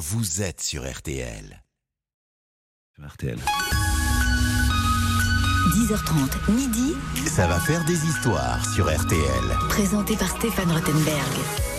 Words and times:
vous 0.00 0.40
êtes 0.40 0.62
sur 0.62 0.90
RTL. 0.90 1.62
RTL. 3.06 3.38
10h30, 5.74 6.50
midi, 6.52 6.94
Ça 7.26 7.46
va 7.46 7.60
faire 7.60 7.84
des 7.84 8.02
histoires 8.06 8.64
sur 8.74 8.86
RTL. 8.86 9.58
présenté 9.68 10.16
par 10.16 10.28
Stéphane 10.30 10.72
Rottenberg. 10.72 11.69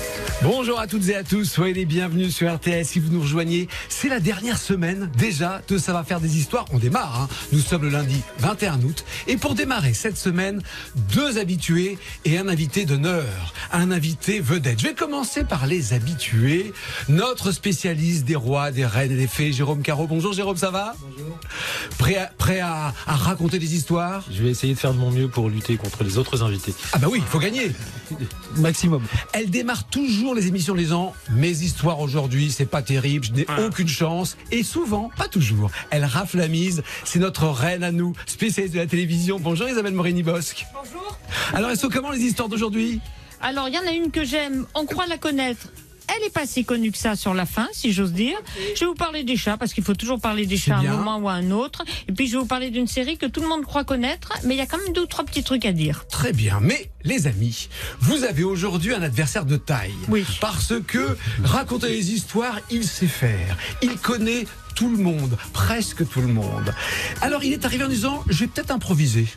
Bonjour 0.44 0.80
à 0.80 0.88
toutes 0.88 1.08
et 1.10 1.16
à 1.16 1.24
tous, 1.24 1.46
soyez 1.46 1.76
les 1.76 1.86
bienvenus 1.86 2.36
sur 2.36 2.52
RTS 2.52 2.86
si 2.86 3.00
vous 3.00 3.12
nous 3.12 3.22
rejoignez. 3.22 3.68
C'est 3.90 4.10
la 4.10 4.20
dernière 4.20 4.58
semaine 4.58 5.12
déjà 5.16 5.62
de 5.68 5.78
Ça 5.78 5.94
va 5.94 6.04
faire 6.04 6.20
des 6.20 6.38
histoires. 6.40 6.66
On 6.74 6.80
démarre, 6.80 7.22
hein. 7.22 7.28
nous 7.52 7.60
sommes 7.60 7.84
le 7.84 7.90
lundi 7.90 8.22
21 8.40 8.82
août. 8.82 9.06
Et 9.28 9.38
pour 9.38 9.54
démarrer 9.54 9.94
cette 9.94 10.18
semaine, 10.18 10.64
deux 11.14 11.38
habitués 11.38 12.00
et 12.26 12.40
un 12.40 12.48
invité 12.48 12.86
d'honneur, 12.86 13.54
un 13.72 13.92
invité 13.92 14.40
vedette. 14.40 14.80
Je 14.80 14.88
vais 14.88 14.96
commencer 14.96 15.44
par 15.44 15.68
les 15.68 15.94
habitués. 15.94 16.74
Notre 17.08 17.52
spécialiste 17.52 18.26
des 18.26 18.36
rois, 18.36 18.72
des 18.72 18.86
reines 18.86 19.12
et 19.12 19.18
des 19.18 19.28
fées, 19.28 19.52
Jérôme 19.54 19.84
Caro. 19.84 20.08
Bonjour 20.08 20.34
Jérôme, 20.34 20.58
ça 20.58 20.72
va? 20.72 20.96
Bonjour. 21.02 21.38
Prêt, 22.00 22.16
à, 22.18 22.32
prêt 22.36 22.60
à, 22.60 22.96
à 23.06 23.16
raconter 23.16 23.60
des 23.60 23.76
histoires? 23.76 24.24
Je 24.32 24.42
vais 24.42 24.50
essayer 24.50 24.74
de 24.74 24.80
faire 24.80 24.94
de 24.94 25.00
mon 25.00 25.12
mieux 25.12 25.28
pour 25.28 25.50
lutter 25.50 25.78
contre 25.78 26.04
les 26.04 26.18
autres 26.18 26.42
invités. 26.42 26.74
Ah 26.94 26.98
bah 26.98 27.10
oui, 27.12 27.20
il 27.22 27.30
faut 27.30 27.40
gagner. 27.40 27.72
Maximum. 28.58 29.04
Elle 29.34 29.52
démarre 29.52 29.84
toujours 29.86 30.31
les 30.34 30.48
émissions 30.48 30.74
en 30.74 30.78
disant 30.78 31.14
Mes 31.32 31.64
histoires 31.64 32.00
aujourd'hui, 32.00 32.52
c'est 32.52 32.66
pas 32.66 32.82
terrible, 32.82 33.26
je 33.26 33.32
n'ai 33.34 33.46
aucune 33.66 33.88
chance. 33.88 34.38
Et 34.52 34.64
souvent, 34.64 35.12
pas 35.18 35.28
toujours, 35.28 35.72
elle 35.90 36.06
rafle 36.06 36.38
la 36.38 36.48
mise. 36.48 36.84
C'est 37.04 37.20
notre 37.20 37.48
reine 37.48 37.84
à 37.84 37.92
nous, 37.92 38.14
spécialiste 38.26 38.74
de 38.74 38.80
la 38.80 38.88
télévision. 38.88 39.40
Bonjour 39.40 39.68
Isabelle 39.68 39.94
Morini-Bosque. 39.94 40.66
Bonjour. 40.74 41.18
Alors, 41.54 41.70
elles 41.70 41.78
sont 41.78 41.90
comment 41.90 42.12
les 42.12 42.22
histoires 42.22 42.50
d'aujourd'hui? 42.50 43.02
Alors, 43.42 43.68
il 43.68 43.76
y 43.76 43.80
en 43.80 43.88
a 43.88 43.92
une 43.92 44.12
que 44.12 44.24
j'aime, 44.24 44.66
on 44.76 44.86
croit 44.86 45.08
la 45.08 45.18
connaître. 45.18 45.68
Elle 46.16 46.26
est 46.26 46.34
pas 46.34 46.46
si 46.46 46.66
connue 46.66 46.92
que 46.92 46.98
ça 46.98 47.16
sur 47.16 47.34
la 47.34 47.46
fin, 47.46 47.68
si 47.72 47.94
j'ose 47.94 48.14
dire. 48.14 48.38
Je 48.76 48.82
vais 48.82 48.86
vous 48.86 48.96
parler 48.96 49.24
des 49.24 49.38
chats, 49.38 49.58
parce 49.58 49.74
qu'il 49.74 49.84
faut 49.84 49.94
toujours 49.94 50.20
parler 50.20 50.46
des 50.46 50.58
chats 50.58 50.78
à 50.78 50.80
un 50.80 50.98
moment 50.98 51.18
ou 51.18 51.30
à 51.30 51.34
un 51.34 51.52
autre. 51.52 51.84
Et 52.08 52.12
puis, 52.12 52.28
je 52.28 52.34
vais 52.34 52.40
vous 52.40 52.46
parler 52.46 52.70
d'une 52.70 52.88
série 52.88 53.18
que 53.18 53.26
tout 53.26 53.42
le 53.42 53.48
monde 53.48 53.64
croit 53.64 53.84
connaître, 53.84 54.34
mais 54.44 54.56
il 54.56 54.58
y 54.58 54.62
a 54.62 54.66
quand 54.66 54.78
même 54.78 54.94
deux 54.94 55.04
ou 55.04 55.08
trois 55.08 55.26
petits 55.26 55.44
trucs 55.44 55.66
à 55.66 55.72
dire. 55.72 56.06
Très 56.10 56.34
bien, 56.34 56.60
mais 56.62 56.90
les 57.04 57.28
amis, 57.28 57.70
vous 58.00 58.24
avez 58.24 58.44
aujourd'hui 58.44 58.94
un 58.94 59.02
adversaire 59.02 59.46
de 59.46 59.58
taille. 59.58 59.94
Oui. 60.10 60.26
Parce 60.40 60.74
que 60.88 61.18
raconter 61.44 61.90
les 61.90 62.12
histoires, 62.12 62.60
il 62.70 62.84
sait 62.84 63.08
faire. 63.08 63.58
Il 63.82 63.98
connaît 63.98 64.46
tout 64.82 64.90
le 64.90 64.98
monde, 64.98 65.38
presque 65.54 66.10
tout 66.10 66.22
le 66.22 66.28
monde. 66.28 66.74
Alors 67.22 67.44
il 67.44 67.54
est 67.54 67.66
arrivé 67.66 67.84
en 67.84 67.88
disant, 67.88 68.24
je 68.28 68.40
vais 68.40 68.48
peut-être 68.48 68.72
improviser. 68.72 69.28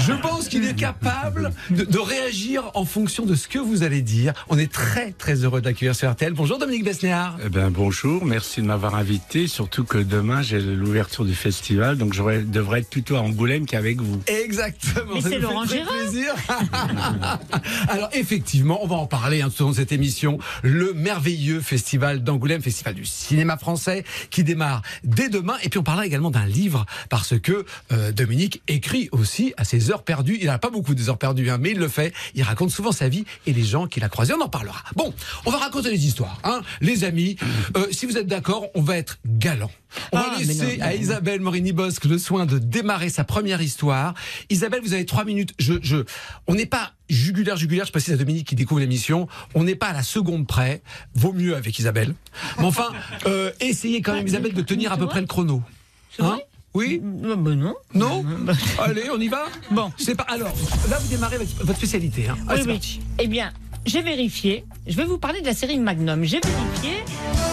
Je 0.00 0.12
pense 0.12 0.48
qu'il 0.48 0.64
est 0.64 0.74
capable 0.74 1.52
de, 1.70 1.84
de 1.84 1.98
réagir 1.98 2.72
en 2.74 2.84
fonction 2.84 3.24
de 3.24 3.36
ce 3.36 3.46
que 3.46 3.60
vous 3.60 3.84
allez 3.84 4.02
dire. 4.02 4.32
On 4.48 4.58
est 4.58 4.72
très 4.72 5.12
très 5.12 5.44
heureux 5.44 5.60
d'accueillir 5.60 5.94
sur 5.94 6.10
RTL. 6.10 6.32
Bonjour 6.32 6.58
Dominique 6.58 6.82
Besnéard. 6.84 7.38
Eh 7.44 7.48
ben, 7.48 7.70
bonjour, 7.70 8.24
merci 8.24 8.60
de 8.60 8.66
m'avoir 8.66 8.96
invité, 8.96 9.46
surtout 9.46 9.84
que 9.84 9.98
demain 9.98 10.42
j'ai 10.42 10.58
l'ouverture 10.58 11.24
du 11.24 11.34
festival, 11.34 11.96
donc 11.96 12.12
je 12.12 12.22
devrais 12.40 12.80
être 12.80 12.90
plutôt 12.90 13.14
à 13.14 13.20
Angoulême 13.20 13.66
qu'avec 13.66 14.00
vous. 14.00 14.20
Exactement. 14.26 15.14
Mais 15.14 15.20
c'est 15.20 15.38
Laurent 15.38 15.64
très 15.64 15.76
Gérard. 15.76 15.94
plaisir. 15.94 16.34
Alors 17.88 18.08
effectivement, 18.14 18.82
on 18.82 18.88
va 18.88 18.96
en 18.96 19.06
parler 19.06 19.42
hein, 19.42 19.50
tout 19.54 19.62
au 19.62 19.66
long 19.66 19.70
de 19.70 19.76
cette 19.76 19.92
émission. 19.92 20.38
Le 20.62 20.92
merveilleux 20.92 21.60
festival 21.60 22.24
d'Angoulême, 22.24 22.62
festival 22.62 22.94
du 22.94 23.04
cinéma 23.04 23.56
français, 23.58 24.02
qui 24.30 24.42
démarre 24.42 24.82
dès 25.04 25.28
demain. 25.28 25.56
Et 25.62 25.68
puis 25.68 25.78
on 25.78 25.82
parlera 25.82 26.06
également 26.06 26.30
d'un 26.30 26.46
livre 26.46 26.86
parce 27.08 27.38
que 27.38 27.64
euh, 27.92 28.12
Dominique 28.12 28.62
écrit 28.68 29.08
aussi 29.12 29.54
à 29.56 29.64
ses 29.64 29.90
heures 29.90 30.02
perdues. 30.02 30.38
Il 30.40 30.46
n'a 30.46 30.58
pas 30.58 30.70
beaucoup 30.70 30.94
des 30.94 31.08
heures 31.08 31.18
perdues, 31.18 31.50
hein, 31.50 31.58
mais 31.60 31.70
il 31.72 31.78
le 31.78 31.88
fait. 31.88 32.12
Il 32.34 32.42
raconte 32.42 32.70
souvent 32.70 32.92
sa 32.92 33.08
vie 33.08 33.24
et 33.46 33.52
les 33.52 33.64
gens 33.64 33.86
qu'il 33.86 34.04
a 34.04 34.08
croisés. 34.08 34.34
On 34.34 34.40
en 34.42 34.48
parlera. 34.48 34.82
Bon, 34.96 35.12
on 35.46 35.50
va 35.50 35.58
raconter 35.58 35.90
les 35.90 36.06
histoires, 36.06 36.38
hein, 36.44 36.62
les 36.80 37.04
amis. 37.04 37.36
Euh, 37.76 37.86
si 37.90 38.06
vous 38.06 38.16
êtes 38.16 38.26
d'accord, 38.26 38.66
on 38.74 38.82
va 38.82 38.96
être 38.96 39.18
galant. 39.26 39.70
On 40.12 40.18
Ah, 40.18 40.22
va 40.22 40.38
mais 40.38 40.44
laisser 40.44 40.76
non, 40.78 40.84
à 40.84 40.94
Isabelle 40.94 41.40
Morini-Bosque 41.40 42.04
le 42.04 42.18
soin 42.18 42.44
de 42.46 42.58
démarrer 42.58 43.08
sa 43.08 43.24
première 43.24 43.62
histoire. 43.62 44.14
Isabelle, 44.50 44.80
vous 44.82 44.92
avez 44.92 45.06
trois 45.06 45.24
minutes. 45.24 45.54
Je, 45.58 45.74
je, 45.82 46.04
on 46.46 46.54
n'est 46.54 46.66
pas 46.66 46.92
jugulaire, 47.08 47.56
jugulaire. 47.56 47.86
Je 47.86 47.90
précise 47.92 48.14
à 48.14 48.16
Dominique 48.16 48.46
qui 48.46 48.54
découvre 48.54 48.80
l'émission. 48.80 49.28
On 49.54 49.64
n'est 49.64 49.74
pas 49.74 49.88
à 49.88 49.92
la 49.92 50.02
seconde 50.02 50.46
près. 50.46 50.82
Vaut 51.14 51.32
mieux 51.32 51.56
avec 51.56 51.78
Isabelle. 51.78 52.14
Mais 52.58 52.64
enfin, 52.64 52.90
euh, 53.26 53.50
essayez 53.60 54.02
quand 54.02 54.14
même, 54.14 54.26
Isabelle, 54.26 54.54
de 54.54 54.62
tenir 54.62 54.92
à 54.92 54.96
peu 54.96 55.06
près 55.06 55.20
le 55.20 55.26
chrono. 55.26 55.62
Hein 56.18 56.38
Oui 56.74 57.00
Euh, 57.24 57.36
ben 57.36 57.54
non. 57.54 57.74
Non 57.94 58.24
Allez, 58.78 59.10
on 59.12 59.20
y 59.20 59.28
va 59.28 59.46
Bon. 59.70 59.92
C'est 59.96 60.14
pas. 60.14 60.24
Alors, 60.24 60.54
là, 60.90 60.98
vous 60.98 61.08
démarrez 61.08 61.38
votre, 61.38 61.76
spécialité. 61.76 62.28
Hein. 62.28 62.36
Allez, 62.48 62.62
Oui, 62.62 62.78
oui. 62.82 63.00
Eh 63.18 63.26
bien, 63.28 63.52
j'ai 63.88 64.02
vérifié. 64.02 64.64
Je 64.86 64.96
vais 64.96 65.04
vous 65.04 65.18
parler 65.18 65.40
de 65.40 65.46
la 65.46 65.54
série 65.54 65.78
Magnum. 65.78 66.22
J'ai 66.24 66.40
vérifié. 66.40 67.04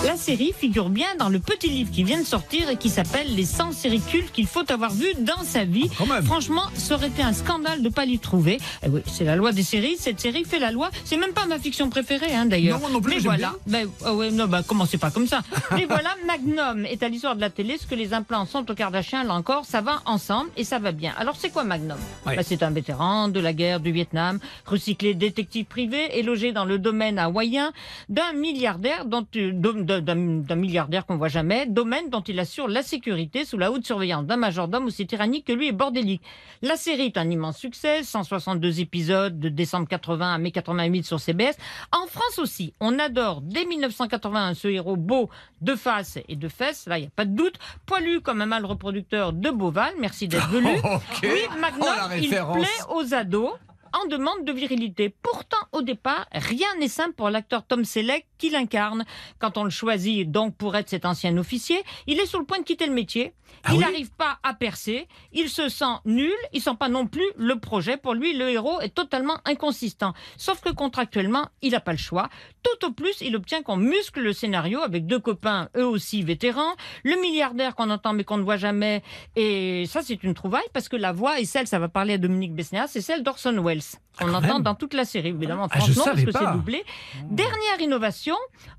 La 0.06 0.18
série 0.18 0.54
figure 0.56 0.90
bien 0.90 1.08
dans 1.18 1.30
le 1.30 1.40
petit 1.40 1.68
livre 1.68 1.90
qui 1.92 2.04
vient 2.04 2.20
de 2.20 2.26
sortir 2.26 2.70
et 2.70 2.76
qui 2.76 2.90
s'appelle 2.90 3.34
Les 3.34 3.46
100 3.46 3.72
séries 3.72 4.02
cultes 4.02 4.32
qu'il 4.32 4.46
faut 4.46 4.70
avoir 4.72 4.92
vues 4.94 5.16
dans 5.18 5.44
sa 5.44 5.64
vie. 5.64 5.90
Franchement, 6.26 6.62
ça 6.76 6.96
aurait 6.96 7.08
été 7.08 7.24
un 7.24 7.34
scandale 7.34 7.82
de 7.82 7.90
pas 7.90 8.06
l'y 8.06 8.20
trouver. 8.20 8.60
Eh 8.84 8.90
oui, 8.90 9.02
c'est 9.08 9.24
la 9.24 9.36
loi 9.36 9.52
des 9.52 9.64
séries. 9.64 9.96
Cette 9.98 10.20
série 10.20 10.44
fait 10.44 10.60
la 10.60 10.72
loi. 10.72 10.92
C'est 11.06 11.18
même 11.18 11.34
pas 11.34 11.48
ma 11.48 11.58
fiction 11.58 11.90
préférée, 11.90 12.36
hein, 12.36 12.46
d'ailleurs. 12.46 12.80
Non, 12.80 12.90
non 12.90 13.02
plus, 13.02 13.16
Mais 13.16 13.22
voilà. 13.22 13.54
Ben, 13.66 13.88
ouais, 14.14 14.30
non, 14.30 14.46
bah, 14.46 14.62
commencez 14.62 15.00
pas 15.00 15.10
comme 15.10 15.28
ça? 15.28 15.42
Mais 15.72 15.86
voilà, 15.86 16.16
Magnum 16.28 16.86
est 16.86 17.02
à 17.02 17.10
l'histoire 17.10 17.36
de 17.36 17.42
la 17.42 17.50
télé. 17.50 17.78
Ce 17.80 17.88
que 17.88 17.96
les 17.96 18.14
implants 18.14 18.46
sont 18.46 18.70
au 18.70 18.76
Kardashian, 18.76 19.24
là 19.24 19.34
encore, 19.34 19.66
ça 19.66 19.82
va 19.82 20.04
ensemble 20.06 20.52
et 20.56 20.64
ça 20.64 20.78
va 20.78 20.92
bien. 20.92 21.14
Alors, 21.18 21.36
c'est 21.36 21.50
quoi 21.50 21.64
Magnum? 21.64 21.98
Bah, 22.26 22.34
C'est 22.44 22.62
un 22.62 22.70
vétéran 22.70 23.28
de 23.28 23.40
la 23.40 23.54
guerre 23.54 23.80
du 23.80 23.92
Vietnam, 23.92 24.40
recyclé 24.68 25.16
détective 25.16 25.66
privé 25.66 26.20
et 26.20 26.22
logé 26.26 26.52
dans 26.52 26.66
le 26.66 26.80
domaine 26.80 27.20
hawaïen 27.20 27.72
d'un 28.10 28.34
milliardaire 28.34 29.06
dont 29.06 29.26
d'un 29.34 30.56
milliardaire 30.56 31.06
qu'on 31.06 31.18
voit 31.18 31.28
jamais, 31.30 31.66
domaine 31.66 32.10
dont 32.10 32.22
il 32.22 32.40
assure 32.40 32.68
la 32.68 32.82
sécurité 32.82 33.46
sous 33.46 33.58
la 33.58 33.72
haute 33.72 33.86
surveillance 33.86 34.26
d'un 34.26 34.38
majordome 34.38 34.86
aussi 34.86 35.08
tyrannique 35.08 35.46
que 35.46 35.54
lui 35.54 35.68
est 35.70 35.72
bordélique. 35.72 36.22
La 36.62 36.76
série 36.76 37.04
est 37.08 37.18
un 37.18 37.30
immense 37.30 37.58
succès, 37.58 38.04
162 38.04 38.80
épisodes 38.80 39.40
de 39.40 39.50
décembre 39.50 39.88
80 39.88 40.34
à 40.34 40.38
mai 40.38 40.52
88 40.52 41.06
sur 41.06 41.20
CBS. 41.20 41.56
En 41.92 42.08
France 42.08 42.40
aussi, 42.40 42.74
on 42.80 42.98
adore 43.00 43.42
dès 43.42 43.66
1981 43.66 44.54
ce 44.56 44.68
héros 44.68 44.98
beau 44.98 45.30
de 45.62 45.76
face 45.76 46.18
et 46.28 46.36
de 46.36 46.48
fesses, 46.48 46.86
là 46.88 46.98
il 46.98 47.02
n'y 47.02 47.08
a 47.08 47.12
pas 47.16 47.26
de 47.26 47.36
doute, 47.36 47.56
poilu 47.86 48.22
comme 48.22 48.42
un 48.42 48.46
mâle 48.46 48.66
reproducteur 48.66 49.34
de 49.34 49.50
Beauval, 49.50 49.94
merci 50.00 50.28
d'être 50.28 50.50
venu. 50.50 50.76
Oui, 51.24 51.42
Oh, 51.82 52.16
il 52.18 52.30
plaît 52.30 52.68
aux 52.90 53.14
ados 53.14 53.52
en 53.96 54.08
demande 54.08 54.44
de 54.44 54.52
virilité. 54.52 55.10
Pourtant, 55.10 55.58
au 55.72 55.82
départ, 55.82 56.28
rien 56.32 56.68
n'est 56.80 56.88
simple 56.88 57.14
pour 57.14 57.30
l'acteur 57.30 57.66
Tom 57.66 57.86
Selleck 57.86 58.26
qui 58.38 58.50
l'incarne. 58.50 59.06
Quand 59.40 59.58
on 59.58 59.64
le 59.64 59.70
choisit 59.70 60.30
donc 60.30 60.56
pour 60.58 60.76
être 60.76 60.90
cet 60.90 61.06
ancien 61.06 61.38
officier, 61.38 61.82
il 62.08 62.20
est 62.20 62.26
sur 62.26 62.40
le 62.40 62.46
point 62.46 62.60
de 62.60 62.64
quitter 62.64 62.88
le 62.88 62.94
métier. 62.94 63.34
Ah 63.64 63.70
il 63.72 63.78
oui 63.78 63.84
n'arrive 63.84 64.12
pas 64.12 64.38
à 64.44 64.54
percer. 64.54 65.08
Il 65.32 65.50
se 65.50 65.70
sent 65.70 65.86
nul. 66.06 66.34
Il 66.52 66.62
sent 66.62 66.76
pas 66.78 66.90
non 66.90 67.08
plus 67.08 67.26
le 67.38 67.58
projet. 67.60 67.96
Pour 67.98 68.14
lui, 68.14 68.38
le 68.38 68.50
héros 68.50 68.82
est 68.82 68.94
totalement 68.94 69.38
inconsistant. 69.46 70.14
Sauf 70.38 70.62
que 70.62 70.70
contractuellement, 70.70 71.48
il 71.62 71.72
n'a 71.72 71.80
pas 71.80 71.94
le 71.94 71.98
choix. 71.98 72.30
Tout 72.64 72.88
au 72.88 72.92
plus, 72.92 73.22
il 73.22 73.36
obtient 73.36 73.62
qu'on 73.62 73.78
muscle 73.78 74.22
le 74.22 74.34
scénario 74.34 74.80
avec 74.82 75.06
deux 75.06 75.20
copains, 75.20 75.70
eux 75.78 75.86
aussi 75.86 76.22
vétérans. 76.22 76.76
Le 77.04 77.20
milliardaire 77.22 77.76
qu'on 77.76 77.90
entend 77.90 78.14
mais 78.14 78.24
qu'on 78.24 78.38
ne 78.38 78.44
voit 78.44 78.58
jamais. 78.58 79.04
Et 79.36 79.86
ça, 79.88 80.02
c'est 80.02 80.22
une 80.24 80.34
trouvaille 80.34 80.68
parce 80.74 80.90
que 80.90 80.96
la 80.96 81.12
voix 81.12 81.40
est 81.40 81.46
celle, 81.46 81.68
ça 81.68 81.80
va 81.80 81.88
parler 81.88 82.16
à 82.16 82.18
Dominique 82.18 82.54
Besnéas, 82.54 82.88
c'est 82.88 83.02
celle 83.02 83.24
d'Orson 83.24 83.62
Welles. 83.64 83.85
Ah, 83.94 84.05
On 84.22 84.26
quand 84.28 84.34
entend 84.36 84.60
dans 84.60 84.76
toute 84.76 84.94
la 84.94 85.06
série, 85.06 85.30
évidemment. 85.30 85.68
Ah, 85.72 85.80
non, 85.80 85.86
parce 86.04 86.24
que 86.24 86.32
c'est 86.32 86.52
doublé. 86.54 86.84
Dernière 87.30 87.80
innovation, 87.82 88.36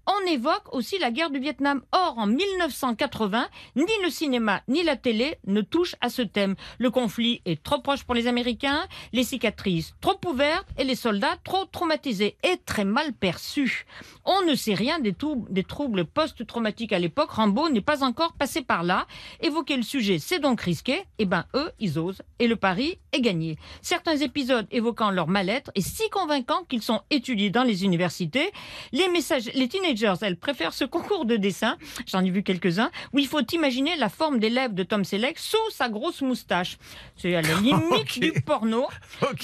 on 0.07 0.27
évoque 0.31 0.73
aussi 0.75 0.99
la 0.99 1.11
guerre 1.11 1.31
du 1.31 1.39
Vietnam. 1.39 1.83
Or, 1.93 2.15
en 2.17 2.27
1980, 2.27 3.49
ni 3.77 3.85
le 4.03 4.11
cinéma 4.11 4.63
ni 4.69 4.83
la 4.83 4.97
télé 4.97 5.39
ne 5.47 5.61
touchent 5.61 5.97
à 6.01 6.09
ce 6.09 6.23
thème. 6.23 6.55
Le 6.79 6.91
conflit 6.91 7.43
est 7.45 7.63
trop 7.63 7.81
proche 7.81 8.05
pour 8.05 8.15
les 8.15 8.27
Américains, 8.27 8.87
les 9.13 9.25
cicatrices 9.25 9.95
trop 10.01 10.19
ouvertes 10.27 10.67
et 10.79 10.85
les 10.85 10.95
soldats 10.95 11.37
trop 11.45 11.65
traumatisés 11.67 12.37
et 12.43 12.57
très 12.65 12.85
mal 12.85 13.13
perçus. 13.13 13.85
On 14.25 14.43
ne 14.43 14.55
sait 14.55 14.75
rien 14.75 14.99
des, 14.99 15.13
trou- 15.13 15.47
des 15.51 15.65
troubles 15.65 16.05
post-traumatiques 16.05 16.93
à 16.93 16.99
l'époque. 16.99 17.31
Rambo 17.31 17.69
n'est 17.69 17.81
pas 17.81 18.03
encore 18.05 18.33
passé 18.35 18.63
par 18.63 18.83
là. 18.83 19.07
Évoquer 19.41 19.77
le 19.77 19.83
sujet, 19.83 20.19
c'est 20.19 20.39
donc 20.39 20.61
risqué. 20.61 21.05
Eh 21.19 21.25
ben, 21.27 21.45
eux, 21.55 21.71
ils 21.79 21.99
osent. 21.99 22.23
Et 22.39 22.47
le 22.49 22.57
pari 22.57 22.99
est 23.13 23.21
gagné. 23.21 23.59
Certains 23.83 24.17
épisodes 24.17 24.67
évoquant 24.71 25.11
leur 25.11 25.26
mal-être 25.27 25.71
est 25.75 25.81
si 25.81 26.09
convaincant 26.11 26.65
qu'ils 26.69 26.83
sont 26.83 27.01
étudiés 27.11 27.51
dans 27.51 27.63
les 27.63 27.85
universités. 27.85 28.51
Les 28.93 29.09
messages, 29.09 29.51
les 29.55 29.69
teenagers, 29.69 30.15
elles 30.23 30.37
préfèrent 30.37 30.75
ce 30.75 30.85
concours 30.85 31.25
de 31.25 31.37
dessin. 31.37 31.77
J'en 32.07 32.25
ai 32.25 32.31
vu 32.31 32.43
quelques-uns 32.43 32.91
où 33.13 33.19
il 33.19 33.27
faut 33.27 33.41
imaginer 33.53 33.97
la 33.97 34.09
forme 34.09 34.39
des 34.39 34.51
lèvres 34.51 34.75
de 34.75 34.83
Tom 34.83 35.05
Selleck 35.05 35.39
sous 35.39 35.57
sa 35.71 35.89
grosse 35.89 36.21
moustache. 36.23 36.79
C'est 37.17 37.35
à 37.35 37.43
la 37.43 37.55
limite 37.61 38.19
du 38.19 38.33
porno. 38.33 38.87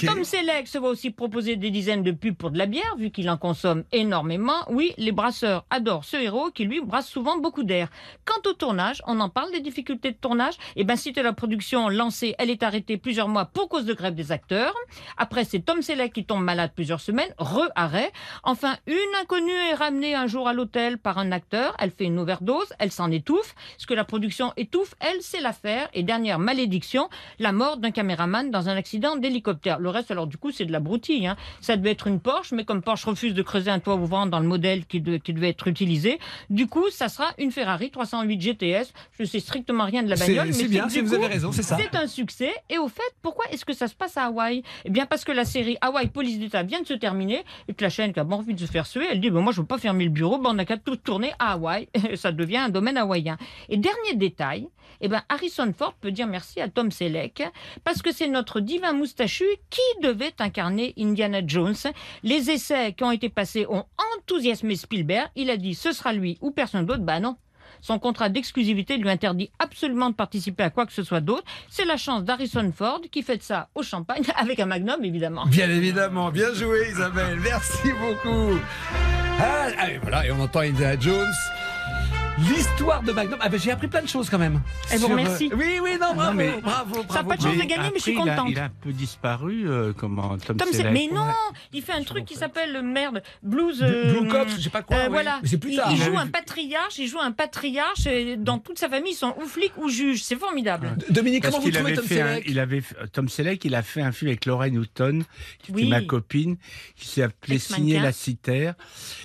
Tom 0.04 0.24
Selleck 0.24 0.68
se 0.68 0.78
voit 0.78 0.90
aussi 0.90 1.10
proposer 1.10 1.56
des 1.56 1.70
dizaines 1.70 2.02
de 2.02 2.12
pubs 2.12 2.36
pour 2.36 2.50
de 2.50 2.58
la 2.58 2.66
bière, 2.66 2.96
vu 2.98 3.10
qu'il 3.10 3.30
en 3.30 3.38
consomme 3.38 3.84
énormément. 3.92 4.64
Oui, 4.68 4.92
les 4.98 5.12
brasseurs 5.12 5.64
adorent 5.70 6.04
ce 6.04 6.16
héros 6.16 6.50
qui, 6.50 6.64
lui, 6.64 6.80
brasse 6.80 7.08
souvent 7.08 7.38
beaucoup 7.38 7.64
d'air. 7.64 7.88
Quant 8.24 8.50
au 8.50 8.52
tournage, 8.52 9.02
on 9.06 9.20
en 9.20 9.28
parle 9.28 9.52
des 9.52 9.60
difficultés 9.60 10.10
de 10.10 10.16
tournage? 10.16 10.54
Eh 10.76 10.84
ben, 10.84 10.96
si 10.96 11.12
la 11.22 11.32
production 11.32 11.88
lancée, 11.88 12.34
elle 12.38 12.50
est 12.50 12.62
arrêtée 12.62 12.96
plusieurs 12.96 13.28
mois 13.28 13.44
pour 13.44 13.68
cause 13.68 13.84
de 13.84 13.94
grève 13.94 14.14
des 14.14 14.32
acteurs. 14.32 14.74
Après, 15.16 15.44
c'est 15.44 15.68
Tom 15.72 15.78
Tom 15.78 15.82
Selleck 15.82 16.12
qui 16.12 16.24
tombe 16.26 16.42
malade 16.44 16.72
plusieurs 16.74 17.00
semaines, 17.00 17.32
re-arrêt. 17.38 18.12
Enfin, 18.42 18.76
une 18.86 18.94
inconnue 19.22 19.50
est 19.70 19.74
ramenée 19.74 20.14
un 20.14 20.26
jour 20.26 20.46
à 20.46 20.52
l'hôtel 20.52 20.98
par 20.98 21.16
un 21.16 21.32
acteur. 21.32 21.74
Elle 21.78 21.90
fait 21.90 22.04
une 22.04 22.18
overdose, 22.18 22.66
elle 22.78 22.92
s'en 22.92 23.10
étouffe. 23.10 23.54
Ce 23.78 23.86
que 23.86 23.94
la 23.94 24.04
production 24.04 24.52
étouffe, 24.58 24.94
elle, 25.00 25.16
c'est 25.22 25.40
l'affaire. 25.40 25.88
Et 25.94 26.02
dernière 26.02 26.38
malédiction, 26.38 27.08
la 27.38 27.52
mort 27.52 27.78
d'un 27.78 27.90
caméraman 27.90 28.50
dans 28.50 28.68
un 28.68 28.76
accident 28.76 29.16
d'hélicoptère. 29.16 29.78
Le 29.78 29.88
reste, 29.88 30.10
alors 30.10 30.26
du 30.26 30.36
coup, 30.36 30.50
c'est 30.50 30.66
de 30.66 30.72
la 30.72 30.78
broutille. 30.80 31.26
Hein. 31.26 31.36
Ça 31.62 31.78
devait 31.78 31.92
être 31.92 32.06
une 32.06 32.20
Porsche, 32.20 32.52
mais 32.52 32.66
comme 32.66 32.82
Porsche 32.82 33.06
refuse 33.06 33.32
de 33.32 33.40
creuser 33.42 33.70
un 33.70 33.78
toit 33.78 33.94
ouvrant 33.94 34.26
dans 34.26 34.40
le 34.40 34.46
modèle 34.46 34.84
qui, 34.84 35.00
de- 35.00 35.16
qui 35.16 35.32
devait 35.32 35.48
être 35.48 35.68
utilisé, 35.68 36.18
du 36.50 36.66
coup, 36.66 36.90
ça 36.90 37.08
sera 37.08 37.28
une 37.38 37.50
Ferrari 37.50 37.90
308 37.90 38.38
GTS. 38.42 38.92
Je 39.18 39.24
sais 39.24 39.40
strictement 39.40 39.86
rien 39.86 40.02
de 40.02 40.10
la 40.10 40.16
C'est 40.16 40.26
bagnole, 40.26 40.48
mais 40.48 40.52
c'est 40.52 40.68
bien, 40.68 40.86
si 40.90 41.00
vous 41.00 41.08
coup, 41.08 41.14
avez 41.14 41.32
raison, 41.32 41.50
c'est 41.50 41.62
ça. 41.62 41.78
c'est 41.80 41.96
un 41.96 42.06
succès. 42.08 42.52
Et 42.68 42.76
au 42.76 42.88
fait, 42.88 43.00
pourquoi 43.22 43.46
est-ce 43.50 43.64
que 43.64 43.72
ça 43.72 43.88
se 43.88 43.94
passe 43.94 44.18
à 44.18 44.24
Hawaï? 44.26 44.62
Eh 44.84 44.90
bien, 44.90 45.06
parce 45.06 45.24
que 45.24 45.32
la 45.32 45.46
série 45.46 45.61
Hawaï 45.80 46.08
Police 46.08 46.38
d'État 46.38 46.62
vient 46.62 46.80
de 46.80 46.86
se 46.86 46.94
terminer 46.94 47.44
et 47.68 47.74
que 47.74 47.82
la 47.82 47.90
chaîne 47.90 48.12
qui 48.12 48.20
a 48.20 48.24
envie 48.24 48.54
de 48.54 48.60
se 48.60 48.70
faire 48.70 48.86
suer, 48.86 49.06
elle 49.10 49.20
dit 49.20 49.30
ben, 49.30 49.40
Moi, 49.40 49.52
je 49.52 49.60
veux 49.60 49.66
pas 49.66 49.78
fermer 49.78 50.04
le 50.04 50.10
bureau, 50.10 50.38
ben, 50.38 50.50
on 50.54 50.58
a 50.58 50.64
qu'à 50.64 50.76
tout 50.76 50.96
tourner 50.96 51.32
à 51.38 51.52
Hawaï. 51.52 51.88
ça 52.14 52.32
devient 52.32 52.58
un 52.58 52.68
domaine 52.68 52.96
hawaïen. 52.96 53.36
Et 53.68 53.76
dernier 53.76 54.14
détail, 54.14 54.68
eh 55.00 55.08
ben, 55.08 55.22
Harrison 55.28 55.72
Ford 55.76 55.94
peut 55.94 56.12
dire 56.12 56.26
merci 56.26 56.60
à 56.60 56.68
Tom 56.68 56.90
Selleck 56.90 57.42
parce 57.84 58.02
que 58.02 58.12
c'est 58.12 58.28
notre 58.28 58.60
divin 58.60 58.92
moustachu 58.92 59.44
qui 59.70 59.80
devait 60.02 60.34
incarner 60.38 60.94
Indiana 60.98 61.40
Jones. 61.44 61.74
Les 62.22 62.50
essais 62.50 62.92
qui 62.92 63.04
ont 63.04 63.10
été 63.10 63.28
passés 63.28 63.66
ont 63.68 63.84
enthousiasmé 64.16 64.76
Spielberg. 64.76 65.28
Il 65.36 65.50
a 65.50 65.56
dit 65.56 65.74
Ce 65.74 65.92
sera 65.92 66.12
lui 66.12 66.38
ou 66.40 66.50
personne 66.50 66.86
d'autre. 66.86 67.02
Ben 67.02 67.20
non. 67.20 67.36
Son 67.82 67.98
contrat 67.98 68.28
d'exclusivité 68.30 68.96
lui 68.96 69.10
interdit 69.10 69.50
absolument 69.58 70.08
de 70.08 70.14
participer 70.14 70.62
à 70.62 70.70
quoi 70.70 70.86
que 70.86 70.92
ce 70.92 71.02
soit 71.02 71.20
d'autre. 71.20 71.44
C'est 71.68 71.84
la 71.84 71.96
chance 71.96 72.24
d'Harrison 72.24 72.72
Ford 72.74 73.00
qui 73.10 73.22
fait 73.22 73.42
ça 73.42 73.68
au 73.74 73.82
champagne, 73.82 74.22
avec 74.36 74.60
un 74.60 74.66
magnum 74.66 75.04
évidemment. 75.04 75.44
Bien 75.46 75.68
évidemment, 75.68 76.30
bien 76.30 76.54
joué 76.54 76.88
Isabelle, 76.90 77.38
merci 77.42 77.88
beaucoup. 77.92 78.58
Ah, 79.38 79.68
allez, 79.78 79.98
voilà, 79.98 80.26
et 80.26 80.30
on 80.30 80.40
entend 80.40 80.60
Indiana 80.60 80.98
Jones. 80.98 81.32
L'histoire 82.38 83.02
de 83.02 83.12
Magnum. 83.12 83.38
Ah 83.40 83.48
ben 83.48 83.60
j'ai 83.60 83.70
appris 83.70 83.88
plein 83.88 84.02
de 84.02 84.08
choses 84.08 84.28
quand 84.30 84.38
même. 84.38 84.60
Eh, 84.90 84.94
vous 84.96 85.00
Sur, 85.00 85.08
euh, 85.08 85.12
remercie. 85.12 85.50
Oui, 85.54 85.78
oui, 85.82 85.90
non, 86.00 86.14
bravo, 86.14 86.32
mais- 86.32 86.60
bravo, 86.62 86.94
bravo. 87.04 87.12
Ça 87.12 87.20
a 87.20 87.24
pas 87.24 87.36
de 87.36 87.42
chance 87.42 87.54
de 87.56 87.60
gagner, 87.62 87.90
mais 87.92 87.98
je 87.98 88.02
suis 88.02 88.12
après, 88.18 88.24
il 88.24 88.30
a- 88.30 88.36
contente. 88.36 88.50
Il 88.52 88.58
a, 88.58 88.64
un 88.64 88.70
peu 88.80 88.92
disparu, 88.92 89.68
euh, 89.68 89.92
comment, 89.96 90.36
Tom, 90.38 90.56
Tom, 90.56 90.68
Selleck. 90.72 90.92
mais 90.92 91.08
non, 91.14 91.26
il 91.72 91.82
fait 91.82 91.92
un 91.92 92.02
truc 92.02 92.24
qui 92.24 92.34
s'appelle 92.34 92.74
euh, 92.76 92.82
merde 92.82 93.22
Blues. 93.42 93.80
euh, 93.82 94.12
Blue 94.18 94.28
Cops, 94.28 94.56
je 94.56 94.60
sais 94.62 94.70
pas 94.70 94.82
quoi. 94.82 94.96
euh, 94.96 95.02
oui. 95.04 95.10
voilà. 95.10 95.40
Mais 95.42 95.48
c'est 95.48 95.58
plus 95.58 95.72
il, 95.72 95.76
tard. 95.76 95.90
il 95.92 95.98
joue 96.02 96.16
un 96.18 96.26
patriarche, 96.26 96.98
il 96.98 97.06
joue 97.06 97.20
un 97.20 97.32
patriarche. 97.32 98.06
et 98.06 98.36
dans 98.38 98.58
toute 98.58 98.78
sa 98.78 98.88
famille, 98.88 99.12
ils 99.12 99.16
sont 99.16 99.34
ou 99.40 99.46
flics 99.46 99.76
ou 99.76 99.88
juges. 99.90 100.22
C'est 100.24 100.36
formidable. 100.36 100.96
Dominique, 101.10 101.42
Parce 101.42 101.54
comment 101.54 101.66
vous 101.66 101.70
trouvez 101.70 101.94
Tom 101.94 102.04
un- 102.04 102.08
Selleck 102.08 102.44
il 102.46 102.58
avait 102.58 102.82
Tom 103.12 103.28
Selleck, 103.28 103.64
il 103.66 103.74
a 103.74 103.82
fait 103.82 104.02
un 104.02 104.10
film 104.12 104.30
avec 104.30 104.46
Lorraine 104.46 104.78
Houghton, 104.78 105.20
qui 105.62 105.70
Oui. 105.72 105.82
était 105.82 105.90
ma 105.90 106.00
copine, 106.00 106.56
qui 106.96 107.06
s'est 107.08 107.22
appelé. 107.22 107.58
Signer 107.58 108.00
la 108.00 108.12
citère. 108.12 108.74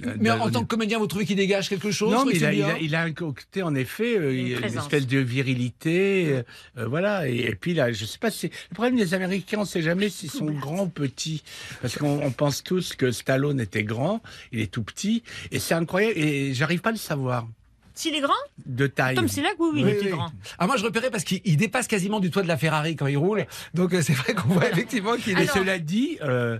Euh, 0.06 0.13
Mais 0.19 0.30
en 0.30 0.51
tant 0.51 0.62
que 0.62 0.68
comédien, 0.68 1.00
vous 1.00 1.07
trouvez 1.07 1.25
qu'il 1.25 1.38
dégage 1.38 1.69
quelque 1.69 1.89
chose 1.92 2.12
non, 2.12 2.25
mais 2.25 2.33
il 2.33 2.95
a, 2.95 2.97
a, 2.98 3.08
il 3.08 3.64
en 3.64 3.76
effet, 3.76 4.18
euh, 4.18 4.34
il- 4.36 4.58
une, 4.58 4.64
espèce 4.64 5.08
de 5.08 5.20
virilité. 5.20 6.28
euh, 6.30 6.44
euh, 6.78 6.88
voilà. 6.88 7.28
Et, 7.30 7.38
et 7.38 7.56
puis 7.56 7.74
là, 7.74 7.92
je 7.92 8.06
sais 8.06 8.18
pas 8.20 8.32
si. 8.32 8.48
Le 8.70 8.74
problème 8.76 8.96
des 8.98 9.14
Américains, 9.14 9.60
on 9.60 9.66
sait 9.66 9.82
jamais 9.82 10.10
s'ils 10.10 10.32
sont 10.32 10.46
grands 10.46 10.84
ou 10.84 10.90
petits. 10.90 11.44
Parce 11.82 11.98
qu'on 11.98 12.22
on 12.22 12.32
pense 12.32 12.64
tous 12.64 12.94
que 12.96 13.12
Stallone 13.12 13.60
était 13.60 13.84
grand, 13.84 14.22
il 14.52 14.60
est 14.60 14.72
tout 14.72 14.84
petit. 14.84 15.24
Et 15.52 15.60
c'est 15.60 15.74
incroyable. 15.74 16.18
Et 16.18 16.54
j'arrive 16.54 16.82
pas 16.82 16.90
à 16.90 16.94
le 16.94 16.98
savoir. 16.98 17.48
S'il 17.94 18.14
est 18.14 18.22
grand, 18.22 18.34
De 18.68 18.86
taille. 18.86 19.16
Tom 19.16 19.28
Selleck, 19.28 19.56
oui, 19.58 19.70
oui, 19.74 19.80
il 19.80 19.86
Oui, 19.86 19.92
était 19.94 20.04
oui. 20.06 20.12
grand. 20.12 20.32
Ah 20.60 20.68
moi 20.68 20.78
je 20.78 20.84
repérais 20.84 21.10
parce 21.10 21.24
qu'il 21.24 21.42
il 21.46 21.58
dépasse 21.58 21.88
quasiment 21.88 22.20
du 22.20 22.30
toit 22.30 22.44
de 22.44 22.48
la 22.48 22.56
Ferrari 22.58 22.96
quand 22.96 23.08
il 23.08 23.18
roule. 23.18 23.48
Donc 23.74 23.96
c'est 24.04 24.14
vrai 24.14 24.36
qu'on 24.36 24.50
voit 24.50 24.70
effectivement 24.70 25.16
qu'il 25.16 25.34
est. 25.40 25.42
Alors- 25.50 25.56
cela 25.56 25.80
dit, 25.80 26.20
euh, 26.22 26.60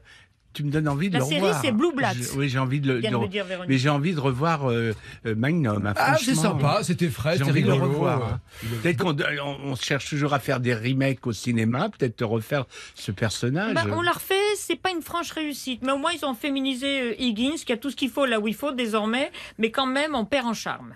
tu 0.58 0.64
me 0.64 0.72
donnes 0.72 0.88
envie 0.90 1.10
de 1.10 1.14
La 1.14 1.20
le 1.20 1.26
série, 1.26 1.42
revoir. 1.42 1.62
c'est 1.64 1.72
Blue 1.72 1.92
Bloods. 1.94 2.08
Je- 2.34 2.38
oui, 2.38 2.50
j'ai 2.50 2.58
envie 2.60 2.80
de 2.80 2.88
le. 2.94 2.96
De 3.02 3.28
dire 3.28 3.46
Véronique. 3.46 3.70
mais 3.70 3.78
j'ai 3.78 3.90
envie 3.90 4.14
de 4.14 4.20
revoir 4.20 4.70
euh, 4.72 4.94
euh, 5.28 5.36
Magnum. 5.36 5.86
hein, 5.86 5.94
Ah 5.96 6.16
c'est 6.20 6.34
sympa, 6.36 6.80
c'était 6.84 7.10
frais, 7.10 7.34
J'ai 7.34 7.38
c'était 7.40 7.52
envie 7.52 7.62
de 7.62 7.68
le 7.68 7.74
rigolo. 7.74 7.92
revoir. 7.92 8.24
hein. 8.34 8.40
Peut-être 8.82 8.98
qu'on 9.04 9.16
on, 9.46 9.72
on 9.72 9.76
cherche 9.76 10.10
toujours 10.10 10.34
à 10.34 10.40
faire 10.40 10.60
des 10.60 10.74
remakes 10.74 11.26
au 11.28 11.32
cinéma, 11.34 11.90
peut-être 11.90 12.16
te 12.16 12.24
refaire 12.24 12.66
ce 12.96 13.12
personnage. 13.12 13.74
Bah, 13.76 13.84
on 13.92 14.02
l'a 14.02 14.12
refait, 14.14 14.34
c'est 14.56 14.76
pas 14.82 14.90
une 14.92 15.02
franche 15.04 15.32
réussite. 15.32 15.82
Mais 15.84 15.92
au 15.92 15.98
moins, 15.98 16.12
ils 16.12 16.26
ont 16.26 16.34
féminisé 16.34 17.02
euh, 17.02 17.22
Higgins, 17.22 17.56
qui 17.66 17.72
a 17.72 17.78
tout 17.78 17.92
ce 17.92 17.96
qu'il 17.96 18.10
faut 18.10 18.26
là 18.26 18.40
où 18.40 18.48
il 18.48 18.56
faut 18.56 18.72
désormais. 18.72 19.32
Mais 19.60 19.70
quand 19.72 19.86
même, 19.88 20.16
on 20.16 20.26
perd 20.26 20.48
en 20.48 20.54
charme. 20.54 20.96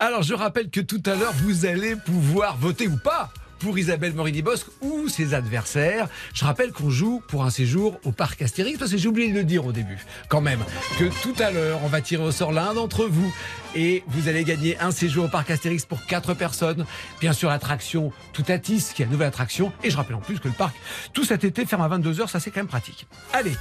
Alors 0.00 0.22
je 0.22 0.32
rappelle 0.34 0.70
que 0.70 0.80
tout 0.80 1.02
à 1.06 1.14
l'heure 1.16 1.32
vous 1.42 1.66
allez 1.66 1.96
pouvoir 1.96 2.56
voter 2.56 2.86
ou 2.86 2.96
pas 2.96 3.32
pour 3.58 3.78
Isabelle 3.78 4.14
Morini-Bosque 4.14 4.68
ou 4.80 5.08
ses 5.08 5.34
adversaires. 5.34 6.08
Je 6.34 6.44
rappelle 6.44 6.72
qu'on 6.72 6.90
joue 6.90 7.22
pour 7.28 7.44
un 7.44 7.50
séjour 7.50 7.98
au 8.04 8.12
parc 8.12 8.42
Astérix 8.42 8.78
parce 8.78 8.90
que 8.90 8.96
j'ai 8.96 9.08
oublié 9.08 9.30
de 9.30 9.34
le 9.34 9.44
dire 9.44 9.66
au 9.66 9.72
début 9.72 9.98
quand 10.28 10.40
même 10.40 10.60
que 10.98 11.04
tout 11.22 11.34
à 11.38 11.50
l'heure 11.50 11.80
on 11.84 11.88
va 11.88 12.00
tirer 12.00 12.22
au 12.22 12.30
sort 12.30 12.52
l'un 12.52 12.74
d'entre 12.74 13.06
vous 13.06 13.32
et 13.74 14.02
vous 14.08 14.28
allez 14.28 14.44
gagner 14.44 14.78
un 14.78 14.90
séjour 14.90 15.26
au 15.26 15.28
parc 15.28 15.50
Astérix 15.50 15.84
pour 15.84 16.04
quatre 16.06 16.34
personnes. 16.34 16.86
Bien 17.20 17.32
sûr 17.32 17.48
l'attraction 17.48 18.12
Toutatis 18.32 18.92
qui 18.94 19.02
est 19.02 19.06
la 19.06 19.12
nouvelle 19.12 19.28
attraction 19.28 19.72
et 19.82 19.90
je 19.90 19.96
rappelle 19.96 20.16
en 20.16 20.20
plus 20.20 20.38
que 20.38 20.48
le 20.48 20.54
parc 20.54 20.74
tout 21.12 21.24
cet 21.24 21.44
été 21.44 21.66
ferme 21.66 21.82
à 21.82 21.88
22h, 21.88 22.28
ça 22.28 22.40
c'est 22.40 22.50
quand 22.50 22.60
même 22.60 22.66
pratique. 22.66 23.06
Allez, 23.32 23.56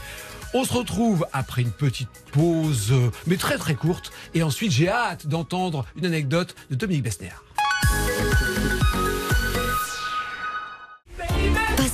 on 0.54 0.64
se 0.64 0.74
retrouve 0.74 1.28
après 1.34 1.62
une 1.62 1.72
petite 1.72 2.10
pause, 2.32 2.92
euh, 2.92 3.12
mais 3.26 3.38
très 3.38 3.58
très 3.58 3.76
courte. 3.76 4.12
Et 4.34 4.44
ensuite, 4.44 4.72
j'ai 4.72 4.90
hâte 4.90 5.28
d'entendre 5.28 5.86
une 5.98 6.06
anecdote 6.06 6.56
de 6.70 6.76
Dominique 6.76 7.04
Besner. 7.04 7.34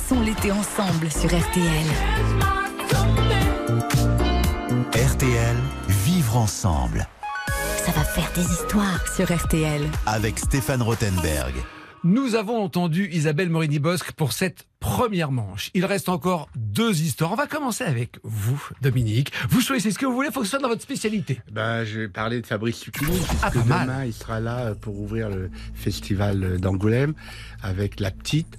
Passons 0.06 0.20
l'été 0.20 0.52
ensemble 0.52 1.10
sur 1.10 1.28
RTL. 1.28 1.86
RTL, 4.92 5.56
vivre 5.88 6.36
ensemble. 6.36 7.08
Ça 7.78 7.92
va 7.92 8.04
faire 8.04 8.30
des 8.34 8.42
histoires 8.42 9.00
sur 9.14 9.34
RTL. 9.34 9.88
Avec 10.04 10.38
Stéphane 10.38 10.82
Rothenberg. 10.82 11.54
Nous 12.06 12.34
avons 12.34 12.62
entendu 12.62 13.08
Isabelle 13.10 13.48
Morini-Bosque 13.48 14.12
pour 14.12 14.34
cette 14.34 14.66
première 14.78 15.32
manche. 15.32 15.70
Il 15.72 15.86
reste 15.86 16.10
encore 16.10 16.50
deux 16.54 17.00
histoires. 17.00 17.32
On 17.32 17.34
va 17.34 17.46
commencer 17.46 17.82
avec 17.82 18.18
vous, 18.22 18.62
Dominique. 18.82 19.32
Vous 19.48 19.62
choisissez 19.62 19.90
ce 19.90 19.98
que 19.98 20.04
vous 20.04 20.12
voulez, 20.14 20.28
il 20.28 20.32
faut 20.34 20.40
que 20.40 20.44
ce 20.46 20.50
soit 20.50 20.58
dans 20.58 20.68
votre 20.68 20.82
spécialité. 20.82 21.40
Ben, 21.50 21.82
je 21.84 22.00
vais 22.00 22.08
parler 22.08 22.42
de 22.42 22.46
Fabrice 22.46 22.84
Lucchini, 22.84 23.16
puisque 23.16 23.38
Ah, 23.42 23.50
mal. 23.64 23.86
demain, 23.86 24.04
il 24.04 24.12
sera 24.12 24.38
là 24.38 24.58
euh, 24.66 24.74
pour 24.74 25.00
ouvrir 25.00 25.30
le 25.30 25.50
festival 25.74 26.44
euh, 26.44 26.58
d'Angoulême 26.58 27.14
avec 27.62 28.00
la 28.00 28.10
petite. 28.10 28.54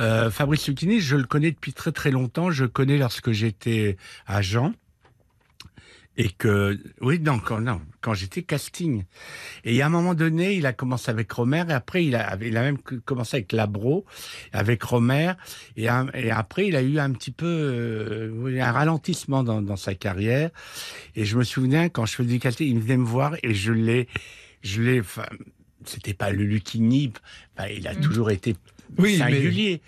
Euh, 0.00 0.28
Fabrice 0.32 0.66
Lucchini, 0.66 1.00
je 1.00 1.14
le 1.14 1.24
connais 1.24 1.52
depuis 1.52 1.72
très 1.72 1.92
très 1.92 2.10
longtemps. 2.10 2.50
Je 2.50 2.64
le 2.64 2.68
connais 2.68 2.98
lorsque 2.98 3.30
j'étais 3.30 3.96
à 4.26 4.42
Jean. 4.42 4.72
Et 6.20 6.30
que, 6.30 6.76
oui, 7.00 7.20
non, 7.20 7.38
quand, 7.38 7.60
non, 7.60 7.80
quand 8.00 8.12
j'étais 8.12 8.42
casting. 8.42 9.04
Et 9.62 9.80
a 9.82 9.86
un 9.86 9.88
moment 9.88 10.14
donné, 10.14 10.54
il 10.54 10.66
a 10.66 10.72
commencé 10.72 11.12
avec 11.12 11.30
Romer, 11.30 11.62
et 11.68 11.72
après, 11.72 12.04
il 12.04 12.16
a, 12.16 12.36
il 12.42 12.56
a 12.56 12.62
même 12.62 12.78
commencé 12.78 13.36
avec 13.36 13.52
Labro, 13.52 14.04
avec 14.52 14.82
Romer, 14.82 15.34
et, 15.76 15.88
un- 15.88 16.08
et 16.14 16.32
après, 16.32 16.66
il 16.66 16.74
a 16.74 16.82
eu 16.82 16.98
un 16.98 17.12
petit 17.12 17.30
peu 17.30 17.46
euh, 17.46 18.60
un 18.60 18.72
ralentissement 18.72 19.44
dans, 19.44 19.62
dans 19.62 19.76
sa 19.76 19.94
carrière. 19.94 20.50
Et 21.14 21.24
je 21.24 21.38
me 21.38 21.44
souviens, 21.44 21.88
quand 21.88 22.04
je 22.04 22.14
faisais 22.16 22.28
du 22.30 22.40
casting, 22.40 22.66
il 22.68 22.80
venait 22.80 22.96
me 22.96 23.06
voir, 23.06 23.36
et 23.44 23.54
je 23.54 23.72
l'ai, 23.72 24.08
je 24.62 24.82
l'ai, 24.82 25.02
c'était 25.84 26.14
pas 26.14 26.32
le 26.32 26.42
Lucchini, 26.42 27.12
enfin, 27.56 27.68
il 27.68 27.86
a 27.86 27.94
toujours 27.94 28.32
été 28.32 28.56
Oui, 28.98 29.12
mais- 29.12 29.18
singulier. 29.18 29.80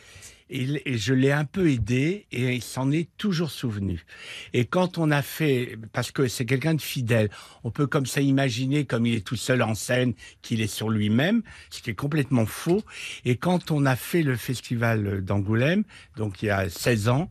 Et, 0.53 0.99
je 0.99 1.15
l'ai 1.15 1.31
un 1.31 1.45
peu 1.45 1.71
aidé 1.71 2.27
et 2.33 2.53
il 2.55 2.63
s'en 2.63 2.91
est 2.91 3.09
toujours 3.17 3.51
souvenu. 3.51 4.05
Et 4.53 4.65
quand 4.65 4.99
on 4.99 5.13
a 5.13 5.23
fait, 5.23 5.79
parce 5.93 6.11
que 6.11 6.27
c'est 6.27 6.45
quelqu'un 6.45 6.75
de 6.75 6.83
fidèle, 6.83 7.31
on 7.63 7.71
peut 7.71 7.87
comme 7.87 8.07
ça 8.07 8.21
imaginer, 8.21 8.85
comme 8.85 9.07
il 9.07 9.15
est 9.15 9.25
tout 9.25 9.37
seul 9.37 9.63
en 9.63 9.77
scène, 9.77 10.15
qu'il 10.43 10.61
est 10.61 10.67
sur 10.67 10.91
lui-même, 10.91 11.43
ce 11.71 11.81
qui 11.81 11.91
est 11.91 11.95
complètement 11.95 12.47
faux. 12.47 12.83
Et 13.25 13.37
quand 13.37 13.71
on 13.71 13.87
a 13.87 13.95
fait 13.95 14.23
le 14.23 14.37
festival 14.37 15.25
d'Angoulême, 15.25 15.85
donc 16.17 16.43
il 16.43 16.47
y 16.47 16.51
a 16.51 16.69
16 16.69 17.09
ans, 17.09 17.29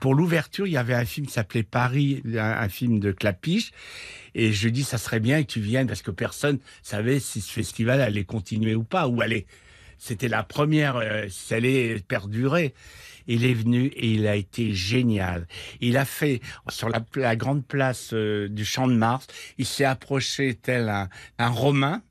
pour 0.00 0.14
l'ouverture, 0.14 0.66
il 0.66 0.72
y 0.72 0.78
avait 0.78 0.94
un 0.94 1.04
film 1.04 1.26
qui 1.26 1.32
s'appelait 1.34 1.62
Paris, 1.62 2.22
un, 2.26 2.38
un 2.38 2.68
film 2.70 2.98
de 2.98 3.12
Clapiche. 3.12 3.72
Et 4.34 4.52
je 4.52 4.68
dis, 4.68 4.84
ça 4.84 4.98
serait 4.98 5.20
bien 5.20 5.42
que 5.42 5.48
tu 5.48 5.60
viennes 5.60 5.86
parce 5.86 6.02
que 6.02 6.10
personne 6.10 6.58
savait 6.82 7.20
si 7.20 7.40
ce 7.40 7.52
festival 7.52 8.00
allait 8.00 8.24
continuer 8.24 8.74
ou 8.74 8.84
pas, 8.84 9.06
ou 9.06 9.20
allait 9.20 9.46
c'était 10.04 10.28
la 10.28 10.42
première, 10.42 10.96
euh, 10.96 11.28
ça 11.30 11.54
allait 11.54 11.98
perdurer. 12.06 12.74
Il 13.26 13.46
est 13.46 13.54
venu 13.54 13.86
et 13.86 14.12
il 14.12 14.26
a 14.26 14.36
été 14.36 14.74
génial. 14.74 15.46
Il 15.80 15.96
a 15.96 16.04
fait 16.04 16.42
sur 16.68 16.90
la, 16.90 17.36
grande 17.36 17.64
place 17.66 18.10
euh, 18.12 18.50
du 18.50 18.66
Champ 18.66 18.86
de 18.86 18.92
Mars. 18.92 19.26
Il 19.56 19.64
s'est 19.64 19.86
approché 19.86 20.56
tel 20.56 20.90
un, 21.38 21.48
Romain. 21.48 22.02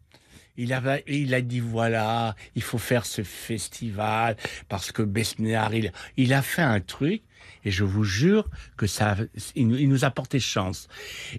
il 0.57 0.73
a, 0.73 1.41
dit 1.41 1.59
voilà, 1.59 2.35
il 2.55 2.63
faut 2.63 2.79
faire 2.79 3.05
ce 3.05 3.21
festival 3.21 4.38
parce 4.69 4.91
que 4.91 5.03
Besnéard, 5.03 5.75
il, 5.75 5.91
il 6.17 6.33
a 6.33 6.41
fait 6.41 6.63
un 6.63 6.79
truc 6.79 7.21
et 7.65 7.72
je 7.72 7.84
vous 7.84 8.03
jure 8.03 8.50
que 8.77 8.88
ça, 8.88 9.15
il, 9.55 9.67
nous- 9.67 10.03
a 10.05 10.12
porté 10.12 10.39
chance. 10.39 10.88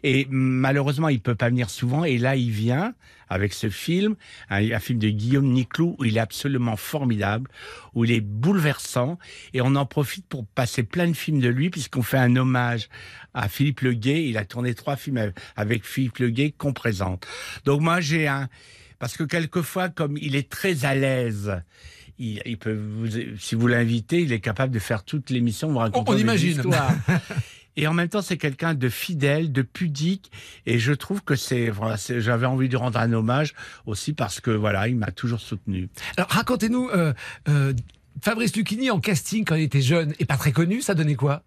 Et 0.02 0.26
malheureusement, 0.30 1.08
il 1.08 1.20
peut 1.20 1.34
pas 1.34 1.48
venir 1.48 1.68
souvent. 1.70 2.04
Et 2.04 2.18
là, 2.18 2.36
il 2.36 2.50
vient 2.50 2.94
avec 3.28 3.52
ce 3.52 3.68
film, 3.68 4.16
un, 4.48 4.70
un 4.70 4.78
film 4.78 4.98
de 4.98 5.08
Guillaume 5.08 5.50
Niclou 5.52 5.96
où 5.98 6.04
il 6.04 6.16
est 6.16 6.20
absolument 6.20 6.76
formidable, 6.76 7.50
où 7.94 8.04
il 8.04 8.12
est 8.12 8.20
bouleversant. 8.20 9.18
Et 9.52 9.60
on 9.60 9.74
en 9.74 9.86
profite 9.86 10.26
pour 10.26 10.46
passer 10.46 10.82
plein 10.82 11.08
de 11.08 11.14
films 11.14 11.40
de 11.40 11.48
lui 11.48 11.70
puisqu'on 11.70 12.02
fait 12.02 12.18
un 12.18 12.36
hommage 12.36 12.88
à 13.34 13.48
Philippe 13.48 13.80
Leguet. 13.80 14.28
Il 14.28 14.38
a 14.38 14.44
tourné 14.44 14.74
trois 14.74 14.96
films 14.96 15.32
avec 15.56 15.84
Philippe 15.84 16.18
Leguet 16.18 16.54
qu'on 16.56 16.72
présente. 16.72 17.26
Donc 17.64 17.80
moi, 17.80 18.00
j'ai 18.00 18.28
un 18.28 18.48
parce 18.98 19.16
que 19.16 19.24
quelquefois, 19.24 19.88
comme 19.90 20.16
il 20.16 20.34
est 20.34 20.48
très 20.48 20.86
à 20.86 20.94
l'aise, 20.94 21.60
il, 22.18 22.42
il 22.44 22.58
peut 22.58 22.74
vous, 22.74 23.06
si 23.38 23.54
vous 23.54 23.66
l'invitez, 23.66 24.22
il 24.22 24.32
est 24.32 24.40
capable 24.40 24.72
de 24.72 24.78
faire 24.78 25.04
toute 25.04 25.30
l'émission, 25.30 25.70
vous 25.70 25.78
raconter 25.78 26.12
on 26.12 26.16
imagine. 26.16 26.50
histoires. 26.50 26.92
Et 27.76 27.86
en 27.86 27.92
même 27.92 28.08
temps, 28.08 28.22
c'est 28.22 28.36
quelqu'un 28.36 28.74
de 28.74 28.88
fidèle, 28.88 29.50
de 29.50 29.62
pudique, 29.62 30.30
et 30.64 30.78
je 30.78 30.92
trouve 30.92 31.22
que 31.22 31.34
c'est, 31.34 31.70
voilà, 31.70 31.96
j'avais 32.18 32.46
envie 32.46 32.68
de 32.68 32.72
lui 32.72 32.78
rendre 32.78 33.00
un 33.00 33.12
hommage 33.12 33.54
aussi 33.84 34.12
parce 34.12 34.40
que 34.40 34.52
voilà, 34.52 34.86
il 34.86 34.96
m'a 34.96 35.10
toujours 35.10 35.40
soutenu. 35.40 35.88
Alors 36.16 36.30
racontez-nous, 36.30 36.88
euh, 36.90 37.12
euh, 37.48 37.72
Fabrice 38.22 38.54
Lucchini 38.54 38.90
en 38.90 39.00
casting 39.00 39.44
quand 39.44 39.56
il 39.56 39.64
était 39.64 39.82
jeune 39.82 40.14
et 40.20 40.24
pas 40.24 40.36
très 40.36 40.52
connu, 40.52 40.82
ça 40.82 40.94
donnait 40.94 41.16
quoi? 41.16 41.42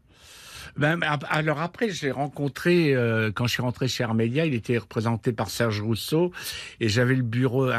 Ben, 0.78 1.00
alors 1.30 1.60
après, 1.60 1.90
je 1.90 2.06
l'ai 2.06 2.12
rencontré 2.12 2.94
euh, 2.94 3.32
quand 3.34 3.48
je 3.48 3.54
suis 3.54 3.62
rentré 3.62 3.88
chez 3.88 4.04
Armédia. 4.04 4.46
Il 4.46 4.54
était 4.54 4.78
représenté 4.78 5.32
par 5.32 5.50
Serge 5.50 5.82
Rousseau 5.82 6.32
et 6.80 6.90
j'avais 6.90 7.16
le 7.16 7.24
bureau 7.24 7.70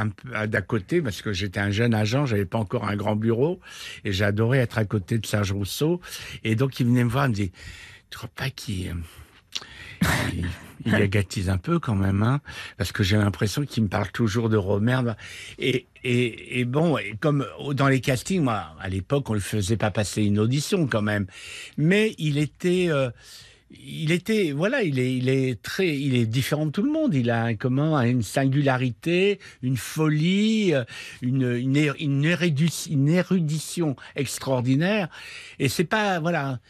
d'à 0.47 0.63
côté 0.63 1.01
parce 1.01 1.23
que 1.23 1.33
j'étais 1.33 1.61
un 1.61 1.71
jeune 1.71 1.95
agent, 1.95 2.27
j'avais 2.27 2.45
pas 2.45 2.59
encore 2.59 2.89
un 2.89 2.97
grand 2.97 3.17
bureau 3.17 3.61
et 4.05 4.13
j'adorais 4.13 4.59
être 4.59 4.79
à 4.79 4.85
côté 4.85 5.19
de 5.19 5.27
Serge 5.27 5.53
Rousseau. 5.53 6.01
Et 6.45 6.57
donc 6.57 6.81
il 6.81 6.87
venait 6.87 7.05
me 7.05 7.11
voir, 7.11 7.27
il 7.27 7.31
me 7.31 7.35
dit, 7.35 7.53
tu 8.11 8.19
crois 8.19 8.31
pas 8.35 8.51
qu'il 8.51 8.95
il, 10.85 10.95
agatise 10.95 11.49
un 11.51 11.59
peu 11.59 11.79
quand 11.79 11.95
même, 11.95 12.23
hein, 12.23 12.41
parce 12.77 12.93
que 12.93 13.03
j'ai 13.03 13.17
l'impression 13.17 13.65
qu'il 13.65 13.83
me 13.85 13.89
parle 13.89 14.11
toujours 14.11 14.49
de 14.49 14.57
Romerne. 14.57 15.17
Et, 15.59 15.87
et, 16.05 16.61
et 16.61 16.65
bon, 16.65 16.97
comme 17.21 17.47
dans 17.73 17.89
les 17.89 18.01
castings, 18.01 18.43
moi, 18.43 18.75
à 18.81 18.89
l'époque, 18.89 19.29
on 19.31 19.35
le 19.35 19.41
faisait 19.41 19.77
pas 19.77 19.91
passer 19.91 20.23
une 20.23 20.39
audition 20.39 20.87
quand 20.87 21.03
même, 21.03 21.27
mais 21.77 22.15
il 22.19 22.39
était, 22.39 22.87
euh, 22.91 23.11
il 23.71 24.13
était, 24.13 24.53
voilà, 24.53 24.83
il 24.83 24.99
est, 24.99 25.15
il 25.15 25.29
est 25.29 25.61
très, 25.61 25.99
il 25.99 26.15
est 26.17 26.27
différent 26.27 26.67
de 26.67 26.71
tout 26.71 26.83
le 26.83 26.91
monde. 26.91 27.15
Il 27.15 27.31
a 27.31 27.55
comment, 27.55 28.01
une 28.01 28.23
singularité, 28.23 29.39
une 29.63 29.77
folie, 29.77 30.75
euh, 30.75 30.85
une, 31.23 31.53
une, 31.53 31.95
une 31.99 32.25
érudition 33.09 33.97
extraordinaire. 34.17 35.09
Et 35.59 35.69
c'est 35.69 35.85
pas, 35.85 36.19
voilà. 36.21 36.61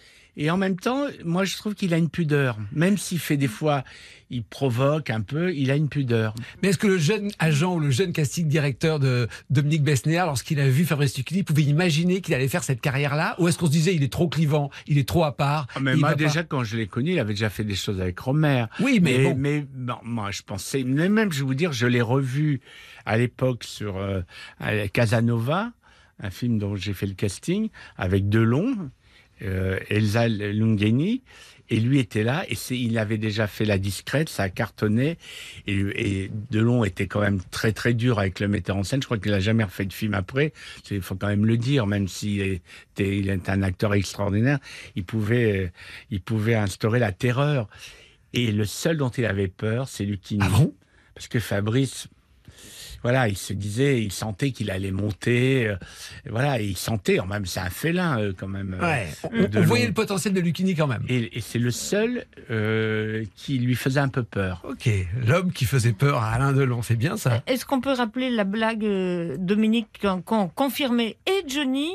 Et 0.40 0.50
en 0.52 0.56
même 0.56 0.76
temps, 0.78 1.06
moi, 1.24 1.44
je 1.44 1.56
trouve 1.56 1.74
qu'il 1.74 1.92
a 1.92 1.98
une 1.98 2.08
pudeur. 2.08 2.58
Même 2.72 2.96
s'il 2.96 3.18
fait 3.18 3.36
des 3.36 3.48
fois, 3.48 3.82
il 4.30 4.44
provoque 4.44 5.10
un 5.10 5.20
peu, 5.20 5.52
il 5.52 5.68
a 5.72 5.74
une 5.74 5.88
pudeur. 5.88 6.32
Mais 6.62 6.68
est-ce 6.68 6.78
que 6.78 6.86
le 6.86 6.96
jeune 6.96 7.32
agent 7.40 7.74
ou 7.74 7.80
le 7.80 7.90
jeune 7.90 8.12
casting 8.12 8.46
directeur 8.46 9.00
de 9.00 9.26
Dominique 9.50 9.82
Besnéard, 9.82 10.26
lorsqu'il 10.26 10.60
a 10.60 10.68
vu 10.68 10.84
Fabrice 10.84 11.16
Lucchini, 11.18 11.42
pouvait 11.42 11.64
imaginer 11.64 12.20
qu'il 12.20 12.34
allait 12.34 12.46
faire 12.46 12.62
cette 12.62 12.80
carrière-là? 12.80 13.34
Ou 13.40 13.48
est-ce 13.48 13.58
qu'on 13.58 13.66
se 13.66 13.72
disait 13.72 13.96
il 13.96 14.04
est 14.04 14.12
trop 14.12 14.28
clivant, 14.28 14.70
il 14.86 14.96
est 14.98 15.08
trop 15.08 15.24
à 15.24 15.36
part 15.36 15.66
Ah, 15.74 15.80
Mais 15.80 15.96
moi, 15.96 16.10
pas- 16.10 16.14
déjà, 16.14 16.44
quand 16.44 16.62
je 16.62 16.76
l'ai 16.76 16.86
connu, 16.86 17.14
il 17.14 17.18
avait 17.18 17.32
déjà 17.34 17.50
fait 17.50 17.64
des 17.64 17.74
choses 17.74 18.00
avec 18.00 18.16
Romer. 18.20 18.66
Oui, 18.78 19.00
mais, 19.02 19.24
bon. 19.24 19.34
mais 19.36 19.66
moi, 20.04 20.30
je 20.30 20.42
pensais, 20.42 20.84
même, 20.84 21.32
je 21.32 21.40
vais 21.40 21.44
vous 21.46 21.54
dire, 21.54 21.72
je 21.72 21.88
l'ai 21.88 22.00
revu 22.02 22.60
à 23.06 23.18
l'époque 23.18 23.64
sur 23.64 23.96
euh, 23.96 24.20
Casanova, 24.92 25.72
un 26.20 26.30
film 26.30 26.58
dont 26.58 26.76
j'ai 26.76 26.94
fait 26.94 27.06
le 27.06 27.14
casting, 27.14 27.70
avec 27.96 28.28
Delon, 28.28 28.90
euh, 29.42 29.78
Elsa 29.88 30.28
Lungeni, 30.28 31.22
et 31.70 31.80
lui 31.80 31.98
était 31.98 32.22
là, 32.22 32.46
et 32.48 32.56
il 32.70 32.96
avait 32.96 33.18
déjà 33.18 33.46
fait 33.46 33.66
La 33.66 33.76
Discrète, 33.76 34.30
ça 34.30 34.44
a 34.44 34.48
cartonné, 34.48 35.18
et, 35.66 36.24
et 36.24 36.30
Delon 36.50 36.82
était 36.84 37.06
quand 37.06 37.20
même 37.20 37.40
très 37.50 37.72
très 37.72 37.92
dur 37.92 38.18
avec 38.18 38.40
le 38.40 38.48
metteur 38.48 38.76
en 38.76 38.84
scène, 38.84 39.02
je 39.02 39.06
crois 39.06 39.18
qu'il 39.18 39.34
a 39.34 39.40
jamais 39.40 39.64
refait 39.64 39.84
de 39.84 39.92
film 39.92 40.14
après, 40.14 40.54
il 40.90 41.02
faut 41.02 41.14
quand 41.14 41.28
même 41.28 41.44
le 41.44 41.58
dire, 41.58 41.86
même 41.86 42.08
s'il 42.08 42.40
était, 42.40 43.18
il 43.18 43.28
est 43.28 43.48
un 43.50 43.62
acteur 43.62 43.92
extraordinaire, 43.92 44.58
il 44.96 45.04
pouvait, 45.04 45.64
euh, 45.64 45.70
il 46.10 46.22
pouvait 46.22 46.54
instaurer 46.54 46.98
la 46.98 47.12
terreur. 47.12 47.68
Et 48.34 48.52
le 48.52 48.66
seul 48.66 48.98
dont 48.98 49.08
il 49.08 49.24
avait 49.24 49.48
peur, 49.48 49.88
c'est 49.88 50.04
Lucchini. 50.04 50.42
Ah 50.44 50.50
bon? 50.50 50.74
Parce 51.14 51.28
que 51.28 51.40
Fabrice, 51.40 52.08
voilà, 53.02 53.28
il 53.28 53.36
se 53.36 53.52
disait, 53.52 54.02
il 54.02 54.12
sentait 54.12 54.50
qu'il 54.50 54.70
allait 54.70 54.90
monter. 54.90 55.66
euh, 55.68 55.76
et 56.26 56.30
voilà, 56.30 56.60
et 56.60 56.64
il 56.66 56.76
sentait, 56.76 57.20
en 57.20 57.26
même, 57.26 57.46
c'est 57.46 57.60
un 57.60 57.70
félin 57.70 58.18
euh, 58.20 58.32
quand 58.36 58.48
même. 58.48 58.76
euh, 58.80 58.84
Ouais, 58.86 59.08
on, 59.56 59.62
voyait 59.62 59.86
le 59.86 59.92
potentiel 59.92 60.34
de 60.34 60.40
Lucchini 60.40 60.74
quand 60.74 60.86
même. 60.86 61.04
Et, 61.08 61.36
et 61.38 61.40
c'est 61.40 61.58
le 61.58 61.70
seul 61.70 62.24
euh, 62.50 63.24
qui 63.36 63.58
lui 63.58 63.74
faisait 63.74 64.00
un 64.00 64.08
peu 64.08 64.22
peur. 64.22 64.62
Ok, 64.68 64.88
l'homme 65.26 65.52
qui 65.52 65.64
faisait 65.64 65.92
peur 65.92 66.22
à 66.22 66.32
Alain 66.32 66.52
Delon, 66.52 66.82
c'est 66.82 66.96
bien 66.96 67.16
ça 67.16 67.42
Est-ce 67.46 67.64
qu'on 67.64 67.80
peut 67.80 67.92
rappeler 67.92 68.30
la 68.30 68.44
blague, 68.44 68.84
Dominique, 69.38 70.00
qu'ont 70.24 70.48
confirmé 70.48 71.16
et 71.26 71.48
Johnny 71.48 71.90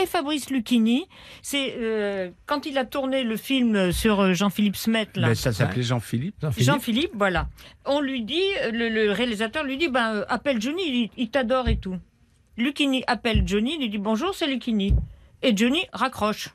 et 0.00 0.06
Fabrice 0.06 0.50
Lucchini 0.50 1.06
C'est 1.42 1.74
euh, 1.78 2.30
quand 2.46 2.66
il 2.66 2.78
a 2.78 2.84
tourné 2.84 3.22
le 3.24 3.36
film 3.36 3.92
sur 3.92 4.20
euh, 4.20 4.32
Jean-Philippe 4.32 4.76
Smet, 4.76 5.08
là. 5.16 5.28
Ben, 5.28 5.34
ça 5.34 5.52
s'appelait 5.52 5.82
Jean-Philippe. 5.82 6.36
Jean-Philippe 6.40 6.66
Jean-Philippe, 6.66 7.10
voilà. 7.14 7.48
On 7.84 8.00
lui 8.00 8.22
dit, 8.22 8.42
le, 8.72 8.88
le 8.88 9.12
réalisateur 9.12 9.64
lui 9.64 9.76
dit, 9.76 9.88
ben, 9.88 10.14
euh, 10.16 10.24
appelle 10.28 10.60
Johnny, 10.60 10.82
il, 10.86 11.10
il 11.16 11.30
t'adore 11.30 11.68
et 11.68 11.76
tout. 11.76 11.96
Lucchini 12.56 13.04
appelle 13.06 13.42
Johnny, 13.46 13.74
il 13.74 13.80
lui 13.82 13.88
dit 13.88 13.98
bonjour, 13.98 14.34
c'est 14.34 14.46
Lucchini. 14.46 14.94
Et 15.42 15.56
Johnny 15.56 15.84
raccroche. 15.92 16.48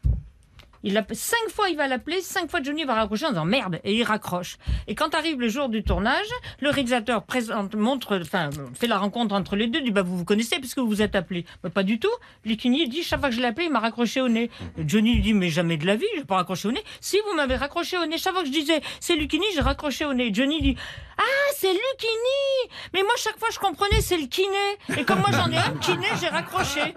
Il 0.84 1.04
cinq 1.14 1.50
fois 1.50 1.70
il 1.70 1.78
va 1.78 1.88
l'appeler, 1.88 2.22
cinq 2.22 2.52
fois 2.52 2.62
Johnny 2.62 2.84
va 2.84 2.94
raccrocher 2.94 3.26
en 3.26 3.30
disant 3.30 3.46
merde 3.46 3.80
et 3.84 3.94
il 3.94 4.04
raccroche. 4.04 4.58
Et 4.88 4.96
quand 4.96 5.16
arrive 5.16 5.40
le 5.40 5.48
jour 5.48 5.70
du 5.70 5.82
tournage, 5.84 6.28
le 6.60 6.70
réalisateur 6.70 7.24
présente, 7.24 7.76
montre, 7.76 8.20
enfin 8.22 8.50
fait 8.74 8.88
la 8.88 8.98
rencontre 8.98 9.34
entre 9.34 9.56
les 9.56 9.68
deux, 9.68 9.82
dit 9.82 9.92
bah 9.92 10.02
vous 10.02 10.18
vous 10.18 10.26
connaissez 10.26 10.60
puisque 10.60 10.80
vous 10.80 10.88
vous 10.88 11.02
êtes 11.02 11.16
appelé. 11.16 11.46
Mais 11.64 11.70
pas 11.70 11.84
du 11.84 12.00
tout. 12.00 12.12
Lucchini 12.46 12.88
dit 12.90 13.02
chaque 13.04 13.22
fois 13.22 13.30
que 13.30 13.36
je 13.36 13.40
l'ai 13.40 13.48
appelé 13.48 13.68
il 13.68 13.72
m'a 13.72 13.80
raccroché 13.80 14.22
au 14.22 14.28
nez. 14.28 14.50
Et 14.78 14.84
Johnny 14.88 15.16
lui 15.16 15.22
dit 15.22 15.34
mais 15.34 15.50
jamais 15.50 15.78
de 15.78 15.86
la 15.86 15.96
vie 15.96 16.06
j'ai 16.18 16.26
pas 16.26 16.36
raccroché 16.36 16.68
au 16.68 16.72
nez. 16.72 16.84
Si 17.00 17.18
vous 17.28 17.36
m'avez 17.36 17.56
raccroché 17.56 17.98
au 17.98 18.06
nez 18.06 18.18
chaque 18.18 18.34
fois 18.34 18.42
que 18.42 18.50
je 18.50 18.54
disais 18.54 18.82
c'est 19.00 19.16
Lucchini 19.16 19.46
j'ai 19.54 19.62
raccroché 19.62 20.06
au 20.06 20.14
nez. 20.14 20.34
Johnny 20.34 20.62
dit 20.62 20.76
ah 21.18 21.48
c'est 21.58 21.72
Lucchini 21.72 22.72
mais 22.94 23.02
moi 23.04 23.14
chaque 23.18 23.38
fois 23.40 23.50
je 23.52 23.60
comprenais 23.60 24.02
c'est 24.02 24.18
le 24.18 24.28
kiné. 24.28 24.78
Et 24.98 25.06
comme 25.06 25.20
moi 25.20 25.30
j'en 25.32 25.52
ai 25.52 25.58
un 25.58 25.76
kiné 25.82 26.08
j'ai 26.20 26.28
raccroché. 26.28 26.94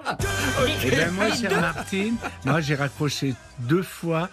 Eh 0.85 0.91
ben, 0.91 1.11
moi, 1.13 1.29
Et 1.29 1.35
chère 1.35 1.61
Martine, 1.61 2.17
moi, 2.45 2.61
j'ai 2.61 2.75
raccroché 2.75 3.35
deux 3.59 3.83
fois 3.83 4.29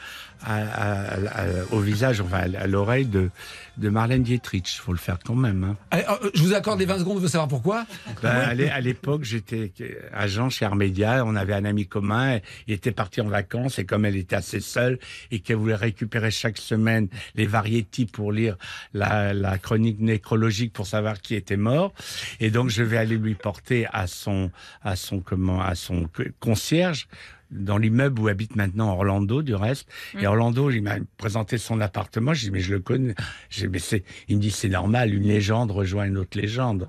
à- 0.46 0.56
à- 0.56 1.42
à- 1.42 1.46
au 1.72 1.80
visage, 1.80 2.22
enfin, 2.22 2.54
à 2.54 2.68
l'oreille 2.68 3.06
de, 3.06 3.30
de 3.78 3.90
Marlène 3.90 4.24
Dietrich. 4.24 4.80
Faut 4.82 4.92
le 4.92 4.98
faire 4.98 5.18
quand 5.26 5.36
même. 5.36 5.64
Hein. 5.64 5.78
Allez, 5.92 6.04
euh, 6.10 6.30
Je 6.34 6.44
vous 6.44 6.54
accorde 6.54 6.80
les 6.80 6.86
20 6.86 7.00
secondes, 7.00 7.20
vous 7.20 7.28
savoir 7.28 7.48
pourquoi? 7.48 7.86
Ben, 8.22 8.30
à 8.72 8.82
l'époque, 8.82 9.24
j'étais 9.24 9.72
agent 10.14 10.50
chez 10.50 10.66
Armédia. 10.66 11.24
On 11.26 11.36
avait 11.36 11.54
un 11.54 11.66
ami 11.66 11.88
commun. 11.88 12.40
Il 12.68 12.74
était 12.74 12.92
parti 12.92 13.22
en 13.22 13.28
vacances 13.28 13.80
et 13.80 13.86
comme 13.86 14.06
elle 14.06 14.16
était 14.16 14.36
assez 14.36 14.60
seule 14.60 15.00
et 15.32 15.40
qu'elle 15.40 15.58
voulait 15.58 15.76
récupérer 15.76 16.32
chaque 16.32 16.58
semaine 16.58 17.08
les 17.36 17.46
variétés 17.46 18.06
pour 18.06 18.32
lire 18.32 18.58
la, 18.94 19.34
la 19.34 19.58
chronique 19.58 20.00
nécrologique 20.00 20.74
pour 20.74 20.88
savoir 20.88 21.22
qui 21.22 21.36
était 21.36 21.58
mort. 21.58 21.94
Et 22.40 22.50
donc, 22.52 22.70
je 22.70 22.84
vais 22.84 22.98
aller 22.98 23.18
lui 23.18 23.36
porter 23.36 23.88
à 23.94 24.08
son, 24.08 24.52
à 24.84 24.96
son, 24.96 25.20
comment, 25.20 25.62
à 25.62 25.76
son 25.76 26.08
concierge 26.40 27.08
dans 27.54 27.78
l'immeuble 27.78 28.22
où 28.22 28.28
habite 28.28 28.56
maintenant 28.56 28.92
Orlando, 28.92 29.42
du 29.42 29.56
reste. 29.56 29.88
Et 30.20 30.28
Orlando, 30.28 30.70
il 30.70 30.82
m'a 30.82 30.96
présenté 31.18 31.58
son 31.58 31.82
appartement. 31.82 32.34
Je 32.34 32.46
dis, 32.46 32.52
mais 32.52 32.60
je 32.60 32.74
le 32.74 32.80
connais. 32.80 33.16
J'ai, 33.50 33.68
mais 33.68 33.80
c'est, 33.80 34.04
il 34.28 34.38
me 34.38 34.42
dit, 34.42 34.52
c'est 34.52 34.70
normal, 34.70 35.14
une 35.14 35.24
légende 35.24 35.72
rejoint 35.72 36.06
une 36.06 36.18
autre 36.18 36.38
légende. 36.38 36.88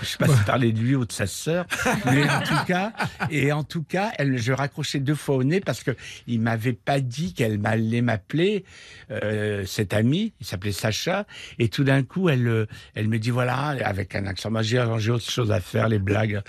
Je 0.00 0.06
sais 0.06 0.18
pas 0.18 0.28
si 0.28 0.42
parler 0.44 0.72
de 0.72 0.78
lui 0.78 0.94
ou 0.94 1.04
de 1.04 1.12
sa 1.12 1.26
sœur, 1.26 1.66
mais 2.06 2.28
en 2.28 2.40
tout 2.40 2.64
cas, 2.66 2.92
et 3.30 3.52
en 3.52 3.64
tout 3.64 3.82
cas, 3.82 4.12
elle, 4.18 4.38
je 4.38 4.52
raccrochais 4.52 5.00
deux 5.00 5.14
fois 5.14 5.36
au 5.36 5.44
nez 5.44 5.60
parce 5.60 5.82
que 5.82 5.92
il 6.26 6.40
m'avait 6.40 6.72
pas 6.72 7.00
dit 7.00 7.34
qu'elle 7.34 7.60
allait 7.64 8.02
m'appeler, 8.02 8.64
euh, 9.10 9.64
cette 9.66 9.94
amie, 9.94 10.32
il 10.40 10.46
s'appelait 10.46 10.72
Sacha, 10.72 11.26
et 11.58 11.68
tout 11.68 11.84
d'un 11.84 12.02
coup, 12.02 12.28
elle, 12.28 12.46
euh, 12.46 12.66
elle 12.94 13.08
me 13.08 13.18
dit, 13.18 13.30
voilà, 13.30 13.54
avec 13.84 14.14
un 14.14 14.26
accent, 14.26 14.50
moi, 14.50 14.62
j'ai 14.62 14.84
j'ai 14.98 15.10
autre 15.10 15.30
chose 15.30 15.50
à 15.50 15.60
faire, 15.60 15.88
les 15.88 15.98
blagues. 15.98 16.42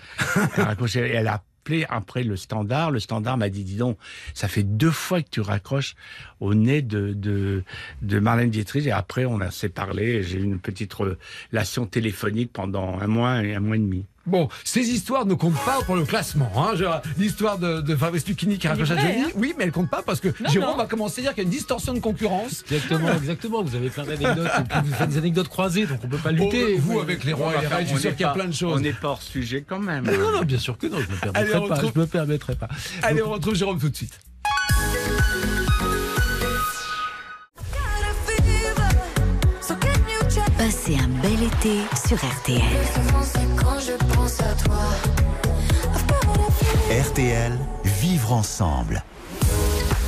Elle 0.57 0.63
raccrochait, 0.63 1.09
et 1.09 1.13
elle 1.13 1.27
a 1.27 1.43
après 1.89 2.23
le 2.23 2.35
standard. 2.35 2.91
Le 2.91 2.99
standard 2.99 3.37
m'a 3.37 3.49
dit, 3.49 3.63
dis 3.63 3.77
donc, 3.77 3.97
ça 4.33 4.47
fait 4.47 4.63
deux 4.63 4.91
fois 4.91 5.21
que 5.21 5.29
tu 5.29 5.41
raccroches 5.41 5.95
au 6.39 6.53
nez 6.53 6.81
de, 6.81 7.13
de, 7.13 7.63
de 8.01 8.19
Marlène 8.19 8.49
Dietrich. 8.49 8.85
Et 8.87 8.91
après, 8.91 9.25
on 9.25 9.39
a 9.41 9.51
s'est 9.51 9.69
parlé. 9.69 10.23
J'ai 10.23 10.37
eu 10.39 10.43
une 10.43 10.59
petite 10.59 10.93
relation 10.93 11.85
téléphonique 11.85 12.51
pendant 12.53 12.99
un 12.99 13.07
mois 13.07 13.43
et 13.43 13.55
un 13.55 13.59
mois 13.59 13.75
et 13.75 13.79
demi. 13.79 14.05
Bon, 14.27 14.49
ces 14.63 14.81
histoires 14.89 15.27
ne 15.27 15.35
comptent 15.35 15.63
pas 15.65 15.81
pour 15.85 15.95
le 15.95 16.03
classement. 16.03 16.51
Hein. 16.57 16.73
L'histoire 17.19 17.59
de, 17.59 17.81
de 17.81 17.95
Fabrice 17.95 18.27
Lucchini 18.27 18.57
qui 18.57 18.67
raccroche 18.67 18.89
à 18.89 18.97
Johnny, 18.97 19.21
hein. 19.21 19.29
oui, 19.35 19.53
mais 19.55 19.65
elle 19.65 19.71
compte 19.71 19.91
pas 19.91 20.01
parce 20.01 20.19
que 20.19 20.29
Non, 20.41 20.49
Jérôme 20.49 20.71
non. 20.71 20.77
va 20.77 20.87
commencer 20.87 21.21
à 21.21 21.25
dire 21.25 21.33
qu'il 21.35 21.43
y 21.43 21.45
a 21.45 21.49
une 21.49 21.55
distorsion 21.55 21.93
de 21.93 21.99
concurrence. 21.99 22.63
Exactement, 22.71 23.13
exactement. 23.15 23.61
Vous 23.63 23.75
avez 23.75 23.89
plein 23.91 24.03
d'anecdotes. 24.03 24.49
Vous 24.83 24.93
faites 24.95 25.09
des 25.09 25.17
anecdotes 25.19 25.47
croisées, 25.47 25.85
donc 25.85 25.99
on 26.03 26.07
peut 26.07 26.17
pas 26.17 26.31
lutter. 26.31 26.73
Oh, 26.75 26.79
vous, 26.81 26.99
avec 27.01 27.23
les 27.23 27.33
rois 27.33 27.53
et 27.55 27.61
les 27.61 27.67
reines, 27.67 27.85
je 27.85 27.91
suis 27.91 27.99
sûr 28.01 28.11
qu'il 28.15 28.21
y 28.21 28.23
a 28.29 28.33
plein 28.33 28.47
de 28.47 28.51
choses. 28.53 28.77
On 28.77 28.79
n'est 28.81 28.93
pas 28.93 29.09
hors 29.09 29.21
sujet 29.21 29.61
quand 29.61 29.77
même. 29.79 30.05
Non, 30.05 30.31
non, 30.31 30.41
bien 30.41 30.57
sûr 30.57 30.75
que 30.75 30.87
non, 30.87 30.97
je 31.01 31.05
me 31.27 31.31
Allez, 31.35 31.51
permettrai 31.51 31.57
on 31.59 31.67
pas. 31.67 31.75
retrouve- 31.75 31.91
Je 31.93 31.99
me 31.99 32.05
permettrai 32.07 32.55
pas. 32.55 32.67
Allez, 33.03 33.21
on 33.21 33.29
retrouve 33.29 33.53
Jérôme 33.53 33.77
tout 33.77 33.89
de 33.89 33.95
suite. 33.95 34.19
Passez 40.65 40.97
un 40.97 41.09
bel 41.21 41.43
été 41.43 41.81
sur 42.07 42.17
RTL. 42.17 42.59
Quand 43.55 43.79
je 43.79 43.91
pense 44.15 44.39
à 44.39 44.51
toi, 44.63 44.79
RTL, 46.89 47.55
vivre 47.83 48.33
ensemble. 48.33 49.03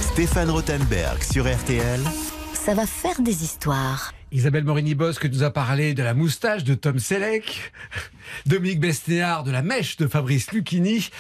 Stéphane 0.02 0.50
Rothenberg 0.50 1.22
sur 1.22 1.46
RTL. 1.46 2.02
Ça 2.56 2.74
va 2.74 2.88
faire 2.88 3.22
des 3.22 3.44
histoires. 3.44 4.16
Isabelle 4.32 4.64
Morini-Bosque 4.64 5.26
nous 5.26 5.44
a 5.44 5.52
parlé 5.52 5.94
de 5.94 6.02
la 6.02 6.16
moustache 6.16 6.64
de 6.64 6.74
Tom 6.74 6.98
Selleck, 6.98 7.72
Dominique 8.48 8.80
Besnéard 8.80 9.44
de 9.44 9.52
la 9.52 9.62
mèche 9.62 9.98
de 9.98 10.08
Fabrice 10.08 10.52
Lucchini. 10.54 11.12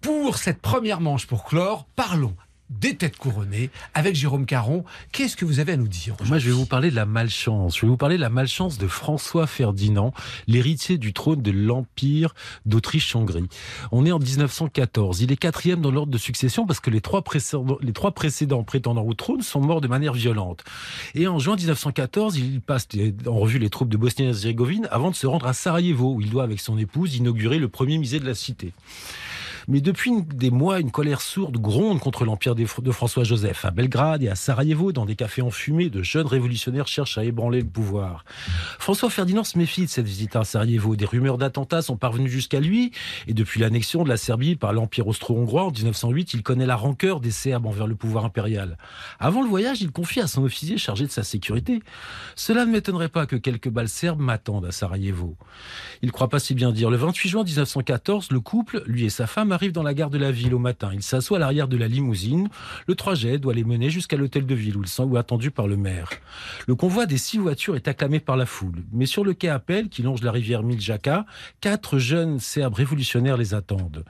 Pour 0.00 0.36
cette 0.36 0.60
première 0.60 1.00
manche 1.00 1.28
pour 1.28 1.44
clore, 1.44 1.86
parlons 1.94 2.34
des 2.70 2.96
têtes 2.96 3.16
couronnées 3.16 3.70
avec 3.94 4.14
Jérôme 4.14 4.46
Caron. 4.46 4.84
Qu'est-ce 5.12 5.36
que 5.36 5.44
vous 5.44 5.58
avez 5.58 5.72
à 5.72 5.76
nous 5.76 5.88
dire 5.88 6.16
Moi, 6.26 6.38
je 6.38 6.46
vais 6.46 6.52
vous 6.52 6.66
parler 6.66 6.90
de 6.90 6.96
la 6.96 7.06
malchance. 7.06 7.76
Je 7.76 7.82
vais 7.82 7.88
vous 7.88 7.96
parler 7.96 8.16
de 8.16 8.20
la 8.20 8.30
malchance 8.30 8.78
de 8.78 8.86
François 8.86 9.46
Ferdinand, 9.46 10.14
l'héritier 10.46 10.96
du 10.96 11.12
trône 11.12 11.42
de 11.42 11.50
l'Empire 11.50 12.34
d'Autriche-Hongrie. 12.66 13.48
On 13.92 14.06
est 14.06 14.12
en 14.12 14.18
1914. 14.18 15.20
Il 15.20 15.32
est 15.32 15.36
quatrième 15.36 15.80
dans 15.80 15.90
l'ordre 15.90 16.12
de 16.12 16.18
succession 16.18 16.66
parce 16.66 16.80
que 16.80 16.90
les 16.90 17.00
trois, 17.00 17.22
précédents, 17.22 18.62
prétendants 18.62 19.06
au 19.06 19.14
trône 19.14 19.42
sont 19.42 19.60
morts 19.60 19.80
de 19.80 19.88
manière 19.88 20.12
violente. 20.12 20.64
Et 21.14 21.26
en 21.26 21.38
juin 21.38 21.56
1914, 21.56 22.36
il 22.36 22.60
passe 22.60 22.86
en 23.26 23.38
revue 23.38 23.58
les 23.58 23.70
troupes 23.70 23.88
de 23.88 23.96
Bosnie-Herzégovine 23.96 24.88
avant 24.90 25.10
de 25.10 25.16
se 25.16 25.26
rendre 25.26 25.46
à 25.46 25.52
Sarajevo, 25.52 26.14
où 26.14 26.20
il 26.20 26.30
doit, 26.30 26.44
avec 26.44 26.60
son 26.60 26.78
épouse, 26.78 27.16
inaugurer 27.16 27.58
le 27.58 27.68
premier 27.68 27.98
musée 27.98 28.20
de 28.20 28.26
la 28.26 28.34
cité. 28.34 28.72
Mais 29.70 29.80
depuis 29.80 30.10
des 30.22 30.50
mois, 30.50 30.80
une 30.80 30.90
colère 30.90 31.20
sourde 31.20 31.56
gronde 31.56 32.00
contre 32.00 32.24
l'empire 32.24 32.56
de 32.56 32.64
François-Joseph. 32.66 33.64
À 33.64 33.70
Belgrade 33.70 34.20
et 34.24 34.28
à 34.28 34.34
Sarajevo, 34.34 34.90
dans 34.90 35.06
des 35.06 35.14
cafés 35.14 35.42
enfumés, 35.42 35.90
de 35.90 36.02
jeunes 36.02 36.26
révolutionnaires 36.26 36.88
cherchent 36.88 37.18
à 37.18 37.24
ébranler 37.24 37.60
le 37.60 37.68
pouvoir. 37.68 38.24
François 38.80 39.10
Ferdinand 39.10 39.44
se 39.44 39.56
méfie 39.56 39.82
de 39.82 39.86
cette 39.88 40.06
visite 40.06 40.34
à 40.34 40.42
Sarajevo. 40.42 40.96
Des 40.96 41.04
rumeurs 41.04 41.38
d'attentats 41.38 41.82
sont 41.82 41.96
parvenues 41.96 42.28
jusqu'à 42.28 42.58
lui. 42.58 42.90
Et 43.28 43.32
depuis 43.32 43.60
l'annexion 43.60 44.02
de 44.02 44.08
la 44.08 44.16
Serbie 44.16 44.56
par 44.56 44.72
l'Empire 44.72 45.06
austro-hongrois 45.06 45.62
en 45.62 45.70
1908, 45.70 46.34
il 46.34 46.42
connaît 46.42 46.66
la 46.66 46.74
rancœur 46.74 47.20
des 47.20 47.30
Serbes 47.30 47.66
envers 47.66 47.86
le 47.86 47.94
pouvoir 47.94 48.24
impérial. 48.24 48.76
Avant 49.20 49.40
le 49.40 49.48
voyage, 49.48 49.82
il 49.82 49.92
confie 49.92 50.18
à 50.18 50.26
son 50.26 50.42
officier 50.42 50.78
chargé 50.78 51.06
de 51.06 51.12
sa 51.12 51.22
sécurité. 51.22 51.80
Cela 52.34 52.66
ne 52.66 52.72
m'étonnerait 52.72 53.08
pas 53.08 53.26
que 53.26 53.36
quelques 53.36 53.68
balles 53.68 53.88
serbes 53.88 54.20
m'attendent 54.20 54.66
à 54.66 54.72
Sarajevo. 54.72 55.36
Il 56.02 56.10
croit 56.10 56.28
pas 56.28 56.40
si 56.40 56.54
bien 56.54 56.72
dire. 56.72 56.90
Le 56.90 56.96
28 56.96 57.28
juin 57.28 57.44
1914, 57.44 58.32
le 58.32 58.40
couple, 58.40 58.82
lui 58.86 59.04
et 59.04 59.10
sa 59.10 59.28
femme, 59.28 59.52
arrivent 59.60 59.72
dans 59.72 59.82
la 59.82 59.92
gare 59.92 60.08
de 60.08 60.16
la 60.16 60.32
ville 60.32 60.54
au 60.54 60.58
matin. 60.58 60.88
Ils 60.94 61.02
s'assoient 61.02 61.36
à 61.36 61.40
l'arrière 61.40 61.68
de 61.68 61.76
la 61.76 61.86
limousine. 61.86 62.48
Le 62.86 62.94
trajet 62.94 63.36
doit 63.36 63.52
les 63.52 63.62
mener 63.62 63.90
jusqu'à 63.90 64.16
l'hôtel 64.16 64.46
de 64.46 64.54
ville 64.54 64.78
où 64.78 64.82
ils 64.82 64.88
sont 64.88 65.14
attendus 65.16 65.50
par 65.50 65.68
le 65.68 65.76
maire. 65.76 66.08
Le 66.66 66.74
convoi 66.74 67.04
des 67.04 67.18
six 67.18 67.36
voitures 67.36 67.76
est 67.76 67.86
acclamé 67.86 68.20
par 68.20 68.38
la 68.38 68.46
foule. 68.46 68.82
Mais 68.90 69.04
sur 69.04 69.22
le 69.22 69.34
quai 69.34 69.50
Appel, 69.50 69.90
qui 69.90 70.00
longe 70.02 70.22
la 70.22 70.32
rivière 70.32 70.62
Miljaka, 70.62 71.26
quatre 71.60 71.98
jeunes 71.98 72.40
Serbes 72.40 72.72
révolutionnaires 72.72 73.36
les 73.36 73.52
attendent. 73.52 74.06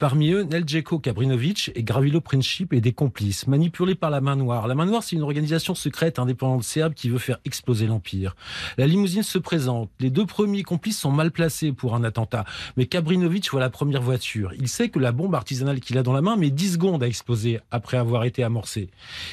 Parmi 0.00 0.30
eux, 0.30 0.44
Neljeko 0.44 0.98
Kabrinovic 0.98 1.72
et 1.74 1.82
Gravilo 1.82 2.22
Princip 2.22 2.72
et 2.72 2.80
des 2.80 2.94
complices, 2.94 3.46
manipulés 3.46 3.94
par 3.94 4.08
la 4.08 4.22
Main 4.22 4.34
Noire. 4.34 4.66
La 4.66 4.74
Main 4.74 4.86
Noire, 4.86 5.02
c'est 5.02 5.14
une 5.14 5.20
organisation 5.20 5.74
secrète 5.74 6.18
indépendante 6.18 6.64
serbe 6.64 6.94
qui 6.94 7.10
veut 7.10 7.18
faire 7.18 7.36
exploser 7.44 7.86
l'Empire. 7.86 8.34
La 8.78 8.86
limousine 8.86 9.22
se 9.22 9.36
présente. 9.36 9.90
Les 10.00 10.08
deux 10.08 10.24
premiers 10.24 10.62
complices 10.62 10.98
sont 10.98 11.12
mal 11.12 11.30
placés 11.30 11.72
pour 11.72 11.94
un 11.94 12.02
attentat. 12.02 12.46
Mais 12.78 12.86
Kabrinovic 12.86 13.50
voit 13.50 13.60
la 13.60 13.68
première 13.68 14.00
voiture. 14.00 14.54
Il 14.58 14.68
sait 14.68 14.88
que 14.88 14.98
la 14.98 15.12
bombe 15.12 15.34
artisanale 15.34 15.80
qu'il 15.80 15.98
a 15.98 16.02
dans 16.02 16.14
la 16.14 16.22
main 16.22 16.36
met 16.36 16.48
10 16.48 16.72
secondes 16.72 17.02
à 17.02 17.06
exploser 17.06 17.60
après 17.70 17.98
avoir 17.98 18.24
été 18.24 18.42
amorcée. 18.42 18.88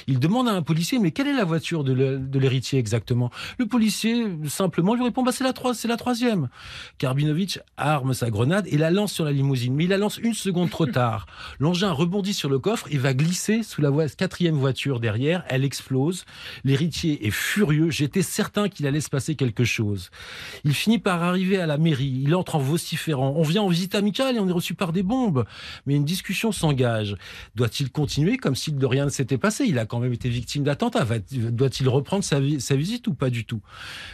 Il 0.08 0.20
demande 0.20 0.50
à 0.50 0.52
un 0.52 0.64
policier, 0.64 1.00
mais 1.00 1.12
quelle 1.12 1.28
est 1.28 1.34
la 1.34 1.46
voiture 1.46 1.86
de 1.86 2.38
l'héritier 2.38 2.78
exactement? 2.78 3.32
Le 3.58 3.68
policier, 3.68 4.26
simplement, 4.50 4.96
lui 4.96 5.06
répond, 5.06 5.24
bah, 5.24 5.32
c'est 5.32 5.46
la, 5.46 5.54
troisième. 5.96 6.50
Karbinovic 6.98 7.60
arme 7.78 8.14
sa 8.14 8.30
grenade 8.30 8.68
et 8.68 8.78
la 8.78 8.92
lance 8.92 9.14
sur 9.14 9.24
la 9.24 9.32
limousine. 9.32 9.74
Mais 9.74 9.86
il 9.86 9.92
la 9.92 9.98
lance 9.98 10.18
une 10.18 10.34
seconde 10.34 10.57
trop 10.66 10.88
tard. 10.88 11.28
L'engin 11.60 11.92
rebondit 11.92 12.34
sur 12.34 12.50
le 12.50 12.58
coffre 12.58 12.88
et 12.90 12.98
va 12.98 13.14
glisser 13.14 13.62
sous 13.62 13.82
la 13.82 13.92
quatrième 14.08 14.56
voiture 14.56 15.00
derrière. 15.00 15.44
Elle 15.50 15.64
explose. 15.64 16.26
L'héritier 16.64 17.28
est 17.28 17.32
furieux. 17.32 17.92
J'étais 17.92 18.24
certain 18.24 18.70
qu'il 18.70 18.88
allait 18.88 19.02
se 19.02 19.10
passer 19.10 19.36
quelque 19.36 19.64
chose. 19.66 20.10
Il 20.64 20.74
finit 20.74 20.98
par 20.98 21.22
arriver 21.22 21.60
à 21.60 21.68
la 21.68 21.78
mairie. 21.78 22.22
Il 22.24 22.34
entre 22.34 22.56
en 22.56 22.60
vociférant. 22.60 23.34
On 23.36 23.44
vient 23.44 23.62
en 23.62 23.68
visite 23.68 23.94
amicale 23.94 24.38
et 24.38 24.40
on 24.40 24.48
est 24.48 24.52
reçu 24.54 24.74
par 24.74 24.94
des 24.94 25.04
bombes. 25.04 25.46
Mais 25.86 25.96
une 25.96 26.06
discussion 26.06 26.52
s'engage. 26.52 27.16
Doit-il 27.56 27.92
continuer 27.92 28.38
comme 28.38 28.56
si 28.56 28.72
de 28.72 28.86
rien 28.88 29.06
ne 29.06 29.10
s'était 29.12 29.38
passé? 29.38 29.66
Il 29.68 29.78
a 29.78 29.86
quand 29.86 30.00
même 30.00 30.14
été 30.14 30.30
victime 30.30 30.64
d'attentats. 30.64 31.04
Va- 31.04 31.20
Doit-il 31.20 31.88
reprendre 31.90 32.24
sa, 32.24 32.40
vi- 32.40 32.62
sa 32.62 32.76
visite 32.78 33.06
ou 33.08 33.14
pas 33.14 33.30
du 33.30 33.44
tout? 33.46 33.62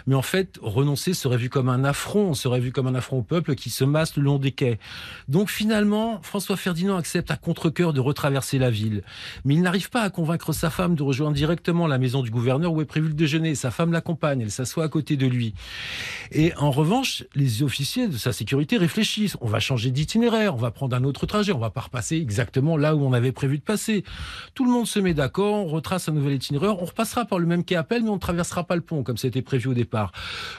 Mais 0.07 0.15
en 0.15 0.23
fait, 0.23 0.57
renoncer 0.61 1.13
serait 1.13 1.37
vu 1.37 1.49
comme 1.49 1.69
un 1.69 1.83
affront, 1.83 2.33
serait 2.33 2.59
vu 2.59 2.71
comme 2.71 2.87
un 2.87 2.95
affront 2.95 3.19
au 3.19 3.23
peuple 3.23 3.53
qui 3.53 3.69
se 3.69 3.83
masse 3.83 4.17
le 4.17 4.23
long 4.23 4.39
des 4.39 4.51
quais. 4.51 4.79
Donc 5.27 5.51
finalement, 5.51 6.19
François 6.33 6.57
Ferdinand 6.57 6.97
accepte 6.97 7.29
à 7.29 7.35
contre-cœur 7.35 7.93
de 7.93 7.99
retraverser 7.99 8.57
la 8.57 8.71
ville. 8.71 9.03
Mais 9.45 9.53
il 9.53 9.61
n'arrive 9.61 9.91
pas 9.91 10.01
à 10.01 10.09
convaincre 10.09 10.51
sa 10.51 10.71
femme 10.71 10.95
de 10.95 11.03
rejoindre 11.03 11.35
directement 11.35 11.85
la 11.85 11.99
maison 11.99 12.23
du 12.23 12.31
gouverneur 12.31 12.73
où 12.73 12.81
est 12.81 12.85
prévu 12.85 13.09
le 13.09 13.13
déjeuner. 13.13 13.53
Sa 13.53 13.69
femme 13.69 13.91
l'accompagne, 13.91 14.41
elle 14.41 14.49
s'assoit 14.49 14.85
à 14.85 14.87
côté 14.87 15.15
de 15.15 15.27
lui. 15.27 15.53
Et 16.31 16.51
en 16.55 16.71
revanche, 16.71 17.23
les 17.35 17.61
officiers 17.61 18.07
de 18.07 18.17
sa 18.17 18.33
sécurité 18.33 18.77
réfléchissent. 18.77 19.37
On 19.41 19.47
va 19.47 19.59
changer 19.59 19.91
d'itinéraire, 19.91 20.55
on 20.55 20.57
va 20.57 20.71
prendre 20.71 20.95
un 20.95 21.03
autre 21.03 21.27
trajet, 21.27 21.51
on 21.51 21.59
va 21.59 21.69
pas 21.69 21.81
repasser 21.81 22.15
exactement 22.15 22.77
là 22.77 22.95
où 22.95 23.05
on 23.05 23.13
avait 23.13 23.31
prévu 23.31 23.59
de 23.59 23.63
passer. 23.63 24.03
Tout 24.55 24.65
le 24.65 24.71
monde 24.71 24.87
se 24.87 24.97
met 24.97 25.13
d'accord, 25.13 25.53
on 25.53 25.67
retrace 25.67 26.09
un 26.09 26.13
nouvel 26.13 26.33
itinéraire, 26.33 26.81
on 26.81 26.85
repassera 26.85 27.25
par 27.25 27.37
le 27.37 27.45
même 27.45 27.63
quai 27.63 27.75
Appel, 27.75 28.01
mais 28.01 28.09
on 28.09 28.15
ne 28.15 28.19
traversera 28.19 28.63
pas 28.63 28.75
le 28.75 28.81
pont 28.81 29.03
comme 29.03 29.17
c'était 29.17 29.43
prévu 29.43 29.69
au 29.69 29.75
départ. 29.75 30.11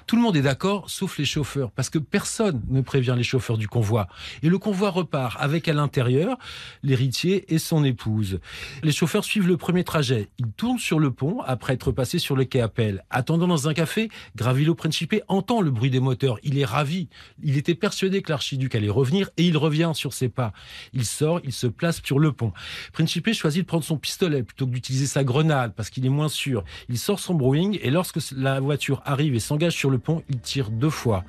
Tout 0.07 0.15
le 0.15 0.23
monde 0.23 0.37
est 0.37 0.43
d'accord, 0.43 0.89
sauf 0.89 1.19
les 1.19 1.25
chauffeurs, 1.25 1.73
parce 1.73 1.91
que 1.91 1.99
personne 1.99 2.63
ne 2.69 2.81
prévient 2.81 3.15
les 3.17 3.25
chauffeurs 3.25 3.59
du 3.59 3.67
convoi. 3.67 4.07
Et 4.45 4.49
le 4.49 4.59
convoi 4.59 4.91
repart 4.91 5.37
avec 5.41 5.63
à 5.68 5.72
l'intérieur 5.72 6.38
l'héritier 6.83 7.53
et 7.53 7.59
son 7.59 7.85
épouse. 7.85 8.40
Les 8.83 8.92
chauffeurs 8.92 9.24
suivent 9.24 9.48
le 9.48 9.57
premier 9.57 9.85
trajet. 9.85 10.29
Ils 10.38 10.53
tournent 10.53 10.79
sur 10.79 10.98
le 10.98 11.11
pont 11.11 11.40
après 11.42 11.74
être 11.74 11.92
passés 11.92 12.18
sur 12.18 12.37
le 12.37 12.44
quai 12.44 12.61
Appel. 12.61 13.05
Attendant 13.11 13.46
dans 13.46 13.68
un 13.68 13.74
café, 13.74 14.09
Gravilo 14.37 14.74
Principe 14.74 15.16
entend 15.29 15.61
le 15.61 15.70
bruit 15.70 15.90
des 15.90 16.00
moteurs. 16.00 16.38
Il 16.42 16.59
est 16.59 16.64
ravi. 16.64 17.09
Il 17.42 17.57
était 17.57 17.74
persuadé 17.74 18.22
que 18.22 18.31
l'archiduc 18.31 18.74
allait 18.74 18.88
revenir 18.88 19.31
et 19.37 19.44
il 19.44 19.57
revient 19.57 19.92
sur 19.94 20.12
ses 20.12 20.29
pas. 20.29 20.53
Il 20.92 21.05
sort, 21.05 21.40
il 21.44 21.53
se 21.53 21.66
place 21.66 22.00
sur 22.03 22.18
le 22.18 22.33
pont. 22.33 22.53
Principe 22.92 23.33
choisit 23.33 23.62
de 23.62 23.66
prendre 23.66 23.85
son 23.85 23.96
pistolet 23.96 24.42
plutôt 24.42 24.66
que 24.66 24.72
d'utiliser 24.72 25.07
sa 25.07 25.24
grenade 25.24 25.72
parce 25.74 25.90
qu'il 25.90 26.05
est 26.05 26.11
moins 26.11 26.29
sûr. 26.29 26.64
Il 26.88 26.98
sort 26.98 27.18
son 27.18 27.35
Boeing 27.35 27.72
et 27.81 27.90
lorsque 27.90 28.18
la 28.37 28.61
voiture 28.61 29.03
arrive 29.05 29.35
et 29.35 29.40
s'engage 29.40 29.74
sur 29.74 29.90
le 29.90 29.98
pont, 29.98 30.22
il 30.29 30.40
tire 30.40 30.70
deux 30.70 30.90
fois. 30.90 31.24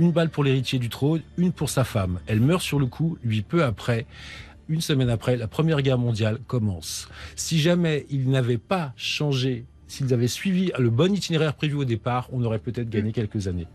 Une 0.00 0.12
balle 0.12 0.30
pour 0.30 0.44
l'héritier 0.44 0.78
du 0.78 0.88
trône, 0.88 1.22
une 1.36 1.52
pour 1.52 1.70
sa 1.70 1.84
femme. 1.84 2.20
Elle 2.26 2.40
meurt 2.40 2.62
sur 2.62 2.78
le 2.78 2.86
coup, 2.86 3.18
lui 3.24 3.42
peu 3.42 3.64
après. 3.64 4.06
Une 4.68 4.80
semaine 4.80 5.10
après, 5.10 5.36
la 5.36 5.48
Première 5.48 5.80
Guerre 5.82 5.98
mondiale 5.98 6.38
commence. 6.46 7.08
Si 7.36 7.58
jamais 7.58 8.06
il 8.10 8.30
n'avait 8.30 8.58
pas 8.58 8.92
changé, 8.96 9.64
s'ils 9.88 10.12
avaient 10.14 10.28
suivi 10.28 10.70
le 10.78 10.90
bon 10.90 11.12
itinéraire 11.14 11.54
prévu 11.54 11.74
au 11.74 11.84
départ, 11.84 12.28
on 12.32 12.44
aurait 12.44 12.58
peut-être 12.58 12.90
gagné 12.90 13.12
quelques 13.12 13.48
années. 13.48 13.66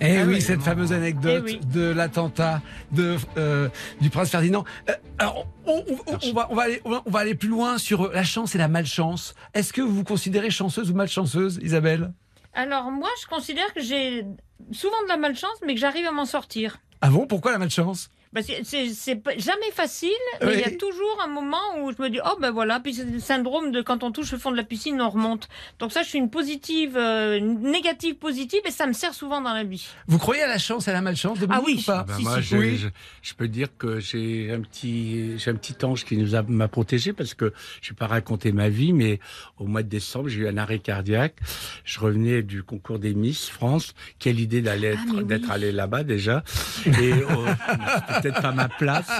Eh 0.00 0.18
Ah 0.18 0.24
oui, 0.26 0.34
oui, 0.34 0.40
cette 0.42 0.60
fameuse 0.62 0.92
anecdote 0.92 1.44
Eh 1.48 1.52
oui. 1.52 1.60
de 1.72 1.80
l'attentat 1.90 2.60
de 2.92 3.16
euh, 3.38 3.68
du 4.00 4.08
prince 4.10 4.30
Ferdinand. 4.30 4.64
Euh, 4.88 4.92
alors, 5.18 5.46
on, 5.66 5.82
on- 5.88 6.12
on- 6.12 6.18
on 6.22 6.32
va, 6.34 6.46
on, 6.50 6.54
va 6.54 6.62
aller, 6.64 6.80
on 6.84 6.90
va- 6.90 7.02
on 7.06 7.10
va 7.10 7.18
aller 7.20 7.34
plus 7.34 7.48
loin 7.48 7.78
sur 7.78 8.12
la 8.12 8.22
chance 8.22 8.54
et 8.54 8.58
la 8.58 8.68
malchance. 8.68 9.34
Est-ce 9.54 9.72
que 9.72 9.80
vous 9.80 9.94
vous 9.94 10.04
considérez 10.04 10.50
chanceuse 10.50 10.90
ou 10.90 10.94
malchanceuse, 10.94 11.58
Isabelle? 11.62 12.12
Alors 12.52 12.90
moi, 12.90 13.08
je 13.22 13.26
considère 13.26 13.72
que 13.74 13.80
j'ai 13.82 14.24
souvent 14.72 15.02
de 15.02 15.08
la 15.08 15.16
malchance, 15.16 15.58
mais 15.64 15.74
que 15.74 15.80
j'arrive 15.80 16.06
à 16.06 16.12
m'en 16.12 16.26
sortir. 16.26 16.78
Ah 17.00 17.10
bon? 17.10 17.26
Pourquoi 17.26 17.52
la 17.52 17.58
malchance? 17.58 18.10
C'est- 18.42 18.62
c'est 18.94 19.22
jamais 19.38 19.70
facile, 19.72 20.08
mais 20.42 20.54
il 20.54 20.60
y 20.60 20.64
a 20.64 20.70
toujours 20.76 21.22
un 21.24 21.28
moment 21.28 21.58
où 21.80 21.92
je 21.92 22.02
me 22.02 22.10
dis, 22.10 22.18
oh 22.24 22.36
ben 22.40 22.50
voilà, 22.50 22.80
puis 22.80 22.94
c'est 22.94 23.04
le 23.04 23.18
syndrome 23.20 23.72
de 23.72 23.80
quand 23.82 24.02
on 24.02 24.12
touche 24.12 24.32
le 24.32 24.38
fond 24.38 24.50
de 24.50 24.56
la 24.56 24.64
piscine, 24.64 25.00
on 25.00 25.08
remonte. 25.10 25.48
Donc 25.78 25.92
ça, 25.92 26.02
je 26.02 26.08
suis 26.08 26.18
une 26.18 26.30
positive, 26.30 26.96
euh, 26.96 27.38
une 27.38 27.60
négative 27.60 28.16
positive, 28.16 28.60
et 28.64 28.70
ça 28.70 28.86
me 28.86 28.92
sert 28.92 29.14
souvent 29.14 29.40
dans 29.40 29.52
la 29.54 29.64
vie. 29.64 29.86
Vous 30.06 30.18
croyez 30.18 30.42
à 30.42 30.48
la 30.48 30.58
chance 30.58 30.86
et 30.86 30.90
à 30.90 30.94
la 30.94 31.00
malchance 31.02 31.38
de 31.38 31.46
Ah 31.50 31.60
oui. 31.64 31.78
ou 31.80 31.82
pas 31.86 32.00
Ah 32.00 32.04
ben 32.08 32.16
Si, 32.16 32.22
moi, 32.22 32.36
si. 32.42 32.48
je, 32.48 32.56
Oui. 32.56 32.76
je, 32.76 32.88
je 33.22 33.34
peux 33.34 33.48
dire 33.48 33.68
que 33.78 34.00
j'ai 34.00 34.52
un 34.52 34.60
petit, 34.60 35.38
j'ai 35.38 35.50
un 35.50 35.54
petit 35.56 35.84
ange 35.84 36.04
qui 36.04 36.16
nous 36.16 36.34
a 36.34 36.42
m'a 36.42 36.68
protégé 36.68 37.12
parce 37.12 37.34
que 37.34 37.52
je 37.80 37.90
vais 37.90 37.96
pas 37.96 38.06
raconter 38.06 38.52
ma 38.52 38.68
vie, 38.68 38.92
mais 38.92 39.18
au 39.58 39.64
mois 39.66 39.82
de 39.82 39.88
décembre, 39.88 40.28
j'ai 40.28 40.40
eu 40.40 40.48
un 40.48 40.56
arrêt 40.58 40.78
cardiaque. 40.78 41.36
Je 41.84 41.98
revenais 42.00 42.42
du 42.42 42.62
concours 42.62 42.98
des 42.98 43.14
Miss 43.14 43.48
France. 43.48 43.94
Quelle 44.18 44.40
idée 44.40 44.60
d'aller 44.62 44.94
Ah, 44.96 45.02
oui. 45.14 45.24
d'être 45.24 45.50
allé 45.50 45.72
là-bas 45.72 46.02
déjà. 46.04 46.44
Et 46.86 47.12
euh, 47.12 47.24
peut-être 48.20 48.40
pas 48.42 48.52
ma 48.52 48.68
place. 48.68 49.10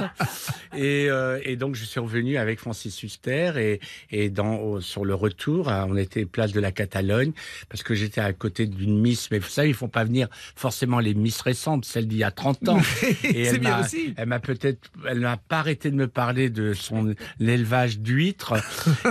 Et, 0.77 1.07
euh, 1.09 1.41
et 1.45 1.57
donc 1.57 1.75
je 1.75 1.85
suis 1.85 2.01
revenu 2.01 2.37
avec 2.37 2.59
Francis 2.61 3.03
Huster 3.03 3.53
et, 3.57 3.81
et 4.11 4.31
dans 4.31 4.57
au- 4.57 4.81
sur 4.81 5.05
le 5.05 5.15
retour, 5.15 5.69
à- 5.69 5.87
on 5.87 5.97
était 5.97 6.25
place 6.27 6.53
de 6.53 6.61
la 6.61 6.73
Catalogne 6.73 7.33
parce 7.69 7.83
que 7.83 7.95
j'étais 7.95 8.21
à 8.21 8.33
côté 8.33 8.67
d'une 8.67 8.99
Miss. 9.01 9.31
Mais 9.31 9.39
vous 9.39 9.49
savez, 9.49 9.69
ils 9.69 9.75
font 9.75 9.89
pas 9.89 10.05
venir 10.05 10.29
forcément 10.55 10.99
les 11.01 11.15
Miss 11.15 11.41
récentes, 11.41 11.85
celles 11.85 12.07
d'il 12.09 12.19
y 12.19 12.25
a 12.25 12.31
30 12.31 12.69
ans. 12.69 12.79
Et 13.03 13.45
C'est 13.47 13.55
elle 13.55 13.59
bien 13.61 13.81
aussi. 13.81 14.15
Elle 14.17 14.27
m'a 14.29 14.41
peut-être, 14.41 14.91
elle 15.09 15.21
n'a 15.21 15.37
pas 15.37 15.59
arrêté 15.61 15.91
de 15.91 15.97
me 15.97 16.09
parler 16.09 16.51
de 16.51 16.73
son 16.75 17.15
élevage 17.41 17.99
d'huîtres 18.01 18.55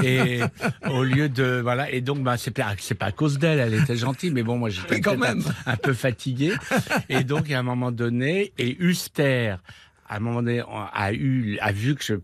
et 0.03 0.39
au 0.89 1.03
lieu 1.03 1.29
de 1.29 1.59
voilà 1.61 1.91
et 1.91 2.01
donc 2.01 2.19
bah 2.23 2.35
c'est 2.37 2.51
pas 2.51 2.65
à 3.05 3.11
cause 3.11 3.37
d'elle, 3.39 3.59
elle 3.59 3.73
était 3.73 3.95
gentille, 3.95 4.31
mais 4.31 4.43
bon 4.43 4.57
moi 4.57 4.69
j'étais 4.69 5.01
quand 5.01 5.17
même. 5.17 5.43
un, 5.65 5.73
un 5.73 5.77
peu 5.77 5.93
fatigué 5.93 6.53
et 7.09 7.23
donc 7.23 7.49
à 7.51 7.59
un 7.59 7.63
moment 7.63 7.91
donné 7.91 8.51
et 8.57 8.75
Huster 8.79 9.55
à 10.07 10.17
un 10.17 10.19
moment 10.19 10.41
donné 10.41 10.61
a 10.67 11.13
eu 11.13 11.57
a 11.59 11.71
vu 11.71 11.95
que 11.95 12.03
je 12.03 12.15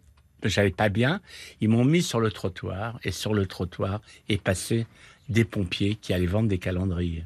j'allais 0.44 0.72
pas 0.72 0.90
bien, 0.90 1.22
ils 1.60 1.70
m'ont 1.70 1.86
mis 1.86 2.02
sur 2.02 2.20
le 2.20 2.32
trottoir 2.32 3.00
et 3.04 3.12
sur 3.12 3.34
le 3.34 3.46
trottoir 3.46 4.02
est 4.30 4.42
passé 4.42 4.88
des 5.30 5.46
pompiers 5.46 5.96
qui 5.96 6.14
allaient 6.14 6.26
vendre 6.26 6.50
des 6.50 6.58
calendriers. 6.58 7.26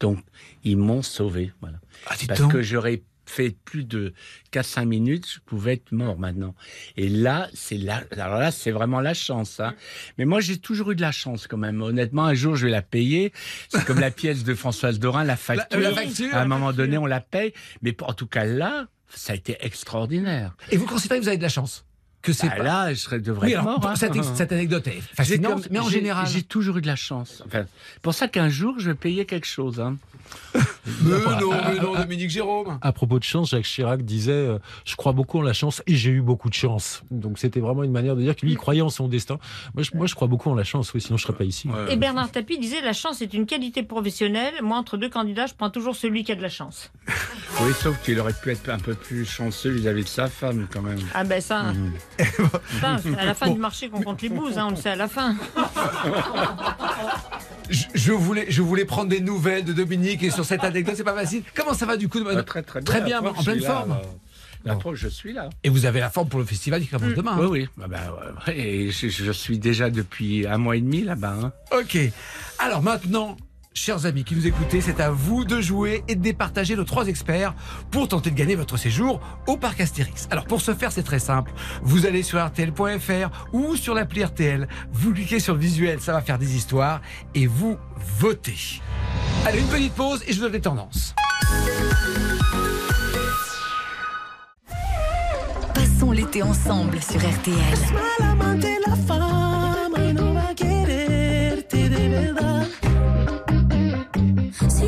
Donc 0.00 0.18
ils 0.64 0.76
m'ont 0.76 1.02
sauvé, 1.02 1.52
voilà. 1.60 1.78
Ah, 2.06 2.14
Parce 2.26 2.40
donc. 2.40 2.52
que 2.52 2.62
j'aurais 2.62 3.02
fait 3.26 3.54
plus 3.64 3.84
de 3.84 4.14
4-5 4.52 4.86
minutes, 4.86 5.26
je 5.34 5.40
pouvais 5.40 5.74
être 5.74 5.92
mort 5.92 6.18
maintenant. 6.18 6.54
Et 6.96 7.08
là, 7.08 7.48
c'est 7.52 7.76
là, 7.76 8.02
alors 8.12 8.38
là, 8.38 8.50
c'est 8.50 8.70
vraiment 8.70 9.00
la 9.00 9.12
chance. 9.12 9.60
Hein. 9.60 9.74
Mais 10.16 10.24
moi, 10.24 10.40
j'ai 10.40 10.56
toujours 10.56 10.92
eu 10.92 10.96
de 10.96 11.02
la 11.02 11.12
chance 11.12 11.46
quand 11.46 11.58
même. 11.58 11.82
Honnêtement, 11.82 12.24
un 12.24 12.34
jour, 12.34 12.56
je 12.56 12.66
vais 12.66 12.72
la 12.72 12.80
payer. 12.80 13.32
C'est 13.68 13.84
comme 13.84 14.00
la 14.00 14.10
pièce 14.22 14.44
de 14.44 14.54
Françoise 14.54 14.98
Dorin, 14.98 15.24
la 15.24 15.36
facture. 15.36 15.78
la 15.78 15.92
facture. 15.92 16.34
À 16.34 16.40
un 16.40 16.46
moment 16.46 16.72
donné, 16.72 16.96
on 16.96 17.04
la 17.06 17.20
paye. 17.20 17.52
Mais 17.82 17.94
en 18.00 18.14
tout 18.14 18.26
cas, 18.26 18.44
là, 18.44 18.88
ça 19.08 19.32
a 19.32 19.36
été 19.36 19.56
extraordinaire. 19.60 20.54
Et 20.70 20.76
vous 20.76 20.86
considérez 20.86 21.18
que 21.18 21.24
vous 21.24 21.28
avez 21.28 21.38
de 21.38 21.42
la 21.42 21.48
chance 21.48 21.84
que 22.20 22.32
c'est 22.32 22.48
Bah, 22.48 22.56
pas... 22.56 22.62
là, 22.64 22.90
je 22.94 22.98
serais, 22.98 23.20
devrais 23.20 23.46
Oui, 23.46 23.52
être 23.54 23.62
mort. 23.62 23.86
hein. 23.86 23.94
cette, 23.94 24.50
anecdote 24.52 24.86
est 24.88 25.00
fascinante, 25.00 25.62
comme- 25.62 25.72
mais 25.72 25.78
en 25.78 25.88
général... 25.88 26.26
J'ai 26.26 26.42
toujours 26.42 26.76
eu 26.78 26.80
de 26.82 26.86
la 26.88 26.96
chance. 26.96 27.42
Enfin, 27.46 27.64
c'est 27.94 28.02
pour 28.02 28.12
ça 28.12 28.26
qu'un 28.26 28.48
jour, 28.48 28.74
je 28.78 28.90
vais 28.90 28.96
payer 28.96 29.24
quelque 29.24 29.46
chose. 29.46 29.78
Hein. 29.80 29.98
Mais 31.02 31.10
non, 31.40 31.50
mais 31.68 31.80
non, 31.80 31.94
Dominique 31.94 32.30
Jérôme 32.30 32.78
À 32.80 32.92
propos 32.92 33.18
de 33.18 33.24
chance, 33.24 33.50
Jacques 33.50 33.64
Chirac 33.64 34.02
disait 34.02 34.32
euh, 34.32 34.58
Je 34.86 34.96
crois 34.96 35.12
beaucoup 35.12 35.38
en 35.38 35.42
la 35.42 35.52
chance 35.52 35.82
et 35.86 35.94
j'ai 35.94 36.10
eu 36.10 36.22
beaucoup 36.22 36.48
de 36.48 36.54
chance. 36.54 37.02
Donc 37.10 37.38
c'était 37.38 37.60
vraiment 37.60 37.82
une 37.84 37.92
manière 37.92 38.16
de 38.16 38.22
dire 38.22 38.34
que 38.34 38.46
lui, 38.46 38.52
il 38.52 38.56
croyait 38.56 38.80
en 38.80 38.88
son 38.88 39.06
destin. 39.06 39.38
Moi, 39.74 39.82
je, 39.82 39.90
moi, 39.94 40.06
je 40.06 40.14
crois 40.14 40.28
beaucoup 40.28 40.48
en 40.50 40.54
la 40.54 40.64
chance, 40.64 40.92
oui, 40.94 41.00
sinon 41.02 41.18
je 41.18 41.24
serais 41.24 41.34
pas 41.36 41.44
ici. 41.44 41.68
Ouais. 41.68 41.92
Et 41.92 41.96
Bernard 41.96 42.30
Tapie 42.30 42.58
disait, 42.58 42.80
la 42.80 42.94
chance 42.94 43.20
est 43.20 43.34
une 43.34 43.44
qualité 43.46 43.82
professionnelle. 43.82 44.54
Moi, 44.62 44.78
entre 44.78 44.96
deux 44.96 45.10
candidats, 45.10 45.46
je 45.46 45.54
prends 45.54 45.70
toujours 45.70 45.94
celui 45.94 46.24
qui 46.24 46.32
a 46.32 46.34
de 46.36 46.42
la 46.42 46.48
chance. 46.48 46.90
Oui, 47.60 47.72
sauf 47.72 48.00
qu'il 48.04 48.20
aurait 48.20 48.34
pu 48.40 48.52
être 48.52 48.68
un 48.68 48.78
peu 48.78 48.94
plus 48.94 49.24
chanceux 49.24 49.70
vis-à-vis 49.70 50.04
de 50.04 50.08
sa 50.08 50.28
femme, 50.28 50.68
quand 50.72 50.80
même. 50.82 51.00
Ah 51.12 51.24
ben 51.24 51.40
ça, 51.40 51.64
Mhm. 51.72 51.92
ça, 52.80 52.98
c'est 53.02 53.18
à 53.18 53.24
la 53.24 53.34
fin 53.34 53.50
du 53.50 53.58
marché 53.58 53.88
qu'on 53.88 54.00
compte 54.02 54.22
les 54.22 54.28
bouses, 54.28 54.56
hein, 54.58 54.66
on 54.68 54.70
le 54.70 54.76
sait 54.76 54.90
à 54.90 54.96
la 54.96 55.08
fin. 55.08 55.34
Je, 57.70 57.84
je 57.94 58.12
voulais, 58.12 58.46
je 58.48 58.62
voulais 58.62 58.84
prendre 58.84 59.08
des 59.08 59.20
nouvelles 59.20 59.64
de 59.64 59.72
Dominique 59.72 60.22
et 60.22 60.30
sur 60.30 60.44
cette 60.44 60.64
anecdote, 60.64 60.94
c'est 60.96 61.04
pas 61.04 61.14
facile. 61.14 61.42
Comment 61.54 61.74
ça 61.74 61.86
va 61.86 61.96
du 61.96 62.08
coup 62.08 62.20
de- 62.20 62.26
Ah, 62.30 62.42
très, 62.42 62.62
très 62.62 62.80
bien. 62.80 62.92
Très 62.92 63.00
bien, 63.02 63.18
en 63.20 63.42
pleine 63.42 63.60
là, 63.60 63.68
forme. 63.68 63.98
que 64.94 64.94
je 64.96 65.08
suis 65.08 65.32
là. 65.32 65.48
Et 65.64 65.68
vous 65.68 65.86
avez 65.86 66.00
la 66.00 66.10
forme 66.10 66.28
pour 66.28 66.40
le 66.40 66.46
festival 66.46 66.80
qui 66.82 66.88
commence 66.88 67.14
demain. 67.14 67.32
hein. 67.34 67.38
Oui, 67.42 67.46
oui. 67.62 67.68
Bah, 67.76 67.86
bah, 67.88 68.32
ouais. 68.46 68.58
Et 68.58 68.90
je, 68.90 69.08
je 69.08 69.32
suis 69.32 69.58
déjà 69.58 69.88
depuis 69.90 70.46
un 70.46 70.58
mois 70.58 70.76
et 70.76 70.80
demi 70.80 71.02
là-bas. 71.04 71.36
hein. 71.42 71.52
Ok. 71.78 71.96
Alors 72.58 72.82
maintenant, 72.82 73.36
chers 73.78 74.06
amis 74.06 74.24
qui 74.24 74.34
nous 74.34 74.46
écoutez, 74.46 74.80
c'est 74.80 75.00
à 75.00 75.10
vous 75.10 75.44
de 75.44 75.60
jouer 75.60 76.02
et 76.08 76.16
de 76.16 76.20
départager 76.20 76.74
nos 76.74 76.84
trois 76.84 77.06
experts 77.06 77.54
pour 77.90 78.08
tenter 78.08 78.30
de 78.30 78.34
gagner 78.34 78.56
votre 78.56 78.76
séjour 78.76 79.20
au 79.46 79.56
parc 79.56 79.80
Astérix. 79.80 80.26
Alors 80.30 80.44
pour 80.44 80.60
ce 80.60 80.74
faire, 80.74 80.90
c'est 80.90 81.04
très 81.04 81.20
simple. 81.20 81.52
Vous 81.82 82.04
allez 82.04 82.22
sur 82.22 82.44
rtl.fr 82.44 83.48
ou 83.52 83.76
sur 83.76 83.94
l'appli 83.94 84.24
RTL. 84.24 84.68
Vous 84.92 85.14
cliquez 85.14 85.38
sur 85.38 85.54
le 85.54 85.60
visuel, 85.60 86.00
ça 86.00 86.12
va 86.12 86.20
faire 86.20 86.38
des 86.38 86.56
histoires 86.56 87.00
et 87.34 87.46
vous 87.46 87.78
votez. 88.18 88.80
Allez, 89.46 89.60
une 89.60 89.68
petite 89.68 89.94
pause 89.94 90.22
et 90.26 90.32
je 90.32 90.38
vous 90.38 90.44
donne 90.44 90.52
les 90.52 90.60
tendances. 90.60 91.14
Passons 95.72 96.10
l'été 96.10 96.42
ensemble 96.42 97.00
sur 97.00 97.20
RTL. 97.20 97.78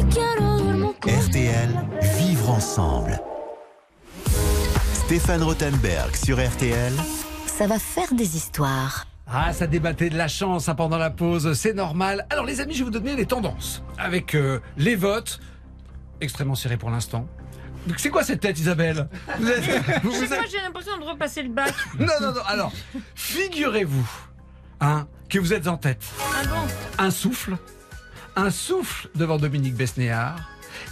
RTL, 0.00 1.68
vivre 2.16 2.48
ensemble. 2.50 3.20
Stéphane 4.94 5.42
Rothenberg 5.42 6.16
sur 6.16 6.38
RTL. 6.42 6.94
Ça 7.46 7.66
va 7.66 7.78
faire 7.78 8.14
des 8.14 8.34
histoires. 8.34 9.06
Ah, 9.30 9.52
ça 9.52 9.66
débattait 9.66 10.08
de 10.08 10.16
la 10.16 10.26
chance 10.26 10.70
hein, 10.70 10.74
pendant 10.74 10.96
la 10.96 11.10
pause, 11.10 11.52
c'est 11.52 11.74
normal. 11.74 12.26
Alors 12.30 12.46
les 12.46 12.62
amis, 12.62 12.72
je 12.72 12.78
vais 12.78 12.84
vous 12.84 12.90
donner 12.90 13.14
les 13.14 13.26
tendances 13.26 13.82
avec 13.98 14.34
euh, 14.34 14.60
les 14.78 14.96
votes 14.96 15.38
extrêmement 16.22 16.54
serrés 16.54 16.78
pour 16.78 16.90
l'instant. 16.90 17.28
Donc, 17.86 17.98
C'est 17.98 18.08
quoi 18.08 18.24
cette 18.24 18.40
tête, 18.40 18.58
Isabelle? 18.58 19.06
Vous 19.38 19.48
êtes, 19.50 19.60
vous- 20.02 20.12
Je 20.12 20.16
vous 20.18 20.26
sais 20.26 20.28
pas, 20.28 20.42
êtes- 20.44 20.50
j'ai 20.50 20.60
l'impression 20.62 20.96
de 20.98 21.04
repasser 21.04 21.42
le 21.42 21.50
bac. 21.50 21.74
Non, 21.98 22.06
non, 22.22 22.32
non. 22.32 22.40
Alors, 22.46 22.72
figurez-vous 23.14 24.08
hein, 24.80 25.06
que 25.28 25.38
vous 25.38 25.52
êtes 25.52 25.68
en 25.68 25.76
tête. 25.76 26.02
Ah 26.20 26.46
bon? 26.46 27.04
Un 27.04 27.10
souffle, 27.10 27.56
un 28.37 28.51
souffle 28.51 29.09
devant 29.14 29.38
Dominique 29.38 29.75
Besnéard. 29.75 30.37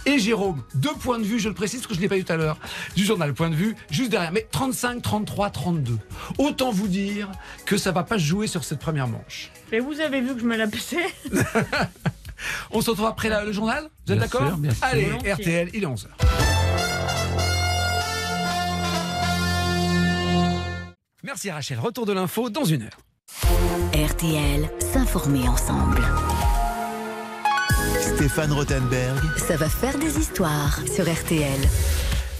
Et 0.05 0.19
Jérôme, 0.19 0.61
deux 0.75 0.93
points 0.93 1.19
de 1.19 1.23
vue, 1.23 1.39
je 1.39 1.47
le 1.49 1.55
précise 1.55 1.79
parce 1.79 1.87
que 1.87 1.93
je 1.93 1.99
ne 1.99 2.03
l'ai 2.03 2.09
pas 2.09 2.17
eu 2.17 2.23
tout 2.23 2.33
à 2.33 2.37
l'heure, 2.37 2.57
du 2.95 3.05
journal 3.05 3.33
Point 3.33 3.49
de 3.49 3.55
vue, 3.55 3.75
juste 3.89 4.11
derrière. 4.11 4.31
Mais 4.31 4.45
35, 4.51 5.01
33, 5.01 5.49
32. 5.49 5.97
Autant 6.37 6.71
vous 6.71 6.87
dire 6.87 7.29
que 7.65 7.77
ça 7.77 7.91
va 7.91 8.03
pas 8.03 8.15
se 8.19 8.23
jouer 8.23 8.47
sur 8.47 8.63
cette 8.63 8.79
première 8.79 9.07
manche. 9.07 9.51
Mais 9.71 9.79
vous 9.79 9.99
avez 9.99 10.21
vu 10.21 10.33
que 10.35 10.41
je 10.41 10.45
me 10.45 10.55
la 10.57 10.67
poussais 10.67 11.05
On 12.71 12.81
se 12.81 12.89
retrouve 12.91 13.07
après 13.07 13.29
la- 13.29 13.43
le 13.43 13.51
journal? 13.51 13.89
Vous 14.05 14.13
êtes 14.13 14.19
Bien 14.19 14.27
d'accord 14.27 14.47
sûr, 14.47 14.57
bien 14.57 14.71
sûr. 14.73 14.83
Allez, 14.83 15.05
Volontiers. 15.05 15.33
RTL, 15.33 15.69
il 15.73 15.83
est 15.83 15.87
11h. 15.87 16.07
Merci 21.23 21.51
Rachel, 21.51 21.79
retour 21.79 22.05
de 22.05 22.13
l'info 22.13 22.49
dans 22.49 22.63
une 22.63 22.83
heure. 22.83 22.97
RTL, 23.93 24.69
s'informer 24.93 25.47
ensemble. 25.47 26.01
Stéphane 28.19 28.51
Rothenberg. 28.51 29.17
Ça 29.37 29.55
va 29.55 29.69
faire 29.69 29.97
des 29.97 30.19
histoires 30.19 30.81
sur 30.93 31.09
RTL. 31.09 31.57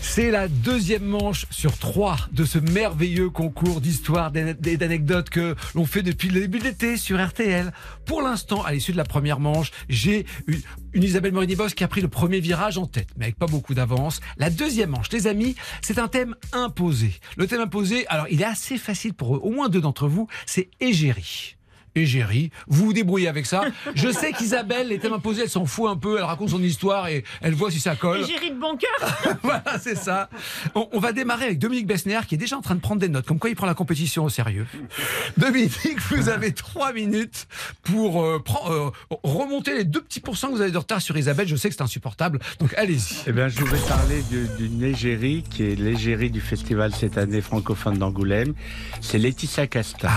C'est 0.01 0.29
la 0.29 0.49
deuxième 0.49 1.05
manche 1.05 1.45
sur 1.51 1.77
trois 1.77 2.17
de 2.33 2.43
ce 2.43 2.59
merveilleux 2.59 3.29
concours 3.29 3.79
d'histoires 3.79 4.29
et 4.35 4.75
d'anecdotes 4.75 5.29
que 5.29 5.55
l'on 5.75 5.85
fait 5.85 6.01
depuis 6.01 6.27
le 6.27 6.41
début 6.41 6.59
de 6.59 6.65
l'été 6.65 6.97
sur 6.97 7.25
RTL. 7.25 7.71
Pour 8.05 8.21
l'instant, 8.21 8.61
à 8.61 8.73
l'issue 8.73 8.91
de 8.91 8.97
la 8.97 9.05
première 9.05 9.39
manche, 9.39 9.71
j'ai 9.87 10.25
une, 10.47 10.59
une 10.91 11.03
Isabelle 11.03 11.31
Morini-Boss 11.31 11.73
qui 11.73 11.85
a 11.85 11.87
pris 11.87 12.01
le 12.01 12.09
premier 12.09 12.41
virage 12.41 12.77
en 12.77 12.85
tête, 12.85 13.07
mais 13.15 13.27
avec 13.27 13.37
pas 13.37 13.47
beaucoup 13.47 13.73
d'avance. 13.73 14.19
La 14.35 14.49
deuxième 14.49 14.89
manche, 14.89 15.09
les 15.13 15.27
amis, 15.27 15.55
c'est 15.81 15.97
un 15.97 16.09
thème 16.09 16.35
imposé. 16.51 17.13
Le 17.37 17.47
thème 17.47 17.61
imposé, 17.61 18.05
alors 18.07 18.25
il 18.29 18.41
est 18.41 18.45
assez 18.45 18.77
facile 18.77 19.13
pour 19.13 19.37
eux, 19.37 19.39
au 19.41 19.51
moins 19.51 19.69
deux 19.69 19.79
d'entre 19.79 20.09
vous, 20.09 20.27
c'est 20.45 20.69
égérie. 20.81 21.55
Égérie, 21.95 22.51
vous 22.67 22.85
vous 22.85 22.93
débrouillez 22.93 23.27
avec 23.27 23.45
ça. 23.45 23.61
Je 23.95 24.09
sais 24.11 24.31
qu'Isabelle, 24.31 24.87
les 24.89 24.99
thèmes 24.99 25.13
imposés, 25.13 25.43
elle 25.43 25.49
s'en 25.49 25.65
fout 25.65 25.89
un 25.89 25.97
peu, 25.97 26.17
elle 26.17 26.23
raconte 26.23 26.49
son 26.49 26.61
histoire 26.63 27.07
et 27.07 27.23
elle 27.41 27.53
voit 27.53 27.71
si 27.71 27.79
ça 27.79 27.95
colle. 27.95 28.21
Et 28.21 28.25
j'ai 28.25 28.37
ri 28.37 28.51
de 28.51 28.59
bon 28.59 28.77
cœur 28.77 29.37
voilà, 29.43 29.79
c'est 29.79 29.95
ça. 29.97 30.29
On, 30.75 30.87
on 30.91 30.99
va 30.99 31.11
démarrer 31.13 31.45
avec 31.45 31.59
Dominique 31.59 31.87
Besnéard 31.87 32.27
qui 32.27 32.35
est 32.35 32.37
déjà 32.37 32.57
en 32.57 32.61
train 32.61 32.75
de 32.75 32.79
prendre 32.81 33.01
des 33.01 33.09
notes, 33.09 33.25
comme 33.25 33.39
quoi 33.39 33.49
il 33.49 33.55
prend 33.55 33.65
la 33.67 33.73
compétition 33.73 34.23
au 34.25 34.29
sérieux. 34.29 34.65
Dominique, 35.37 35.99
vous 36.11 36.29
avez 36.29 36.53
trois 36.53 36.93
minutes 36.93 37.47
pour 37.83 38.23
euh, 38.23 38.41
euh, 38.69 38.89
remonter 39.23 39.75
les 39.75 39.83
deux 39.85 40.01
petits 40.01 40.19
pourcents 40.19 40.49
que 40.49 40.53
vous 40.55 40.61
avez 40.61 40.71
de 40.71 40.77
retard 40.77 41.01
sur 41.01 41.17
Isabelle. 41.17 41.47
Je 41.47 41.55
sais 41.55 41.69
que 41.69 41.75
c'est 41.75 41.81
insupportable, 41.81 42.39
donc 42.59 42.73
allez-y. 42.75 43.15
Eh 43.27 43.31
bien, 43.31 43.47
je 43.47 43.59
voudrais 43.59 43.79
parler 43.87 44.23
de- 44.31 44.47
d'une 44.57 44.83
égérie 44.83 45.43
qui 45.49 45.63
est 45.63 45.75
l'égérie 45.75 46.29
du 46.29 46.41
festival 46.41 46.93
cette 46.93 47.17
année 47.17 47.41
francophone 47.41 47.97
d'Angoulême. 47.97 48.53
C'est 49.01 49.17
Laetitia 49.17 49.67
Casta. 49.67 50.09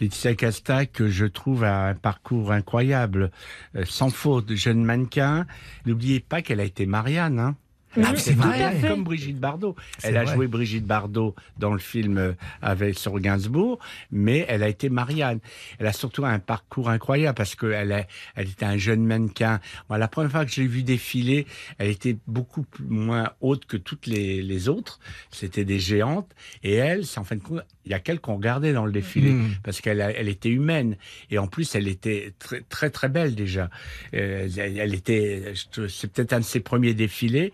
Laetitia 0.00 0.34
Casta, 0.34 0.86
que 0.86 1.08
je 1.08 1.26
trouve 1.26 1.64
a 1.64 1.88
un 1.88 1.94
parcours 1.94 2.52
incroyable, 2.52 3.30
euh, 3.74 3.84
sans 3.84 4.10
faute, 4.10 4.54
jeune 4.54 4.84
mannequin. 4.84 5.46
N'oubliez 5.86 6.20
pas 6.20 6.42
qu'elle 6.42 6.60
a 6.60 6.64
été 6.64 6.86
Marianne. 6.86 7.38
Hein. 7.38 7.56
Ah, 7.96 8.12
c'est 8.16 8.34
vrai. 8.34 8.76
Comme 8.86 9.02
Brigitte 9.04 9.38
Bardot. 9.38 9.74
Elle 10.02 10.16
a 10.16 10.24
vrai. 10.24 10.34
joué 10.34 10.46
Brigitte 10.46 10.84
Bardot 10.86 11.34
dans 11.58 11.72
le 11.72 11.78
film 11.78 12.18
euh, 12.18 12.32
avec 12.62 12.98
sur 12.98 13.18
Gainsbourg, 13.18 13.78
mais 14.12 14.44
elle 14.48 14.62
a 14.62 14.68
été 14.68 14.88
Marianne. 14.90 15.40
Elle 15.78 15.86
a 15.86 15.92
surtout 15.92 16.24
un 16.24 16.38
parcours 16.38 16.90
incroyable 16.90 17.36
parce 17.36 17.54
qu'elle 17.54 17.92
a- 17.92 18.06
elle 18.36 18.48
était 18.48 18.64
un 18.66 18.76
jeune 18.76 19.04
mannequin. 19.04 19.60
Moi, 19.88 19.98
la 19.98 20.08
première 20.08 20.30
fois 20.30 20.44
que 20.44 20.50
je 20.52 20.60
l'ai 20.60 20.66
vue 20.66 20.82
défiler, 20.82 21.46
elle 21.78 21.88
était 21.90 22.16
beaucoup 22.26 22.62
plus- 22.62 22.84
moins 22.84 23.30
haute 23.40 23.64
que 23.66 23.76
toutes 23.76 24.06
les, 24.06 24.42
les 24.42 24.68
autres. 24.68 25.00
C'était 25.30 25.64
des 25.64 25.78
géantes. 25.78 26.30
Et 26.62 26.74
elle, 26.74 27.06
c'est 27.06 27.18
en 27.18 27.24
fin 27.24 27.36
de 27.36 27.42
compte, 27.42 27.62
il 27.84 27.92
y 27.92 27.94
a 27.94 28.00
qu'elle 28.00 28.20
qu'on 28.20 28.36
regardait 28.36 28.72
dans 28.72 28.84
le 28.84 28.92
défilé 28.92 29.30
Mm. 29.32 29.50
parce 29.62 29.80
qu'elle 29.80 30.00
elle 30.00 30.28
était 30.28 30.50
humaine 30.50 30.96
et 31.30 31.38
en 31.38 31.46
plus 31.46 31.74
elle 31.74 31.88
était 31.88 32.34
très 32.38 32.60
très 32.68 32.90
très 32.90 33.08
belle 33.08 33.34
déjà. 33.34 33.70
Euh, 34.14 34.48
elle, 34.58 34.78
elle 34.78 34.94
était, 34.94 35.54
c'est 35.88 36.12
peut-être 36.12 36.32
un 36.34 36.40
de 36.40 36.44
ses 36.44 36.60
premiers 36.60 36.92
défilés. 36.94 37.52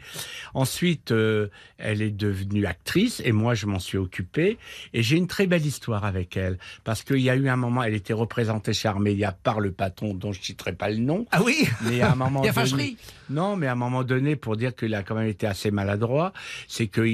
Ensuite, 0.54 1.10
euh, 1.12 1.48
elle 1.78 2.02
est 2.02 2.10
devenue 2.10 2.66
actrice 2.66 3.20
et 3.24 3.32
moi 3.32 3.54
je 3.54 3.66
m'en 3.66 3.78
suis 3.78 3.98
occupé. 3.98 4.58
Et 4.92 5.02
j'ai 5.02 5.16
une 5.16 5.26
très 5.26 5.46
belle 5.46 5.64
histoire 5.66 6.04
avec 6.04 6.36
elle 6.36 6.58
parce 6.84 7.02
qu'il 7.02 7.18
y 7.20 7.30
a 7.30 7.36
eu 7.36 7.48
un 7.48 7.56
moment, 7.56 7.82
elle 7.82 7.94
était 7.94 8.12
représentée 8.12 8.72
chez 8.72 8.88
Armédia 8.88 9.32
par 9.42 9.60
le 9.60 9.72
patron 9.72 10.14
dont 10.14 10.32
je 10.32 10.40
citerai 10.42 10.72
pas 10.72 10.88
le 10.90 10.96
nom, 10.96 11.26
Ah 11.30 11.42
oui 11.42 11.66
mais 11.82 12.00
à 12.00 12.12
un 12.12 12.16
moment 12.16 12.42
Il 12.42 12.46
y 12.46 12.48
a 12.48 12.52
donné- 12.64 12.96
non, 13.30 13.56
mais 13.56 13.66
à 13.66 13.72
un 13.72 13.76
moment 13.76 14.04
donné, 14.04 14.36
pour 14.36 14.56
dire 14.56 14.74
qu'il 14.74 14.94
a 14.94 15.02
quand 15.02 15.14
même 15.14 15.28
été 15.28 15.46
assez 15.46 15.70
maladroit, 15.70 16.32
c'est 16.68 16.88
que, 16.88 17.04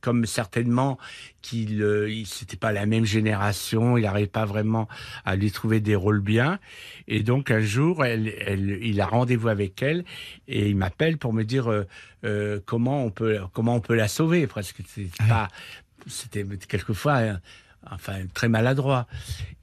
comme 0.00 0.24
certainement 0.26 0.98
qu'il, 1.42 1.82
euh, 1.82 2.22
c'était 2.24 2.56
pas 2.56 2.72
la 2.72 2.84
même 2.86 3.04
génération, 3.04 3.96
il 3.96 4.02
n'arrivait 4.02 4.26
pas 4.26 4.44
vraiment 4.44 4.88
à 5.24 5.36
lui 5.36 5.50
trouver 5.50 5.80
des 5.80 5.94
rôles 5.94 6.20
bien, 6.20 6.58
et 7.06 7.22
donc 7.22 7.50
un 7.50 7.60
jour, 7.60 8.04
elle, 8.04 8.32
elle- 8.40 8.78
il 8.82 9.00
a 9.00 9.06
rendez-vous 9.06 9.48
avec 9.48 9.80
elle 9.82 10.04
et 10.48 10.68
il 10.68 10.76
m'appelle 10.76 11.16
pour 11.18 11.32
me 11.32 11.44
dire 11.44 11.70
euh, 11.70 11.86
euh, 12.24 12.60
comment 12.66 13.04
on 13.04 13.10
peut, 13.10 13.38
comment 13.52 13.76
on 13.76 13.80
peut 13.80 13.94
la 13.94 14.08
sauver, 14.08 14.46
presque. 14.46 14.78
C'est 14.86 15.08
pas, 15.28 15.48
c'était 16.06 16.44
quelquefois. 16.68 17.16
euh, 17.18 17.34
Enfin, 17.90 18.26
très 18.34 18.48
maladroit. 18.48 19.06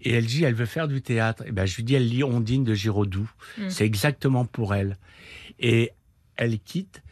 Et 0.02 0.14
elle 0.14 0.26
dit, 0.26 0.46
elle 0.46 0.56
veut 0.56 0.66
faire 0.66 0.88
du 0.88 1.02
théâtre. 1.02 1.44
Et 1.46 1.52
ben, 1.52 1.66
je 1.68 1.76
lui 1.76 1.84
dis, 1.84 1.94
elle 1.96 2.08
lit 2.08 2.24
Ondine 2.24 2.64
de 2.64 2.74
Giraudoux. 2.74 3.30
Mm. 3.60 3.70
C'est 3.70 3.86
exactement 3.86 4.46
pour 4.46 4.74
elle. 4.74 4.98
Et 5.60 5.92
elle 6.38 6.58
quitte. 6.60 7.04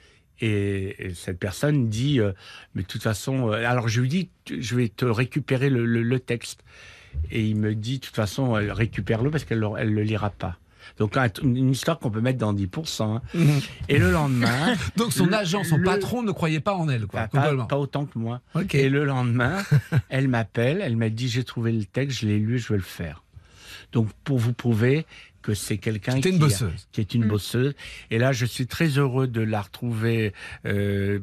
Et, 0.42 1.08
et 1.08 1.14
cette 1.14 1.40
personne 1.40 1.90
dit, 1.90 2.20
euh, 2.20 2.32
mais 2.76 2.82
de 2.82 2.88
toute 2.88 3.04
façon, 3.04 3.50
euh, 3.52 3.66
alors 3.68 3.88
je 3.88 4.02
lui 4.02 4.10
dis, 4.10 4.30
je 4.50 4.76
vais 4.76 4.90
te 4.90 5.06
récupérer 5.06 5.70
le, 5.70 5.86
le- 5.86 6.04
le 6.04 6.20
texte. 6.20 6.62
Et 7.32 7.46
il 7.46 7.56
me 7.56 7.76
dit, 7.76 8.00
de 8.00 8.06
toute 8.06 8.16
façon, 8.16 8.56
euh, 8.56 8.74
récupère-le 8.74 9.30
parce 9.30 9.46
qu'elle 9.46 9.60
ne 9.60 9.84
le 9.84 10.02
lira 10.04 10.32
pas. 10.32 10.58
Donc 10.98 11.16
un- 11.16 11.30
une 11.44 11.70
histoire 11.72 11.98
qu'on 12.00 12.12
peut 12.12 12.20
mettre 12.20 12.40
dans 12.40 12.52
10%. 12.54 13.04
hein. 13.16 13.22
Mhm. 13.34 13.62
Et 13.88 13.98
le 14.00 14.12
lendemain, 14.12 14.74
Donc 14.98 15.14
son 15.14 15.28
Le- 15.28 15.34
agent, 15.36 15.64
son 15.64 15.78
le- 15.78 15.84
patron 15.84 16.24
ne 16.24 16.32
croyait 16.32 16.60
pas 16.60 16.74
en 16.76 16.90
elle, 16.90 17.06
quoi, 17.06 17.28
pas, 17.28 17.78
autant 17.78 18.06
que 18.06 18.20
moi. 18.20 18.42
Et 18.74 18.90
le 18.90 19.06
lendemain, 19.06 19.64
elle 20.10 20.28
m'appelle, 20.28 20.82
elle 20.84 20.98
m'a 20.98 21.10
dit 21.10 21.30
j'ai 21.30 21.44
trouvé 21.46 21.72
le 21.72 21.86
texte, 21.86 22.20
je 22.22 22.28
l'ai 22.28 22.40
lu, 22.40 22.60
je 22.60 22.68
veux 22.70 22.78
le 22.78 22.82
faire. 22.84 23.24
Donc 23.94 24.10
pour 24.26 24.40
vous 24.40 24.52
prouver 24.54 25.06
que 25.44 25.54
c'est 25.54 25.78
quelqu'un 25.78 26.20
qui, 26.20 26.30
une 26.30 26.36
a- 26.38 26.40
bosseuse. 26.40 26.88
qui 26.92 27.02
est 27.02 27.14
une 27.14 27.26
Mm. 27.26 27.28
bosseuse. 27.28 27.76
Et 28.10 28.18
là, 28.18 28.32
je 28.32 28.46
suis 28.46 28.66
très 28.66 28.88
heureux 28.98 29.28
de 29.28 29.42
la 29.42 29.62
retrouver 29.62 30.34
euh, 30.66 31.20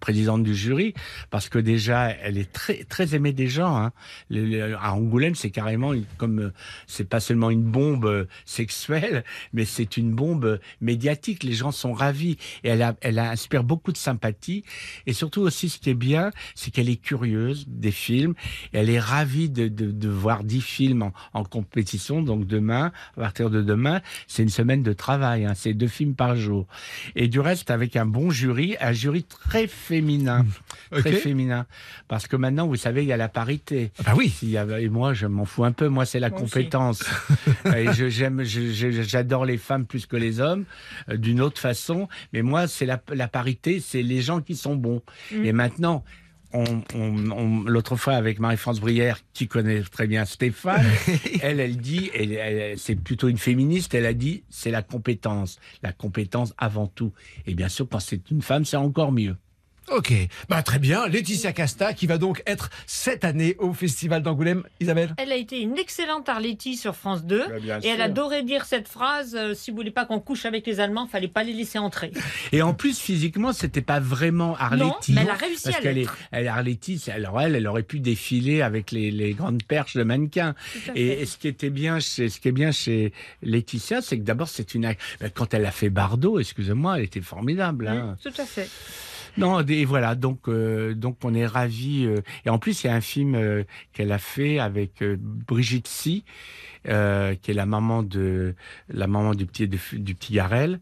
présidente 0.00 0.42
du 0.42 0.54
jury 0.54 0.94
parce 1.30 1.48
que 1.48 1.58
déjà, 1.58 2.10
elle 2.10 2.38
est 2.38 2.52
très 2.52 2.84
très 2.84 3.14
aimée 3.14 3.32
des 3.32 3.48
gens. 3.48 3.76
Hein. 3.76 3.92
Le- 4.30 4.44
le- 4.44 4.76
à 4.76 4.92
Angoulême, 4.94 5.34
c'est 5.34 5.50
carrément 5.50 5.92
une- 5.92 6.04
comme 6.16 6.38
euh, 6.40 6.52
c'est 6.86 7.08
pas 7.08 7.20
seulement 7.20 7.50
une 7.50 7.62
bombe 7.62 8.04
euh, 8.06 8.24
sexuelle, 8.44 9.24
mais 9.52 9.64
c'est 9.64 9.96
une 9.96 10.12
bombe 10.12 10.44
euh, 10.44 10.58
médiatique. 10.80 11.42
Les 11.44 11.52
gens 11.52 11.72
sont 11.72 11.92
ravis 11.92 12.36
et 12.64 12.68
elle 12.70 12.82
a, 12.82 12.94
elle 13.00 13.18
inspire 13.18 13.64
beaucoup 13.64 13.92
de 13.92 13.96
sympathie. 13.96 14.64
Et 15.06 15.12
surtout 15.12 15.40
aussi, 15.42 15.68
ce 15.68 15.78
qui 15.78 15.90
est 15.90 15.94
bien, 15.94 16.30
c'est 16.54 16.70
qu'elle 16.70 16.88
est 16.88 17.00
curieuse 17.00 17.66
des 17.68 17.90
films. 17.90 18.34
Et 18.72 18.78
elle 18.78 18.90
est 18.90 19.00
ravie 19.00 19.50
de, 19.50 19.68
de, 19.68 19.90
de 19.90 20.08
voir 20.08 20.44
dix 20.44 20.60
films 20.60 21.02
en, 21.02 21.12
en 21.32 21.44
compétition. 21.44 22.22
Donc 22.22 22.46
demain, 22.46 22.92
à 23.16 23.20
partir 23.20 23.50
de 23.50 23.62
demain, 23.62 24.00
c'est 24.26 24.42
une 24.42 24.48
semaine 24.48 24.82
de 24.82 24.92
travail. 24.92 25.44
Hein, 25.44 25.54
c'est 25.54 25.74
deux 25.74 25.88
films 25.88 26.14
par 26.14 26.36
jour. 26.36 26.66
Et 27.16 27.28
du 27.28 27.40
reste, 27.40 27.70
avec 27.70 27.96
un 27.96 28.06
bon 28.06 28.30
jury, 28.30 28.76
un 28.80 28.92
jury 28.92 29.24
féminin, 29.66 30.46
très 30.90 31.14
Ok. 31.14 31.20
féminin, 31.20 31.66
parce 32.08 32.26
que 32.26 32.36
maintenant, 32.36 32.66
vous 32.66 32.76
savez, 32.76 33.02
il 33.02 33.08
y 33.08 33.12
a 33.12 33.16
la 33.16 33.28
parité. 33.28 33.90
Ah 33.98 34.02
bah 34.06 34.12
oui. 34.16 34.28
S'il 34.28 34.50
y 34.50 34.56
avait- 34.58 34.84
Et 34.84 34.88
moi, 34.88 35.14
je 35.14 35.26
m'en 35.26 35.44
fous 35.44 35.64
un 35.64 35.72
peu. 35.72 35.88
Moi, 35.88 36.06
c'est 36.06 36.20
la 36.20 36.30
Moi 36.30 36.38
compétence. 36.40 37.02
et 37.76 37.92
je, 37.92 38.08
j'aime, 38.08 38.42
je- 38.42 38.72
je- 38.72 39.02
j'adore 39.02 39.44
les 39.44 39.58
femmes 39.58 39.86
plus 39.86 40.06
que 40.06 40.16
les 40.16 40.40
hommes, 40.40 40.64
euh, 41.08 41.16
d'une 41.16 41.40
autre 41.40 41.60
façon. 41.60 42.08
Mais 42.32 42.42
moi, 42.42 42.66
c'est 42.66 42.86
la, 42.86 43.00
la 43.12 43.28
parité, 43.28 43.80
c'est 43.80 44.02
les 44.02 44.22
gens 44.22 44.40
qui 44.40 44.56
sont 44.56 44.76
bons. 44.76 45.02
Mm. 45.32 45.44
Et 45.44 45.52
maintenant, 45.52 46.04
on, 46.52 46.64
on- 46.94 47.30
on- 47.30 47.62
l'autre 47.64 47.96
fois 47.96 48.14
avec 48.14 48.38
Marie-France 48.40 48.80
Brière, 48.80 49.20
qui 49.32 49.46
connaît 49.48 49.82
très 49.82 50.06
bien 50.06 50.24
Stéphane, 50.24 50.84
elle, 51.42 51.60
elle 51.60 51.76
dit, 51.76 52.10
elle- 52.14 52.32
elle- 52.32 52.78
c'est 52.78 52.96
plutôt 52.96 53.28
une 53.28 53.38
féministe, 53.38 53.94
elle 53.94 54.06
a 54.06 54.12
dit, 54.14 54.42
c'est 54.50 54.70
la 54.70 54.82
compétence. 54.82 55.58
La 55.82 55.92
compétence 55.92 56.54
avant 56.58 56.86
tout. 56.86 57.12
Et 57.46 57.54
bien 57.54 57.68
sûr, 57.68 57.88
quand 57.88 58.00
c'est 58.00 58.30
une 58.30 58.42
femme, 58.42 58.64
c'est 58.64 58.76
encore 58.76 59.12
mieux. 59.12 59.36
Ok, 59.90 60.12
bah 60.48 60.62
très 60.62 60.78
bien. 60.78 61.08
Laetitia 61.08 61.52
Casta 61.52 61.92
qui 61.94 62.06
va 62.06 62.16
donc 62.16 62.42
être 62.46 62.70
cette 62.86 63.24
année 63.24 63.56
au 63.58 63.72
Festival 63.72 64.22
d'Angoulême. 64.22 64.62
Isabelle 64.78 65.14
Elle 65.18 65.32
a 65.32 65.36
été 65.36 65.60
une 65.60 65.76
excellente 65.78 66.28
Arletty 66.28 66.76
sur 66.76 66.94
France 66.94 67.24
2. 67.24 67.44
Et 67.82 67.88
elle 67.88 68.00
adorait 68.00 68.44
dire 68.44 68.64
cette 68.66 68.86
phrase 68.86 69.34
euh, 69.34 69.52
si 69.54 69.70
vous 69.70 69.76
voulez 69.76 69.90
pas 69.90 70.04
qu'on 70.04 70.20
couche 70.20 70.44
avec 70.46 70.66
les 70.66 70.78
Allemands, 70.78 71.08
fallait 71.08 71.26
pas 71.28 71.42
les 71.42 71.52
laisser 71.52 71.78
entrer. 71.78 72.12
Et 72.52 72.62
en 72.62 72.72
plus, 72.72 72.98
physiquement, 73.00 73.52
c'était 73.52 73.80
pas 73.82 73.98
vraiment 73.98 74.54
Arletty. 74.56 75.12
mais 75.14 75.22
elle 75.22 75.30
a 75.30 75.34
réussi 75.34 75.64
parce 75.64 75.76
à 75.76 75.80
qu'elle 75.80 75.98
est, 75.98 76.06
elle 76.30 76.46
Arletty, 76.46 77.02
alors 77.12 77.40
elle, 77.40 77.56
elle 77.56 77.66
aurait 77.66 77.82
pu 77.82 77.98
défiler 78.00 78.62
avec 78.62 78.92
les, 78.92 79.10
les 79.10 79.32
grandes 79.34 79.62
perches 79.64 79.96
de 79.96 80.04
mannequins. 80.04 80.54
Tout 80.84 80.90
à 80.90 80.92
Et, 80.94 81.08
fait. 81.08 81.22
et 81.22 81.26
ce 81.26 81.36
qui 81.36 81.48
était 81.48 81.70
bien 81.70 81.98
chez, 81.98 82.28
ce 82.28 82.38
qui 82.38 82.48
est 82.48 82.52
bien 82.52 82.70
chez 82.70 83.12
Laetitia, 83.42 84.02
c'est 84.02 84.18
que 84.18 84.24
d'abord 84.24 84.48
c'est 84.48 84.74
une, 84.74 84.94
ben, 85.20 85.30
quand 85.34 85.52
elle 85.52 85.66
a 85.66 85.72
fait 85.72 85.90
Bardot, 85.90 86.38
excusez-moi, 86.38 86.98
elle 86.98 87.04
était 87.04 87.20
formidable. 87.20 87.88
Hein. 87.88 88.16
Oui, 88.24 88.30
tout 88.32 88.40
à 88.40 88.44
fait. 88.46 88.68
Non, 89.36 89.60
et 89.66 89.84
voilà, 89.84 90.14
donc 90.14 90.48
euh, 90.48 90.94
donc 90.94 91.18
on 91.24 91.34
est 91.34 91.46
ravis. 91.46 92.04
euh, 92.06 92.20
et 92.44 92.50
en 92.50 92.58
plus, 92.58 92.82
il 92.82 92.88
y 92.88 92.90
a 92.90 92.94
un 92.94 93.00
film 93.00 93.34
euh, 93.34 93.64
qu'elle 93.92 94.12
a 94.12 94.18
fait 94.18 94.58
avec 94.58 95.02
Brigitte 95.02 95.88
Si, 95.88 96.24
euh, 96.88 97.34
qui 97.34 97.50
est 97.50 97.54
la 97.54 97.66
maman 97.66 98.02
de 98.02 98.54
la 98.88 99.06
maman 99.06 99.34
du 99.34 99.46
petit 99.46 99.68
de- 99.68 99.78
du 99.92 100.14
petit 100.14 100.32
Garel, 100.34 100.80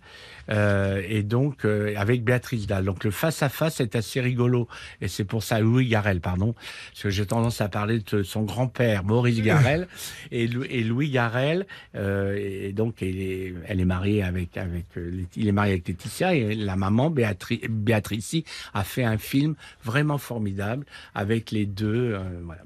euh, 0.50 1.02
et 1.08 1.22
donc 1.22 1.64
euh, 1.64 1.94
avec 1.96 2.22
Béatrice 2.24 2.66
Dalle. 2.66 2.84
Donc 2.84 3.04
le 3.04 3.10
face 3.10 3.42
à 3.42 3.48
face 3.48 3.80
est 3.80 3.96
assez 3.96 4.20
rigolo, 4.20 4.68
et 5.00 5.08
c'est 5.08 5.24
pour 5.24 5.42
ça 5.42 5.60
Louis 5.60 5.88
Garel, 5.88 6.20
pardon, 6.20 6.54
parce 6.90 7.02
que 7.02 7.10
j'ai 7.10 7.26
tendance 7.26 7.60
à 7.60 7.68
parler 7.68 8.00
de 8.00 8.22
son 8.22 8.42
grand-père 8.42 9.04
Maurice 9.04 9.42
Garel 9.42 9.88
et, 10.30 10.46
Lou- 10.46 10.64
et 10.68 10.84
Louis 10.84 11.10
Garel, 11.10 11.66
euh, 11.96 12.36
et 12.38 12.72
donc 12.72 13.02
elle 13.02 13.18
est, 13.20 13.54
elle 13.66 13.80
est 13.80 13.84
mariée 13.84 14.22
avec 14.22 14.56
avec 14.56 14.86
euh, 14.96 15.22
il 15.36 15.48
est 15.48 15.52
marié 15.52 15.72
avec 15.72 15.88
Laetitia 15.88 16.34
et 16.34 16.54
la 16.54 16.76
maman 16.76 17.10
Béatrice 17.10 17.60
Béatrice 17.68 18.36
a 18.74 18.84
fait 18.84 19.04
un 19.04 19.18
film 19.18 19.54
vraiment 19.84 20.18
formidable 20.18 20.84
avec 21.14 21.50
les 21.50 21.66
deux. 21.66 22.12
euh, 22.14 22.18
voilà. 22.44 22.62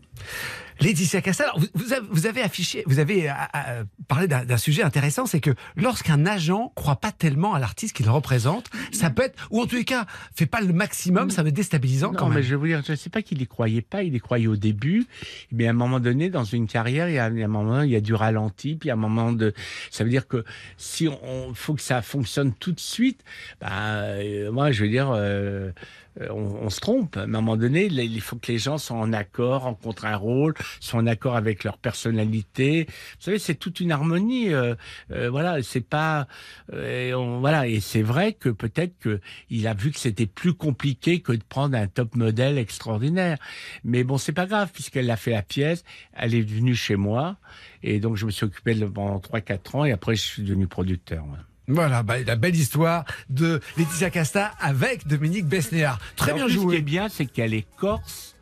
Laetitia 0.82 1.22
Casta, 1.22 1.44
alors 1.44 1.58
vous, 1.58 1.66
vous 2.10 2.26
avez, 2.26 2.42
affiché, 2.42 2.82
vous 2.86 2.98
avez 2.98 3.30
euh, 3.30 3.34
euh, 3.68 3.84
parlé 4.08 4.26
d'un 4.26 4.56
sujet 4.56 4.82
intéressant, 4.82 5.26
c'est 5.26 5.40
que 5.40 5.50
lorsqu'un 5.76 6.26
agent 6.26 6.72
croit 6.74 6.96
pas 6.96 7.12
tellement 7.12 7.54
à 7.54 7.58
l'artiste 7.58 7.96
qu'il 7.96 8.08
représente, 8.08 8.68
ça 8.90 9.10
peut 9.10 9.22
être, 9.22 9.48
ou 9.50 9.60
en 9.60 9.66
tous 9.66 9.76
les 9.76 9.84
cas, 9.84 10.06
fait 10.34 10.46
pas 10.46 10.60
le 10.60 10.72
maximum, 10.72 11.30
ça 11.30 11.42
va 11.42 11.50
être 11.50 11.54
déstabilisant 11.54 12.12
Non, 12.12 12.18
quand 12.18 12.28
mais 12.28 12.42
je 12.42 12.56
vous 12.56 12.66
dire, 12.66 12.82
je 12.84 12.92
ne 12.92 12.96
sais 12.96 13.10
pas 13.10 13.22
qu'il 13.22 13.40
y 13.40 13.46
croyait 13.46 13.82
pas, 13.82 14.02
il 14.02 14.14
y 14.14 14.20
croyait 14.20 14.46
au 14.46 14.56
début, 14.56 15.06
mais 15.52 15.66
à 15.66 15.70
un 15.70 15.74
moment 15.74 16.00
donné, 16.00 16.30
dans 16.30 16.44
une 16.44 16.66
carrière, 16.66 17.08
il 17.08 17.14
y 17.14 17.18
a, 17.18 17.28
il 17.28 17.38
y 17.38 17.42
a 17.42 17.46
un 17.46 17.48
moment, 17.48 17.82
il 17.82 17.90
y 17.90 17.96
a 17.96 18.00
du 18.00 18.14
ralenti, 18.14 18.76
puis 18.76 18.90
à 18.90 18.94
un 18.94 18.96
moment 18.96 19.32
de, 19.32 19.52
ça 19.90 20.04
veut 20.04 20.10
dire 20.10 20.26
que 20.26 20.44
si 20.76 21.08
on, 21.08 21.54
faut 21.54 21.74
que 21.74 21.82
ça 21.82 22.02
fonctionne 22.02 22.52
tout 22.52 22.72
de 22.72 22.80
suite, 22.80 23.22
bah, 23.60 23.68
euh, 23.70 24.50
moi, 24.50 24.72
je 24.72 24.82
veux 24.82 24.90
dire, 24.90 25.10
euh, 25.14 25.70
on, 26.20 26.34
on 26.62 26.70
se 26.70 26.80
trompe. 26.80 27.16
À 27.16 27.22
un 27.22 27.26
moment 27.26 27.56
donné, 27.56 27.86
il 27.86 28.20
faut 28.20 28.36
que 28.36 28.50
les 28.52 28.58
gens 28.58 28.78
soient 28.78 28.96
en 28.96 29.12
accord, 29.12 29.62
rencontrent 29.62 30.04
un 30.04 30.16
rôle, 30.16 30.54
soient 30.80 31.00
en 31.00 31.06
accord 31.06 31.36
avec 31.36 31.64
leur 31.64 31.78
personnalité. 31.78 32.86
Vous 32.88 33.24
savez, 33.24 33.38
c'est 33.38 33.54
toute 33.54 33.80
une 33.80 33.92
harmonie. 33.92 34.52
euh, 34.52 34.74
euh, 35.10 35.30
voilà, 35.30 35.62
c'est 35.62 35.80
pas, 35.80 36.26
euh, 36.72 37.14
voilà, 37.40 37.66
et 37.66 37.80
c'est 37.80 38.02
vrai 38.02 38.32
que 38.32 38.48
peut-être 38.48 38.98
que 38.98 39.20
il 39.50 39.66
a 39.66 39.74
vu 39.74 39.90
que 39.90 39.98
c'était 39.98 40.26
plus 40.26 40.54
compliqué 40.54 41.20
que 41.20 41.32
de 41.32 41.42
prendre 41.48 41.76
un 41.76 41.86
top 41.86 42.14
modèle 42.16 42.58
extraordinaire. 42.58 43.38
Mais 43.84 44.04
bon, 44.04 44.18
c'est 44.18 44.32
pas 44.32 44.46
grave 44.46 44.70
puisqu'elle 44.72 45.10
a 45.10 45.16
fait 45.16 45.32
la 45.32 45.42
pièce, 45.42 45.84
elle 46.12 46.34
est 46.34 46.42
venue 46.42 46.74
chez 46.74 46.96
moi 46.96 47.36
et 47.82 48.00
donc 48.00 48.16
je 48.16 48.26
me 48.26 48.30
suis 48.30 48.44
occupé 48.44 48.74
pendant 48.74 49.18
3-4 49.18 49.76
ans 49.76 49.84
et 49.84 49.92
après 49.92 50.14
je 50.16 50.22
suis 50.22 50.42
devenu 50.42 50.66
producteur. 50.66 51.24
ouais. 51.24 51.51
Voilà, 51.68 52.02
bah, 52.02 52.18
la 52.22 52.36
belle 52.36 52.56
histoire 52.56 53.04
de 53.30 53.60
Laetitia 53.76 54.10
Casta 54.10 54.52
avec 54.60 55.06
Dominique 55.06 55.46
Besnéard. 55.46 55.98
Très 56.16 56.32
bien 56.34 56.46
plus, 56.46 56.54
Ce 56.54 56.58
qui 56.58 56.64
est 56.64 56.68
joué. 56.68 56.80
bien, 56.80 57.08
c'est 57.08 57.26
qu'elle 57.26 57.54
est 57.54 57.66
corse, 57.76 58.34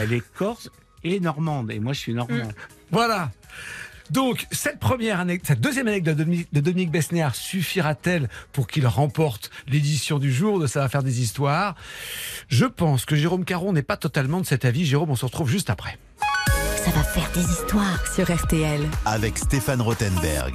elle 0.00 0.12
est 0.12 0.24
corse 0.34 0.68
et 1.04 1.20
normande 1.20 1.70
et 1.70 1.78
moi 1.78 1.92
je 1.92 2.00
suis 2.00 2.14
normand. 2.14 2.48
Voilà. 2.90 3.30
Donc, 4.10 4.46
cette 4.52 4.78
première 4.78 5.18
anecdote, 5.18 5.46
cette 5.48 5.60
deuxième 5.60 5.88
anecdote 5.88 6.16
de 6.16 6.22
Dominique, 6.22 6.48
de 6.52 6.60
Dominique 6.60 6.90
Besnéard 6.92 7.34
suffira-t-elle 7.34 8.28
pour 8.52 8.68
qu'il 8.68 8.86
remporte 8.86 9.50
l'édition 9.66 10.20
du 10.20 10.32
jour 10.32 10.60
de 10.60 10.68
Ça 10.68 10.80
va 10.80 10.88
faire 10.88 11.02
des 11.02 11.20
histoires? 11.20 11.74
Je 12.48 12.66
pense 12.66 13.04
que 13.04 13.16
Jérôme 13.16 13.44
Caron 13.44 13.72
n'est 13.72 13.82
pas 13.82 13.96
totalement 13.96 14.40
de 14.40 14.46
cet 14.46 14.64
avis. 14.64 14.86
Jérôme, 14.86 15.10
on 15.10 15.16
se 15.16 15.24
retrouve 15.24 15.48
juste 15.50 15.70
après. 15.70 15.98
Ça 16.84 16.90
va 16.92 17.02
faire 17.02 17.28
des 17.32 17.42
histoires 17.42 18.06
sur 18.14 18.32
RTL. 18.32 18.80
Avec 19.06 19.38
Stéphane 19.38 19.82
Rothenberg. 19.82 20.54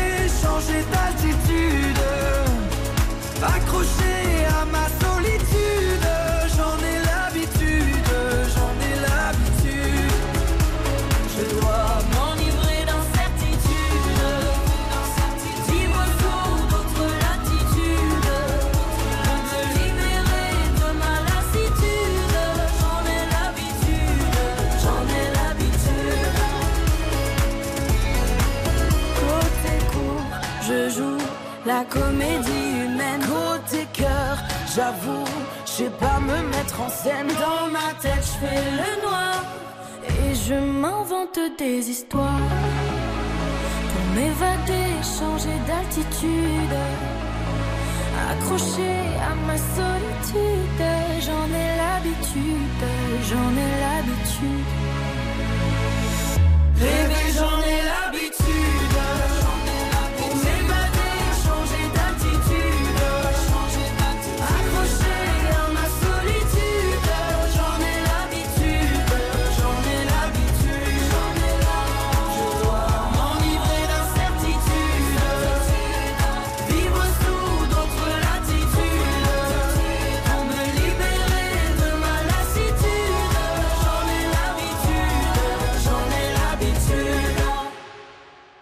changer 0.51 0.83
d'altitude. 0.91 2.01
Accroché 3.41 4.45
à 4.59 4.65
ma 4.65 4.85
solitude. 5.01 6.00
Je 30.71 30.89
joue 30.97 31.17
la 31.65 31.83
comédie 31.83 32.69
humaine. 32.85 33.21
Côté 33.37 33.85
cœur, 33.93 34.35
j'avoue, 34.75 35.25
je 35.65 35.71
sais 35.71 35.93
pas 36.03 36.19
me 36.19 36.37
mettre 36.53 36.81
en 36.81 36.89
scène. 36.89 37.27
Dans 37.45 37.67
ma 37.77 37.89
tête, 38.01 38.25
je 38.29 38.35
fais 38.41 38.63
le 38.79 38.91
noir. 39.05 39.35
Et 40.07 40.33
je 40.47 40.55
m'invente 40.55 41.39
des 41.57 41.89
histoires. 41.89 42.47
Pour 43.91 44.05
m'évader, 44.15 44.91
changer 45.17 45.57
d'altitude. 45.67 46.77
Accroché 48.31 48.93
à 49.29 49.33
ma 49.47 49.57
solitude. 49.75 50.83
J'en 51.25 51.47
ai 51.61 51.69
l'habitude, 51.81 52.83
j'en 53.29 53.51
ai 53.63 53.73
l'habitude. 53.83 54.71
Rêver, 56.79 57.27
j'en 57.37 57.59
ai 57.59 57.79
l'habitude. 57.89 57.90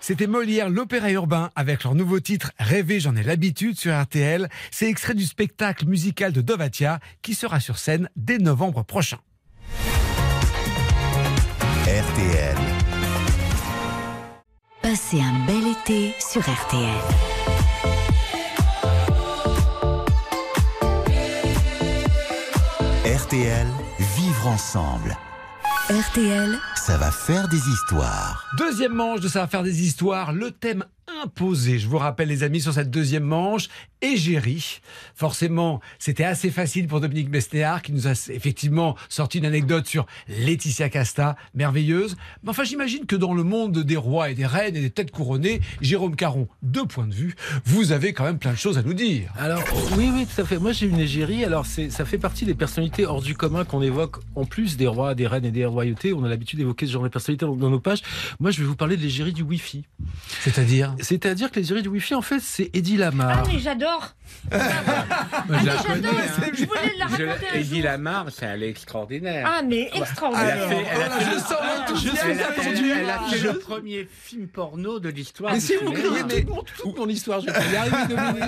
C'était 0.09 0.25
Molière, 0.25 0.71
l'opéra 0.71 1.11
urbain, 1.11 1.51
avec 1.55 1.83
leur 1.83 1.93
nouveau 1.93 2.19
titre 2.19 2.51
Rêver, 2.57 2.99
j'en 2.99 3.15
ai 3.15 3.21
l'habitude 3.21 3.77
sur 3.77 3.93
RTL. 3.95 4.49
C'est 4.71 4.89
extrait 4.89 5.13
du 5.13 5.23
spectacle 5.23 5.85
musical 5.85 6.33
de 6.33 6.41
Dovatia 6.41 6.99
qui 7.21 7.35
sera 7.35 7.59
sur 7.59 7.77
scène 7.77 8.09
dès 8.15 8.39
novembre 8.39 8.81
prochain. 8.81 9.19
RTL. 11.83 12.57
Passez 14.81 15.21
un 15.21 15.45
bel 15.45 15.67
été 15.67 16.15
sur 16.19 16.41
RTL. 16.41 16.89
RTL. 23.05 23.67
Vivre 23.99 24.47
ensemble. 24.47 25.15
RTL, 25.89 26.55
Ça 26.75 26.97
va 26.97 27.09
faire 27.09 27.47
des 27.47 27.57
histoires. 27.67 28.45
Deuxième 28.59 28.93
manche 28.93 29.21
de 29.21 29.27
Ça 29.27 29.39
va 29.39 29.47
faire 29.47 29.63
des 29.63 29.81
histoires, 29.81 30.33
le 30.33 30.51
thème 30.51 30.85
imposé. 31.23 31.79
Je 31.79 31.87
vous 31.87 31.97
rappelle 31.97 32.27
les 32.29 32.43
amis 32.43 32.61
sur 32.61 32.73
cette 32.73 32.89
deuxième 32.89 33.23
manche, 33.23 33.67
égérie. 34.01 34.79
Forcément, 35.15 35.81
c'était 35.97 36.23
assez 36.23 36.51
facile 36.51 36.87
pour 36.87 37.01
Dominique 37.01 37.29
Besnéard 37.29 37.81
qui 37.81 37.91
nous 37.91 38.07
a 38.07 38.11
effectivement 38.29 38.95
sorti 39.09 39.39
une 39.39 39.45
anecdote 39.45 39.87
sur 39.87 40.05
Laetitia 40.27 40.89
Casta, 40.89 41.35
merveilleuse. 41.53 42.15
Mais 42.43 42.49
enfin, 42.49 42.63
j'imagine 42.63 43.05
que 43.05 43.15
dans 43.15 43.33
le 43.33 43.43
monde 43.43 43.79
des 43.79 43.97
rois 43.97 44.29
et 44.29 44.35
des 44.35 44.45
reines 44.45 44.75
et 44.75 44.81
des 44.81 44.89
têtes 44.89 45.11
couronnées, 45.11 45.61
Jérôme 45.81 46.15
Caron, 46.15 46.47
deux 46.61 46.85
points 46.85 47.07
de 47.07 47.13
vue, 47.13 47.35
vous 47.65 47.91
avez 47.91 48.13
quand 48.13 48.23
même 48.23 48.39
plein 48.39 48.53
de 48.53 48.57
choses 48.57 48.77
à 48.77 48.83
nous 48.83 48.93
dire. 48.93 49.31
Alors 49.37 49.63
oui, 49.97 50.09
oui, 50.13 50.25
tout 50.25 50.41
à 50.41 50.45
fait. 50.45 50.59
Moi, 50.59 50.71
j'ai 50.71 50.87
une 50.87 50.99
égérie. 50.99 51.43
Alors, 51.43 51.65
ça 51.65 52.05
fait 52.05 52.17
partie 52.17 52.45
des 52.45 52.53
personnalités 52.53 53.05
hors 53.05 53.21
du 53.21 53.35
commun 53.35 53.65
qu'on 53.65 53.81
évoque 53.81 54.17
en 54.35 54.45
plus 54.45 54.77
des 54.77 54.87
rois, 54.87 55.15
des 55.15 55.27
reines 55.27 55.45
et 55.45 55.51
des 55.51 55.65
royautés. 55.65 56.13
On 56.13 56.23
a 56.23 56.29
l'habitude 56.29 56.59
d'évoquer 56.59 56.85
ce 56.85 56.93
genre 56.93 57.03
de 57.03 57.09
personnalités 57.09 57.45
dans 57.45 57.69
nos 57.69 57.79
pages. 57.79 58.01
Moi, 58.39 58.51
je 58.51 58.61
vais 58.61 58.65
vous 58.65 58.75
parler 58.75 58.97
de 58.97 59.01
l'égérie 59.01 59.33
du 59.33 59.43
Wi-Fi. 59.43 59.85
C'est-à-dire? 60.41 60.95
C'est-à-dire 61.01 61.51
que 61.51 61.59
l'égérie 61.59 61.81
du 61.81 61.89
Wi-Fi, 61.89 62.15
en 62.15 62.21
fait, 62.21 62.39
c'est 62.39 62.69
Eddie 62.73 62.97
Lamar. 62.97 63.43
Ah, 63.45 63.49
mais 63.51 63.59
j'adore 63.59 64.15
Je 64.51 65.87
connais, 65.87 66.07
hein. 66.07 66.51
Je 66.53 66.65
voulais 66.65 66.93
la 66.97 67.05
raconter 67.05 67.45
un 67.53 67.59
Eddie 67.59 67.75
jour. 67.81 67.83
Lamar, 67.83 68.25
c'est 68.31 68.45
elle 68.45 68.63
est 68.63 68.69
extraordinaire. 68.69 69.49
Ah, 69.51 69.61
mais 69.63 69.89
Elle 69.93 70.01
a 70.01 70.05
extraordinaire 70.05 70.69
fait, 70.69 70.85
elle 70.91 71.01
a 71.01 71.09
fait- 71.09 71.25
je 71.25 71.39
sens 71.39 71.53
l'enthousiasme. 71.77 72.17
Elle 72.25 72.31
a, 72.31 72.33
elle- 72.33 72.59
attendu. 72.61 72.91
elle 72.91 73.09
a 73.09 73.19
fait 73.29 73.37
Je- 73.37 73.47
le 73.47 73.59
premier 73.59 74.07
film 74.23 74.47
porno 74.47 74.99
de 74.99 75.09
l'histoire. 75.09 75.51
Mais 75.53 75.59
du 75.59 75.65
si 75.65 75.73
vous 75.75 75.87
cinéma. 75.95 75.99
criez, 75.99 76.23
mais- 76.23 76.41
Toute 76.43 76.49
mon, 76.49 76.63
toute 76.63 76.97
mon 76.97 77.07
histoire, 77.09 77.41
je 77.41 77.45
vais 77.47 77.51
pas 77.53 77.65
y 77.65 77.75
arriver, 77.75 77.97
Dominique. 78.15 78.43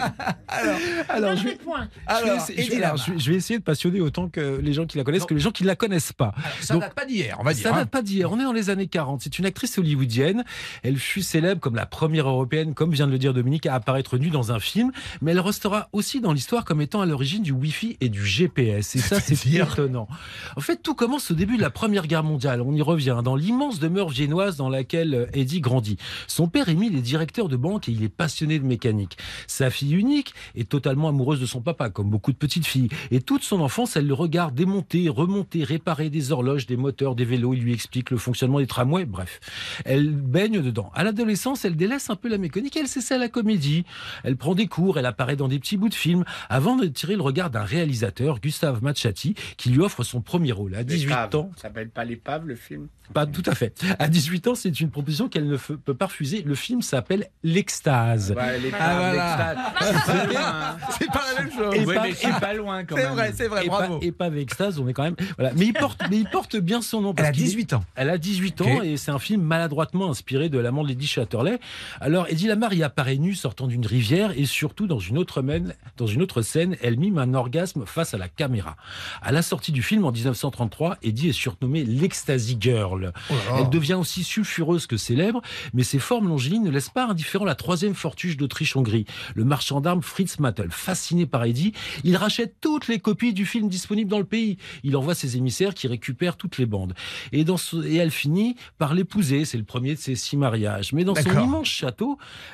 Alors, 0.48 0.76
Alors, 1.10 1.32
je 1.32 1.36
Donne 1.36 1.46
vais, 1.46 1.52
le 1.52 1.58
point. 1.58 1.88
je 1.92 2.14
vais 2.14 2.30
alors, 2.30 2.36
essayer- 2.38 2.62
je 2.62 2.68
Eddie 2.68 2.70
vais- 2.70 2.84
alors, 2.84 2.98
Lamar. 2.98 3.06
je 3.08 3.12
vais- 3.14 3.20
je 3.20 3.32
vais 3.32 3.38
essayer 3.38 3.60
de 3.60 3.64
passionner 3.64 4.02
autant 4.02 4.30
que 4.30 4.60
les 4.62 4.74
gens 4.74 4.86
qui 4.86 4.98
la 4.98 5.04
connaissent 5.04 5.26
que 5.26 5.34
les 5.34 5.40
gens 5.40 5.52
qui 5.52 5.64
ne 5.64 5.68
la 5.68 5.76
connaissent 5.76 6.14
pas. 6.14 6.34
ça 6.62 6.74
Donc, 6.76 6.84
date 6.84 6.94
pas 6.94 7.06
d'hier, 7.06 7.38
on 7.40 7.44
va 7.44 7.54
dire. 7.54 7.64
Ça 7.64 7.74
hein. 7.74 7.80
date 7.80 7.90
pas 7.90 8.02
d'hier. 8.02 8.32
On 8.32 8.40
est 8.40 8.44
dans 8.44 8.54
les 8.54 8.70
années 8.70 8.88
40. 8.88 9.22
C'est 9.22 9.40
une 9.40 9.46
actrice 9.46 9.78
hollywoodienne. 9.78 10.44
Elle 10.84 10.98
fut 10.98 11.22
célèbre 11.24 11.60
comme 11.60 11.76
la 11.76 11.86
première 11.86 12.28
européenne, 12.42 12.74
comme 12.74 12.92
vient 12.92 13.08
de 13.08 13.12
le 13.12 13.20
dire 13.20 13.34
Dominique, 13.34 13.66
à 13.66 13.76
apparaître 13.76 14.18
nue 14.18 14.30
dans 14.30 14.52
un 14.52 14.60
film. 14.60 14.92
Mais 15.22 15.32
elle 15.32 15.40
restera 15.40 15.90
aussi 15.94 16.22
dans 16.22 16.34
l'histoire 16.34 16.66
comme 16.66 16.82
étant 16.82 17.02
à 17.02 17.06
l'origine 17.06 17.44
du 17.44 17.52
Wi-Fi 17.52 17.98
et 18.02 18.10
du 18.10 18.26
GPS. 18.26 18.96
Et 18.96 19.00
ça, 19.00 19.20
c'est 19.20 19.46
étonnant. 19.48 20.08
En 20.56 20.62
fait, 20.62 20.82
tout 20.82 20.96
commence 20.96 21.32
au 21.32 21.34
début 21.36 21.58
de 21.58 21.62
la 21.62 21.70
Première 21.70 22.08
Guerre 22.08 22.24
mondiale. 22.24 22.62
On 22.62 22.74
y 22.74 22.82
revient. 22.82 23.20
Dans 23.24 23.36
l'immense 23.36 23.80
demeure 23.80 24.10
viennoise 24.10 24.58
dans 24.58 24.70
laquelle 24.70 25.14
euh, 25.14 25.26
Eddie 25.34 25.62
grandit. 25.62 25.98
Son 26.28 26.48
père, 26.48 26.70
Émile, 26.70 26.96
est 26.96 27.02
directeur 27.02 27.48
de 27.48 27.56
banque 27.56 27.90
et 27.90 27.92
il 27.92 28.04
est 28.04 28.10
passionné 28.10 28.60
de 28.60 28.66
mécanique. 28.66 29.18
Sa 29.48 29.70
fille 29.70 29.94
unique 29.94 30.34
est 30.56 30.68
totalement 30.70 31.10
amoureuse 31.10 31.40
de 31.40 31.46
son 31.46 31.62
papa, 31.62 31.90
comme 31.90 32.10
beaucoup 32.10 32.32
de 32.32 32.38
petites 32.38 32.66
filles. 32.66 32.90
Et 33.12 33.22
toute 33.22 33.44
son 33.44 33.62
enfance, 33.62 33.96
elle 33.96 34.08
le 34.08 34.14
regarde 34.14 34.56
démonter, 34.56 35.10
remonter, 35.10 35.64
réparer 35.64 36.10
des 36.10 36.32
horloges, 36.32 36.66
des 36.66 36.78
moteurs, 36.78 37.16
des 37.16 37.26
vélos. 37.26 37.54
Il 37.54 37.62
lui 37.62 37.74
explique 37.74 38.12
le 38.12 38.18
fonctionnement 38.18 38.60
des 38.60 38.68
tramways, 38.68 39.06
bref. 39.06 39.40
Elle 39.86 40.12
baigne 40.12 40.62
dedans. 40.62 40.92
À 40.94 41.04
l'adolescence, 41.04 41.66
elle 41.66 41.76
délaisse 41.76 42.10
un 42.10 42.16
peu 42.16 42.30
la 42.32 42.38
mécanique, 42.38 42.76
elle 42.78 42.88
s'essaie 42.88 43.16
à 43.16 43.18
la 43.18 43.30
comédie. 43.30 43.86
Elle 44.24 44.38
prend 44.38 44.56
des 44.56 44.68
cours, 44.68 44.98
elle 44.98 45.06
apparaît 45.06 45.36
dans 45.36 45.48
des 45.48 45.60
petits 45.60 45.78
bouts 45.78 45.90
de 45.90 45.94
films, 45.94 46.24
avant 46.50 46.76
de 46.76 46.88
tirer 46.88 47.16
le 47.16 47.22
regard 47.22 47.50
d'un 47.50 47.64
réalisateur, 47.64 48.40
Gustave 48.40 48.82
Machati, 48.84 49.36
qui 49.58 49.70
lui 49.70 49.82
offre 49.82 50.04
son 50.04 50.22
premier 50.22 50.52
rôle. 50.52 50.76
À 50.76 50.84
18 50.84 51.08
L'épave. 51.10 51.36
ans, 51.36 51.52
Ça 51.56 51.64
s'appelle 51.64 51.90
pas 51.90 52.04
l'épave, 52.06 52.48
le 52.48 52.56
film? 52.56 52.88
Pas 53.14 53.26
tout 53.26 53.44
à 53.46 53.54
fait. 53.56 53.78
À 54.00 54.08
18 54.08 54.48
ans, 54.48 54.56
c'est 54.56 54.80
une 54.80 54.90
proposition 54.90 55.28
qu'elle 55.28 55.46
ne 55.48 55.58
peut 55.58 55.94
pas 55.94 56.06
refuser. 56.06 56.44
Le 56.44 56.56
film 56.56 56.82
s'appelle 56.82 57.28
L'Extase. 57.44 58.32
Ouais, 58.32 58.38
Ah, 58.80 58.96
voilà. 58.96 59.56
l'extase. 59.76 60.02
C'est 60.98 61.08
pas. 61.08 61.26
C'est 61.26 61.36
la 61.36 61.42
même 61.44 61.52
chose. 61.52 61.76
Et 61.76 61.86
Ouais, 61.86 61.96
pas- 61.96 62.04
mais 62.04 62.14
c'est 62.14 62.40
pas 62.40 62.54
loin 62.54 62.84
quand 62.86 62.96
C'est 62.96 63.04
même. 63.04 63.12
vrai, 63.14 63.34
c'est 63.36 63.48
vrai, 63.48 63.66
et, 63.66 63.68
bravo. 63.68 64.00
pas, 64.00 64.06
et 64.06 64.12
pas 64.12 64.26
avec 64.26 64.42
Extase, 64.44 64.80
on 64.80 64.88
est 64.88 64.94
quand 64.94 65.04
même. 65.04 65.16
Voilà. 65.38 65.54
Mais 65.58 65.66
il 65.66 65.74
porte, 65.74 66.02
mais 66.10 66.18
il 66.18 66.30
porte 66.30 66.56
bien 66.56 66.82
son 66.82 67.02
nom. 67.02 67.14
Elle 67.18 67.26
a 67.26 67.32
qu'il 67.32 67.44
est- 67.44 67.46
18 67.48 67.74
ans. 67.74 67.84
Elle 67.96 68.10
a 68.10 68.18
18 68.18 68.62
ans 68.62 68.82
et 68.82 68.96
c'est 68.98 69.12
un 69.12 69.20
film 69.20 69.42
maladroitement 69.42 70.10
inspiré 70.10 70.50
de 70.50 70.58
l'amant 70.60 70.84
de 70.84 70.90
Lady 70.90 71.08
Chatterley. 71.08 71.60
Alors, 72.00 72.21
Eddie 72.30 72.48
Lamar 72.48 72.74
y 72.74 72.84
apparaît 72.84 73.18
nu 73.18 73.36
sortant 73.36 73.68
d'une 73.68 73.86
rivière 73.86 74.32
et 74.38 74.46
surtout 74.46 74.88
dans 74.88 75.00
une 75.00 75.18
autre 75.18 75.42
mène, 75.42 75.76
dans 75.98 76.08
une 76.08 76.22
autre 76.22 76.42
scène, 76.42 76.76
elle 76.82 76.98
mime 76.98 77.18
un 77.18 77.34
orgasme 77.34 77.86
face 77.86 78.14
à 78.14 78.18
la 78.18 78.28
caméra. 78.30 78.76
À 79.22 79.32
la 79.32 79.42
sortie 79.42 79.72
du 79.72 79.84
film 79.84 80.06
en 80.06 80.12
1933, 80.12 80.98
Eddie 81.04 81.30
est 81.30 81.34
surnommée 81.34 81.84
l'Ecstasy 81.84 82.58
Girl. 82.60 83.14
Oh. 83.30 83.34
Elle 83.60 83.70
devient 83.70 83.94
aussi 83.96 84.24
sulfureuse 84.24 84.88
que 84.88 84.98
célèbre, 84.98 85.42
mais 85.74 85.84
ses 85.84 86.00
formes 86.00 86.28
longilines 86.28 86.64
ne 86.64 86.72
laissent 86.72 86.90
pas 86.90 87.08
indifférent 87.08 87.46
la 87.46 87.56
troisième 87.56 87.94
fortuge 87.96 88.38
d'Autriche-Hongrie, 88.38 89.06
le 89.36 89.44
marchand 89.46 89.82
d'armes 89.82 90.02
Fritz 90.02 90.40
Mattel. 90.40 90.68
Fasciné 90.72 91.26
par 91.26 91.44
Eddie, 91.46 91.74
il 92.04 92.16
rachète 92.16 92.56
toutes 92.62 92.88
les 92.88 93.00
copies 93.00 93.34
du 93.34 93.46
film 93.46 93.70
disponibles 93.70 94.10
dans 94.10 94.20
le 94.20 94.26
pays. 94.26 94.58
Il 94.84 94.96
envoie 94.98 95.16
ses 95.16 95.38
émissaires 95.38 95.74
qui 95.74 95.88
récupèrent 95.88 96.38
toutes 96.38 96.58
les 96.58 96.66
bandes. 96.66 96.94
Et, 97.32 97.44
dans 97.44 97.58
ce- 97.58 97.84
et 97.86 97.96
elle 97.98 98.12
finit 98.12 98.56
par 98.78 98.94
l'épouser. 98.94 99.46
C'est 99.46 99.58
le 99.58 99.64
premier 99.64 99.94
de 99.96 100.00
ses 100.00 100.16
six 100.16 100.38
mariages. 100.38 100.94
Mais 100.94 101.04
dans 101.04 101.14
son 101.16 101.30
immense 101.44 101.68
château, 101.68 102.01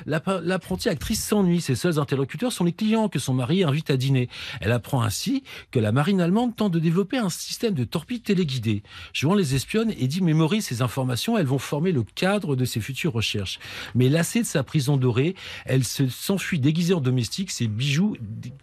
l'app- 0.06 0.40
l'apprentie 0.42 0.88
actrice 0.88 1.24
s'ennuie. 1.24 1.60
Ses 1.60 1.74
seuls 1.74 1.98
interlocuteurs 1.98 2.52
sont 2.52 2.64
les 2.64 2.72
clients 2.72 3.08
que 3.08 3.18
son 3.18 3.34
mari 3.34 3.64
invite 3.64 3.90
à 3.90 3.96
dîner. 3.96 4.28
Elle 4.60 4.72
apprend 4.72 5.02
ainsi 5.02 5.42
que 5.70 5.78
la 5.78 5.92
marine 5.92 6.20
allemande 6.20 6.56
tente 6.56 6.72
de 6.72 6.78
développer 6.78 7.18
un 7.18 7.28
système 7.30 7.74
de 7.74 7.84
torpilles 7.84 8.20
téléguidées. 8.20 8.82
Jouant 9.12 9.34
les 9.34 9.54
espionnes, 9.54 9.90
Eddie 9.98 10.22
mémorise 10.22 10.66
ces 10.66 10.82
informations. 10.82 11.36
Elles 11.38 11.46
vont 11.46 11.58
former 11.58 11.92
le 11.92 12.02
cadre 12.02 12.56
de 12.56 12.64
ses 12.64 12.80
futures 12.80 13.12
recherches. 13.12 13.58
Mais 13.94 14.08
lassée 14.08 14.40
de 14.40 14.46
sa 14.46 14.62
prison 14.62 14.96
dorée, 14.96 15.34
elle 15.64 15.84
se- 15.84 16.08
s'enfuit 16.08 16.58
déguisée 16.60 16.94
en 16.94 17.00
domestique, 17.00 17.50
ses 17.50 17.68
bijoux 17.68 18.16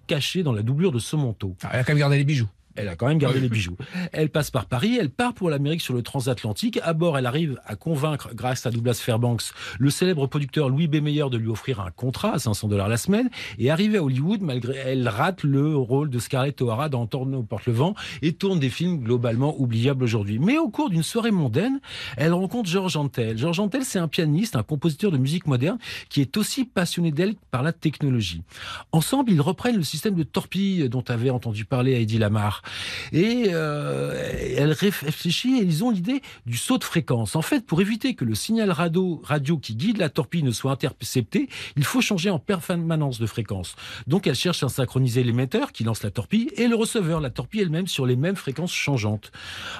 cachés 0.07 0.43
dans 0.43 0.53
la 0.53 0.61
doublure 0.61 0.91
de 0.91 0.99
son 0.99 1.17
manteau. 1.17 1.55
Ah, 1.63 1.69
Elle 1.73 1.79
a 1.79 1.83
quand 1.83 1.93
même 1.93 1.99
gardé 1.99 2.17
les 2.17 2.23
bijoux. 2.23 2.47
Elle 2.75 2.89
a 2.89 2.95
quand 2.95 3.07
même 3.07 3.17
gardé 3.17 3.39
les 3.39 3.49
bijoux. 3.49 3.77
Elle 4.11 4.29
passe 4.29 4.51
par 4.51 4.65
Paris, 4.65 4.97
elle 4.99 5.09
part 5.09 5.33
pour 5.33 5.49
l'Amérique 5.49 5.81
sur 5.81 5.93
le 5.93 6.01
transatlantique. 6.01 6.79
À 6.83 6.93
bord, 6.93 7.17
elle 7.17 7.25
arrive 7.25 7.59
à 7.65 7.75
convaincre, 7.75 8.29
grâce 8.33 8.65
à 8.65 8.71
Douglas 8.71 8.99
Fairbanks, 9.01 9.43
le 9.79 9.89
célèbre 9.89 10.27
producteur 10.27 10.69
Louis 10.69 10.87
B. 10.87 10.95
Meyer 10.95 11.29
de 11.31 11.37
lui 11.37 11.49
offrir 11.49 11.79
un 11.79 11.91
contrat 11.91 12.33
à 12.33 12.39
500 12.39 12.67
dollars 12.67 12.89
la 12.89 12.97
semaine. 12.97 13.29
Et 13.59 13.71
arrivée 13.71 13.97
à 13.97 14.03
Hollywood, 14.03 14.41
malgré 14.41 14.75
elle 14.75 15.07
rate 15.07 15.43
le 15.43 15.75
rôle 15.75 16.09
de 16.09 16.19
Scarlett 16.19 16.61
O'Hara 16.61 16.89
dans 16.89 17.05
Tourne 17.07 17.35
au 17.35 17.43
porte-le-vent 17.43 17.95
et 18.21 18.33
tourne 18.33 18.59
des 18.59 18.69
films 18.69 18.99
globalement 18.99 19.55
oubliables 19.59 20.03
aujourd'hui. 20.03 20.39
Mais 20.39 20.57
au 20.57 20.69
cours 20.69 20.89
d'une 20.89 21.03
soirée 21.03 21.31
mondaine, 21.31 21.79
elle 22.17 22.33
rencontre 22.33 22.69
George 22.69 22.97
Antel. 22.97 23.37
George 23.37 23.59
Antel, 23.59 23.83
c'est 23.83 23.99
un 23.99 24.07
pianiste, 24.07 24.55
un 24.55 24.63
compositeur 24.63 25.11
de 25.11 25.17
musique 25.17 25.47
moderne 25.47 25.77
qui 26.09 26.21
est 26.21 26.37
aussi 26.37 26.65
passionné 26.65 27.11
d'elle 27.11 27.35
par 27.51 27.63
la 27.63 27.73
technologie. 27.73 28.43
Ensemble, 28.91 29.31
ils 29.31 29.41
reprennent 29.41 29.77
le 29.77 29.83
système 29.83 30.15
de 30.15 30.23
torpille 30.23 30.89
dont 30.89 31.03
avait 31.07 31.29
entendu 31.29 31.65
parler 31.65 31.93
Eddie 32.01 32.17
Lamar. 32.17 32.61
Et 33.11 33.47
euh, 33.49 34.13
elle 34.57 34.71
réfléchit 34.71 35.59
et 35.59 35.63
ils 35.63 35.83
ont 35.83 35.91
l'idée 35.91 36.21
du 36.45 36.57
saut 36.57 36.77
de 36.77 36.83
fréquence. 36.83 37.35
En 37.35 37.41
fait, 37.41 37.65
pour 37.65 37.81
éviter 37.81 38.15
que 38.15 38.25
le 38.25 38.35
signal 38.35 38.71
radio, 38.71 39.21
qui 39.61 39.75
guide 39.75 39.97
la 39.97 40.09
torpille 40.09 40.43
ne 40.43 40.51
soit 40.51 40.71
intercepté, 40.71 41.49
il 41.75 41.83
faut 41.83 42.01
changer 42.01 42.29
en 42.29 42.39
permanence 42.39 43.19
de 43.19 43.25
fréquence. 43.25 43.75
Donc 44.07 44.27
elle 44.27 44.35
cherche 44.35 44.63
à 44.63 44.69
synchroniser 44.69 45.23
l'émetteur 45.23 45.71
qui 45.71 45.83
lance 45.83 46.03
la 46.03 46.11
torpille 46.11 46.49
et 46.55 46.67
le 46.67 46.75
receveur, 46.75 47.19
la 47.19 47.29
torpille 47.29 47.61
elle-même, 47.61 47.87
sur 47.87 48.05
les 48.05 48.15
mêmes 48.15 48.35
fréquences 48.35 48.73
changeantes. 48.73 49.31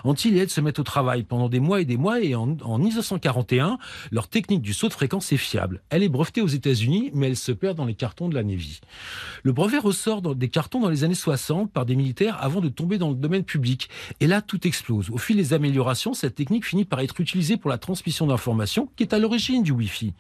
Antil 0.04 0.50
se 0.50 0.62
mettent 0.62 0.80
au 0.80 0.84
travail 0.84 1.24
pendant 1.24 1.50
des 1.50 1.60
mois 1.60 1.82
et 1.82 1.86
des 1.86 1.98
mois 1.98 2.22
et 2.22 2.36
en, 2.36 2.58
en 2.64 2.78
1941, 2.78 3.78
leur 4.12 4.28
technique 4.28 4.62
du 4.62 4.74
saut 4.74 4.88
de 4.88 4.94
fréquence 4.94 5.32
est 5.32 5.38
fiable. 5.38 5.82
Elle 5.90 6.04
est 6.04 6.10
brevetée 6.10 6.42
aux 6.42 6.48
États-Unis, 6.48 7.12
mais 7.14 7.28
elle 7.28 7.36
se 7.36 7.52
perd 7.52 7.78
dans 7.78 7.86
les 7.86 7.96
cartons 7.96 8.30
de 8.30 8.36
la 8.36 8.44
Navy. 8.44 8.82
Le 9.44 9.54
brevet 9.54 9.78
ressort 9.78 10.22
des 10.22 10.50
cartons 10.50 10.80
dans 10.80 10.90
les 10.90 11.04
années 11.04 11.16
60 11.16 11.72
par 11.72 11.86
des 11.86 11.96
militaires 11.96 12.38
avant 12.42 12.62
de 12.62 12.70
tomber 12.76 12.98
dans 12.98 13.10
le 13.10 13.16
domaine 13.16 13.44
public. 13.44 13.90
Et 14.20 14.28
là, 14.28 14.42
tout 14.42 14.68
explose. 14.68 15.10
Au 15.10 15.18
fil 15.18 15.38
des 15.38 15.54
améliorations, 15.54 16.14
cette 16.14 16.36
technique 16.36 16.66
finit 16.66 16.86
par 16.86 17.00
être 17.00 17.20
utilisée 17.20 17.58
pour 17.58 17.70
la 17.70 17.78
transmission 17.78 18.28
d'informations, 18.28 18.90
qui 18.96 19.04
est 19.04 19.14
à 19.14 19.20
l'origine 19.20 19.64
du 19.64 19.72
Wi-Fi. 19.72 20.14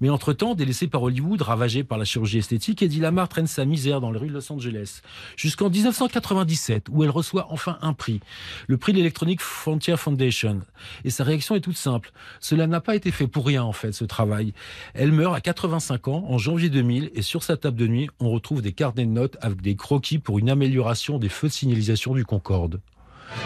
Mais 0.00 0.08
entre-temps, 0.08 0.54
délaissé 0.54 0.86
par 0.86 1.02
Hollywood, 1.02 1.42
ravagé 1.42 1.84
par 1.84 1.98
la 1.98 2.04
chirurgie 2.04 2.38
esthétique, 2.38 2.82
Eddie 2.82 3.00
Lamar 3.00 3.28
traîne 3.28 3.46
sa 3.46 3.64
misère 3.64 4.00
dans 4.00 4.10
les 4.10 4.18
rues 4.18 4.28
de 4.28 4.34
Los 4.34 4.52
Angeles. 4.52 5.00
Jusqu'en 5.36 5.70
1997, 5.70 6.86
où 6.90 7.04
elle 7.04 7.10
reçoit 7.10 7.48
enfin 7.50 7.78
un 7.82 7.92
prix. 7.92 8.20
Le 8.66 8.76
prix 8.76 8.92
de 8.92 8.98
l'Electronic 8.98 9.40
Frontier 9.40 9.96
Foundation. 9.96 10.60
Et 11.04 11.10
sa 11.10 11.24
réaction 11.24 11.54
est 11.54 11.60
toute 11.60 11.76
simple. 11.76 12.12
Cela 12.40 12.66
n'a 12.66 12.80
pas 12.80 12.96
été 12.96 13.10
fait 13.10 13.26
pour 13.26 13.46
rien, 13.46 13.62
en 13.62 13.72
fait, 13.72 13.92
ce 13.92 14.04
travail. 14.04 14.52
Elle 14.94 15.12
meurt 15.12 15.34
à 15.34 15.40
85 15.40 16.08
ans, 16.08 16.24
en 16.28 16.38
janvier 16.38 16.68
2000, 16.68 17.10
et 17.14 17.22
sur 17.22 17.42
sa 17.42 17.56
table 17.56 17.76
de 17.76 17.86
nuit, 17.86 18.10
on 18.20 18.30
retrouve 18.30 18.62
des 18.62 18.72
carnets 18.72 19.06
de 19.06 19.10
notes 19.10 19.36
avec 19.40 19.60
des 19.60 19.76
croquis 19.76 20.18
pour 20.18 20.38
une 20.38 20.50
amélioration 20.50 21.18
des 21.18 21.28
feux 21.28 21.48
de 21.48 21.52
signalisation 21.52 22.01
du 22.10 22.24
Concorde. 22.24 22.80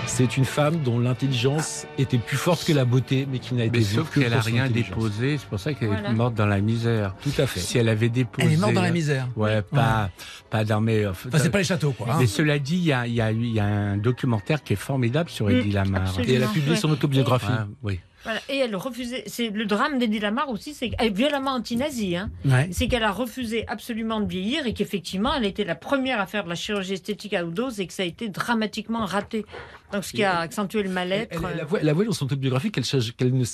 C'est 0.07 0.37
une 0.37 0.45
femme 0.45 0.79
dont 0.83 0.99
l'intelligence 0.99 1.87
était 1.97 2.19
plus 2.19 2.37
forte 2.37 2.65
que 2.65 2.73
la 2.73 2.85
beauté, 2.85 3.25
mais 3.31 3.39
qui 3.39 3.55
n'a 3.55 3.67
été 3.67 3.79
Mais 3.79 3.85
vue 3.85 3.95
sauf 3.95 4.11
que 4.11 4.19
qu'elle 4.19 4.33
a 4.33 4.37
pour 4.37 4.45
son 4.45 4.51
rien 4.51 4.65
intelligence. 4.65 4.89
déposé, 4.89 5.39
c'est 5.39 5.47
pour 5.47 5.61
ça 5.61 5.75
qu'elle 5.75 5.89
Voilà. 5.89 6.09
est 6.11 6.13
morte 6.15 6.35
dans 6.35 6.47
la 6.47 6.61
misère. 6.61 7.15
Tout 7.23 7.31
à 7.39 7.47
fait. 7.47 7.61
Si 7.61 7.79
elle 7.79 7.89
avait 7.89 8.09
déposé. 8.09 8.49
Elle 8.49 8.55
est 8.55 8.57
morte 8.57 8.75
dans 8.75 8.83
la 8.83 8.91
misère. 8.91 9.29
Ouais, 9.37 9.63
pas, 9.63 10.11
pas 10.51 10.65
dans 10.65 10.81
mes. 10.81 11.07
Enfin, 11.07 11.29
c'est 11.39 11.51
pas 11.51 11.59
les 11.59 11.65
châteaux, 11.65 11.93
quoi. 11.93 12.09
hein. 12.15 12.17
Mais 12.19 12.27
cela 12.27 12.59
dit, 12.59 12.77
il 12.79 12.85
y 12.85 12.93
a, 12.93 13.07
il 13.07 13.15
y, 13.15 13.21
a, 13.21 13.31
il 13.31 13.47
y 13.53 13.61
a 13.61 13.65
un 13.65 13.97
documentaire 13.97 14.65
qui 14.65 14.73
est 14.73 14.77
formidable 14.77 15.31
sur 15.31 15.47
Mm, 15.47 15.51
Eddie 15.51 15.71
Lamar. 15.71 16.03
absolument. 16.03 16.33
Et 16.33 16.35
elle 16.35 16.43
a 16.43 16.49
publié 16.49 16.71
Ouais. 16.73 16.77
son 16.77 16.91
autobiographie. 16.91 17.47
Ouais, 17.47 17.53
oui. 17.85 18.01
Voilà. 18.27 18.41
Et 18.51 18.59
elle 18.59 18.77
refusait. 18.77 19.23
C'est 19.27 19.49
le 19.51 19.65
drame 19.65 19.99
d'Eddie 19.99 20.19
Lamar 20.19 20.51
aussi, 20.51 20.75
c'est 20.75 20.91
qu'elle 20.91 21.07
est 21.07 21.11
violemment 21.11 21.53
anti-nazie. 21.53 22.17
Hein. 22.17 22.31
Ouais. 22.45 22.69
C'est 22.73 22.89
qu'elle 22.89 23.05
a 23.05 23.13
refusé 23.13 23.65
absolument 23.69 24.21
de 24.21 24.29
vieillir 24.29 24.67
et 24.67 24.75
qu'effectivement, 24.75 25.33
elle 25.35 25.45
était 25.47 25.65
la 25.65 25.77
première 25.77 26.21
à 26.21 26.27
faire 26.27 26.45
de 26.45 26.49
la 26.51 26.55
chirurgie 26.57 26.95
esthétique 26.95 27.33
à 27.35 27.45
haute 27.45 27.55
dose 27.55 27.81
et 27.81 27.87
que 27.87 27.93
ça 27.93 28.03
a 28.03 28.07
été 28.07 28.29
dramatiquement 28.29 29.05
raté. 29.07 29.47
Donc, 29.93 30.05
ce 30.05 30.13
qui 30.13 30.25
a 30.25 30.41
accentué 30.41 30.83
le 30.83 30.91
mal-être. 30.91 31.37
elle- 31.41 31.51
elle 31.55 31.61
avouait, 31.61 31.79
elle 31.81 31.89
avouait 31.89 32.05
dans 32.07 32.13
son 32.13 32.25
autobiographie 32.27 32.71
qu'elle 32.73 32.85
qu'elle 33.17 33.33
ne 33.35 33.45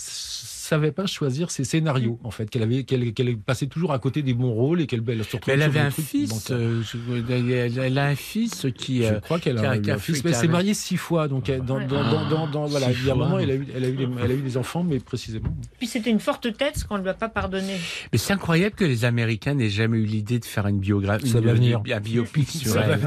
savait 0.72 0.92
pas 0.92 1.06
choisir 1.06 1.50
ses 1.50 1.64
scénarios, 1.64 2.18
en 2.24 2.30
fait, 2.30 2.48
qu'elle 2.48 2.62
avait, 2.62 2.84
qu'elle, 2.84 3.12
qu'elle 3.12 3.36
passait 3.36 3.66
toujours 3.66 3.92
à 3.92 3.98
côté 3.98 4.22
des 4.22 4.34
bons 4.34 4.52
rôles 4.52 4.80
et 4.80 4.86
qu'elle 4.86 5.02
elle 5.08 5.24
se 5.24 5.36
retrouvait 5.36 5.56
Mais 5.56 5.62
elle 5.64 5.68
avait 5.68 5.80
un 5.80 5.90
fils. 5.90 6.50
euh, 6.50 6.82
je- 6.82 7.32
elle, 7.32 7.78
elle 7.78 7.98
a 7.98 8.06
un 8.06 8.14
fils 8.14 8.66
qui. 8.76 9.02
Je 9.02 9.08
euh, 9.14 9.20
crois 9.20 9.38
qu'elle 9.38 9.58
a, 9.58 9.70
a- 9.70 9.74
un 9.74 9.98
fils, 9.98 10.22
elle 10.24 10.34
s'est 10.34 10.48
mariée 10.48 10.74
six 10.74 10.96
fois, 10.96 11.28
donc 11.28 11.48
elle- 11.48 11.62
dans, 11.62 11.76
Ouais. 11.76 11.86
dans, 11.86 12.02
dans, 12.10 12.28
dans, 12.28 12.46
dans- 12.46 12.66
voilà, 12.66 12.90
il 12.90 13.06
y 13.06 13.10
a 13.10 13.12
un 13.12 13.16
moment, 13.16 13.38
elle 13.38 13.50
a 13.50 13.54
eu, 13.54 13.66
elle 13.74 13.84
a 13.84 13.88
eu, 13.88 13.96
des, 13.96 14.08
elle 14.24 14.30
a 14.30 14.34
eu 14.34 14.40
des 14.42 14.56
enfants, 14.56 14.82
mais 14.82 14.98
précisément. 14.98 15.54
Puis 15.78 15.86
c'était 15.88 16.10
une 16.10 16.20
forte 16.20 16.56
tête, 16.56 16.78
ce 16.78 16.84
qu'on 16.84 16.96
ne 16.98 17.02
lui 17.02 17.08
a 17.10 17.14
pas 17.14 17.28
pardonné. 17.28 17.74
Mais 18.12 18.18
c'est 18.18 18.32
incroyable 18.32 18.74
que 18.74 18.84
les 18.84 19.04
Américains 19.04 19.54
n'aient 19.54 19.68
jamais 19.68 19.98
eu 19.98 20.04
l'idée 20.04 20.38
de 20.38 20.44
faire 20.44 20.66
une 20.66 20.78
biographie, 20.80 21.26
va 21.32 21.40
venir. 21.52 21.82
un 21.94 22.00
biopic 22.00 22.48
sur 22.48 22.78
elle. 22.80 22.98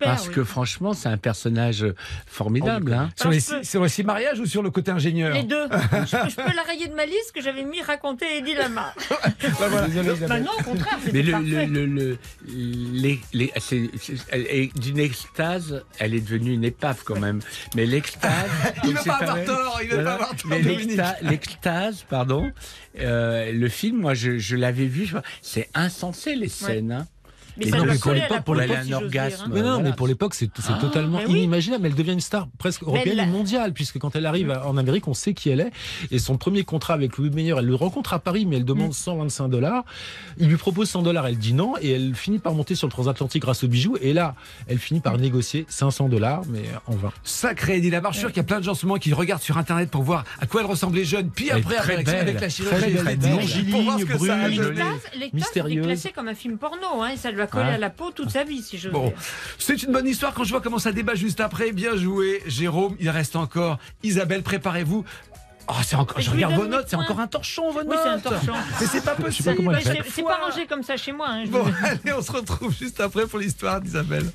Parce 0.00 0.28
oui. 0.28 0.34
que 0.34 0.44
franchement, 0.44 0.92
c'est 0.92 1.08
un 1.08 1.16
personnage 1.18 1.84
formidable. 2.26 2.92
hein. 2.92 3.10
Sur 3.16 3.30
les, 3.30 3.40
sur 3.40 3.82
les 3.82 3.88
six 3.88 4.02
mariages 4.04 4.40
ou 4.40 4.46
sur 4.46 4.62
le 4.62 4.70
côté 4.70 4.90
ingénieur 4.90 5.34
Les 5.34 5.42
deux. 5.44 5.64
je, 5.70 6.16
peux- 6.16 6.28
je 6.30 6.36
peux 6.36 6.56
la 6.56 6.62
rayer 6.62 6.88
de 6.88 6.94
ma 6.94 7.03
que 7.34 7.40
j'avais 7.40 7.64
mis 7.64 7.82
raconter 7.82 8.38
Eddie 8.38 8.54
Lamar. 8.54 8.94
Bah 9.60 9.68
voilà. 9.68 9.88
Bah 10.28 10.40
non, 10.40 10.50
au 10.58 10.62
contraire, 10.62 10.98
Mais 11.12 11.22
le, 11.22 11.32
parfait. 11.32 11.66
le, 11.66 11.66
le, 11.66 11.86
le- 11.86 12.18
les, 12.48 13.20
les- 13.32 13.52
c'est- 13.58 13.90
c'est- 14.00 14.14
elle 14.30 14.46
est 14.48 14.78
d'une 14.78 14.98
extase, 14.98 15.84
elle 15.98 16.14
est 16.14 16.20
devenue 16.20 16.52
une 16.54 16.64
épave 16.64 17.02
quand 17.04 17.18
même. 17.18 17.40
Mais 17.76 17.84
l'extase. 17.86 18.32
Il 18.84 18.90
donc 18.94 18.98
veut 18.98 19.04
pas 19.04 19.16
avoir 19.16 19.44
tort, 19.44 19.78
il 19.82 19.88
veut 19.88 19.94
Voilà. 19.96 20.10
pas 20.10 20.14
avoir 20.24 20.36
tort, 20.36 20.50
Mais 20.50 20.62
l'extase, 21.30 22.04
pardon, 22.08 22.50
euh, 22.98 23.52
le 23.52 23.68
film, 23.68 23.98
moi 24.00 24.14
je, 24.14 24.38
je 24.38 24.56
l'avais 24.56 24.86
vu, 24.86 25.04
je 25.04 25.12
vois, 25.12 25.22
c'est 25.42 25.68
insensé 25.74 26.34
les 26.34 26.48
scènes. 26.48 26.92
hein. 26.92 27.06
Mais 27.56 27.66
Et 27.66 27.70
ça 27.70 27.76
pour 27.76 27.86
l'époque, 28.12 28.14
la 28.30 28.42
pour 28.42 28.54
peau, 28.54 28.60
elle 28.60 28.72
a 28.72 28.82
si 28.82 28.92
un 28.92 29.00
j'ose 29.00 29.10
dire, 29.10 29.22
orgasme. 29.22 29.44
Mais 29.52 29.60
non, 29.60 29.74
Voilà. 29.74 29.82
mais 29.90 29.92
pour 29.92 30.06
l'époque, 30.08 30.34
c'est 30.34 30.50
c'est 30.60 30.78
totalement 30.78 31.20
inimaginable. 31.20 31.86
Elle 31.86 31.94
devient 31.94 32.12
une 32.12 32.20
star 32.20 32.48
presque 32.58 32.82
européenne 32.82 33.30
mondiale, 33.30 33.72
puisque 33.72 33.98
quand 33.98 34.14
elle 34.16 34.26
arrive 34.26 34.50
en 34.64 34.76
Amérique, 34.76 35.06
on 35.08 35.14
sait 35.14 35.34
qui 35.34 35.50
elle 35.50 35.60
est. 35.60 35.70
Et 36.10 36.18
son 36.18 36.36
premier 36.36 36.64
contrat 36.64 36.94
avec 36.94 37.16
Louis 37.16 37.30
Meyer, 37.30 37.54
elle 37.58 37.66
le 37.66 37.74
rencontre 37.74 38.12
à 38.12 38.18
Paris, 38.18 38.46
mais 38.46 38.56
elle 38.56 38.64
demande 38.64 38.92
125 38.94 39.48
dollars. 39.48 39.84
Il 40.38 40.48
lui 40.48 40.56
propose 40.56 40.88
100 40.90 41.02
dollars, 41.02 41.26
elle 41.26 41.38
dit 41.38 41.52
non, 41.54 41.74
et 41.80 41.90
elle 41.90 42.14
finit 42.14 42.38
par 42.38 42.54
monter 42.54 42.74
sur 42.74 42.86
le 42.86 42.92
transatlantique 42.92 43.42
grâce 43.42 43.62
aux 43.64 43.68
bijoux. 43.68 43.96
Et 44.00 44.12
là, 44.12 44.34
elle 44.66 44.78
finit 44.78 45.00
par 45.00 45.18
négocier 45.18 45.64
500 45.68 46.08
dollars, 46.08 46.42
mais 46.48 46.62
en 46.86 46.94
vain. 46.96 47.12
Sacré 47.22 47.76
Eddie 47.78 47.90
Lamar. 47.90 48.12
Je 48.12 48.18
suis 48.18 48.20
sûr 48.22 48.30
qu'il 48.30 48.38
y 48.38 48.40
a 48.40 48.44
plein 48.44 48.58
de 48.58 48.64
gens 48.64 48.72
en 48.72 48.74
ce 48.74 48.86
moment 48.86 48.98
qui 48.98 49.12
regardent 49.12 49.42
sur 49.42 49.58
Internet 49.58 49.90
pour 49.90 50.02
voir 50.02 50.24
à 50.40 50.46
quoi 50.46 50.60
elle 50.62 50.66
ressemblait 50.66 51.04
jeune, 51.04 51.30
puis 51.30 51.50
après 51.50 51.76
très 51.76 51.94
avec, 51.94 52.06
belle, 52.06 52.16
avec 52.20 52.34
la 52.34 52.40
très 52.40 52.50
chirurgie 52.50 52.80
belle, 52.86 52.96
esthétique, 52.96 53.30
longiligne, 53.30 53.70
pour 53.70 53.82
voir 53.82 53.98
ce 54.00 54.04
que 54.04 54.18
ça 54.18 54.34
a 54.34 54.36
brune, 54.48 54.56
donné. 54.56 54.56
jolie. 54.56 54.68
L'extase, 54.78 54.84
l'extase, 54.94 55.10
c'était 55.14 55.36
mystérieuse. 55.36 55.86
classé 55.86 56.10
comme 56.12 56.28
un 56.28 56.34
film 56.34 56.58
porno, 56.58 57.02
hein, 57.02 57.08
et 57.14 57.16
ça 57.16 57.30
lui 57.30 57.42
a 57.44 57.46
collé 57.46 57.64
Ouais. 57.66 57.74
à 57.74 57.78
la 57.78 57.90
peau 57.90 58.10
toute 58.10 58.30
sa 58.30 58.44
vie, 58.44 58.62
si 58.62 58.76
je 58.78 58.88
veux 58.88 58.92
Bon, 58.94 59.12
c'est 59.58 59.82
une 59.82 59.92
bonne 59.92 60.06
histoire 60.06 60.34
quand 60.34 60.44
je 60.44 60.50
vois 60.50 60.60
comment 60.60 60.78
ça 60.78 60.92
débat 60.92 61.14
juste 61.14 61.40
après. 61.40 61.72
Bien 61.72 61.96
joué, 61.96 62.42
Jérôme. 62.46 62.96
Il 63.00 63.08
reste 63.10 63.36
encore 63.36 63.78
Isabelle. 64.02 64.42
Préparez-vous. 64.42 65.04
Oh, 65.68 65.72
c'est 65.82 65.96
encore. 65.96 66.18
Je 66.20 66.26
je 66.26 66.30
regarde 66.30 66.54
vos 66.54 66.66
notes. 66.66 66.86
C'est 66.88 66.96
encore 66.96 67.20
un 67.20 67.26
torchon 67.26 67.70
vos 67.70 67.80
Oui, 67.80 67.86
notes. 67.86 67.98
c'est 68.02 68.08
un 68.10 68.18
torchon. 68.18 68.52
Mais 68.80 68.86
c'est 68.86 69.02
pas 69.04 69.14
possible. 69.14 69.54
Bah, 69.64 69.78
c'est- 69.82 70.02
c'est 70.10 70.22
pas 70.22 70.36
rangé 70.44 70.66
comme 70.66 70.82
ça 70.82 70.96
chez 70.98 71.12
moi. 71.12 71.26
hein, 71.30 71.44
je 71.46 71.50
Bon, 71.50 71.64
allez, 71.84 72.12
on 72.12 72.20
se 72.20 72.32
retrouve 72.32 72.74
juste 72.76 73.00
après 73.00 73.26
pour 73.26 73.38
l'histoire 73.38 73.80
d'Isabelle. 73.80 74.30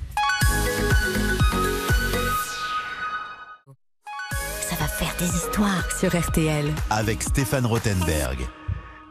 Ça 4.60 4.76
va 4.76 4.86
faire 4.88 5.14
des 5.18 5.26
histoires 5.36 5.90
sur 5.98 6.16
RTL. 6.18 6.72
Avec 6.90 7.22
Stéphane 7.22 7.66
Rothenberg. 7.66 8.38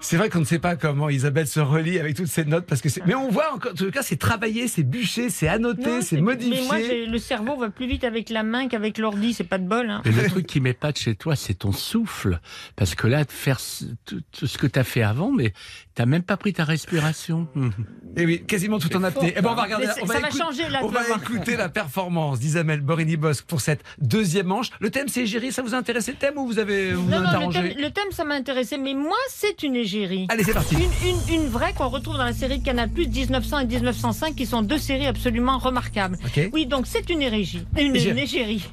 C'est 0.01 0.15
vrai 0.17 0.29
qu'on 0.29 0.39
ne 0.39 0.45
sait 0.45 0.59
pas 0.59 0.75
comment 0.77 1.09
Isabelle 1.09 1.45
se 1.45 1.59
relie 1.59 1.99
avec 1.99 2.15
toutes 2.15 2.27
ces 2.27 2.45
notes 2.45 2.65
parce 2.65 2.81
que 2.81 2.87
c'est. 2.89 3.05
Mais 3.05 3.15
on 3.15 3.29
voit 3.29 3.53
encore. 3.53 3.73
En 3.73 3.75
tout 3.75 3.91
cas, 3.91 4.01
c'est 4.01 4.15
travaillé, 4.15 4.67
c'est 4.69 4.83
bûché, 4.83 5.29
c'est 5.29 5.47
annoté, 5.49 6.01
c'est 6.01 6.15
Mais 6.15 6.21
moi, 6.21 6.33
modifié. 6.35 6.87
j'ai- 6.87 7.05
le 7.05 7.17
cerveau 7.17 7.57
va 7.57 7.69
plus 7.69 7.85
vite 7.85 8.03
avec 8.05 8.29
la 8.29 8.43
main 8.43 8.67
qu'avec 8.69 8.97
l'ordi, 8.97 9.33
c'est 9.33 9.43
pas 9.43 9.57
de 9.57 9.67
bol. 9.67 9.89
Hein. 9.89 10.01
Et 10.05 10.11
le 10.11 10.27
truc 10.29 10.47
qui 10.47 10.61
m'épate 10.61 10.97
chez 10.97 11.15
toi, 11.15 11.35
c'est 11.35 11.53
ton 11.53 11.73
souffle. 11.73 12.39
Parce 12.77 12.95
que 12.95 13.07
là, 13.07 13.25
de 13.25 13.31
faire 13.31 13.59
ce- 13.59 13.85
tout, 14.05 14.21
tout 14.31 14.47
ce 14.47 14.57
que 14.57 14.67
tu 14.67 14.79
as 14.79 14.83
fait 14.85 15.01
avant, 15.03 15.31
mais 15.31 15.53
t'as 15.99 16.05
même 16.05 16.23
pas 16.23 16.37
pris 16.37 16.53
ta 16.53 16.63
respiration. 16.63 17.45
Et 18.15 18.25
oui, 18.25 18.41
quasiment 18.47 18.79
tout 18.79 18.95
en 18.95 19.03
apnée. 19.03 19.33
Eh 19.37 19.41
ben, 19.41 19.49
on 19.51 19.55
va 19.55 19.63
regarder. 19.63 19.85
La- 19.85 19.95
on 20.01 20.05
va 20.05 20.13
ça 20.15 20.19
va 20.21 20.27
écouter- 20.29 20.43
changer, 20.43 20.69
là, 20.69 20.79
On 20.81 20.87
va 20.87 21.01
écouter 21.15 21.55
la 21.57 21.67
performance 21.69 22.39
d'Isabelle 22.39 22.79
Borini-Bosque 22.81 23.45
pour 23.45 23.59
cette 23.61 23.83
deuxième 23.99 24.47
manche. 24.47 24.69
Le 24.79 24.89
thème, 24.89 25.09
c'est 25.09 25.21
égérie. 25.23 25.51
Ça 25.51 25.61
vous 25.61 25.75
a 25.75 25.77
intéressé 25.77 26.11
le 26.13 26.17
thème 26.17 26.37
ou 26.37 26.47
vous 26.47 26.57
avez 26.57 26.93
vous 26.93 27.03
Non, 27.07 27.19
le 27.19 27.53
thème, 27.53 27.65
le 27.77 27.89
thème, 27.91 28.11
ça 28.11 28.23
m'a 28.23 28.33
intéressé, 28.35 28.77
mais 28.77 28.93
moi, 28.93 29.17
c'est 29.29 29.61
une 29.61 29.75
égérie. 29.75 30.25
Allez, 30.29 30.43
c'est 30.43 30.53
parti. 30.53 30.75
Une, 30.75 31.09
une, 31.09 31.41
une 31.41 31.47
vraie 31.49 31.73
qu'on 31.73 31.89
retrouve 31.89 32.15
dans 32.17 32.23
la 32.25 32.33
série 32.33 32.59
de 32.59 32.65
Canal+, 32.65 32.89
1900 32.89 33.59
et 33.59 33.65
1905, 33.65 34.35
qui 34.35 34.45
sont 34.45 34.61
deux 34.63 34.79
séries 34.79 35.05
absolument 35.07 35.57
remarquables. 35.59 36.17
Ok. 36.25 36.49
Oui, 36.53 36.65
donc 36.65 36.87
c'est 36.87 37.09
une 37.09 37.21
égérie. 37.21 37.65
Une, 37.77 37.95
Égérie. 37.95 38.11
une 38.13 38.17
égérie. 38.23 38.69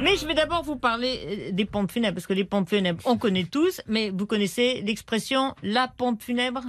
Mais 0.00 0.16
je 0.16 0.26
vais 0.26 0.34
d'abord 0.34 0.62
vous 0.62 0.76
parler 0.76 1.20
euh, 1.26 1.52
des 1.52 1.64
pompes 1.66 1.90
funèbres, 1.92 2.14
parce 2.14 2.26
que 2.26 2.32
les 2.34 2.44
pompes 2.44 2.68
funèbres, 2.70 3.02
on 3.04 3.18
connaît 3.18 3.44
tous, 3.44 3.80
mais 3.88 4.10
vous 4.16 4.24
connaissez 4.26 4.82
l'expression 4.86 5.54
«la 5.62 5.88
pompe 5.88 6.22
funèbre» 6.22 6.62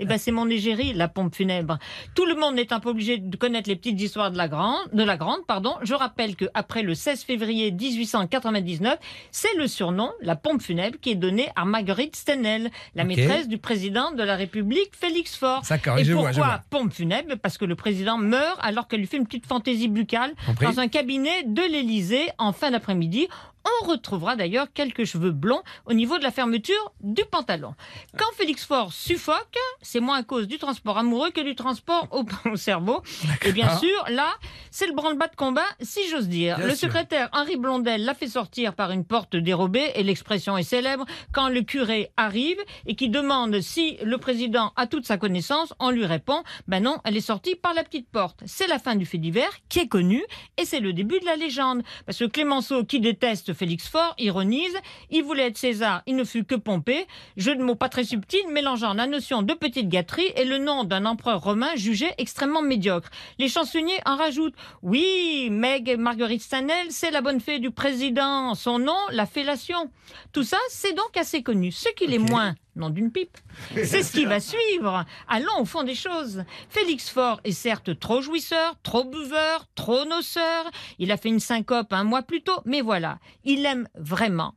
eh 0.00 0.06
ben, 0.06 0.18
c'est 0.18 0.32
mon 0.32 0.48
égérie, 0.48 0.92
la 0.92 1.08
pompe 1.08 1.34
funèbre. 1.34 1.78
Tout 2.14 2.26
le 2.26 2.34
monde 2.34 2.54
n'est 2.56 2.72
un 2.72 2.80
peu 2.80 2.88
obligé 2.90 3.18
de 3.18 3.36
connaître 3.36 3.68
les 3.68 3.76
petites 3.76 4.00
histoires 4.00 4.30
de 4.30 4.36
la 4.36 4.48
grande, 4.48 4.88
de 4.92 5.02
la 5.02 5.16
grande, 5.16 5.46
pardon. 5.46 5.74
Je 5.82 5.94
rappelle 5.94 6.36
que 6.36 6.46
après 6.54 6.82
le 6.82 6.94
16 6.94 7.22
février 7.24 7.70
1899, 7.70 8.98
c'est 9.30 9.54
le 9.56 9.66
surnom, 9.66 10.10
la 10.20 10.36
pompe 10.36 10.62
funèbre, 10.62 10.98
qui 11.00 11.10
est 11.10 11.14
donné 11.16 11.48
à 11.56 11.64
Marguerite 11.64 12.16
Stenel, 12.16 12.70
la 12.94 13.04
maîtresse 13.04 13.48
du 13.48 13.58
président 13.58 14.12
de 14.12 14.22
la 14.22 14.36
République, 14.36 14.90
Félix 14.92 15.36
Faure. 15.36 15.62
D'accord, 15.68 15.98
Et 15.98 16.04
je 16.04 16.12
pourquoi 16.12 16.32
vois, 16.32 16.42
je 16.42 16.46
vois. 16.46 16.60
pompe 16.70 16.92
funèbre? 16.92 17.36
Parce 17.42 17.58
que 17.58 17.64
le 17.64 17.74
président 17.76 18.18
meurt 18.18 18.58
alors 18.62 18.88
qu'elle 18.88 19.00
lui 19.00 19.06
fait 19.06 19.16
une 19.16 19.26
petite 19.26 19.46
fantaisie 19.46 19.88
buccale 19.88 20.32
dans 20.60 20.80
un 20.80 20.88
cabinet 20.88 21.42
de 21.44 21.62
l'Élysée 21.62 22.28
en 22.38 22.52
fin 22.52 22.70
d'après-midi. 22.70 23.28
On 23.64 23.86
retrouvera 23.86 24.36
d'ailleurs 24.36 24.66
quelques 24.72 25.04
cheveux 25.04 25.30
blonds 25.30 25.62
au 25.86 25.94
niveau 25.94 26.18
de 26.18 26.22
la 26.22 26.30
fermeture 26.30 26.92
du 27.00 27.24
pantalon. 27.24 27.74
Quand 28.16 28.30
Félix 28.36 28.64
Faure 28.64 28.92
suffoque, 28.92 29.56
c'est 29.80 30.00
moins 30.00 30.18
à 30.18 30.22
cause 30.22 30.46
du 30.46 30.58
transport 30.58 30.98
amoureux 30.98 31.30
que 31.30 31.40
du 31.40 31.54
transport 31.54 32.08
au, 32.10 32.24
au 32.50 32.56
cerveau. 32.56 33.02
Et 33.44 33.52
bien 33.52 33.76
sûr, 33.78 34.04
là, 34.10 34.28
c'est 34.70 34.86
le 34.86 34.94
branle-bas 34.94 35.28
de 35.28 35.36
combat, 35.36 35.62
si 35.80 36.08
j'ose 36.10 36.28
dire. 36.28 36.56
Bien 36.58 36.66
le 36.66 36.74
sûr. 36.74 36.88
secrétaire 36.88 37.28
Henri 37.32 37.56
Blondel 37.56 38.04
l'a 38.04 38.14
fait 38.14 38.26
sortir 38.28 38.74
par 38.74 38.90
une 38.90 39.04
porte 39.04 39.36
dérobée, 39.36 39.92
et 39.94 40.02
l'expression 40.02 40.56
est 40.58 40.62
célèbre, 40.62 41.06
quand 41.32 41.48
le 41.48 41.62
curé 41.62 42.10
arrive 42.16 42.58
et 42.86 42.94
qui 42.94 43.08
demande 43.08 43.60
si 43.60 43.96
le 44.02 44.18
président 44.18 44.72
a 44.76 44.86
toute 44.86 45.06
sa 45.06 45.16
connaissance, 45.16 45.72
on 45.78 45.90
lui 45.90 46.04
répond, 46.04 46.42
ben 46.68 46.82
non, 46.82 46.98
elle 47.04 47.16
est 47.16 47.20
sortie 47.20 47.54
par 47.54 47.72
la 47.72 47.82
petite 47.82 48.08
porte. 48.08 48.40
C'est 48.44 48.66
la 48.66 48.78
fin 48.78 48.94
du 48.94 49.06
fait 49.06 49.18
divers, 49.18 49.50
qui 49.68 49.78
est 49.78 49.88
connu, 49.88 50.22
et 50.58 50.64
c'est 50.64 50.80
le 50.80 50.92
début 50.92 51.18
de 51.20 51.24
la 51.24 51.36
légende. 51.36 51.82
Parce 52.04 52.18
que 52.18 52.24
Clémenceau, 52.24 52.84
qui 52.84 53.00
déteste 53.00 53.53
Félix 53.54 53.88
Faure, 53.88 54.14
ironise, 54.18 54.76
il 55.10 55.22
voulait 55.22 55.46
être 55.46 55.58
César, 55.58 56.02
il 56.06 56.16
ne 56.16 56.24
fut 56.24 56.44
que 56.44 56.54
pompé, 56.54 57.06
jeu 57.36 57.54
de 57.56 57.62
mots 57.62 57.74
pas 57.74 57.88
très 57.88 58.04
subtil, 58.04 58.40
mélangeant 58.50 58.94
la 58.94 59.06
notion 59.06 59.42
de 59.42 59.54
petite 59.54 59.88
gâterie 59.88 60.32
et 60.36 60.44
le 60.44 60.58
nom 60.58 60.84
d'un 60.84 61.06
empereur 61.06 61.42
romain 61.42 61.74
jugé 61.76 62.06
extrêmement 62.18 62.62
médiocre. 62.62 63.10
Les 63.38 63.48
chansonniers 63.48 64.00
en 64.06 64.16
rajoutent, 64.16 64.54
oui, 64.82 65.48
Meg 65.50 65.96
Marguerite 65.98 66.42
Stanel, 66.42 66.86
c'est 66.90 67.10
la 67.10 67.20
bonne 67.20 67.40
fée 67.40 67.58
du 67.58 67.70
président, 67.70 68.54
son 68.54 68.78
nom, 68.78 68.98
la 69.10 69.26
fellation. 69.26 69.90
Tout 70.32 70.42
ça, 70.42 70.58
c'est 70.68 70.94
donc 70.94 71.16
assez 71.16 71.42
connu. 71.42 71.72
Ce 71.72 71.88
qui 71.90 72.06
l'est 72.06 72.18
moins, 72.18 72.54
nom 72.76 72.90
d'une 72.90 73.10
pipe, 73.10 73.36
c'est 73.74 74.02
ce 74.02 74.12
qui 74.12 74.24
va 74.24 74.40
suivre. 74.40 75.04
Allons 75.28 75.60
au 75.60 75.64
fond 75.64 75.82
des 75.82 75.94
choses. 75.94 76.44
Félix 76.68 77.08
Faure 77.10 77.40
est 77.44 77.52
certes 77.52 77.98
trop 77.98 78.20
jouisseur, 78.20 78.76
trop 78.82 79.04
buveur, 79.04 79.66
trop 79.74 80.04
noceur. 80.04 80.70
Il 80.98 81.12
a 81.12 81.16
fait 81.16 81.28
une 81.28 81.40
syncope 81.40 81.92
un 81.92 82.04
mois 82.04 82.22
plus 82.22 82.42
tôt, 82.42 82.60
mais 82.64 82.80
voilà, 82.80 83.18
il 83.44 83.64
aime 83.66 83.88
vraiment 83.94 84.54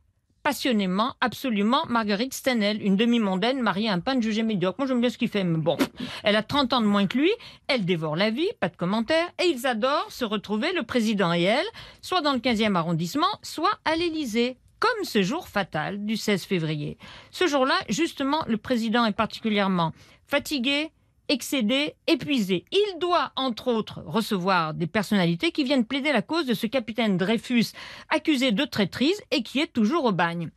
passionnément, 0.48 1.14
absolument, 1.20 1.84
Marguerite 1.90 2.32
Stenel, 2.32 2.82
une 2.82 2.96
demi-mondaine 2.96 3.60
mariée 3.60 3.90
à 3.90 3.92
un 3.92 4.00
peintre 4.00 4.22
jugé 4.22 4.42
médiocre. 4.42 4.78
Moi, 4.78 4.88
j'aime 4.88 5.02
bien 5.02 5.10
ce 5.10 5.18
qu'il 5.18 5.28
fait, 5.28 5.44
mais 5.44 5.58
bon. 5.58 5.76
Elle 6.22 6.36
a 6.36 6.42
30 6.42 6.72
ans 6.72 6.80
de 6.80 6.86
moins 6.86 7.06
que 7.06 7.18
lui, 7.18 7.30
elle 7.66 7.84
dévore 7.84 8.16
la 8.16 8.30
vie, 8.30 8.48
pas 8.58 8.70
de 8.70 8.76
commentaires, 8.76 9.28
et 9.42 9.46
ils 9.46 9.66
adorent 9.66 10.10
se 10.10 10.24
retrouver, 10.24 10.72
le 10.72 10.84
président 10.84 11.34
et 11.34 11.42
elle, 11.42 11.66
soit 12.00 12.22
dans 12.22 12.32
le 12.32 12.38
15e 12.38 12.76
arrondissement, 12.76 13.26
soit 13.42 13.78
à 13.84 13.96
l'Élysée. 13.96 14.56
Comme 14.80 15.04
ce 15.04 15.22
jour 15.22 15.48
fatal 15.48 16.04
du 16.04 16.16
16 16.16 16.44
février. 16.44 16.98
Ce 17.30 17.46
jour-là, 17.46 17.74
justement, 17.88 18.44
le 18.46 18.56
président 18.56 19.04
est 19.04 19.12
particulièrement 19.12 19.92
fatigué, 20.26 20.92
excédé, 21.28 21.94
épuisé. 22.06 22.64
Il 22.70 22.98
doit, 22.98 23.32
entre 23.36 23.68
autres, 23.68 24.02
recevoir 24.06 24.74
des 24.74 24.86
personnalités 24.86 25.52
qui 25.52 25.64
viennent 25.64 25.84
plaider 25.84 26.12
la 26.12 26.22
cause 26.22 26.46
de 26.46 26.54
ce 26.54 26.66
capitaine 26.66 27.16
Dreyfus 27.16 27.66
accusé 28.08 28.52
de 28.52 28.64
traîtrise 28.64 29.20
et 29.30 29.42
qui 29.42 29.60
est 29.60 29.72
toujours 29.72 30.04
au 30.04 30.12
bagne. 30.12 30.50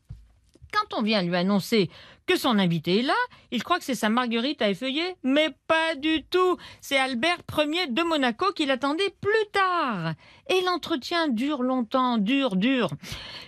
Quand 0.71 0.97
on 0.97 1.01
vient 1.01 1.21
lui 1.21 1.35
annoncer 1.35 1.89
que 2.27 2.37
son 2.37 2.57
invité 2.59 2.99
est 2.99 3.03
là, 3.03 3.15
il 3.51 3.63
croit 3.63 3.77
que 3.79 3.83
c'est 3.83 3.95
sa 3.95 4.09
Marguerite 4.09 4.61
à 4.61 4.69
effeuiller, 4.69 5.15
mais 5.23 5.49
pas 5.67 5.95
du 5.95 6.23
tout. 6.23 6.57
C'est 6.79 6.97
Albert 6.97 7.39
Ier 7.57 7.87
de 7.87 8.03
Monaco 8.03 8.51
qui 8.53 8.65
l'attendait 8.65 9.13
plus 9.21 9.45
tard. 9.51 10.13
Et 10.49 10.61
l'entretien 10.61 11.27
dure 11.27 11.61
longtemps, 11.63 12.17
dure, 12.17 12.55
dure. 12.55 12.91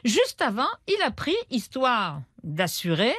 Juste 0.04 0.42
avant, 0.42 0.68
il 0.88 1.02
a 1.02 1.12
pris, 1.12 1.36
histoire 1.50 2.22
d'assurer, 2.44 3.14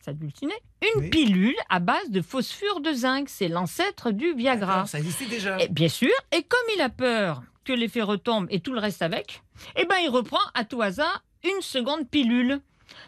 s'adultiner, 0.00 0.54
une 0.96 1.02
Oui. 1.02 1.10
pilule 1.10 1.54
à 1.68 1.78
base 1.78 2.10
de 2.10 2.20
phosphure 2.22 2.80
de 2.80 2.92
zinc. 2.92 3.28
C'est 3.28 3.48
l'ancêtre 3.48 4.10
du 4.10 4.32
Viagra. 4.34 4.86
Ça 4.86 4.98
existait 4.98 5.26
déjà. 5.26 5.60
Et 5.62 5.68
bien 5.68 5.88
sûr, 5.88 6.10
et 6.32 6.42
comme 6.42 6.58
il 6.74 6.80
a 6.80 6.88
peur 6.88 7.42
que 7.64 7.72
l'effet 7.72 8.02
retombe 8.02 8.48
et 8.50 8.58
tout 8.58 8.72
le 8.72 8.80
reste 8.80 9.02
avec, 9.02 9.42
eh 9.76 9.84
ben 9.84 9.96
il 10.02 10.08
reprend 10.08 10.40
à 10.54 10.64
tout 10.64 10.82
hasard 10.82 11.22
une 11.44 11.60
seconde 11.62 12.08
pilule. 12.08 12.60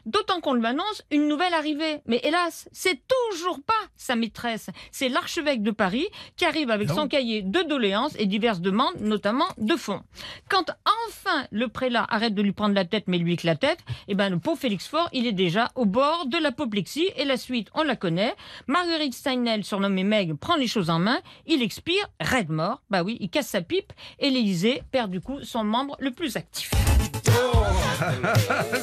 D'autant 0.07 0.41
qu'on 0.41 0.55
lui 0.55 0.66
annonce 0.66 1.03
une 1.11 1.28
nouvelle 1.28 1.55
arrivée. 1.55 2.01
Mais 2.07 2.20
hélas, 2.24 2.68
c'est 2.72 3.01
toujours 3.07 3.61
pas 3.64 3.72
sa 3.97 4.16
maîtresse. 4.16 4.70
C'est 4.91 5.09
l'archevêque 5.09 5.62
de 5.62 5.70
Paris 5.70 6.07
qui 6.37 6.45
arrive 6.45 6.70
avec 6.70 6.89
Non. 6.89 6.95
son 6.95 7.09
cahier 7.09 7.43
de 7.43 7.62
doléances 7.62 8.14
et 8.18 8.26
diverses 8.26 8.61
demandes, 8.61 8.95
notamment 9.01 9.47
de 9.59 9.76
fonds. 9.76 10.03
Quand 10.49 10.70
enfin 11.09 11.47
le 11.51 11.68
prélat 11.68 12.07
arrête 12.09 12.35
de 12.35 12.43
lui 12.43 12.53
prendre 12.53 12.74
la 12.74 12.85
tête, 12.85 13.05
mais 13.07 13.18
lui 13.18 13.37
que 13.37 13.47
la 13.47 13.57
tête, 13.57 13.78
eh 14.09 14.14
ben 14.14 14.30
le 14.30 14.39
pauvre 14.39 14.59
Félix 14.59 14.87
Faure, 14.87 15.09
il 15.12 15.26
est 15.26 15.32
déjà 15.32 15.70
au 15.74 15.85
bord 15.85 16.26
de 16.26 16.39
l'apoplexie 16.39 17.11
et 17.16 17.24
la 17.24 17.37
suite, 17.37 17.68
on 17.74 17.82
la 17.82 17.97
connaît. 17.97 18.35
Marguerite 18.66 19.14
Steinel, 19.14 19.64
surnommée 19.64 20.05
Meg, 20.05 20.35
prend 20.35 20.57
les 20.57 20.66
choses 20.66 20.91
en 20.91 20.99
main. 20.99 21.20
Il 21.47 21.62
expire, 21.62 22.09
raide 22.20 22.51
mort. 22.51 22.82
Bah 22.91 23.03
oui, 23.03 23.16
il 23.20 23.30
casse 23.30 23.49
sa 23.49 23.62
pipe 23.62 23.93
et 24.18 24.30
l'Élysée 24.30 24.82
perd 24.93 25.11
du 25.11 25.20
coup 25.20 25.41
son 25.43 25.64
membre 25.64 25.97
le 26.01 26.11
plus 26.11 26.37
actif. 26.37 26.70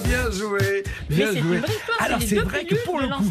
bien 0.03 0.31
joué, 0.31 0.83
Mais 1.09 1.17
une 1.17 1.41
vraie 1.41 1.57
histoire. 1.57 2.01
Alors 2.01 2.21
c'est 2.21 2.35
vrai 2.35 2.65
que 2.65 2.75
pour 2.85 2.99
le 2.99 3.07
coup, 3.07 3.23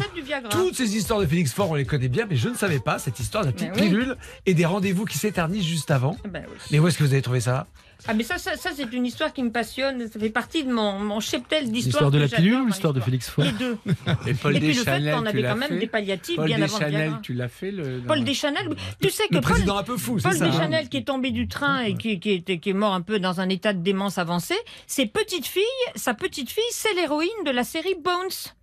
toutes 0.49 0.75
ces 0.75 0.95
histoires 0.95 1.19
de 1.19 1.25
Félix 1.25 1.53
Faure, 1.53 1.71
on 1.71 1.75
les 1.75 1.85
connaît 1.85 2.07
bien, 2.07 2.25
mais 2.29 2.35
je 2.35 2.49
ne 2.49 2.55
savais 2.55 2.79
pas 2.79 2.99
cette 2.99 3.19
histoire 3.19 3.43
de 3.43 3.49
la 3.49 3.53
petite 3.53 3.71
oui. 3.75 3.81
pilule 3.81 4.17
et 4.45 4.53
des 4.53 4.65
rendez-vous 4.65 5.05
qui 5.05 5.17
s'éternisent 5.17 5.65
juste 5.65 5.91
avant. 5.91 6.17
Ben 6.29 6.43
oui. 6.47 6.57
Mais 6.71 6.79
où 6.79 6.87
est-ce 6.87 6.97
que 6.97 7.03
vous 7.03 7.13
avez 7.13 7.21
trouvé 7.21 7.41
ça? 7.41 7.67
Ah 8.07 8.13
mais 8.13 8.23
ça, 8.23 8.37
ça, 8.37 8.57
ça, 8.57 8.71
c'est 8.75 8.91
une 8.93 9.05
histoire 9.05 9.31
qui 9.31 9.43
me 9.43 9.51
passionne. 9.51 10.07
Ça 10.07 10.19
fait 10.19 10.29
partie 10.29 10.63
de 10.63 10.71
mon, 10.71 10.99
mon 10.99 11.19
cheptel 11.19 11.71
d'histoires. 11.71 12.09
L'histoire 12.09 12.11
de 12.11 12.17
la 12.17 12.27
pilule 12.27 12.55
ou 12.55 12.59
dans 12.61 12.65
l'histoire 12.67 12.93
de. 12.93 12.99
Félix 12.99 13.29
Faure 13.29 13.45
Les 13.45 13.51
deux. 13.51 13.77
Et 14.27 14.33
Paul 14.33 14.55
Et 14.55 14.59
puis 14.59 14.67
le 14.69 14.73
fait 14.73 14.79
Deschanel, 14.79 15.15
qu'on 15.15 15.21
tu 15.21 15.27
avait 15.27 15.41
l'as 15.41 15.49
quand 15.49 15.57
même 15.57 15.69
fait 15.69 15.79
des 15.79 15.87
palliatifs 15.87 16.35
Paul 16.35 16.45
bien 16.45 16.61
avant 16.61 16.79
le 16.79 16.85
Deschanel, 16.85 17.13
tu 17.21 17.33
l'as 17.33 17.47
fait 17.47 17.71
le. 17.71 18.01
Paul 18.07 18.23
Deschanel, 18.23 18.69
tu 19.01 19.09
sais 19.09 19.27
que 19.27 19.35
Le 19.35 19.41
Paul, 19.41 19.51
président 19.51 19.77
un 19.77 19.83
peu 19.83 19.97
fou, 19.97 20.19
c'est 20.19 20.29
Paul 20.29 20.37
ça 20.37 20.45
hein 20.45 20.49
Deschanel 20.49 20.89
qui 20.89 20.97
est 20.97 21.07
tombé 21.07 21.31
du 21.31 21.47
train 21.47 21.81
et 21.81 21.95
qui, 21.95 22.19
qui, 22.19 22.31
était, 22.31 22.59
qui 22.59 22.69
est 22.71 22.73
mort 22.73 22.93
un 22.93 23.01
peu 23.01 23.19
dans 23.19 23.39
un 23.39 23.49
état 23.49 23.73
de 23.73 23.81
démence 23.81 24.17
avancée, 24.17 24.57
ses 24.87 25.05
petites 25.05 25.47
filles, 25.47 25.63
sa 25.95 26.13
petite 26.13 26.49
fille, 26.49 26.63
c'est 26.71 26.93
l'héroïne 26.93 27.29
de 27.45 27.51
la 27.51 27.63
série 27.63 27.95
Bones. 28.03 28.53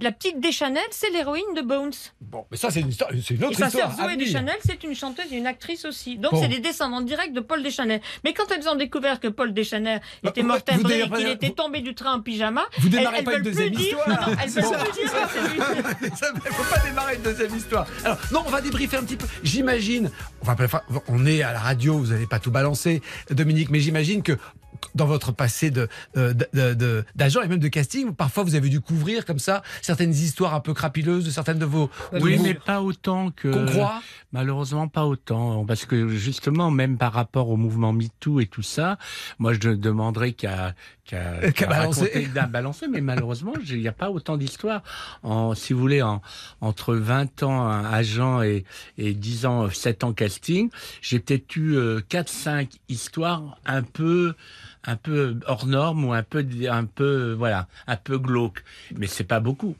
La 0.00 0.12
petite 0.12 0.40
Deschanel, 0.40 0.82
c'est 0.90 1.10
l'héroïne 1.10 1.54
de 1.56 1.62
Bones. 1.62 1.92
Bon, 2.20 2.44
mais 2.50 2.56
ça 2.56 2.70
c'est 2.70 2.80
une 2.80 2.88
histoire, 2.88 3.10
c'est 3.22 3.34
une 3.34 3.42
Et 3.42 3.46
autre 3.46 3.58
sa 3.58 3.66
histoire. 3.68 3.94
sœur 3.94 4.04
à 4.06 4.08
Zoé. 4.08 4.16
Deschanel, 4.16 4.56
c'est 4.64 4.82
une 4.84 4.94
chanteuse 4.94 5.32
et 5.32 5.36
une 5.36 5.46
actrice 5.46 5.84
aussi. 5.84 6.16
Donc 6.18 6.32
Bon. 6.32 6.42
c'est 6.42 6.48
des 6.48 6.60
descendants 6.60 7.00
directs 7.00 7.32
de 7.32 7.40
Paul 7.40 7.62
Deschanel. 7.62 8.00
Mais 8.24 8.32
quand 8.34 8.44
elles 8.50 8.68
ont 8.68 8.74
découvert 8.76 9.20
que 9.20 9.28
Paul 9.28 9.52
Deschanel 9.54 10.00
Bah, 10.22 10.30
était 10.30 10.42
vous- 10.42 10.48
mort 10.48 10.56
vous 10.56 10.62
timbré 10.62 11.00
et 11.02 11.10
qu'il 11.10 11.28
était 11.28 11.50
tombé 11.50 11.80
du 11.80 11.94
train 11.94 12.14
en 12.14 12.20
pyjama, 12.20 12.62
Vous 12.78 12.86
elles, 12.86 12.90
démarrez 12.92 13.18
elles 13.18 13.24
pas 13.24 13.30
une 13.36 13.42
veulent 13.42 13.52
deuxième 13.52 13.70
dire. 13.70 13.80
histoire. 13.80 14.08
Non, 14.08 14.14
non, 14.32 14.38
elles 14.42 14.50
veulent 14.50 14.64
Bon. 14.64 14.70
plus 14.70 14.92
dire 14.92 15.12
que 15.12 15.28
c'est 15.32 16.02
lui. 16.02 16.10
Ça 16.16 16.26
faut 16.50 16.74
pas 16.74 16.80
démarrer 16.86 17.14
une 17.16 17.22
deuxième 17.22 17.56
histoire. 17.56 17.86
Alors, 18.04 18.18
non, 18.32 18.42
on 18.46 18.50
va 18.50 18.60
débriefer 18.60 18.96
un 18.98 19.02
petit 19.04 19.16
peu. 19.16 19.26
J'imagine, 19.42 20.10
on, 20.42 20.44
va 20.52 20.56
on 21.08 21.26
est 21.26 21.42
à 21.42 21.52
la 21.52 21.60
radio, 21.60 21.98
vous 21.98 22.06
n'allez 22.12 22.26
pas 22.26 22.38
tout 22.38 22.50
balancer, 22.50 23.00
Dominique, 23.30 23.70
mais 23.70 23.80
j'imagine 23.80 24.22
que 24.22 24.36
dans 24.94 25.06
votre 25.06 25.32
passé 25.32 25.72
euh, 25.76 26.34
de- 26.34 26.48
de- 26.54 26.74
de- 26.74 27.04
d'agent 27.14 27.42
et 27.42 27.48
même 27.48 27.58
de 27.58 27.68
casting, 27.68 28.12
parfois 28.14 28.44
vous 28.44 28.54
avez 28.54 28.68
dû 28.68 28.80
couvrir 28.80 29.24
comme 29.24 29.38
ça 29.38 29.62
certaines 29.82 30.12
histoires 30.12 30.54
un 30.54 30.60
peu 30.60 30.74
crapuleuses 30.74 31.24
de 31.24 31.30
certaines 31.30 31.58
de 31.58 31.64
vos. 31.64 31.90
Oui, 32.12 32.36
vos- 32.36 32.42
mais 32.42 32.54
pas 32.54 32.82
autant 32.82 33.30
que. 33.30 33.48
qu'on 33.48 33.66
croit. 33.66 34.02
Malheureusement, 34.32 34.88
pas 34.88 35.06
autant. 35.06 35.64
Parce 35.64 35.84
que 35.86 36.08
justement, 36.08 36.70
même 36.70 36.98
par 36.98 37.12
rapport 37.12 37.48
au 37.48 37.56
mouvement 37.56 37.92
MeToo 37.92 38.40
et 38.40 38.46
tout 38.46 38.62
ça, 38.62 38.98
moi, 39.38 39.52
je 39.54 39.58
demanderais 39.70 40.32
qu'à 40.32 40.74
qu'à 41.08 41.50
Qu'à 41.52 41.66
balancer. 41.66 42.02
raconter- 42.02 42.26
d'à 42.28 42.46
balancer. 42.46 42.86
Mais 42.88 43.00
malheureusement, 43.00 43.54
il 43.68 43.80
n'y 43.80 43.88
a 43.88 43.92
pas 43.92 44.10
autant 44.10 44.36
d'histoires. 44.36 44.82
En, 45.22 45.54
si 45.54 45.72
vous 45.72 45.80
voulez, 45.80 46.02
en, 46.02 46.22
entre 46.60 46.94
20 46.94 47.42
ans 47.42 47.62
un 47.66 47.84
agent 47.84 48.42
et, 48.42 48.64
et 48.98 49.14
10 49.14 49.46
ans, 49.46 49.70
7 49.70 50.04
ans 50.04 50.12
casting, 50.12 50.70
j'ai 51.00 51.18
peut-être 51.18 51.56
eu 51.56 51.76
4-5 52.08 52.68
histoires 52.88 53.58
un 53.66 53.82
peu 53.82 54.34
un 54.84 54.96
peu 54.96 55.36
hors 55.46 55.66
norme 55.66 56.04
ou 56.04 56.12
un 56.12 56.22
peu 56.22 56.46
un 56.70 56.84
peu 56.84 57.32
voilà 57.32 57.66
un 57.88 57.96
peu 57.96 58.16
glauque 58.16 58.62
mais 58.96 59.06
c'est 59.08 59.24
pas 59.24 59.40
beaucoup 59.40 59.76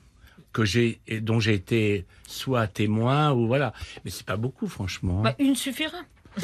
que 0.53 0.65
j'ai 0.65 1.01
et 1.07 1.21
dont 1.21 1.39
j'ai 1.39 1.55
été 1.55 2.05
soit 2.27 2.67
témoin 2.67 3.31
ou 3.33 3.47
voilà 3.47 3.73
mais 4.05 4.11
c'est 4.11 4.27
pas 4.27 4.37
beaucoup 4.37 4.67
franchement 4.67 5.23
Bah, 5.23 5.35
une 5.39 5.55
suffira. 5.55 5.99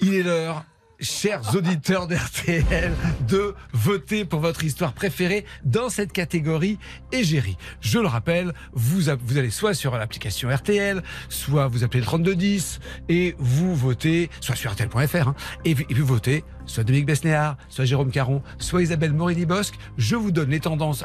Il 0.00 0.14
est 0.14 0.22
l'heure, 0.22 0.64
chers 1.00 1.54
auditeurs 1.54 2.06
d'RTL, 2.06 2.92
de 3.28 3.54
voter 3.72 4.24
pour 4.24 4.40
votre 4.40 4.64
histoire 4.64 4.92
préférée 4.92 5.44
dans 5.64 5.88
cette 5.88 6.12
catégorie 6.12 6.78
égérie. 7.12 7.56
Je 7.80 7.98
le 7.98 8.06
rappelle, 8.06 8.52
vous, 8.72 9.02
vous 9.24 9.38
allez 9.38 9.50
soit 9.50 9.74
sur 9.74 9.96
l'application 9.96 10.48
RTL, 10.48 11.02
soit 11.28 11.68
vous 11.68 11.84
appelez 11.84 12.00
le 12.00 12.06
3210 12.06 12.80
et 13.08 13.34
vous 13.38 13.74
votez, 13.74 14.30
soit 14.40 14.56
sur 14.56 14.72
RTL.fr, 14.72 15.28
hein, 15.28 15.34
et, 15.64 15.70
et 15.70 15.74
puis 15.74 15.94
votez 16.00 16.44
soit 16.66 16.84
Dominique 16.84 17.06
Besnéard, 17.06 17.56
soit 17.68 17.84
Jérôme 17.84 18.10
Caron, 18.10 18.42
soit 18.58 18.82
Isabelle 18.82 19.12
Morini-Bosque. 19.12 19.74
Je 19.96 20.16
vous 20.16 20.30
donne 20.30 20.50
les 20.50 20.60
tendances 20.60 21.04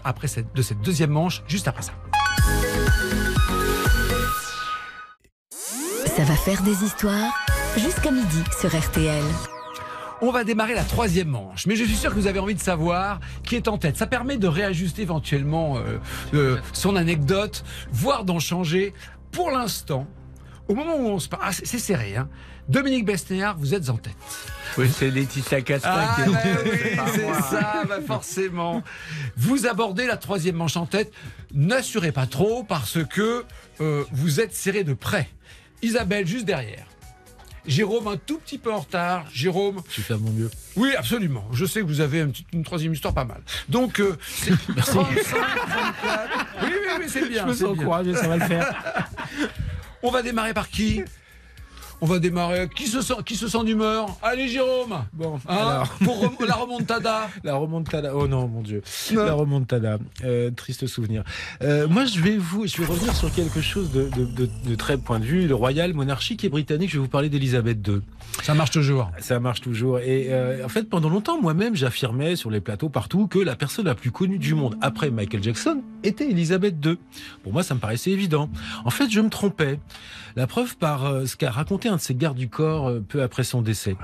de 0.56 0.62
cette 0.62 0.82
deuxième 0.82 1.12
manche, 1.12 1.44
juste 1.48 1.68
après 1.68 1.84
ça. 1.84 1.94
Ça 6.16 6.24
va 6.24 6.36
faire 6.36 6.62
des 6.64 6.84
histoires 6.84 7.34
jusqu'à 7.78 8.12
midi 8.12 8.44
sur 8.60 8.70
RTL. 8.76 9.24
On 10.24 10.32
va 10.32 10.44
démarrer 10.44 10.76
la 10.76 10.84
troisième 10.84 11.30
manche, 11.30 11.66
mais 11.66 11.76
je 11.76 11.84
suis 11.84 11.96
sûr 11.96 12.12
que 12.12 12.16
vous 12.16 12.28
avez 12.28 12.38
envie 12.40 12.54
de 12.56 12.60
savoir 12.62 13.20
qui 13.44 13.56
est 13.56 13.68
en 13.68 13.78
tête. 13.80 13.98
Ça 13.98 14.06
permet 14.06 14.38
de 14.38 14.48
réajuster 14.48 15.02
éventuellement 15.02 15.78
euh, 15.78 15.98
euh, 16.36 16.58
son 16.74 16.96
anecdote, 16.96 17.64
voire 17.92 18.24
d'en 18.24 18.40
changer. 18.40 18.94
Pour 19.32 19.50
l'instant, 19.50 20.06
au 20.68 20.76
moment 20.76 20.96
où 20.98 21.08
on 21.08 21.20
se 21.20 21.28
parle, 21.28 21.44
ah, 21.46 21.52
c'est 21.52 21.80
serré, 21.80 22.16
hein. 22.18 22.30
Dominique 22.70 23.06
Besnéard, 23.06 23.58
vous 23.58 23.74
êtes 23.74 23.90
en 23.90 23.98
tête. 23.98 24.16
oui 24.78 24.88
c'est 24.96 25.10
Laetitia 25.10 25.62
Castro 25.62 25.90
Ah 25.92 26.16
qui 26.16 26.22
est- 26.22 26.96
bah 26.96 27.04
oui, 27.06 27.12
c'est 27.16 27.42
ça, 27.50 27.84
bah 27.90 27.98
forcément. 28.06 28.84
Vous 29.36 29.66
abordez 29.66 30.06
la 30.06 30.16
troisième 30.18 30.56
manche 30.56 30.78
en 30.78 30.86
tête. 30.86 31.12
N'assurez 31.54 32.12
pas 32.12 32.28
trop 32.28 32.64
parce 32.64 33.00
que 33.04 33.44
euh, 33.82 34.04
vous 34.12 34.40
êtes 34.40 34.54
serré 34.54 34.84
de 34.84 34.94
près. 34.94 35.28
Isabelle 35.82 36.28
juste 36.28 36.46
derrière. 36.46 36.86
Jérôme 37.68 38.08
un 38.08 38.18
tout 38.18 38.38
petit 38.40 38.58
peu 38.58 38.72
en 38.74 38.80
retard. 38.80 39.26
Jérôme, 39.34 39.82
Je 39.90 40.14
à 40.14 40.18
mon 40.18 40.32
mieux. 40.32 40.50
oui, 40.76 40.94
absolument. 40.98 41.46
Je 41.54 41.66
sais 41.66 41.82
que 41.82 41.86
vous 41.86 42.02
avez 42.02 42.20
une, 42.22 42.32
petite- 42.32 42.48
une 42.54 42.64
troisième 42.64 42.94
histoire 42.94 43.14
pas 43.14 43.26
mal. 43.26 43.42
Donc, 43.70 44.00
euh, 44.00 44.18
c'est 44.28 44.52
35, 44.76 44.94
34. 45.14 46.48
Oui, 46.64 46.70
oui, 46.72 46.88
oui, 47.00 47.06
c'est 47.08 47.30
bien. 47.30 47.46
c'est 47.54 47.64
bien. 47.64 47.74
encouragé, 47.74 48.16
ça 48.16 48.28
va 48.28 48.38
le 48.38 48.46
faire. 48.46 48.74
On 50.04 50.10
va 50.10 50.24
démarrer 50.24 50.54
par 50.54 50.68
qui? 50.70 51.04
On 52.02 52.08
va 52.08 52.18
démarrer. 52.20 52.68
Qui 52.76 52.88
se 52.88 53.02
sent, 53.02 53.14
qui 53.26 53.36
se 53.36 53.48
sent 53.48 53.64
d'humeur 53.64 54.08
Allez, 54.24 54.48
Jérôme. 54.48 55.04
Bon, 55.14 55.40
Hein 55.48 55.56
alors, 55.56 55.88
Pour 56.04 56.20
rem- 56.20 56.48
la 56.48 56.56
remontada. 56.56 57.30
la 57.44 57.56
remontada. 57.56 58.16
Oh 58.16 58.28
non, 58.28 58.48
mon 58.48 58.62
Dieu. 58.62 58.82
Non. 59.14 59.24
La 59.26 59.34
remontada. 59.34 60.00
Euh, 60.24 60.50
triste 60.52 60.88
souvenir. 60.88 61.24
Euh, 61.62 61.88
moi, 61.88 62.06
je 62.06 62.20
vais 62.20 62.38
vous, 62.38 62.66
je 62.66 62.78
vais 62.78 62.86
revenir 62.86 63.16
sur 63.16 63.32
quelque 63.32 63.62
chose 63.62 63.92
de, 63.92 64.10
de, 64.10 64.26
de, 64.26 64.50
de 64.68 64.76
très 64.76 64.98
point 64.98 65.20
de 65.20 65.26
vue, 65.26 65.48
le 65.48 65.54
royal, 65.56 65.94
monarchique 65.94 66.44
et 66.44 66.50
britannique. 66.50 66.90
Je 66.90 66.96
vais 66.98 67.04
vous 67.04 67.08
parler 67.08 67.30
d'Elisabeth 67.30 67.88
II. 67.88 68.02
Ça 68.44 68.54
marche 68.56 68.72
toujours. 68.72 69.12
Ça 69.20 69.40
marche 69.40 69.62
toujours. 69.62 70.00
Et 70.00 70.28
euh, 70.30 70.66
en 70.66 70.70
fait, 70.70 70.90
pendant 70.90 71.10
longtemps, 71.10 71.40
moi-même, 71.40 71.76
j'affirmais 71.76 72.36
sur 72.36 72.50
les 72.50 72.60
plateaux 72.60 72.90
partout 72.90 73.28
que 73.28 73.38
la 73.38 73.56
personne 73.56 73.86
la 73.86 73.94
plus 73.96 74.10
connue 74.12 74.40
du 74.40 74.56
monde 74.56 74.78
après 74.82 75.12
Michael 75.12 75.44
Jackson 75.44 75.82
était 76.04 76.30
Elisabeth 76.30 76.76
II. 76.84 76.98
Pour 77.44 77.54
moi, 77.54 77.62
ça 77.62 77.76
me 77.76 77.80
paraissait 77.80 78.10
évident. 78.12 78.50
En 78.84 78.90
fait, 78.90 79.10
je 79.12 79.20
me 79.22 79.30
trompais. 79.30 79.80
La 80.38 80.48
preuve 80.48 80.78
par 80.78 81.06
euh, 81.06 81.26
ce 81.26 81.36
qu'a 81.36 81.52
raconté 81.52 81.90
un 81.90 81.98
de 81.98 82.02
ses 82.02 82.16
gardes 82.16 82.38
du 82.38 82.48
corps 82.48 82.88
euh, 82.88 83.04
peu 83.06 83.22
après 83.22 83.44
son 83.44 83.62
décès. 83.62 83.98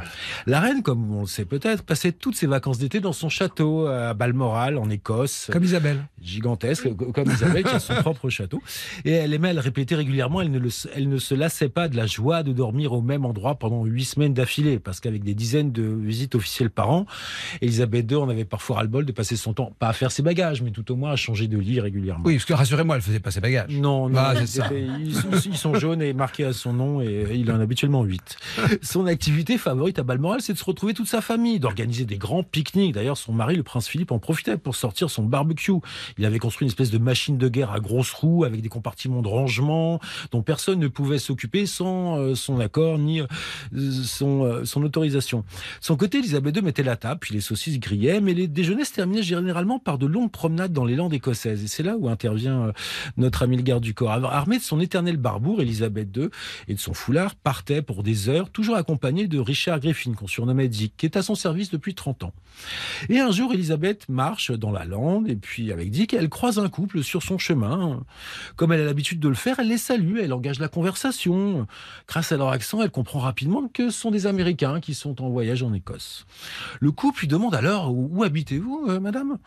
La 0.46 0.60
reine, 0.60 0.84
comme 0.84 1.10
on 1.16 1.22
le 1.22 1.26
sait 1.28 1.46
peut-être, 1.46 1.84
passait 1.84 2.12
toutes 2.12 2.36
ses 2.36 2.48
vacances 2.48 2.78
d'été 2.80 3.00
dans 3.00 3.14
son 3.14 3.30
château 3.30 3.88
à 3.88 4.14
Balmoral, 4.14 4.78
en 4.78 4.90
Écosse 4.90 5.50
Comme 5.54 5.64
Isabelle. 5.64 6.04
gigantesque, 6.22 6.94
co- 6.96 7.14
comme 7.14 7.32
Isabelle, 7.32 7.64
qui 7.64 7.74
a 7.74 7.80
son 7.80 7.96
propre 7.96 8.30
château. 8.30 8.62
Et 9.06 9.12
elle 9.14 9.34
aimait 9.34 9.54
le 9.54 9.62
répéter 9.62 9.96
régulièrement, 9.96 10.42
elle 10.42 10.52
ne, 10.52 10.60
le- 10.60 10.70
elle 10.94 11.08
ne 11.08 11.18
se 11.18 11.34
lassait 11.34 11.70
pas 11.70 11.88
de 11.88 11.96
la 11.96 12.06
joie 12.08 12.44
de 12.44 12.52
dormir 12.52 12.92
au 12.92 13.02
même 13.02 13.26
endroit 13.26 13.56
pendant 13.56 13.86
huit 13.86 14.04
semaines 14.04 14.17
d'affilée, 14.18 14.80
parce 14.80 15.00
qu'avec 15.00 15.24
des 15.24 15.34
dizaines 15.36 15.72
de 15.72 15.84
visites 15.84 16.36
officielles 16.36 16.70
par 16.70 16.90
an, 16.90 17.06
Elisabeth 17.62 18.10
II 18.12 18.18
en 18.18 18.30
avait 18.30 18.46
parfois 18.46 18.78
ras-le-bol 18.78 19.06
de 19.06 19.12
passer 19.12 19.36
son 19.36 19.54
temps, 19.54 19.74
pas 19.80 19.90
à 19.90 19.94
faire 19.94 20.12
ses 20.12 20.24
bagages, 20.24 20.62
mais 20.62 20.72
tout 20.72 20.92
au 20.92 20.96
moins 20.96 21.12
à 21.12 21.16
changer 21.16 21.48
de 21.48 21.58
lit 21.58 21.80
régulièrement. 21.80 22.24
Oui, 22.26 22.36
parce 22.36 22.46
que 22.46 22.54
rassurez-moi, 22.54 22.96
elle 22.96 23.02
faisait 23.02 23.20
pas 23.20 23.32
ses 23.32 23.42
bagages. 23.42 23.70
Non, 23.72 24.10
non, 24.10 24.18
Ah, 24.20 24.46
ça. 24.46 24.70
Ils, 24.74 25.14
sont, 25.16 25.30
ils 25.46 25.58
sont 25.58 25.76
jaunes 25.76 26.02
et 26.02 26.14
marqués 26.14 26.46
à 26.46 26.54
son 26.54 26.74
nom 26.74 27.02
et 27.02 27.28
il 27.34 27.52
en 27.52 27.60
a 27.60 27.64
habituellement 27.64 28.04
huit. 28.04 28.38
Son 28.82 29.06
activité 29.06 29.58
favorite 29.58 30.00
à 30.00 30.04
Balmoral, 30.04 30.42
c'est 30.42 30.54
de 30.54 30.58
se 30.58 30.64
retrouver 30.66 30.94
toute 30.94 31.08
sa 31.08 31.22
famille, 31.22 31.60
d'organiser 31.60 32.06
des 32.06 32.18
grands 32.18 32.44
pique-niques. 32.44 32.94
D'ailleurs, 32.94 33.18
son 33.18 33.34
mari, 33.34 33.56
le 33.56 33.64
prince 33.64 33.88
Philippe, 33.88 34.12
en 34.12 34.20
profitait 34.20 34.58
pour 34.58 34.76
sortir 34.76 35.10
son 35.10 35.24
barbecue. 35.24 35.72
Il 36.18 36.26
avait 36.26 36.40
construit 36.40 36.66
une 36.66 36.70
espèce 36.72 36.92
de 36.92 36.98
machine 36.98 37.38
de 37.38 37.48
guerre 37.50 37.72
à 37.72 37.80
grosses 37.80 38.12
roues 38.14 38.44
avec 38.46 38.62
des 38.62 38.70
compartiments 38.70 39.22
de 39.22 39.28
rangement 39.28 40.00
dont 40.32 40.42
personne 40.42 40.80
ne 40.80 40.88
pouvait 40.88 41.20
s'occuper 41.20 41.66
sans 41.66 42.18
euh, 42.18 42.36
son 42.36 42.60
accord 42.60 42.98
ni 42.98 43.22
euh, 43.22 43.26
son, 44.08 44.44
euh, 44.44 44.66
son 44.66 44.84
autorisation. 44.84 45.44
Son 45.82 45.96
côté, 45.96 46.20
Elisabeth 46.20 46.56
II 46.56 46.64
mettait 46.64 46.84
la 46.84 46.96
table, 46.96 47.20
puis 47.20 47.34
les 47.34 47.42
saucisses 47.42 47.80
grillaient, 47.80 48.22
mais 48.22 48.34
les 48.34 48.48
déjeuners 48.48 48.86
se 48.86 48.94
terminaient 48.94 49.24
généralement 49.24 49.80
par 49.80 49.98
de 49.98 50.08
longues 50.08 50.32
promenades 50.32 50.74
dans 50.74 50.86
les 50.86 50.96
landes 50.96 51.14
écossaises. 51.14 51.64
Et 51.64 51.68
c'est 51.68 51.84
là 51.84 51.96
où 51.98 52.10
intervient 52.10 52.68
euh, 52.68 52.72
notre 53.18 53.44
ami 53.44 53.58
le 53.58 53.64
garde 53.64 53.84
du 53.84 53.94
corps. 53.94 54.12
Armé 54.12 54.58
de 54.58 54.64
son 54.64 54.80
éternel 54.80 55.18
barbour, 55.18 55.62
Elisabeth 55.62 56.16
II, 56.16 56.30
et 56.68 56.74
de 56.74 56.80
son 56.80 56.94
foulard, 56.94 57.36
partait 57.36 57.82
pour 57.82 58.04
des 58.04 58.30
heures, 58.30 58.50
toujours 58.50 58.76
accompagné 58.76 59.28
de 59.28 59.40
Richard 59.40 59.80
Griffin, 59.80 60.14
qu'on 60.14 60.28
surnommait 60.28 60.68
Dick, 60.68 60.94
qui 60.98 61.06
est 61.06 61.18
à 61.18 61.22
son 61.22 61.36
service 61.36 61.70
depuis 61.70 61.94
30 61.94 62.24
ans. 62.24 62.34
Et 63.10 63.20
un 63.20 63.32
jour, 63.32 63.54
Elisabeth 63.54 64.08
marche 64.10 64.52
dans 64.52 64.72
la 64.72 64.86
lande, 64.86 65.30
et 65.30 65.36
puis 65.36 65.72
avec 65.72 65.92
Dick, 65.92 66.14
elle 66.14 66.30
croise 66.30 66.60
un 66.60 66.70
couple 66.70 67.04
sur 67.04 67.24
son 67.24 67.38
chemin. 67.38 68.04
Comme 68.56 68.72
elle 68.72 68.82
a 68.82 68.86
l'habitude 68.86 69.20
de 69.20 69.30
le 69.30 69.36
faire, 69.36 69.60
elle 69.60 69.68
les 69.68 69.78
salue, 69.78 70.18
elle 70.22 70.34
engage 70.34 70.60
la 70.60 70.68
conversation. 70.68 71.68
Grâce 72.08 72.32
à 72.32 72.38
leur 72.38 72.50
accent, 72.50 72.82
elle 72.82 72.92
comprend 72.92 73.20
rapidement 73.20 73.68
que 73.74 73.90
sont 73.98 74.12
des 74.12 74.28
Américains 74.28 74.80
qui 74.80 74.94
sont 74.94 75.22
en 75.22 75.30
voyage 75.30 75.64
en 75.64 75.74
Écosse. 75.74 76.26
Le 76.80 76.92
couple 76.92 77.22
lui 77.22 77.28
demande 77.28 77.56
alors 77.56 77.94
où, 77.94 78.24
habitez-vous, 78.24 78.86
euh, 78.90 79.00
madame? 79.00 79.38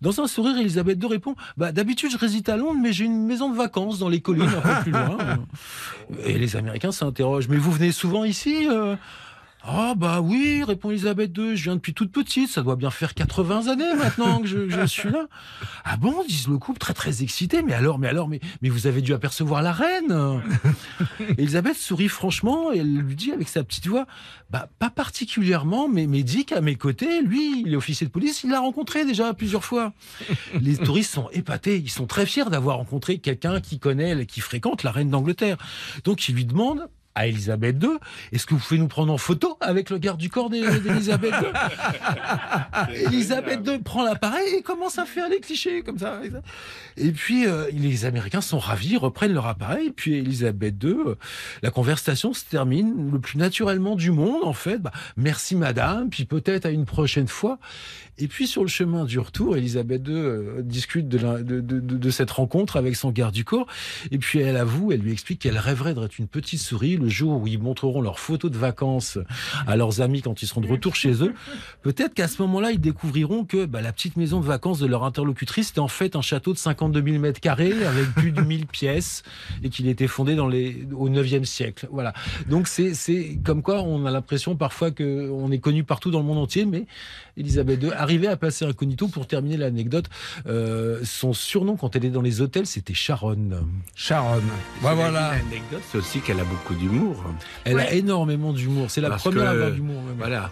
Dans 0.00 0.20
un 0.20 0.26
sourire, 0.26 0.58
Elisabeth 0.58 1.02
II 1.02 1.08
répond 1.08 1.34
bah, 1.56 1.72
D'habitude, 1.72 2.10
je 2.10 2.18
réside 2.18 2.48
à 2.50 2.56
Londres, 2.56 2.80
mais 2.82 2.92
j'ai 2.92 3.04
une 3.04 3.26
maison 3.26 3.50
de 3.50 3.56
vacances 3.56 3.98
dans 3.98 4.08
les 4.08 4.20
collines 4.20 4.48
un 4.48 4.60
peu 4.60 4.82
plus 4.82 4.92
loin. 4.92 5.18
Et 6.24 6.38
les 6.38 6.56
Américains 6.56 6.92
s'interrogent 6.92 7.48
Mais 7.48 7.56
vous 7.56 7.72
venez 7.72 7.92
souvent 7.92 8.24
ici 8.24 8.68
euh? 8.68 8.96
Ah 9.64 9.94
bah 9.96 10.20
oui, 10.20 10.64
répond 10.64 10.90
Elisabeth 10.90 11.36
II, 11.38 11.56
je 11.56 11.62
viens 11.64 11.76
depuis 11.76 11.94
toute 11.94 12.10
petite, 12.10 12.50
ça 12.50 12.62
doit 12.62 12.74
bien 12.74 12.90
faire 12.90 13.14
80 13.14 13.68
années 13.68 13.94
maintenant 13.96 14.40
que 14.40 14.48
je, 14.48 14.68
je 14.68 14.86
suis 14.86 15.08
là. 15.08 15.28
Ah 15.84 15.96
bon, 15.96 16.24
disent 16.26 16.48
le 16.48 16.58
couple 16.58 16.80
très 16.80 16.94
très 16.94 17.22
excité, 17.22 17.62
mais 17.62 17.72
alors, 17.72 18.00
mais 18.00 18.08
alors, 18.08 18.28
mais, 18.28 18.40
mais 18.60 18.70
vous 18.70 18.88
avez 18.88 19.02
dû 19.02 19.14
apercevoir 19.14 19.62
la 19.62 19.72
reine 19.72 20.42
Elisabeth 21.38 21.76
sourit 21.76 22.08
franchement 22.08 22.72
et 22.72 22.78
elle 22.78 22.92
lui 22.92 23.14
dit 23.14 23.30
avec 23.30 23.48
sa 23.48 23.62
petite 23.62 23.86
voix, 23.86 24.06
bah 24.50 24.68
pas 24.80 24.90
particulièrement, 24.90 25.88
mais, 25.88 26.08
mais 26.08 26.24
Dick 26.24 26.50
à 26.50 26.60
mes 26.60 26.74
côtés, 26.74 27.22
lui, 27.22 27.62
il 27.64 27.72
est 27.72 27.76
officier 27.76 28.06
de 28.06 28.12
police, 28.12 28.42
il 28.42 28.50
l'a 28.50 28.58
rencontré 28.58 29.04
déjà 29.04 29.32
plusieurs 29.32 29.64
fois. 29.64 29.92
Les 30.60 30.76
touristes 30.78 31.12
sont 31.12 31.28
épatés, 31.30 31.76
ils 31.78 31.90
sont 31.90 32.06
très 32.06 32.26
fiers 32.26 32.50
d'avoir 32.50 32.78
rencontré 32.78 33.18
quelqu'un 33.18 33.60
qui 33.60 33.78
connaît, 33.78 34.26
qui 34.26 34.40
fréquente 34.40 34.82
la 34.82 34.90
reine 34.90 35.10
d'Angleterre. 35.10 35.56
Donc 36.02 36.28
ils 36.28 36.34
lui 36.34 36.46
demandent 36.46 36.88
à 37.14 37.26
Elisabeth 37.26 37.76
II, 37.82 37.90
est-ce 38.32 38.46
que 38.46 38.54
vous 38.54 38.60
pouvez 38.60 38.80
nous 38.80 38.88
prendre 38.88 39.12
en 39.12 39.18
photo 39.18 39.56
avec 39.60 39.90
le 39.90 39.98
garde 39.98 40.18
du 40.18 40.28
corps 40.30 40.48
d'E- 40.50 40.80
d'Elisabeth 40.80 41.34
II 41.42 41.48
Elisabeth 43.06 43.60
II 43.66 43.78
prend 43.78 44.02
l'appareil 44.04 44.54
et 44.56 44.62
commence 44.62 44.98
à 44.98 45.04
faire 45.04 45.28
les 45.28 45.40
clichés 45.40 45.82
comme 45.82 45.98
ça. 45.98 46.20
Et 46.96 47.12
puis 47.12 47.46
euh, 47.46 47.68
les 47.72 48.04
Américains 48.04 48.40
sont 48.40 48.58
ravis, 48.58 48.96
reprennent 48.96 49.32
leur 49.34 49.46
appareil. 49.46 49.90
Puis 49.90 50.14
Elisabeth 50.14 50.82
II, 50.82 50.90
euh, 51.06 51.14
la 51.62 51.70
conversation 51.70 52.32
se 52.32 52.44
termine 52.44 53.10
le 53.12 53.18
plus 53.18 53.38
naturellement 53.38 53.96
du 53.96 54.10
monde 54.10 54.44
en 54.44 54.52
fait. 54.52 54.78
Bah, 54.78 54.92
merci 55.16 55.54
madame, 55.56 56.08
puis 56.10 56.24
peut-être 56.24 56.66
à 56.66 56.70
une 56.70 56.86
prochaine 56.86 57.28
fois. 57.28 57.58
Et 58.18 58.28
puis 58.28 58.46
sur 58.46 58.62
le 58.62 58.68
chemin 58.68 59.06
du 59.06 59.18
retour, 59.18 59.56
Elisabeth 59.56 60.06
II 60.06 60.14
euh, 60.14 60.62
discute 60.62 61.08
de, 61.08 62.10
cette 62.10 62.30
rencontre 62.30 62.76
avec 62.76 62.94
son 62.94 63.10
garde 63.10 63.34
du 63.34 63.44
corps. 63.44 63.66
Et 64.10 64.18
puis 64.18 64.38
elle 64.38 64.58
avoue, 64.58 64.92
elle 64.92 65.00
lui 65.00 65.12
explique 65.12 65.40
qu'elle 65.40 65.56
rêverait 65.56 65.94
d'être 65.94 66.18
une 66.18 66.28
petite 66.28 66.60
souris 66.60 66.98
le 66.98 67.08
jour 67.08 67.40
où 67.40 67.46
ils 67.46 67.58
montreront 67.58 68.02
leurs 68.02 68.18
photos 68.18 68.50
de 68.50 68.58
vacances 68.58 69.18
à 69.66 69.76
leurs 69.76 70.02
amis 70.02 70.20
quand 70.20 70.42
ils 70.42 70.46
seront 70.46 70.60
de 70.60 70.68
retour 70.68 70.94
chez 70.94 71.24
eux. 71.24 71.34
Peut-être 71.80 72.12
qu'à 72.12 72.28
ce 72.28 72.42
moment-là, 72.42 72.72
ils 72.72 72.80
découvriront 72.80 73.44
que 73.44 73.64
bah, 73.64 73.80
la 73.80 73.92
petite 73.92 74.16
maison 74.16 74.40
de 74.40 74.46
vacances 74.46 74.78
de 74.78 74.86
leur 74.86 75.04
interlocutrice 75.04 75.70
était 75.70 75.80
en 75.80 75.88
fait 75.88 76.14
un 76.14 76.22
château 76.22 76.52
de 76.52 76.58
52 76.58 77.02
000 77.02 77.18
mètres 77.18 77.40
carrés 77.40 77.72
avec 77.84 78.12
plus 78.12 78.30
de 78.30 78.42
1000 78.42 78.66
pièces 78.66 79.22
et 79.62 79.70
qu'il 79.70 79.88
était 79.88 80.06
fondé 80.06 80.34
dans 80.34 80.48
les, 80.48 80.86
au 80.94 81.08
9e 81.08 81.44
siècle. 81.44 81.88
Voilà. 81.90 82.12
Donc 82.48 82.68
c'est 82.68 83.38
comme 83.42 83.62
quoi 83.62 83.80
on 83.82 84.04
a 84.04 84.10
l'impression 84.10 84.54
parfois 84.54 84.90
que 84.90 85.30
on 85.30 85.50
est 85.50 85.58
connu 85.60 85.82
partout 85.82 86.10
dans 86.10 86.20
le 86.20 86.26
monde 86.26 86.38
entier, 86.38 86.66
mais 86.66 86.84
Elisabeth 87.38 87.82
II 87.82 87.90
arrivait 88.02 88.28
à 88.28 88.36
passer 88.36 88.64
incognito. 88.64 89.08
Pour 89.08 89.26
terminer 89.26 89.56
l'anecdote, 89.56 90.06
euh, 90.46 91.00
son 91.04 91.32
surnom 91.32 91.76
quand 91.76 91.96
elle 91.96 92.04
est 92.04 92.10
dans 92.10 92.22
les 92.22 92.40
hôtels, 92.40 92.66
c'était 92.66 92.94
Sharon. 92.94 93.64
Sharon. 93.94 94.42
Bah 94.82 94.90
Ouais, 94.90 94.94
voilà. 94.94 95.32
L'anecdote, 95.32 95.82
c'est 95.90 95.98
aussi 95.98 96.20
qu'elle 96.20 96.40
a 96.40 96.44
beaucoup 96.44 96.74
d'humour. 96.74 97.24
Elle 97.64 97.80
a 97.80 97.92
énormément 97.92 98.52
d'humour. 98.52 98.90
C'est 98.90 99.00
la 99.00 99.10
Parce 99.10 99.22
première 99.22 99.46
à 99.46 99.50
avoir 99.50 99.70
d'humour. 99.70 100.02
Voilà. 100.18 100.50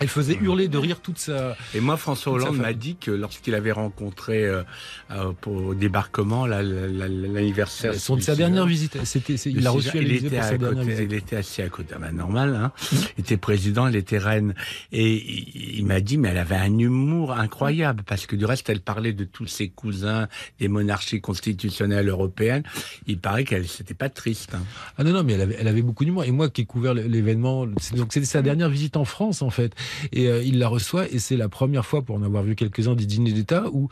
Elle 0.00 0.08
faisait 0.08 0.34
hurler 0.40 0.68
de 0.68 0.78
rire 0.78 1.00
toute 1.00 1.18
sa. 1.18 1.56
Et 1.74 1.80
moi, 1.80 1.96
François 1.96 2.32
Hollande 2.32 2.56
m'a 2.58 2.72
dit 2.72 2.96
que 2.96 3.10
lorsqu'il 3.10 3.54
avait 3.54 3.72
rencontré 3.72 4.44
euh, 4.44 4.62
euh, 5.10 5.32
pour, 5.40 5.54
au 5.66 5.74
débarquement 5.74 6.46
là, 6.46 6.62
la- 6.62 6.86
la- 6.86 7.08
l'anniversaire. 7.08 7.94
Son, 7.94 8.16
du 8.16 8.22
sa 8.22 8.36
dernière 8.36 8.66
visite, 8.66 8.98
c'était, 9.04 9.34
il 9.34 9.62
l'a 9.62 9.70
reçu 9.70 9.90
il 10.00 10.12
était, 10.12 10.38
à 10.38 10.56
côté, 10.56 10.80
visite. 10.84 11.06
il 11.10 11.14
était 11.14 11.36
assis 11.36 11.62
à 11.62 11.68
côté, 11.68 11.94
ben, 12.00 12.12
normal, 12.12 12.54
hein. 12.54 12.72
Il 13.16 13.20
était 13.22 13.36
président, 13.36 13.86
elle 13.86 13.96
était 13.96 14.18
reine. 14.18 14.54
Et 14.92 15.14
il, 15.14 15.78
il 15.78 15.86
m'a 15.86 16.00
dit, 16.00 16.18
mais 16.18 16.28
elle 16.28 16.38
avait 16.38 16.56
un 16.56 16.78
humour 16.78 17.32
incroyable, 17.32 18.02
parce 18.06 18.26
que 18.26 18.36
du 18.36 18.44
reste, 18.44 18.68
elle 18.68 18.80
parlait 18.80 19.12
de 19.12 19.24
tous 19.24 19.46
ses 19.46 19.68
cousins 19.68 20.28
des 20.60 20.68
monarchies 20.68 21.20
constitutionnelles 21.20 22.08
européennes. 22.08 22.62
Il 23.06 23.18
paraît 23.18 23.44
qu'elle, 23.44 23.66
c'était 23.66 23.94
pas 23.94 24.08
triste. 24.08 24.54
hein. 24.54 24.62
Ah 24.96 25.04
non, 25.04 25.12
non, 25.12 25.24
mais 25.24 25.32
elle 25.34 25.40
avait, 25.42 25.56
elle 25.58 25.68
avait 25.68 25.82
beaucoup 25.82 26.04
d'humour. 26.04 26.24
Et 26.24 26.30
moi 26.30 26.48
qui 26.50 26.62
ai 26.62 26.64
couvert 26.66 26.94
l'événement, 26.94 27.66
donc 27.66 28.12
c'était 28.12 28.26
sa 28.26 28.42
dernière 28.42 28.68
visite 28.68 28.96
en 28.96 29.04
France, 29.04 29.42
en 29.42 29.50
fait. 29.50 29.74
Et 30.12 30.28
euh, 30.28 30.42
il 30.42 30.58
la 30.58 30.68
reçoit, 30.68 31.08
et 31.10 31.18
c'est 31.18 31.36
la 31.36 31.48
première 31.48 31.86
fois, 31.86 32.02
pour 32.02 32.16
en 32.16 32.22
avoir 32.22 32.42
vu 32.42 32.54
quelques-uns 32.54 32.94
des 32.94 33.06
dîners 33.06 33.32
d'État, 33.32 33.64
où 33.72 33.88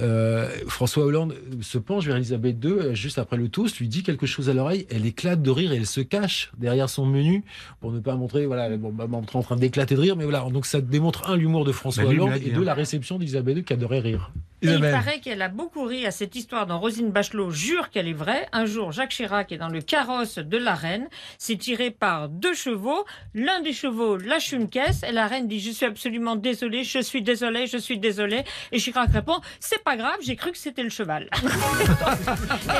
euh, 0.00 0.48
François 0.66 1.04
Hollande 1.04 1.34
se 1.60 1.78
penche 1.78 2.06
vers 2.06 2.16
Elisabeth 2.16 2.62
II, 2.64 2.70
euh, 2.70 2.94
juste 2.94 3.18
après 3.18 3.36
le 3.36 3.48
toast, 3.48 3.78
lui 3.78 3.88
dit 3.88 4.02
quelque 4.02 4.26
chose 4.26 4.48
à 4.48 4.54
l'oreille, 4.54 4.86
elle 4.90 5.06
éclate 5.06 5.42
de 5.42 5.50
rire 5.50 5.72
et 5.72 5.76
elle 5.76 5.86
se 5.86 6.00
cache 6.00 6.52
derrière 6.58 6.88
son 6.88 7.06
menu 7.06 7.44
pour 7.80 7.92
ne 7.92 8.00
pas 8.00 8.16
montrer, 8.16 8.46
voilà, 8.46 8.76
bon, 8.76 8.92
bah, 8.92 9.06
en 9.10 9.42
train 9.42 9.56
d'éclater 9.56 9.94
de 9.94 10.00
rire, 10.00 10.16
mais 10.16 10.24
voilà. 10.24 10.46
Donc 10.50 10.66
ça 10.66 10.80
démontre, 10.80 11.28
un, 11.28 11.36
l'humour 11.36 11.64
de 11.64 11.72
François 11.72 12.04
Bah, 12.04 12.10
Hollande, 12.10 12.32
et 12.44 12.50
deux, 12.50 12.62
hein. 12.62 12.64
la 12.64 12.74
réception 12.74 13.18
d'Elisabeth 13.18 13.56
II 13.56 13.64
qui 13.64 13.72
adorait 13.72 14.00
rire. 14.00 14.32
Et 14.62 14.68
il 14.68 14.80
paraît 14.80 15.20
qu'elle 15.20 15.42
a 15.42 15.48
beaucoup 15.48 15.84
ri 15.84 16.06
à 16.06 16.10
cette 16.10 16.34
histoire 16.36 16.66
dont 16.66 16.78
Rosine 16.78 17.10
Bachelot 17.10 17.50
jure 17.50 17.90
qu'elle 17.90 18.08
est 18.08 18.12
vraie. 18.12 18.46
Un 18.52 18.66
jour, 18.66 18.92
Jacques 18.92 19.10
Chirac 19.10 19.52
est 19.52 19.58
dans 19.58 19.68
le 19.68 19.80
carrosse 19.80 20.38
de 20.38 20.58
la 20.58 20.74
reine. 20.74 21.08
C'est 21.38 21.56
tiré 21.56 21.90
par 21.90 22.28
deux 22.28 22.54
chevaux. 22.54 23.04
L'un 23.34 23.60
des 23.60 23.72
chevaux 23.72 24.16
lâche 24.16 24.52
une 24.52 24.68
caisse 24.68 25.02
et 25.02 25.12
la 25.12 25.26
reine 25.26 25.48
dit 25.48 25.60
Je 25.60 25.70
suis 25.70 25.86
absolument 25.86 26.36
désolée, 26.36 26.84
je 26.84 27.00
suis 27.00 27.22
désolée, 27.22 27.66
je 27.66 27.78
suis 27.78 27.98
désolée. 27.98 28.44
Et 28.72 28.78
Chirac 28.78 29.10
répond 29.12 29.40
C'est 29.60 29.82
pas 29.82 29.96
grave, 29.96 30.18
j'ai 30.22 30.36
cru 30.36 30.52
que 30.52 30.58
c'était 30.58 30.82
le 30.82 30.90
cheval. 30.90 31.28
et 31.42 31.46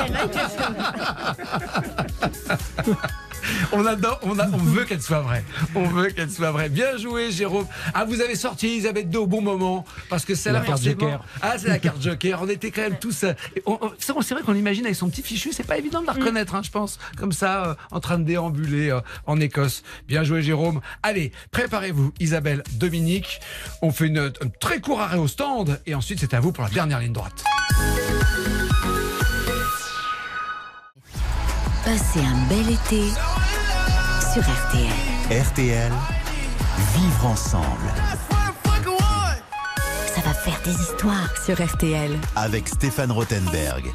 elle 0.05 0.15
a 0.15 0.25
été 0.25 0.39
On 3.71 3.85
adore, 3.85 4.19
on, 4.23 4.37
a- 4.39 4.47
on 4.51 4.57
veut 4.57 4.85
qu'elle 4.85 5.01
soit 5.01 5.21
vraie. 5.21 5.43
On 5.75 5.83
veut 5.87 6.09
qu'elle 6.09 6.29
soit 6.29 6.51
vraie. 6.51 6.69
Bien 6.69 6.97
joué, 6.97 7.31
Jérôme. 7.31 7.65
Ah, 7.93 8.05
vous 8.05 8.21
avez 8.21 8.35
sorti 8.35 8.67
Elisabeth 8.67 9.07
II 9.11 9.17
au 9.17 9.27
bon 9.27 9.41
moment 9.41 9.85
parce 10.09 10.25
que 10.25 10.35
c'est 10.35 10.51
La 10.51 10.61
carte 10.61 10.83
Joker. 10.83 11.23
Ah, 11.41 11.53
c'est 11.57 11.67
la 11.69 11.79
carte 11.79 12.01
Joker. 12.01 12.39
On 12.41 12.49
était 12.49 12.71
quand 12.71 12.81
même 12.81 12.99
tous. 12.99 13.23
euh, 13.23 13.33
on- 13.65 13.77
on- 13.81 13.91
C'est 13.97 14.13
c'est 14.21 14.33
vrai 14.33 14.43
qu'on 14.43 14.51
l'imagine 14.53 14.85
avec 14.85 14.95
son 14.95 15.09
petit 15.09 15.21
fichu. 15.23 15.51
C'est 15.53 15.65
pas 15.65 15.77
évident 15.77 16.01
de 16.01 16.07
la 16.07 16.13
reconnaître, 16.13 16.55
hein, 16.55 16.61
je 16.63 16.69
pense. 16.71 16.99
Comme 17.17 17.31
ça, 17.31 17.65
euh, 17.65 17.73
en 17.91 17.99
train 17.99 18.17
de 18.19 18.23
déambuler 18.23 18.89
euh, 18.91 18.99
en 19.25 19.39
Écosse. 19.39 19.83
Bien 20.07 20.23
joué, 20.23 20.41
Jérôme. 20.41 20.81
Allez, 21.03 21.31
préparez-vous, 21.51 22.13
Isabelle, 22.19 22.63
Dominique. 22.73 23.39
On 23.81 23.91
fait 23.91 24.07
une, 24.07 24.17
un 24.19 24.31
très 24.59 24.79
court 24.79 25.01
arrêt 25.01 25.17
au 25.17 25.27
stand 25.27 25.79
et 25.85 25.95
ensuite 25.95 26.19
c'est 26.19 26.33
à 26.33 26.39
vous 26.39 26.51
pour 26.51 26.63
la 26.63 26.69
dernière 26.69 26.99
ligne 26.99 27.13
droite. 27.13 27.43
Passez 31.83 32.19
un 32.19 32.47
bel 32.47 32.69
été 32.69 33.01
sur 34.33 34.43
RTL. 34.43 35.41
RTL, 35.41 35.91
vivre 36.95 37.25
ensemble. 37.25 37.65
Ça 40.05 40.21
va 40.21 40.33
faire 40.33 40.59
des 40.63 40.71
histoires 40.71 41.35
sur 41.43 41.61
RTL. 41.61 42.17
Avec 42.37 42.69
Stéphane 42.69 43.11
Rothenberg. 43.11 43.91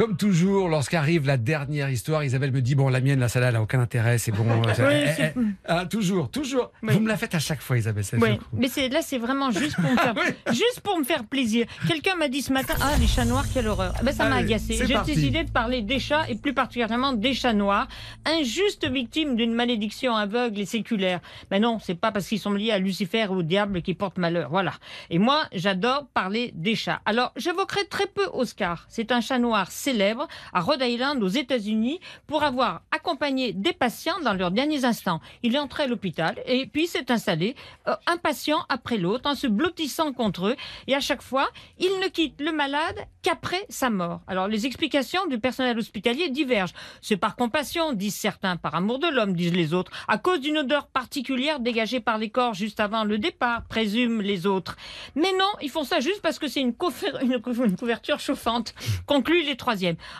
Comme 0.00 0.16
toujours, 0.16 0.70
lorsqu'arrive 0.70 1.26
la 1.26 1.36
dernière 1.36 1.90
histoire, 1.90 2.24
Isabelle 2.24 2.52
me 2.52 2.62
dit 2.62 2.74
bon, 2.74 2.88
la 2.88 3.02
mienne, 3.02 3.20
là, 3.20 3.28
celle-là, 3.28 3.48
elle 3.48 3.54
n'a 3.56 3.60
aucun 3.60 3.80
intérêt, 3.80 4.16
c'est 4.16 4.32
bon. 4.32 4.46
euh, 4.50 4.72
Oui, 4.78 4.94
eh, 5.18 5.22
eh, 5.36 5.40
ah, 5.66 5.84
toujours, 5.84 6.30
toujours. 6.30 6.72
Oui. 6.82 6.94
Vous 6.94 7.00
me 7.00 7.08
la 7.08 7.18
faites 7.18 7.34
à 7.34 7.38
chaque 7.38 7.60
fois, 7.60 7.76
Isabelle. 7.76 8.02
ça, 8.02 8.16
Oui, 8.16 8.40
mais 8.54 8.68
c'est 8.68 8.88
là 8.88 9.02
c'est 9.02 9.18
vraiment 9.18 9.50
juste 9.50 9.76
pour 9.76 9.90
me 9.90 9.96
faire 9.98 10.14
juste 10.52 10.80
pour 10.82 10.98
me 10.98 11.04
faire 11.04 11.24
plaisir. 11.24 11.66
Quelqu'un 11.86 12.14
m'a 12.14 12.28
dit 12.28 12.40
ce 12.40 12.50
matin 12.50 12.72
ah 12.80 12.96
les 12.98 13.06
chats 13.06 13.26
noirs 13.26 13.44
quelle 13.52 13.68
horreur. 13.68 13.92
Eh 14.00 14.04
Ben 14.06 14.14
ça 14.14 14.26
m'a 14.26 14.36
agacé. 14.36 14.82
J'ai 14.86 14.94
parti. 14.94 15.14
décidé 15.14 15.44
de 15.44 15.50
parler 15.50 15.82
des 15.82 15.98
chats 15.98 16.24
et 16.30 16.34
plus 16.34 16.54
particulièrement 16.54 17.12
des 17.12 17.34
chats 17.34 17.52
noirs, 17.52 17.86
injustes 18.24 18.88
victimes 18.90 19.36
d'une 19.36 19.52
malédiction 19.52 20.16
aveugle 20.16 20.60
et 20.60 20.64
séculaire. 20.64 21.20
Mais 21.50 21.60
non, 21.60 21.78
c'est 21.78 21.94
pas 21.94 22.10
parce 22.10 22.26
qu'ils 22.26 22.40
sont 22.40 22.54
liés 22.54 22.72
à 22.72 22.78
Lucifer 22.78 23.26
ou 23.26 23.40
au 23.40 23.42
diable 23.42 23.82
qui 23.82 23.92
portent 23.92 24.16
malheur. 24.16 24.48
Voilà. 24.48 24.72
Et 25.10 25.18
moi, 25.18 25.44
j'adore 25.52 26.06
parler 26.14 26.52
des 26.54 26.74
chats. 26.74 27.02
Alors, 27.04 27.34
j'évoquerai 27.36 27.84
très 27.90 28.06
peu 28.06 28.26
Oscar. 28.32 28.86
C'est 28.88 29.12
un 29.12 29.20
chat 29.20 29.38
noir 29.38 29.70
célèbre 29.90 30.28
à 30.52 30.60
Rhode 30.60 30.82
Island 30.82 31.20
aux 31.22 31.28
États-Unis 31.28 31.98
pour 32.28 32.44
avoir 32.44 32.82
accompagné 32.92 33.52
des 33.52 33.72
patients 33.72 34.20
dans 34.22 34.34
leurs 34.34 34.52
derniers 34.52 34.84
instants. 34.84 35.20
Il 35.42 35.54
est 35.56 35.58
entré 35.58 35.84
à 35.84 35.86
l'hôpital 35.88 36.40
et 36.46 36.66
puis 36.66 36.86
s'est 36.86 37.10
installé 37.10 37.56
euh, 37.88 37.94
un 38.06 38.16
patient 38.16 38.64
après 38.68 38.98
l'autre 38.98 39.28
en 39.28 39.34
se 39.34 39.48
blottissant 39.48 40.12
contre 40.12 40.46
eux 40.48 40.56
et 40.86 40.94
à 40.94 41.00
chaque 41.00 41.22
fois, 41.22 41.48
il 41.78 41.90
ne 42.00 42.06
quitte 42.08 42.40
le 42.40 42.52
malade 42.52 42.96
qu'après 43.22 43.64
sa 43.68 43.90
mort. 43.90 44.20
Alors 44.28 44.46
les 44.46 44.64
explications 44.66 45.26
du 45.26 45.40
personnel 45.40 45.76
hospitalier 45.78 46.28
divergent. 46.28 46.74
C'est 47.02 47.16
par 47.16 47.34
compassion, 47.34 47.92
disent 47.92 48.14
certains, 48.14 48.56
par 48.56 48.74
amour 48.76 49.00
de 49.00 49.08
l'homme, 49.08 49.34
disent 49.34 49.54
les 49.54 49.74
autres, 49.74 49.90
à 50.06 50.18
cause 50.18 50.40
d'une 50.40 50.58
odeur 50.58 50.86
particulière 50.86 51.58
dégagée 51.58 52.00
par 52.00 52.18
les 52.18 52.30
corps 52.30 52.54
juste 52.54 52.78
avant 52.78 53.02
le 53.04 53.18
départ, 53.18 53.64
présument 53.64 54.22
les 54.22 54.46
autres. 54.46 54.76
Mais 55.16 55.32
non, 55.38 55.50
ils 55.62 55.70
font 55.70 55.84
ça 55.84 55.98
juste 55.98 56.22
parce 56.22 56.38
que 56.38 56.46
c'est 56.46 56.60
une, 56.60 56.74
une 57.22 57.40
cou- 57.40 57.64
une 57.64 57.76
couverture 57.76 58.20
chauffante, 58.20 58.72
concluent 59.06 59.42
les 59.44 59.56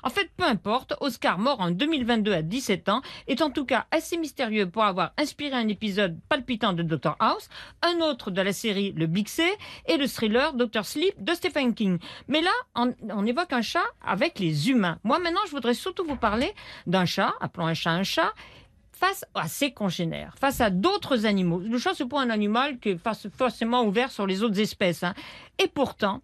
En 0.03 0.11
fait, 0.11 0.31
peu 0.37 0.45
importe, 0.45 0.95
Oscar, 1.01 1.39
mort 1.39 1.61
en 1.61 1.71
2022 1.71 2.33
à 2.33 2.43
17 2.43 2.89
ans, 2.89 3.03
est 3.27 3.43
en 3.43 3.51
tout 3.51 3.65
cas 3.65 3.87
assez 3.91 4.17
mystérieux 4.17 4.69
pour 4.69 4.85
avoir 4.85 5.13
inspiré 5.19 5.57
un 5.57 5.69
épisode 5.69 6.19
palpitant 6.29 6.73
de 6.73 6.83
Dr 6.83 7.17
House, 7.19 7.49
un 7.83 8.01
autre 8.01 8.31
de 8.31 8.41
la 8.41 8.53
série 8.53 8.93
Le 8.93 9.07
Big 9.07 9.29
C 9.29 9.43
et 9.87 9.97
le 9.97 10.07
thriller 10.07 10.53
Dr 10.55 10.85
Sleep 10.85 11.23
de 11.23 11.35
Stephen 11.35 11.75
King. 11.75 11.99
Mais 12.29 12.43
là, 12.43 12.51
on, 12.75 13.27
évoque 13.27 13.53
un 13.53 13.63
chat 13.63 13.85
avec 14.07 14.39
les 14.39 14.71
humains. 14.71 14.99
Moi, 15.05 15.19
maintenant, 15.19 15.41
je 15.47 15.53
voudrais 15.53 15.75
surtout 15.75 16.05
vous 16.05 16.17
parler 16.17 16.53
d'un 16.87 17.05
chat, 17.05 17.33
appelons 17.41 17.67
un 17.67 17.75
chat 17.75 17.91
un 17.91 18.03
chat, 18.05 18.33
face 18.93 19.25
à 19.35 19.49
ses 19.49 19.73
congénères, 19.73 20.35
face 20.39 20.61
à 20.61 20.69
d'autres 20.69 21.25
animaux. 21.25 21.59
Le 21.59 21.79
chat, 21.79 21.93
c'est 21.95 22.07
pas 22.07 22.21
un 22.21 22.31
animal 22.31 22.79
qui 22.79 22.91
est 22.91 22.99
forcément 23.37 23.83
ouvert 23.85 24.11
sur 24.11 24.27
les 24.27 24.43
autres 24.43 24.61
espèces. 24.61 25.03
hein. 25.03 25.15
Et 25.59 25.69
pourtant, 25.69 26.21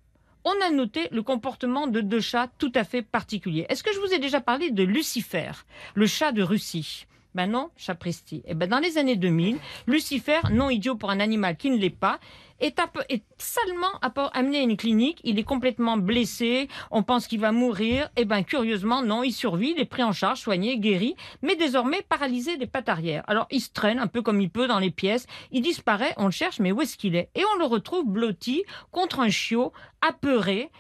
on 0.47 0.65
a 0.65 0.71
noté 0.71 1.09
le 1.11 1.23
comportement 1.23 1.89
de 1.89 2.01
deux 2.01 2.21
chats 2.21 2.49
tout 2.59 2.73
à 2.77 2.85
fait 2.85 3.03
particuliers. 3.03 3.67
Est-ce 3.69 3.83
que 3.83 3.93
je 3.93 3.99
vous 3.99 4.15
ai 4.15 4.21
déjà 4.21 4.41
parlé 4.41 4.71
de 4.71 4.85
Lucifer, 4.85 5.51
le 5.95 6.07
chat 6.07 6.31
de 6.31 6.43
Russie? 6.43 7.07
Ben 7.35 7.51
non, 7.51 7.71
chapristi. 7.77 8.43
Et 8.47 8.55
ben 8.55 8.69
dans 8.69 8.79
les 8.79 8.97
années 8.97 9.17
2000, 9.17 9.59
Lucifer, 9.89 10.39
non 10.53 10.71
idiot 10.71 10.95
pour 10.95 11.11
un 11.11 11.19
animal 11.21 11.57
qui 11.57 11.69
ne 11.69 11.77
l'est 11.77 11.91
pas, 11.91 12.21
est, 12.61 12.79
est 13.09 13.25
salement 13.39 14.01
amené 14.33 14.59
à 14.59 14.63
une 14.63 14.77
clinique. 14.77 15.21
Il 15.25 15.39
est 15.39 15.45
complètement 15.45 15.97
blessé. 15.97 16.69
On 16.91 17.03
pense 17.03 17.27
qu'il 17.27 17.41
va 17.41 17.53
mourir. 17.53 18.09
Et 18.17 18.25
ben 18.25 18.43
curieusement, 18.43 19.03
non, 19.03 19.23
il 19.23 19.33
survit. 19.33 19.75
Il 19.77 19.81
est 19.81 19.87
pris 19.87 20.03
en 20.03 20.13
charge, 20.13 20.41
soigné, 20.41 20.79
guéri, 20.79 21.17
mais 21.43 21.57
désormais 21.57 22.03
paralysé 22.09 22.57
des 22.57 22.67
pattes 22.67 22.89
arrière. 22.89 23.25
Alors 23.27 23.47
il 23.51 23.61
se 23.61 23.71
traîne 23.71 23.99
un 23.99 24.07
peu 24.07 24.23
comme 24.23 24.41
il 24.41 24.51
peut 24.51 24.67
dans 24.67 24.79
les 24.79 24.91
pièces. 24.91 25.27
Il 25.53 25.63
disparaît. 25.63 26.15
On 26.17 26.27
le 26.27 26.31
cherche, 26.31 26.59
mais 26.59 26.73
où 26.73 26.81
est-ce 26.83 26.97
qu'il 26.97 27.17
est? 27.17 27.31
Et 27.35 27.43
on 27.55 27.59
le 27.59 27.65
retrouve 27.65 28.07
blotti 28.07 28.65
contre 28.91 29.21
un 29.21 29.31
chiot, 29.31 29.73
apeuré, 30.01 30.71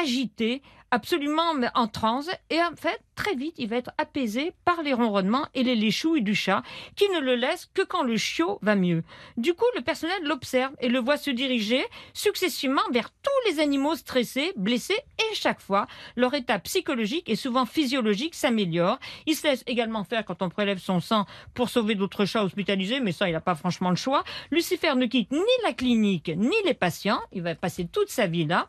agité, 0.00 0.62
absolument 0.90 1.52
en 1.74 1.88
transe. 1.88 2.30
Et 2.50 2.60
en 2.60 2.74
fait, 2.76 3.00
très 3.14 3.34
vite, 3.34 3.54
il 3.58 3.68
va 3.68 3.76
être 3.76 3.92
apaisé 3.98 4.52
par 4.64 4.82
les 4.82 4.92
ronronnements 4.92 5.46
et 5.54 5.62
les 5.62 5.74
léchouilles 5.74 6.22
du 6.22 6.34
chat, 6.34 6.62
qui 6.96 7.08
ne 7.10 7.20
le 7.20 7.34
laissent 7.34 7.70
que 7.74 7.82
quand 7.82 8.02
le 8.02 8.16
chiot 8.16 8.58
va 8.62 8.74
mieux. 8.74 9.02
Du 9.36 9.54
coup, 9.54 9.66
le 9.76 9.82
personnel 9.82 10.22
l'observe 10.24 10.74
et 10.80 10.88
le 10.88 10.98
voit 10.98 11.16
se 11.16 11.30
diriger 11.30 11.84
successivement 12.14 12.82
vers 12.92 13.10
tous 13.10 13.50
les 13.50 13.60
animaux 13.60 13.94
stressés, 13.94 14.52
blessés, 14.56 14.98
et 15.18 15.34
chaque 15.34 15.60
fois, 15.60 15.86
leur 16.16 16.34
état 16.34 16.58
psychologique 16.58 17.28
et 17.28 17.36
souvent 17.36 17.66
physiologique 17.66 18.34
s'améliore. 18.34 18.98
Il 19.26 19.34
se 19.34 19.46
laisse 19.46 19.64
également 19.66 20.04
faire 20.04 20.24
quand 20.24 20.42
on 20.42 20.48
prélève 20.48 20.78
son 20.78 21.00
sang 21.00 21.26
pour 21.54 21.68
sauver 21.68 21.94
d'autres 21.94 22.24
chats 22.24 22.44
hospitalisés, 22.44 23.00
mais 23.00 23.12
ça, 23.12 23.28
il 23.28 23.32
n'a 23.32 23.40
pas 23.40 23.54
franchement 23.54 23.90
le 23.90 23.96
choix. 23.96 24.24
Lucifer 24.50 24.94
ne 24.94 25.06
quitte 25.06 25.32
ni 25.32 25.40
la 25.62 25.72
clinique, 25.72 26.30
ni 26.36 26.56
les 26.64 26.74
patients. 26.74 27.20
Il 27.32 27.42
va 27.42 27.54
passer 27.54 27.86
toute 27.86 28.10
sa 28.10 28.26
vie 28.26 28.46
là. 28.46 28.68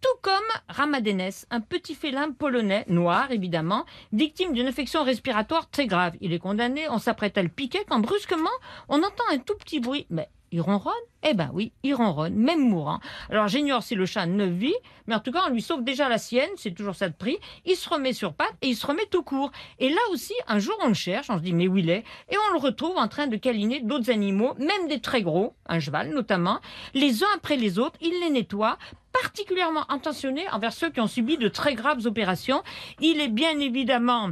Tout 0.00 0.18
comme 0.22 0.34
Ramadenes, 0.68 1.30
un 1.50 1.60
petit 1.60 1.94
félin 1.94 2.32
polonais, 2.32 2.84
noir 2.88 3.30
évidemment, 3.32 3.84
victime 4.12 4.54
d'une 4.54 4.66
infection 4.66 5.04
respiratoire 5.04 5.68
très 5.68 5.86
grave. 5.86 6.16
Il 6.22 6.32
est 6.32 6.38
condamné, 6.38 6.88
on 6.88 6.98
s'apprête 6.98 7.36
à 7.36 7.42
le 7.42 7.50
piquer 7.50 7.80
quand 7.86 8.00
brusquement 8.00 8.48
on 8.88 9.02
entend 9.02 9.24
un 9.30 9.38
tout 9.38 9.56
petit 9.56 9.78
bruit. 9.78 10.06
Mais 10.08 10.30
il 10.52 10.60
ronronne? 10.60 10.92
Eh 11.22 11.34
ben 11.34 11.50
oui, 11.52 11.72
il 11.82 11.94
ronronne, 11.94 12.34
même 12.34 12.60
mourant. 12.60 13.00
Alors 13.28 13.48
j'ignore 13.48 13.82
si 13.82 13.94
le 13.94 14.06
chat 14.06 14.26
ne 14.26 14.46
vit, 14.46 14.74
mais 15.06 15.14
en 15.14 15.20
tout 15.20 15.32
cas 15.32 15.42
on 15.46 15.50
lui 15.50 15.60
sauve 15.60 15.84
déjà 15.84 16.08
la 16.08 16.18
sienne, 16.18 16.50
c'est 16.56 16.72
toujours 16.72 16.94
ça 16.94 17.08
de 17.08 17.14
prix. 17.14 17.38
Il 17.66 17.76
se 17.76 17.88
remet 17.88 18.12
sur 18.12 18.32
pattes 18.32 18.56
et 18.62 18.68
il 18.68 18.76
se 18.76 18.86
remet 18.86 19.06
tout 19.10 19.22
court. 19.22 19.50
Et 19.78 19.90
là 19.90 20.00
aussi, 20.12 20.34
un 20.48 20.58
jour 20.58 20.74
on 20.82 20.88
le 20.88 20.94
cherche, 20.94 21.28
on 21.30 21.36
se 21.36 21.42
dit 21.42 21.52
mais 21.52 21.68
où 21.68 21.76
il 21.76 21.90
est? 21.90 22.04
Et 22.30 22.36
on 22.48 22.52
le 22.54 22.58
retrouve 22.58 22.96
en 22.96 23.08
train 23.08 23.26
de 23.26 23.36
câliner 23.36 23.80
d'autres 23.80 24.10
animaux, 24.10 24.54
même 24.58 24.88
des 24.88 25.00
très 25.00 25.22
gros, 25.22 25.54
un 25.66 25.78
cheval 25.78 26.10
notamment. 26.10 26.60
Les 26.94 27.22
uns 27.22 27.28
après 27.36 27.56
les 27.56 27.78
autres, 27.78 27.98
il 28.00 28.18
les 28.20 28.30
nettoie 28.30 28.78
particulièrement 29.12 29.90
intentionné 29.90 30.48
envers 30.50 30.72
ceux 30.72 30.90
qui 30.90 31.00
ont 31.00 31.06
subi 31.06 31.36
de 31.36 31.48
très 31.48 31.74
graves 31.74 32.06
opérations. 32.06 32.62
Il 33.00 33.20
est 33.20 33.28
bien 33.28 33.58
évidemment 33.58 34.30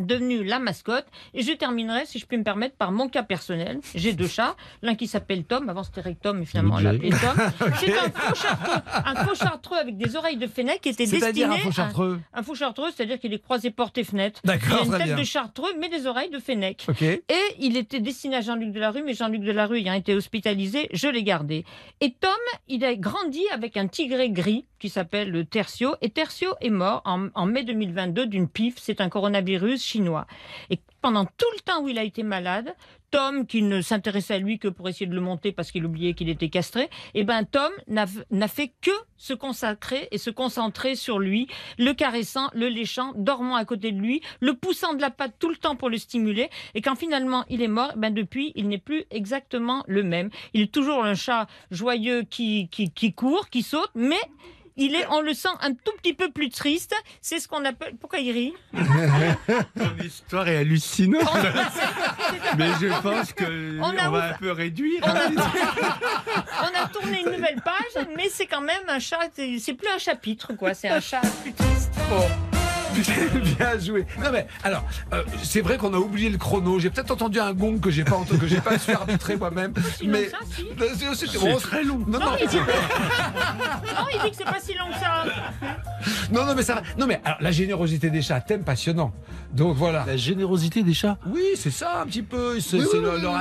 devenu 0.00 0.42
la 0.44 0.58
mascotte. 0.58 1.06
Et 1.34 1.42
je 1.42 1.52
terminerai, 1.52 2.06
si 2.06 2.18
je 2.18 2.26
puis 2.26 2.36
me 2.38 2.42
permettre, 2.44 2.76
par 2.76 2.92
mon 2.92 3.08
cas 3.08 3.22
personnel. 3.22 3.80
J'ai 3.94 4.12
deux 4.12 4.26
chats, 4.28 4.56
l'un 4.82 4.94
qui 4.94 5.06
s'appelle 5.06 5.44
Tom, 5.44 5.68
avant 5.68 5.82
c'était 5.82 6.00
Rectum, 6.00 6.38
mais 6.38 6.44
finalement 6.46 6.74
on 6.74 6.78
Jay. 6.78 6.84
l'appelait 6.84 7.10
Tom. 7.10 7.68
C'est 7.80 7.96
un 7.98 8.10
faux 8.10 8.34
chartreux, 8.34 8.82
un 9.04 9.14
faux 9.24 9.34
chartreux 9.34 9.76
avec 9.78 9.96
des 9.96 10.16
oreilles 10.16 10.36
de 10.36 10.46
fennec 10.46 10.80
qui 10.80 10.88
était 10.90 11.06
destiné 11.06 11.44
un 11.44 11.56
faux 11.58 11.70
chartreux. 11.72 12.20
un 12.34 12.42
faux 12.42 12.54
chartreux, 12.54 12.88
c'est-à-dire 12.94 13.18
qu'il 13.18 13.32
est 13.32 13.38
croisé 13.42 13.70
porte 13.70 13.96
et 13.98 14.04
fenêtre. 14.04 14.40
D'accord, 14.44 14.80
Il 14.84 14.92
a 14.92 14.96
une 14.96 14.98
tête 14.98 15.06
bien. 15.08 15.16
de 15.18 15.24
chartreux, 15.24 15.70
mais 15.78 15.88
des 15.88 16.06
oreilles 16.06 16.30
de 16.30 16.38
fennec. 16.38 16.86
Et 17.00 17.20
il 17.58 17.76
était 17.76 18.00
destiné 18.00 18.36
à 18.36 18.40
Jean-Luc 18.40 18.72
Delarue, 18.72 19.02
mais 19.04 19.14
Jean-Luc 19.14 19.42
Delarue 19.42 19.78
ayant 19.78 19.92
été 19.94 20.14
hospitalisé, 20.14 20.88
je 20.92 21.08
l'ai 21.08 21.22
gardé. 21.22 21.64
Et 22.00 22.12
Tom, 22.12 22.30
il 22.68 22.84
a 22.84 22.94
grandi 22.94 23.42
avec 23.52 23.76
un 23.76 23.86
tigré 23.86 24.30
gris 24.30 24.66
qui 24.80 24.88
s'appelle 24.88 25.30
le 25.30 25.44
Tertio. 25.44 25.94
Et 26.00 26.10
Tertio 26.10 26.54
est 26.60 26.70
mort 26.70 27.02
en, 27.04 27.46
mai 27.46 27.62
2022 27.62 28.26
d'une 28.26 28.48
pif. 28.48 28.76
C'est 28.78 29.00
un 29.00 29.08
coronavirus 29.08 29.84
chinois. 29.84 30.26
Et 30.70 30.80
pendant 31.02 31.24
tout 31.24 31.46
le 31.54 31.60
temps 31.60 31.82
où 31.82 31.88
il 31.88 31.98
a 31.98 32.04
été 32.04 32.22
malade, 32.22 32.74
Tom, 33.10 33.46
qui 33.46 33.62
ne 33.62 33.80
s'intéressait 33.80 34.34
à 34.34 34.38
lui 34.38 34.58
que 34.58 34.68
pour 34.68 34.88
essayer 34.88 35.06
de 35.06 35.14
le 35.14 35.20
monter 35.20 35.52
parce 35.52 35.72
qu'il 35.72 35.84
oubliait 35.84 36.14
qu'il 36.14 36.28
était 36.28 36.48
castré, 36.48 36.88
eh 37.14 37.24
ben 37.24 37.44
Tom 37.44 37.70
n'a 37.88 38.48
fait 38.48 38.72
que 38.80 38.92
se 39.16 39.34
consacrer 39.34 40.08
et 40.12 40.18
se 40.18 40.30
concentrer 40.30 40.94
sur 40.94 41.18
lui, 41.18 41.48
le 41.76 41.92
caressant, 41.92 42.48
le 42.54 42.68
léchant, 42.68 43.12
dormant 43.16 43.56
à 43.56 43.64
côté 43.64 43.92
de 43.92 43.98
lui, 43.98 44.22
le 44.40 44.54
poussant 44.54 44.94
de 44.94 45.00
la 45.00 45.10
patte 45.10 45.34
tout 45.38 45.48
le 45.48 45.56
temps 45.56 45.76
pour 45.76 45.90
le 45.90 45.98
stimuler. 45.98 46.50
Et 46.74 46.82
quand 46.82 46.94
finalement 46.94 47.44
il 47.48 47.62
est 47.62 47.68
mort, 47.68 47.90
eh 47.96 47.98
ben 47.98 48.14
depuis 48.14 48.52
il 48.54 48.68
n'est 48.68 48.78
plus 48.78 49.04
exactement 49.10 49.82
le 49.88 50.04
même. 50.04 50.30
Il 50.54 50.62
est 50.62 50.72
toujours 50.72 51.04
un 51.04 51.14
chat 51.14 51.48
joyeux 51.70 52.22
qui 52.22 52.68
court, 53.16 53.50
qui 53.50 53.62
saute, 53.62 53.90
mais 53.94 54.20
il 54.80 54.94
est, 54.96 55.06
on 55.10 55.20
le 55.20 55.34
sent 55.34 55.48
un 55.60 55.72
tout 55.74 55.92
petit 56.02 56.14
peu 56.14 56.30
plus 56.30 56.48
triste. 56.48 56.94
C'est 57.20 57.38
ce 57.38 57.46
qu'on 57.46 57.64
appelle. 57.64 57.94
Pourquoi 58.00 58.18
il 58.18 58.32
rit? 58.32 58.54
Ton 59.76 60.04
histoire 60.04 60.48
est 60.48 60.56
hallucinante. 60.56 61.22
Mais 62.58 62.68
je 62.80 63.00
pense 63.02 63.32
que 63.32 63.78
On 63.80 63.92
va 64.10 64.30
un 64.30 64.32
peu 64.34 64.50
réduire. 64.52 65.00
On 65.04 65.08
a, 65.08 65.28
on 66.62 66.84
a 66.84 66.88
tourné 66.88 67.20
une 67.20 67.30
nouvelle 67.32 67.60
page, 67.64 68.06
mais 68.16 68.28
c'est 68.30 68.46
quand 68.46 68.60
même 68.60 68.82
un 68.88 68.98
chat. 68.98 69.18
c'est- 69.34 69.58
C'est 69.58 69.74
plus 69.74 69.88
un 69.88 69.98
chapitre, 69.98 70.54
quoi. 70.54 70.74
C'est 70.74 70.88
un 70.88 71.00
chat 71.00 71.20
plus 71.42 71.52
triste. 71.52 71.92
Bien 73.58 73.78
joué. 73.78 74.06
Non 74.22 74.30
mais 74.32 74.46
alors, 74.62 74.84
euh, 75.12 75.22
c'est 75.42 75.60
vrai 75.60 75.76
qu'on 75.78 75.94
a 75.94 75.98
oublié 75.98 76.28
le 76.30 76.38
chrono. 76.38 76.78
J'ai 76.78 76.90
peut-être 76.90 77.10
entendu 77.10 77.38
un 77.40 77.52
gong 77.52 77.78
que 77.80 77.90
j'ai 77.90 78.04
pas 78.04 78.16
entendu, 78.16 78.38
que 78.40 78.46
j'ai 78.46 78.60
pas 78.60 78.78
su 78.78 78.92
arbitrer 78.92 79.36
moi-même. 79.36 79.72
Mais 80.04 80.28
ça, 80.28 80.38
si. 80.54 80.66
C'est- 81.26 81.38
bon, 81.38 81.56
très 81.58 81.84
long. 81.84 81.98
Non, 82.06 82.18
non, 82.18 82.32
il 82.40 82.48
dit, 82.48 82.56
non, 82.58 82.62
il 84.14 84.22
dit 84.24 84.30
que 84.30 84.36
c'est 84.36 84.44
pas 84.44 84.60
si 84.60 84.74
long 84.74 84.86
que 84.92 84.98
ça. 84.98 85.24
non, 86.32 86.44
non, 86.46 86.54
mais 86.54 86.62
ça 86.62 86.76
va. 86.76 86.82
Non, 86.98 87.06
mais 87.06 87.20
alors, 87.24 87.38
la 87.40 87.50
générosité 87.50 88.10
des 88.10 88.22
chats, 88.22 88.40
thème 88.40 88.62
passionnant. 88.64 89.12
Donc 89.52 89.76
voilà. 89.76 90.04
La 90.06 90.16
générosité 90.16 90.82
des 90.82 90.94
chats? 90.94 91.18
Oui, 91.26 91.42
c'est 91.56 91.70
ça 91.72 92.00
un 92.02 92.06
petit 92.06 92.22
peu. 92.22 92.60
C'est 92.60 92.78
Oui, 92.78 92.86
leur, 93.02 93.18
leur. 93.20 93.40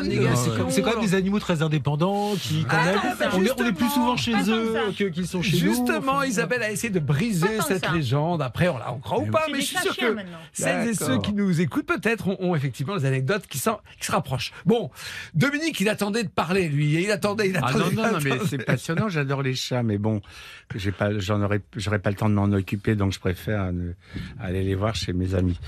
C'est 0.70 0.82
quand 0.82 0.92
même 0.92 1.02
des 1.02 1.14
animaux 1.16 1.40
très 1.40 1.62
indépendants 1.62 2.34
qui, 2.42 2.66
quand 2.68 2.78
Ah, 2.80 2.86
même, 2.86 3.00
on, 3.34 3.44
est, 3.44 3.52
on 3.62 3.66
est 3.66 3.72
plus 3.74 3.86
justement. 3.86 4.18
souvent 4.18 4.18
chez 4.18 4.34
eux 4.52 5.10
qu'ils 5.12 5.28
sont 5.28 5.42
chez 5.42 5.54
nous. 5.54 5.74
Justement, 5.74 6.14
Enfin, 6.18 6.26
Isabelle 6.26 6.64
a 6.64 6.72
essayé 6.72 6.92
de 6.92 7.00
briser 7.00 7.60
cette 7.68 7.86
ça. 7.86 7.92
légende. 7.92 8.42
Après, 8.42 8.68
on 8.70 8.78
la 8.78 8.92
on 8.92 8.98
croit 9.00 9.20
ou 9.20 9.28
pas, 9.28 9.39
C'est 9.46 9.52
mais 9.52 9.60
je 9.62 9.66
suis 9.66 9.78
sûr 9.78 9.96
que 9.96 10.12
maintenant. 10.14 10.38
celles 10.54 10.88
et 10.90 10.94
ceux 10.94 11.20
qui 11.20 11.34
nous 11.34 11.62
écoutent 11.62 11.86
peut-être 11.86 12.28
ont, 12.28 12.38
ont 12.40 12.56
effectivement 12.56 12.98
des 12.98 13.06
anecdotes 13.06 13.48
qui, 13.48 13.58
se 13.60 13.70
rapprochent. 14.10 14.52
Bon, 14.66 14.90
Dominique, 15.34 15.80
il 15.80 15.90
attendait 15.90 16.24
de 16.24 16.30
parler, 16.30 16.68
lui. 16.70 16.96
Et 16.96 17.04
il 17.04 17.12
attendait, 17.12 17.50
il 17.50 17.58
Ah 17.58 17.68
attendait. 17.68 17.96
non, 17.96 18.04
non, 18.04 18.12
non, 18.14 18.20
mais 18.24 18.32
c'est 18.50 18.58
passionnant, 18.66 19.10
j'adore 19.10 19.42
les 19.42 19.56
chats, 19.56 19.84
mais 19.84 19.98
bon, 19.98 20.22
j'ai 20.76 20.92
pas, 20.92 21.18
j'en 21.20 21.42
aurais, 21.42 21.62
j'aurais 21.76 22.00
pas 22.00 22.10
le 22.10 22.16
temps 22.16 22.30
de 22.30 22.34
m'en 22.36 22.46
occuper, 22.52 22.96
donc 22.96 23.14
je 23.14 23.20
préfère 23.20 23.72
ne- 23.74 23.94
aller 24.40 24.64
les 24.64 24.76
voir 24.76 24.96
chez 24.96 25.14
mes 25.14 25.36
amis. 25.36 25.60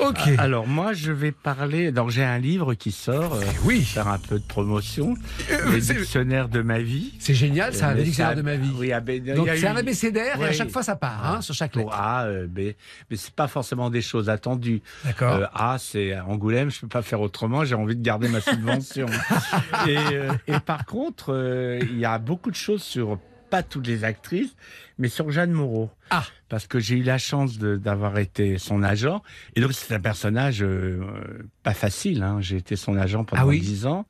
Ok. 0.00 0.18
Ah, 0.38 0.42
Alors, 0.42 0.66
moi, 0.66 0.92
je 0.92 1.12
vais 1.12 1.32
parler, 1.32 1.92
donc 1.92 2.10
j'ai 2.10 2.24
un 2.24 2.38
livre 2.38 2.74
qui 2.74 2.92
sort, 2.92 3.34
euh, 3.34 3.42
oui. 3.64 3.82
faire 3.82 4.08
un 4.08 4.18
peu 4.18 4.38
de 4.38 4.44
promotion, 4.44 5.14
Euh, 5.50 5.72
les 5.72 5.80
c'est- 5.80 5.94
dictionnaires 5.94 6.48
de 6.48 6.62
ma 6.62 6.78
vie. 6.80 7.14
C'est 7.18 7.34
génial, 7.34 7.74
c'est 7.74 7.82
un 7.84 7.90
Mais 7.90 7.96
des 8.00 8.04
dictionnaires 8.04 8.30
ça- 8.32 8.36
de 8.36 8.42
ma 8.42 8.56
vie. 8.56 8.70
Oui, 8.76 8.92
ah, 8.92 9.00
ben, 9.00 9.22
Donc 9.34 9.48
c'est 9.48 9.60
eu- 9.60 9.66
un 9.66 9.76
abécédaire 9.76 10.40
et 10.40 10.44
à 10.46 10.52
chaque 10.52 10.70
fois 10.70 10.82
ça 10.82 10.96
part, 10.96 11.24
hein, 11.36 11.40
sur 11.40 11.54
chaque 11.54 11.72
Pour 11.72 11.82
lettre. 11.84 11.94
A, 12.00 12.24
euh, 12.26 12.46
B, 12.46 12.72
mais 13.12 13.18
c'est 13.18 13.34
pas 13.34 13.46
forcément 13.46 13.90
des 13.90 14.00
choses 14.00 14.30
attendues. 14.30 14.80
D'accord. 15.04 15.34
Euh, 15.34 15.46
A, 15.52 15.76
c'est 15.78 16.18
Angoulême, 16.18 16.70
je 16.70 16.80
peux 16.80 16.88
pas 16.88 17.02
faire 17.02 17.20
autrement, 17.20 17.62
j'ai 17.62 17.74
envie 17.74 17.94
de 17.94 18.02
garder 18.02 18.26
ma 18.26 18.40
subvention. 18.40 19.06
et, 19.86 19.98
euh, 19.98 20.32
et 20.46 20.58
par 20.60 20.86
contre, 20.86 21.34
euh, 21.34 21.78
il 21.82 21.98
y 21.98 22.06
a 22.06 22.18
beaucoup 22.18 22.50
de 22.50 22.56
choses 22.56 22.82
sur 22.82 23.18
pas 23.50 23.62
toutes 23.62 23.86
les 23.86 24.02
actrices, 24.04 24.56
mais 25.02 25.08
sur 25.08 25.32
Jeanne 25.32 25.50
Moreau. 25.50 25.90
Ah. 26.10 26.24
Parce 26.48 26.68
que 26.68 26.78
j'ai 26.78 26.96
eu 26.96 27.02
la 27.02 27.18
chance 27.18 27.58
d'avoir 27.58 28.18
été 28.18 28.56
son 28.58 28.82
agent. 28.84 29.20
Et 29.56 29.60
donc, 29.60 29.72
c'est 29.72 29.94
un 29.94 30.00
personnage 30.00 30.62
euh, 30.62 31.00
euh, 31.00 31.42
pas 31.62 31.74
facile. 31.74 32.22
Hein. 32.22 32.36
J'ai 32.40 32.58
été 32.58 32.76
son 32.76 32.96
agent 32.96 33.24
pendant 33.24 33.42
Ah 33.42 33.46
oui 33.46 33.58
10 33.58 33.86
ans. 33.86 34.06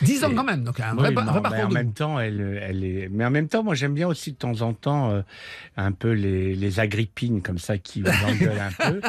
10 0.00 0.24
ans 0.24 0.34
quand 0.34 0.44
même, 0.44 0.64
donc 0.64 0.80
un 0.80 0.94
vrai, 0.94 1.10
Oui, 1.10 1.14
un 1.18 1.24
non, 1.24 1.32
vrai 1.32 1.50
mais 1.52 1.62
en 1.62 1.68
même 1.68 1.92
temps, 1.92 2.18
elle, 2.18 2.58
elle 2.62 2.84
est. 2.84 3.08
Mais 3.12 3.24
en 3.24 3.30
même 3.30 3.48
temps, 3.48 3.62
moi, 3.62 3.74
j'aime 3.74 3.94
bien 3.94 4.08
aussi 4.08 4.32
de 4.32 4.36
temps 4.36 4.62
en 4.62 4.72
temps 4.72 5.10
euh, 5.12 5.22
un 5.76 5.92
peu 5.92 6.10
les, 6.10 6.56
les 6.56 6.80
agrippines 6.80 7.42
comme 7.42 7.58
ça 7.58 7.78
qui 7.78 8.00
vous 8.02 8.10
engueulent 8.26 8.58
un 8.58 8.90
peu. 8.90 9.00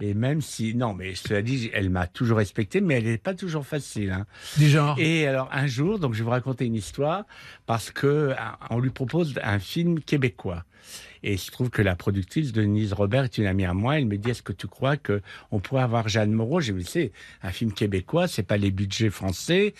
Et 0.00 0.14
même 0.14 0.42
si, 0.42 0.74
non, 0.74 0.94
mais 0.94 1.14
cela 1.14 1.42
dit, 1.42 1.70
elle 1.72 1.90
m'a 1.90 2.06
toujours 2.06 2.38
respecté, 2.38 2.80
mais 2.80 2.98
elle 2.98 3.04
n'est 3.04 3.18
pas 3.18 3.34
toujours 3.34 3.66
facile. 3.66 4.12
Hein. 4.12 4.26
Du 4.58 4.68
genre. 4.68 4.96
Et 4.98 5.26
alors 5.26 5.48
un 5.50 5.66
jour, 5.66 5.98
donc 5.98 6.12
je 6.12 6.18
vais 6.18 6.24
vous 6.24 6.30
raconter 6.30 6.66
une 6.66 6.76
histoire 6.76 7.24
parce 7.66 7.90
que 7.90 8.34
ah, 8.38 8.58
on 8.70 8.78
lui 8.78 8.90
propose 8.90 9.34
un 9.42 9.58
film 9.58 10.00
québécois. 10.00 10.64
Et 11.22 11.32
il 11.32 11.38
se 11.38 11.50
trouve 11.50 11.70
que 11.70 11.82
la 11.82 11.96
productrice 11.96 12.52
Denise 12.52 12.92
Robert 12.92 13.24
est 13.24 13.38
une 13.38 13.46
amie 13.46 13.64
à 13.64 13.74
moi. 13.74 13.98
Elle 13.98 14.06
me 14.06 14.16
dit 14.16 14.30
Est-ce 14.30 14.42
que 14.42 14.52
tu 14.52 14.66
crois 14.66 14.96
que 14.96 15.20
on 15.50 15.58
pourrait 15.60 15.82
avoir 15.82 16.08
Jeanne 16.08 16.32
Moreau? 16.32 16.60
J'ai 16.60 16.72
dit 16.72 16.84
C'est 16.84 17.12
un 17.42 17.50
film 17.50 17.72
québécois, 17.72 18.28
c'est 18.28 18.42
pas 18.42 18.56
les 18.56 18.70
budgets 18.70 19.10
français. 19.10 19.74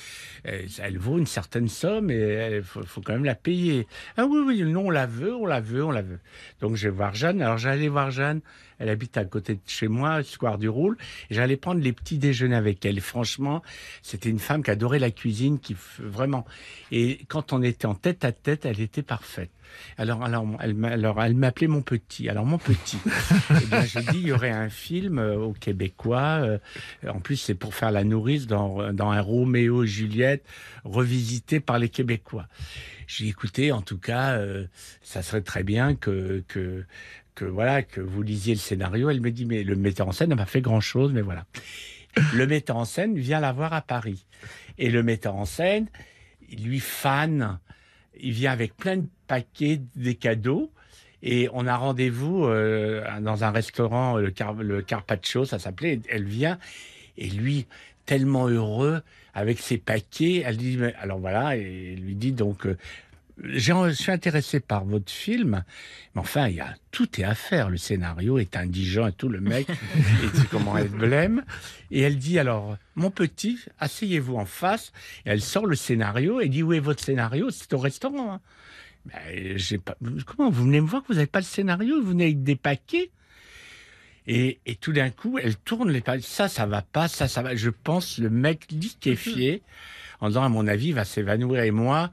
Euh, 0.47 0.63
Elle 0.81 0.99
vaut 0.99 1.19
une 1.19 1.27
certaine 1.27 1.69
somme 1.69 2.11
et 2.11 2.57
il 2.57 2.63
faut, 2.63 2.83
faut 2.85 3.01
quand 3.01 3.13
même 3.13 3.25
la 3.25 3.35
payer. 3.35 3.87
Ah 4.17 4.27
oui, 4.27 4.41
oui, 4.45 4.63
non, 4.63 4.87
on 4.87 4.91
la 4.91 5.07
veut, 5.07 5.35
on 5.35 5.47
la 5.47 5.61
veut, 5.61 5.85
on 5.85 5.91
la 5.91 6.03
veut. 6.03 6.19
Donc 6.61 6.77
je 6.77 6.89
vais 6.89 6.95
voir 6.95 7.15
Jeanne. 7.15 7.41
Alors 7.41 7.59
j'allais 7.59 7.89
voir 7.89 8.11
Jeanne. 8.11 8.41
Elle 8.79 8.89
habite 8.89 9.17
à 9.17 9.25
côté 9.25 9.55
de 9.55 9.61
chez 9.67 9.89
moi, 9.89 10.23
Square 10.23 10.59
du 10.59 10.69
Roule. 10.69 10.97
Et 11.31 11.35
j'allais 11.35 11.57
prendre 11.57 11.81
les 11.81 11.93
petits 11.93 12.19
déjeuners 12.19 12.57
avec 12.57 12.85
elle. 12.85 13.01
Franchement, 13.01 13.63
c'était 14.03 14.31
une 14.31 14.39
femme 14.39 14.63
qui 14.63 14.71
adorait 14.71 14.99
la 14.99 15.11
cuisine, 15.11 15.59
qui 15.59 15.77
vraiment. 15.99 16.45
Et 16.93 17.21
quand 17.29 17.53
on 17.53 17.63
était 17.63 17.87
en 17.87 17.95
tête 17.95 18.25
à 18.25 18.33
tête, 18.33 18.65
elle 18.65 18.81
était 18.81 19.03
parfaite. 19.03 19.51
Alors, 19.99 20.25
alors, 20.25 20.47
elle, 20.61 20.83
alors 20.85 21.23
elle 21.23 21.35
m'appelait 21.35 21.67
mon 21.67 21.83
petit. 21.83 22.29
Alors 22.29 22.47
mon 22.47 22.59
petit, 22.59 22.99
eh 23.51 23.67
bien, 23.67 23.85
je 23.85 23.99
dis, 23.99 24.19
il 24.19 24.29
y 24.29 24.33
aurait 24.33 24.51
un 24.51 24.71
film 24.71 25.19
euh, 25.19 25.37
au 25.37 25.53
Québécois. 25.53 26.41
euh, 26.43 26.59
en 27.07 27.21
plus, 27.21 27.37
c'est 27.37 27.55
pour 27.55 27.75
faire 27.75 27.91
la 27.91 28.05
nourrice 28.05 28.47
dans, 28.47 28.93
dans 28.93 29.11
un 29.11 29.21
Roméo 29.21 29.85
et 29.85 29.87
Juliette 29.87 30.45
revisité 30.85 31.61
par 31.61 31.79
les 31.79 31.89
Québécois. 31.89 32.47
J'ai 33.09 33.25
dit, 33.25 33.31
écoutez, 33.31 33.73
en 33.73 33.81
tout 33.81 33.99
cas, 33.99 34.33
euh, 34.33 34.67
ça 35.03 35.23
serait 35.23 35.41
très 35.41 35.63
bien 35.63 35.95
que, 35.95 36.45
que, 36.47 36.85
que, 37.39 37.45
voilà, 37.45 37.83
que 37.83 38.01
vous 38.01 38.23
lisiez 38.23 38.55
le 38.55 38.59
scénario. 38.61 39.11
Elle 39.11 39.21
me 39.21 39.31
dit, 39.31 39.45
mais 39.47 39.63
le 39.63 39.77
metteur 39.77 40.09
en 40.09 40.13
scène 40.13 40.31
n'a 40.31 40.37
pas 40.37 40.47
fait 40.47 40.61
grand 40.61 40.81
chose, 40.81 41.13
mais 41.13 41.23
voilà. 41.23 41.45
Le 42.35 42.47
metteur 42.47 42.77
en 42.77 42.85
scène 42.85 43.17
vient 43.17 43.39
la 43.39 43.53
voir 43.53 43.73
à 43.73 43.81
Paris. 43.81 44.27
Et 44.77 44.91
le 44.91 45.03
metteur 45.05 45.37
en 45.37 45.45
scène, 45.45 45.87
lui 46.51 46.81
fan, 46.81 47.59
il 48.21 48.33
vient 48.33 48.51
avec 48.51 48.77
plein 48.77 48.97
de 48.97 49.07
paquets, 49.29 49.81
des 49.95 50.17
cadeaux. 50.17 50.73
Et 51.23 51.49
on 51.53 51.67
a 51.67 51.77
rendez-vous 51.77 52.45
euh, 52.45 53.05
dans 53.21 53.45
un 53.45 53.51
restaurant, 53.51 54.17
le, 54.17 54.31
Car- 54.31 54.57
Carpaccio, 54.87 55.45
ça 55.45 55.59
s'appelait. 55.59 56.01
Elle 56.09 56.25
vient 56.25 56.59
et 57.17 57.29
lui, 57.29 57.67
tellement 58.07 58.49
heureux 58.49 59.03
avec 59.35 59.61
ses 59.61 59.79
paquets, 59.79 60.43
elle 60.45 60.57
dit 60.57 60.77
mais- 60.77 60.95
alors 61.01 61.19
voilà, 61.19 61.57
et 61.57 61.95
lui 61.95 62.15
dit 62.15 62.33
donc 62.33 62.67
euh, 62.67 62.77
je 63.45 63.91
suis 63.93 64.13
intéressé 64.13 64.61
par 64.61 64.85
votre 64.85 65.11
film, 65.11 65.65
mais 66.15 66.21
enfin 66.21 66.49
il 66.49 66.57
y 66.57 66.61
a 66.61 66.75
tout 66.91 67.21
est 67.21 67.25
à 67.25 67.35
faire. 67.35 67.71
Le 67.71 67.77
scénario 67.77 68.39
est 68.39 68.57
indigent 68.57 69.07
et 69.07 69.13
tout 69.13 69.29
le 69.29 69.41
mec, 69.41 69.69
et 70.25 70.39
tu 70.39 70.47
comment 70.51 70.77
elle 70.77 70.89
blême. 70.89 71.45
Et 71.91 72.01
elle 72.01 72.19
dit 72.19 72.39
alors 72.39 72.77
mon 72.95 73.11
petit, 73.11 73.59
asseyez-vous 73.79 74.37
en 74.37 74.47
face. 74.47 74.93
Et 75.27 75.31
elle 75.31 75.41
sort 75.43 75.67
le 75.67 75.77
scénario 75.77 76.41
et 76.41 76.49
dit 76.49 76.63
où 76.63 76.73
est 76.73 76.81
votre 76.81 77.03
scénario? 77.03 77.51
C'est 77.51 77.73
au 77.75 77.79
restaurant. 77.79 78.35
hein. 78.35 78.41
Ben, 79.07 79.57
pas. 79.85 79.97
Comment 80.27 80.51
vous 80.51 80.65
venez 80.65 80.81
me 80.81 80.87
voir 80.87 81.03
que 81.03 81.09
vous 81.09 81.15
n'avez 81.15 81.27
pas 81.27 81.39
le 81.41 81.45
scénario 81.45 82.01
Vous 82.03 82.09
venez 82.11 82.25
avec 82.25 82.43
des 82.43 82.57
paquets? 82.57 83.11
Et, 84.27 84.59
et 84.67 84.75
tout 84.75 84.93
d'un 84.93 85.09
coup, 85.09 85.39
elle 85.39 85.57
tourne 85.57 85.91
les 85.91 86.03
pages. 86.03 86.21
Ça, 86.21 86.49
ça 86.49 86.67
va 86.67 86.83
pas, 86.83 87.09
ça, 87.09 87.29
ça 87.29 87.41
va. 87.41 87.57
Je 87.57 87.71
pense 87.71 88.19
le 88.19 88.29
mec 88.29 88.67
liquéfié, 88.71 89.63
en 90.21 90.29
disant, 90.29 90.43
à 90.43 90.51
mon 90.51 90.67
avis, 90.67 90.89
il 90.89 90.95
va 90.95 91.07
s'évanouir. 91.07 91.63
Et 91.63 91.71
moi, 91.71 92.11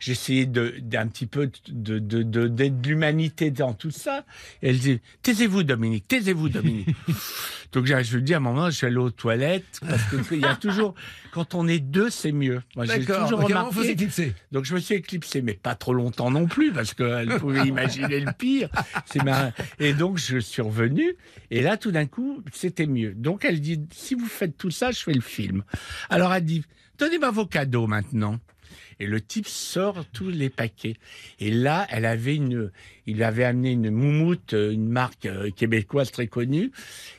j'essayais 0.00 0.46
d'un 0.46 1.06
petit 1.06 1.26
peu 1.26 1.50
de, 1.68 1.98
de, 1.98 2.22
de, 2.22 2.48
d'être 2.48 2.80
de 2.80 2.88
l'humanité 2.88 3.50
dans 3.52 3.74
tout 3.74 3.92
ça. 3.92 4.24
Et 4.62 4.70
elle 4.70 4.78
dit, 4.78 5.00
taisez-vous, 5.22 5.62
Dominique, 5.62 6.08
taisez-vous, 6.08 6.48
Dominique. 6.48 6.88
Donc, 7.72 7.86
je 7.86 8.02
je 8.02 8.18
dis, 8.18 8.34
à 8.34 8.38
un 8.38 8.40
moment, 8.40 8.68
je 8.68 8.76
suis 8.76 8.86
allé 8.86 8.96
aux 8.96 9.12
toilettes, 9.12 9.80
parce 9.86 10.02
que 10.04 10.16
il 10.34 10.40
y 10.40 10.44
a 10.44 10.56
toujours, 10.56 10.94
quand 11.30 11.54
on 11.54 11.68
est 11.68 11.78
deux, 11.78 12.10
c'est 12.10 12.32
mieux. 12.32 12.62
Moi, 12.74 12.86
j'ai 12.86 13.04
toujours 13.04 13.42
remarqué. 13.42 14.34
Donc 14.52 14.64
je 14.64 14.74
me 14.74 14.80
suis 14.80 14.94
éclipsé, 14.96 15.42
mais 15.42 15.54
pas 15.54 15.74
trop 15.74 15.92
longtemps 15.92 16.30
non 16.30 16.46
plus, 16.46 16.72
parce 16.72 16.94
qu'elle 16.94 17.28
pouvait 17.38 17.62
imaginer 17.68 18.20
le 18.20 18.32
pire. 18.32 18.68
C'est. 19.06 19.20
Et 19.78 19.92
donc 19.92 20.18
je 20.18 20.38
suis 20.38 20.62
revenu, 20.62 21.16
et 21.50 21.62
là 21.62 21.76
tout 21.76 21.90
d'un 21.90 22.06
coup, 22.06 22.42
c'était 22.52 22.86
mieux. 22.86 23.14
Donc 23.14 23.44
elle 23.44 23.60
dit, 23.60 23.80
si 23.92 24.14
vous 24.14 24.26
faites 24.26 24.56
tout 24.56 24.70
ça, 24.70 24.90
je 24.90 25.00
fais 25.00 25.12
le 25.12 25.20
film. 25.20 25.62
Alors 26.08 26.32
elle 26.32 26.44
dit, 26.44 26.64
donnez-moi 26.98 27.30
vos 27.30 27.46
cadeaux 27.46 27.86
maintenant. 27.86 28.38
Et 29.00 29.06
le 29.06 29.20
type 29.20 29.48
sort 29.48 30.04
tous 30.12 30.28
les 30.28 30.50
paquets. 30.50 30.94
Et 31.40 31.50
là, 31.50 31.86
elle 31.90 32.04
avait 32.04 32.36
une, 32.36 32.70
il 33.06 33.22
avait 33.22 33.44
amené 33.44 33.72
une 33.72 33.90
moumoute, 33.90 34.52
euh, 34.52 34.72
une 34.72 34.88
marque 34.88 35.24
euh, 35.24 35.50
québécoise 35.50 36.10
très 36.12 36.26
connue. 36.26 36.70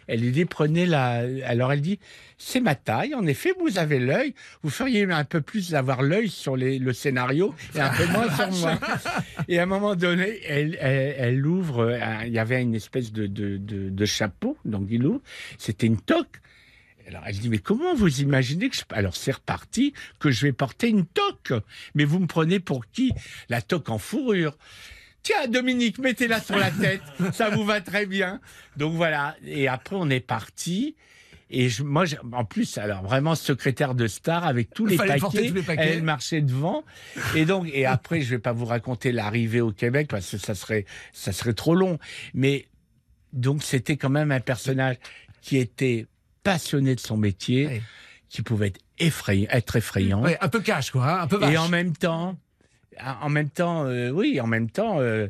Elle 0.08 0.22
lui 0.22 0.32
dit, 0.32 0.46
prenez 0.46 0.86
la, 0.86 1.24
alors 1.46 1.74
elle 1.74 1.82
dit, 1.82 1.98
c'est 2.38 2.60
ma 2.60 2.76
taille. 2.76 3.16
En 3.16 3.26
effet, 3.26 3.52
vous 3.60 3.80
avez 3.80 3.98
l'œil. 4.00 4.36
Vous 4.62 4.70
feriez 4.70 5.04
un 5.12 5.24
peu 5.24 5.42
plus 5.42 5.74
avoir 5.74 6.04
l'œil 6.04 6.30
sur 6.30 6.56
les, 6.56 6.78
le 6.78 6.94
scénario 6.94 7.54
et 7.76 7.80
un 7.80 7.90
peu 7.90 8.06
moins 8.08 8.30
sur 8.36 8.52
moi. 8.60 8.80
Et 9.48 9.58
à 9.58 9.64
un 9.64 9.66
moment 9.66 9.96
donné, 9.96 10.40
elle, 10.48 10.78
elle, 10.80 11.16
elle 11.18 11.46
ouvre, 11.48 11.98
un- 12.00 12.26
il 12.26 12.34
y 12.34 12.40
avait 12.40 12.62
une 12.62 12.76
espèce 12.76 13.12
de, 13.12 13.26
de, 13.26 13.58
de, 13.58 13.90
de 13.90 14.06
chapeau, 14.06 14.56
donc 14.66 14.88
il 14.92 15.04
ouvre. 15.06 15.22
C'était 15.58 15.88
une 15.88 16.00
toque. 16.00 16.42
Alors 17.12 17.24
elle 17.28 17.38
dit, 17.38 17.50
mais 17.50 17.58
comment 17.58 17.94
vous 17.94 18.22
imaginez 18.22 18.70
que 18.70 18.76
je... 18.78 18.84
Alors 18.92 19.18
c'est 19.18 19.34
reparti, 19.34 19.94
que 20.20 20.32
je 20.32 20.46
vais 20.46 20.54
porter 20.54 20.88
une 20.88 21.06
toque? 21.06 21.54
Mais 21.94 22.06
vous 22.06 22.20
me 22.20 22.28
prenez 22.28 22.62
pour 22.62 22.88
qui? 22.88 23.12
La 23.50 23.62
toque 23.62 23.90
en 23.90 23.98
fourrure. 23.98 24.58
Tiens, 25.22 25.48
Dominique, 25.50 26.00
mettez-la 26.00 26.40
sur 26.40 26.56
la 26.56 26.72
tête, 26.72 27.02
ça 27.34 27.50
vous 27.50 27.66
va 27.66 27.82
très 27.82 28.06
bien. 28.06 28.40
Donc 28.78 28.94
voilà, 28.96 29.36
et 29.46 29.68
après 29.68 29.98
on 30.00 30.10
est 30.10 30.22
parti. 30.22 30.96
Et 31.54 31.68
je, 31.68 31.84
moi, 31.84 32.06
en 32.32 32.46
plus, 32.46 32.78
alors 32.78 33.04
vraiment 33.04 33.36
secrétaire 33.36 33.94
de 33.94 34.08
star 34.08 34.46
avec 34.48 34.74
tous 34.74 34.86
les 34.86 34.96
paquets, 34.96 35.20
tous 35.20 35.54
les 35.54 35.62
paquets. 35.62 35.96
elle 35.96 36.04
marchait 36.04 36.40
devant. 36.40 36.86
Et 37.36 37.44
donc, 37.44 37.68
et 37.74 37.86
après, 37.86 38.22
je 38.22 38.30
vais 38.30 38.40
pas 38.40 38.54
vous 38.54 38.64
raconter 38.64 39.12
l'arrivée 39.12 39.60
au 39.60 39.74
Québec 39.74 40.08
parce 40.10 40.32
que 40.32 40.38
ça 40.38 40.56
serait, 40.56 40.86
ça 41.12 41.34
serait 41.34 41.54
trop 41.54 41.76
long. 41.76 42.00
Mais 42.34 42.68
donc, 43.34 43.64
c'était 43.64 43.98
quand 43.98 44.10
même 44.10 44.32
un 44.32 44.40
personnage 44.40 44.96
qui 45.42 45.58
était 45.58 46.08
passionné 46.44 46.96
de 46.96 47.00
son 47.00 47.18
métier, 47.18 47.82
qui 48.30 48.42
pouvait 48.42 48.68
être 48.68 48.80
effrayant, 49.00 49.50
être 49.52 49.76
effrayant. 49.76 50.24
Un 50.24 50.48
peu 50.48 50.62
cash, 50.62 50.92
quoi, 50.92 51.06
hein, 51.06 51.22
un 51.24 51.28
peu 51.28 51.38
vache. 51.38 51.54
Et 51.54 51.58
en 51.58 51.68
même 51.68 51.96
temps, 51.96 52.38
en 53.22 53.30
même 53.30 53.50
temps, 53.50 53.86
euh, 53.86 54.10
oui, 54.10 54.40
en 54.42 54.48
même 54.48 54.70
temps, 54.70 55.00
euh, 55.00 55.28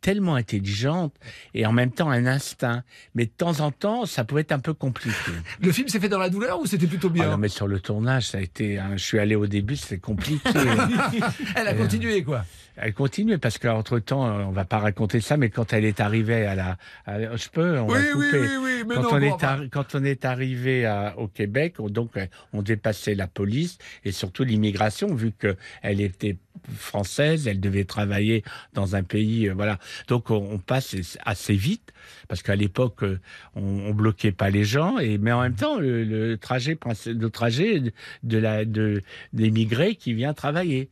tellement 0.00 0.34
intelligente 0.34 1.14
et 1.54 1.66
en 1.66 1.72
même 1.72 1.92
temps 1.92 2.10
un 2.10 2.26
instinct. 2.26 2.82
Mais 3.14 3.26
de 3.26 3.30
temps 3.30 3.60
en 3.60 3.70
temps, 3.70 4.06
ça 4.06 4.24
pouvait 4.24 4.40
être 4.42 4.52
un 4.52 4.58
peu 4.58 4.74
compliqué. 4.74 5.14
Le 5.60 5.72
film 5.72 5.88
s'est 5.88 6.00
fait 6.00 6.08
dans 6.08 6.18
la 6.18 6.30
douleur 6.30 6.60
ou 6.60 6.66
c'était 6.66 6.86
plutôt 6.86 7.08
Ah 7.10 7.14
bien 7.14 7.30
non, 7.30 7.36
mais 7.38 7.48
sur 7.48 7.66
le 7.66 7.80
tournage, 7.80 8.28
ça 8.28 8.38
a 8.38 8.40
été. 8.40 8.78
hein, 8.78 8.92
je 8.96 9.04
suis 9.04 9.18
allé 9.18 9.34
au 9.34 9.46
début, 9.46 9.76
c'était 9.76 9.98
compliqué. 9.98 10.48
Elle 11.56 11.68
a 11.68 11.74
continué, 11.74 12.22
quoi. 12.22 12.44
Elle 12.76 12.94
continuait 12.94 13.38
parce 13.38 13.58
qu'entre 13.58 13.98
temps, 13.98 14.24
on 14.24 14.50
va 14.50 14.64
pas 14.64 14.78
raconter 14.78 15.20
ça, 15.20 15.36
mais 15.36 15.50
quand 15.50 15.72
elle 15.72 15.84
est 15.84 16.00
arrivée 16.00 16.46
à 16.46 16.54
la, 16.54 16.76
à- 17.06 17.36
je 17.36 17.48
peux, 17.48 17.78
on 17.78 17.86
va 17.86 17.98
Oui, 17.98 18.10
couper. 18.12 18.40
oui, 18.40 18.48
oui, 18.62 18.84
mais 18.88 18.94
quand, 18.94 19.02
non, 19.02 19.08
on 19.12 19.20
bon, 19.20 19.36
est 19.64 19.68
quand 19.70 19.94
on 19.94 20.04
est 20.04 20.24
arrivé 20.24 20.86
à- 20.86 21.14
au 21.18 21.28
Québec, 21.28 21.74
on- 21.78 21.88
donc 21.88 22.16
euh, 22.16 22.26
on 22.52 22.62
dépassait 22.62 23.14
la 23.14 23.26
police 23.26 23.78
et 24.04 24.12
surtout 24.12 24.44
l'immigration, 24.44 25.14
vu 25.14 25.32
que 25.32 25.56
elle 25.82 26.00
était 26.00 26.36
française, 26.74 27.46
elle 27.46 27.60
devait 27.60 27.84
travailler 27.84 28.44
dans 28.72 28.96
un 28.96 29.02
pays, 29.02 29.48
euh, 29.48 29.54
voilà. 29.54 29.78
Donc 30.08 30.30
on, 30.30 30.58
passe 30.58 30.94
assez 31.24 31.54
vite 31.54 31.92
parce 32.28 32.42
qu'à 32.42 32.56
l'époque 32.56 33.02
euh, 33.02 33.18
on, 33.54 33.92
bloquait 33.92 34.32
pas 34.32 34.50
les 34.50 34.64
gens 34.64 34.98
et 34.98 35.18
mais 35.18 35.32
en 35.32 35.42
même 35.42 35.54
temps 35.54 35.78
le, 35.78 36.36
trajet, 36.36 36.78
le 37.06 37.30
trajet 37.30 37.82
de 38.22 38.38
la 38.38 38.64
de 38.64 39.02
d'émigrés 39.32 39.96
qui 39.96 40.14
vient 40.14 40.34
travailler. 40.34 40.88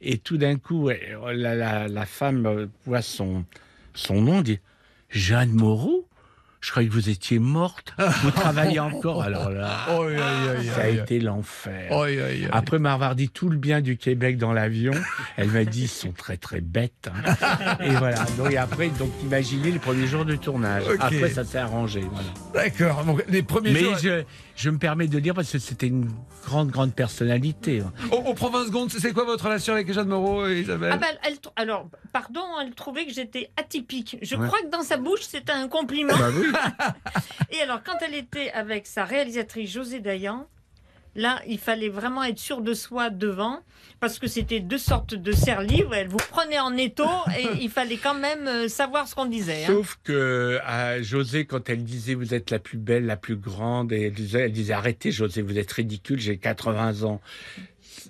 Et 0.00 0.18
tout 0.18 0.38
d'un 0.38 0.56
coup, 0.56 0.84
ouais, 0.84 1.14
la, 1.34 1.54
la, 1.54 1.88
la 1.88 2.06
femme 2.06 2.46
euh, 2.46 2.66
voit 2.86 3.02
son, 3.02 3.44
son 3.94 4.22
nom, 4.22 4.40
dit 4.40 4.60
Jeanne 5.10 5.52
Moreau? 5.52 6.06
Je 6.60 6.70
croyais 6.72 6.88
que 6.88 6.92
vous 6.92 7.08
étiez 7.08 7.38
morte. 7.38 7.94
Vous 8.22 8.30
travaillez 8.30 8.80
encore. 8.80 9.22
Alors 9.22 9.48
là, 9.50 9.86
ça 10.74 10.82
a 10.82 10.88
été 10.88 11.18
l'enfer. 11.18 11.90
Après 12.52 12.78
m'avoir 12.78 13.14
dit 13.14 13.28
tout 13.30 13.48
le 13.48 13.56
bien 13.56 13.80
du 13.80 13.96
Québec 13.96 14.36
dans 14.36 14.52
l'avion, 14.52 14.92
elle 15.38 15.48
m'a 15.48 15.64
dit 15.64 15.82
ils 15.84 15.88
sont 15.88 16.12
très 16.12 16.36
très 16.36 16.60
bêtes. 16.60 17.08
hein. 17.14 17.76
Et 17.84 17.90
voilà. 17.90 18.24
Donc 18.36 18.50
et 18.52 18.58
après, 18.58 18.88
donc 18.90 19.10
imaginez 19.22 19.70
les 19.70 19.78
premiers 19.78 20.06
jours 20.06 20.24
de 20.26 20.36
tournage. 20.36 20.82
Après, 21.00 21.30
ça 21.30 21.44
s'est 21.44 21.58
arrangé. 21.58 22.02
Voilà. 22.10 22.28
D'accord. 22.68 23.04
Donc, 23.04 23.24
les 23.28 23.42
premiers 23.42 23.72
Mais 23.72 23.80
jours. 23.80 23.96
je, 24.02 24.22
je 24.56 24.70
me 24.70 24.76
permets 24.78 25.06
de 25.08 25.18
dire 25.18 25.34
parce 25.34 25.50
que 25.50 25.58
c'était 25.58 25.86
une 25.86 26.10
grande 26.44 26.68
grande 26.70 26.92
personnalité. 26.94 27.80
hein. 27.80 27.92
On 28.12 28.34
prend 28.34 28.50
20 28.50 28.66
secondes. 28.66 28.90
C'est 28.90 29.12
quoi 29.12 29.24
votre 29.24 29.44
relation 29.44 29.72
avec 29.72 29.90
Jeanne 29.92 30.08
Moreau 30.08 30.46
et 30.46 30.60
Isabelle 30.60 30.90
Ah 30.92 30.98
bah, 30.98 31.06
elle, 31.26 31.36
alors, 31.56 31.88
pardon, 32.12 32.42
elle 32.62 32.74
trouvait 32.74 33.06
que 33.06 33.12
j'étais 33.14 33.50
atypique. 33.56 34.18
Je 34.22 34.36
Ouais. 34.36 34.46
crois 34.46 34.60
que 34.60 34.70
dans 34.70 34.82
sa 34.82 34.96
bouche, 34.98 35.20
c'était 35.22 35.52
un 35.52 35.68
compliment. 35.68 36.14
Bah 36.18 36.28
oui. 36.36 36.48
Et 37.50 37.60
alors, 37.60 37.82
quand 37.82 37.96
elle 38.02 38.14
était 38.14 38.50
avec 38.52 38.86
sa 38.86 39.04
réalisatrice 39.04 39.70
José 39.70 40.00
Dayan, 40.00 40.46
là, 41.16 41.40
il 41.46 41.58
fallait 41.58 41.88
vraiment 41.88 42.22
être 42.24 42.38
sûr 42.38 42.60
de 42.60 42.72
soi 42.74 43.10
devant, 43.10 43.60
parce 43.98 44.18
que 44.18 44.26
c'était 44.28 44.60
deux 44.60 44.78
sortes 44.78 45.14
de 45.14 45.32
serre-livres. 45.32 45.94
Elle 45.94 46.08
vous 46.08 46.16
prenait 46.30 46.58
en 46.60 46.76
étau 46.76 47.08
et 47.38 47.46
il 47.60 47.70
fallait 47.70 47.96
quand 47.96 48.14
même 48.14 48.46
euh, 48.46 48.68
savoir 48.68 49.08
ce 49.08 49.14
qu'on 49.14 49.26
disait. 49.26 49.64
hein. 49.64 49.68
Sauf 49.68 49.98
que 50.04 50.58
à 50.64 51.02
José, 51.02 51.44
quand 51.46 51.68
elle 51.68 51.84
disait 51.84 52.14
vous 52.14 52.32
êtes 52.32 52.50
la 52.50 52.58
plus 52.60 52.78
belle, 52.78 53.06
la 53.06 53.16
plus 53.16 53.36
grande, 53.36 53.92
et 53.92 54.06
elle 54.06 54.12
disait, 54.14 54.40
elle 54.42 54.52
disait 54.52 54.72
arrêtez 54.72 55.10
José, 55.12 55.42
vous 55.42 55.58
êtes 55.58 55.72
ridicule, 55.72 56.18
j'ai 56.20 56.38
80 56.38 57.02
ans. 57.02 57.20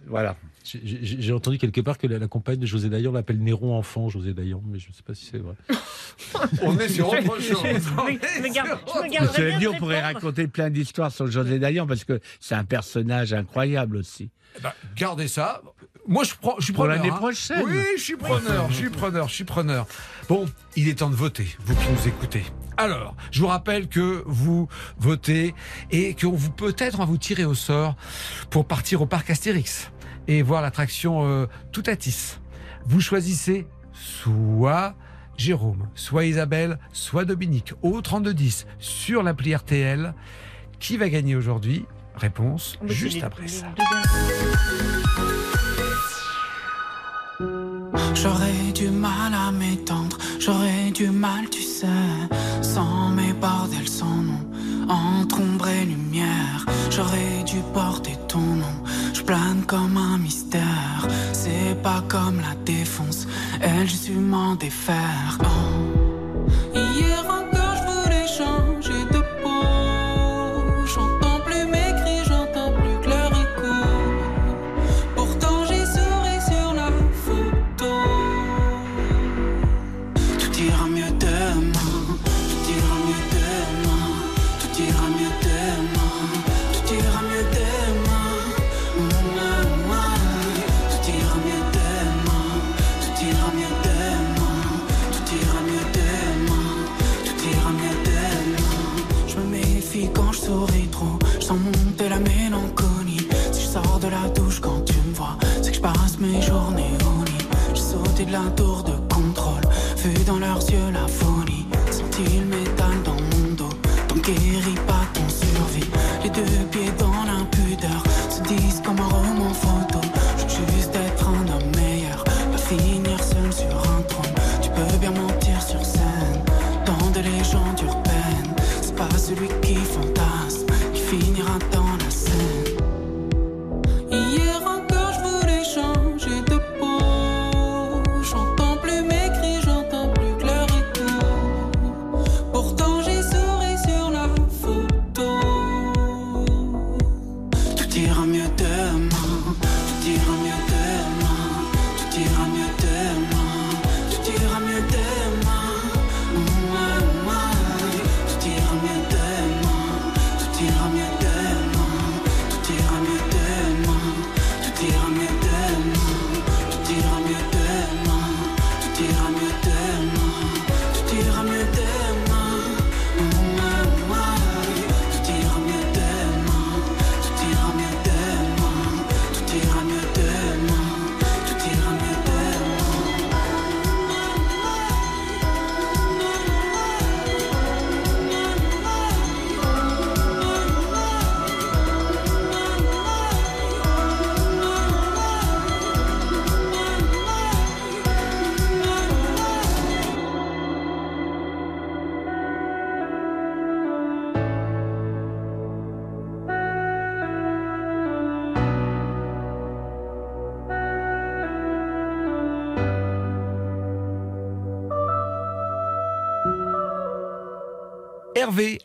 Voilà. 0.06 0.36
J'ai- 0.82 1.32
entendu 1.32 1.58
quelque 1.58 1.80
part 1.80 1.98
que 1.98 2.06
la, 2.06 2.18
la 2.18 2.28
compagne 2.28 2.58
de 2.58 2.66
José 2.66 2.88
Dayan 2.88 3.12
l'appelle 3.12 3.38
Néron 3.38 3.76
enfant, 3.76 4.08
José 4.08 4.34
Dayan, 4.34 4.62
mais 4.66 4.78
je 4.78 4.88
ne 4.88 4.94
sais 4.94 5.02
pas 5.02 5.14
si 5.14 5.26
c'est 5.26 5.38
vrai. 5.38 5.54
On 6.62 6.78
est 6.78 6.88
sur 6.88 7.08
autre 7.08 7.40
chose. 7.40 7.62
Je 7.64 8.12
me- 8.12 8.18
je 8.36 8.42
me 8.42 8.54
garde- 8.54 8.78
je 8.94 9.02
me 9.02 9.08
garderai 9.10 9.34
Cela 9.36 9.48
bien 9.50 9.58
dit, 9.58 9.64
de 9.64 9.68
on 9.70 9.74
pourrait 9.78 10.00
raconter 10.02 10.46
plein 10.48 10.70
d'histoires 10.70 11.12
sur 11.12 11.30
José 11.30 11.58
Dayan 11.58 11.86
parce 11.86 12.04
que 12.04 12.20
c'est 12.40 12.54
un 12.54 12.64
personnage 12.64 13.32
incroyable 13.32 13.96
aussi. 13.96 14.30
Eh 14.56 14.60
ben, 14.62 14.72
gardez 14.96 15.28
ça. 15.28 15.62
Moi, 16.08 16.24
je, 16.24 16.32
prends, 16.40 16.56
je 16.58 16.64
suis 16.64 16.72
Pour 16.72 16.84
preneur. 16.86 16.96
l'année 17.02 17.14
hein. 17.14 17.18
prochaine. 17.18 17.62
Oui, 17.66 17.74
je 17.96 18.02
suis 18.02 18.16
preneur, 18.16 18.68
je 18.70 18.74
suis 18.74 18.90
preneur, 18.90 19.28
je 19.28 19.34
suis 19.34 19.44
preneur. 19.44 19.86
Bon, 20.28 20.46
il 20.74 20.88
est 20.88 20.94
temps 20.98 21.10
de 21.10 21.14
voter, 21.14 21.46
vous 21.60 21.74
qui 21.76 21.88
nous 21.88 22.08
écoutez. 22.08 22.42
Alors, 22.76 23.14
je 23.30 23.40
vous 23.42 23.46
rappelle 23.46 23.86
que 23.88 24.22
vous 24.26 24.66
votez 24.98 25.54
et 25.90 26.14
qu'on 26.14 26.32
vous 26.32 26.50
peut-être 26.50 26.94
on 26.96 27.00
va 27.00 27.04
vous 27.04 27.18
tirer 27.18 27.44
au 27.44 27.54
sort 27.54 27.94
pour 28.48 28.66
partir 28.66 29.02
au 29.02 29.06
parc 29.06 29.28
Astérix 29.30 29.92
et 30.30 30.42
voir 30.42 30.62
l'attraction 30.62 31.26
euh, 31.26 31.46
Toutatis. 31.72 32.38
Vous 32.86 33.00
choisissez 33.00 33.66
soit 33.92 34.94
Jérôme, 35.36 35.88
soit 35.96 36.24
Isabelle, 36.24 36.78
soit 36.92 37.24
Dominique, 37.24 37.72
au 37.82 38.00
3210 38.00 38.66
sur 38.78 39.24
l'appli 39.24 39.54
RTL. 39.54 40.14
Qui 40.78 40.96
va 40.96 41.08
gagner 41.08 41.34
aujourd'hui? 41.34 41.84
Réponse 42.14 42.78
juste 42.84 43.24
après 43.24 43.48
ça. 43.48 43.66
J'aurais 48.14 48.72
du 48.74 48.88
mal 48.88 49.34
à 49.34 49.50
m'étendre, 49.50 50.16
j'aurais 50.38 50.90
du 50.90 51.10
mal, 51.10 51.48
tu 51.50 51.62
sais, 51.62 51.86
sans 52.62 53.08
mes 53.10 53.32
bordels, 53.32 53.88
sans 53.88 54.22
nom, 54.22 54.48
entre 54.88 55.40
ombre 55.40 55.68
et 55.68 55.86
lumière. 55.86 56.66
J'aurais 56.90 57.42
dû 57.44 57.56
porter 57.72 58.16
ton 58.28 58.59
plane 59.30 59.62
comme 59.64 59.96
un 59.96 60.18
mystère. 60.18 61.06
C'est 61.32 61.80
pas 61.84 62.02
comme 62.08 62.40
la 62.40 62.56
défonce, 62.64 63.28
elle, 63.60 63.88
su 63.88 64.14
m'en 64.14 64.56
défaire. 64.56 65.38
Oh. 65.44 66.09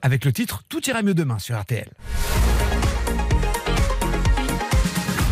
Avec 0.05 0.23
le 0.23 0.31
titre 0.31 0.61
Tout 0.69 0.87
ira 0.87 1.01
mieux 1.01 1.15
demain 1.15 1.39
sur 1.39 1.59
RTL. 1.59 1.89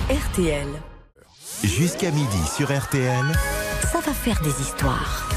RTL, 0.10 0.68
Jusqu'à 1.64 2.10
midi 2.10 2.38
sur 2.56 2.76
RTL. 2.76 3.24
ça 3.92 4.00
va 4.00 4.12
faire 4.14 4.42
des 4.42 4.50
histoires. 4.60 5.30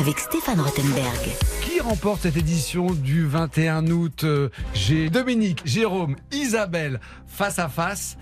Avec 0.00 0.18
Stéphane 0.18 0.60
Rothenberg. 0.60 1.28
Qui 1.62 1.80
remporte 1.80 2.22
cette 2.22 2.38
édition 2.38 2.86
du 2.86 3.26
21 3.26 3.86
août 3.90 4.24
Euh, 4.24 4.48
J'ai 4.72 5.10
Dominique, 5.10 5.60
Jérôme, 5.66 6.16
Isabelle 6.32 6.98
face 7.26 7.58
à 7.58 7.68
face? 7.68 8.16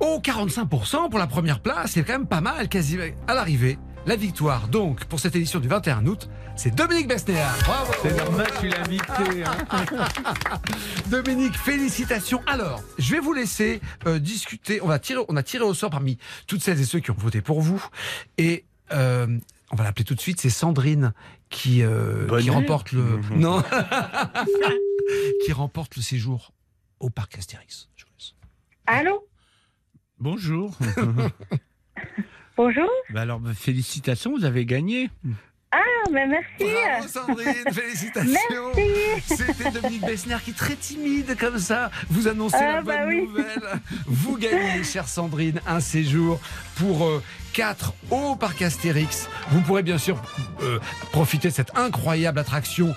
Oh, 0.00 0.20
45% 0.24 1.10
pour 1.10 1.18
la 1.18 1.26
première 1.26 1.60
place, 1.60 1.90
c'est 1.92 2.02
quand 2.02 2.14
même 2.14 2.26
pas 2.26 2.40
mal, 2.40 2.68
quasi 2.70 2.98
à 3.28 3.34
l'arrivée. 3.34 3.78
La 4.06 4.16
victoire, 4.16 4.68
donc, 4.68 5.06
pour 5.06 5.18
cette 5.18 5.34
édition 5.34 5.60
du 5.60 5.68
21 5.68 6.04
août, 6.06 6.28
c'est 6.56 6.74
Dominique. 6.74 7.08
Bravo 7.08 7.92
C'est 8.02 8.14
normal, 8.14 8.46
je 8.52 8.58
suis 8.58 8.68
l'invité. 8.68 9.44
hein. 9.44 9.86
Dominique, 11.10 11.56
félicitations. 11.56 12.42
Alors, 12.46 12.82
je 12.98 13.12
vais 13.14 13.20
vous 13.20 13.32
laisser 13.32 13.80
euh, 14.06 14.18
discuter. 14.18 14.82
On, 14.82 14.88
va 14.88 14.98
tirer, 14.98 15.24
on 15.28 15.36
a 15.36 15.42
tiré 15.42 15.64
au 15.64 15.72
sort 15.72 15.88
parmi 15.88 16.18
toutes 16.46 16.62
celles 16.62 16.78
et 16.80 16.84
ceux 16.84 17.00
qui 17.00 17.10
ont 17.12 17.16
voté 17.16 17.40
pour 17.40 17.62
vous. 17.62 17.82
Et 18.36 18.66
euh, 18.92 19.38
on 19.70 19.76
va 19.76 19.84
l'appeler 19.84 20.04
tout 20.04 20.14
de 20.14 20.20
suite. 20.20 20.38
C'est 20.38 20.50
Sandrine 20.50 21.14
qui, 21.48 21.82
euh, 21.82 22.28
qui 22.40 22.50
remporte 22.50 22.92
le. 22.92 23.20
non 23.34 23.62
Qui 25.46 25.52
remporte 25.52 25.96
le 25.96 26.02
séjour 26.02 26.52
au 27.00 27.08
parc 27.08 27.38
Astérix. 27.38 27.88
Je 27.96 28.04
vous 28.04 28.10
laisse. 28.18 28.34
Allô? 28.86 29.26
Bonjour. 30.18 30.76
Bonjour 32.56 32.88
Bah 33.10 33.22
alors, 33.22 33.40
bah, 33.40 33.50
félicitations, 33.54 34.32
vous 34.36 34.44
avez 34.44 34.64
gagné. 34.64 35.10
Ah, 35.72 35.78
mais 36.12 36.26
merci 36.26 36.46
Bravo 36.60 37.08
Sandrine, 37.08 37.64
félicitations. 37.72 38.72
C'était 39.26 39.70
Dominique 39.70 40.02
Bessner 40.02 40.36
qui 40.44 40.50
est 40.50 40.54
très 40.54 40.76
timide 40.76 41.36
comme 41.38 41.58
ça. 41.58 41.90
Vous 42.10 42.28
annoncez 42.28 42.56
Ah, 42.60 42.72
la 42.76 42.82
bonne 42.82 42.94
bah 42.96 43.04
oui. 43.06 43.22
nouvelle. 43.22 43.80
Vous 44.06 44.36
gagnez, 44.36 44.82
chère 44.84 45.08
Sandrine, 45.08 45.60
un 45.66 45.80
séjour 45.80 46.40
pour 46.76 47.08
4 47.52 47.94
au 48.10 48.34
parc 48.36 48.62
Astérix. 48.62 49.28
Vous 49.50 49.60
pourrez 49.60 49.82
bien 49.84 49.98
sûr 49.98 50.20
euh, 50.62 50.78
profiter 51.12 51.48
de 51.48 51.54
cette 51.54 51.76
incroyable 51.76 52.38
attraction 52.40 52.94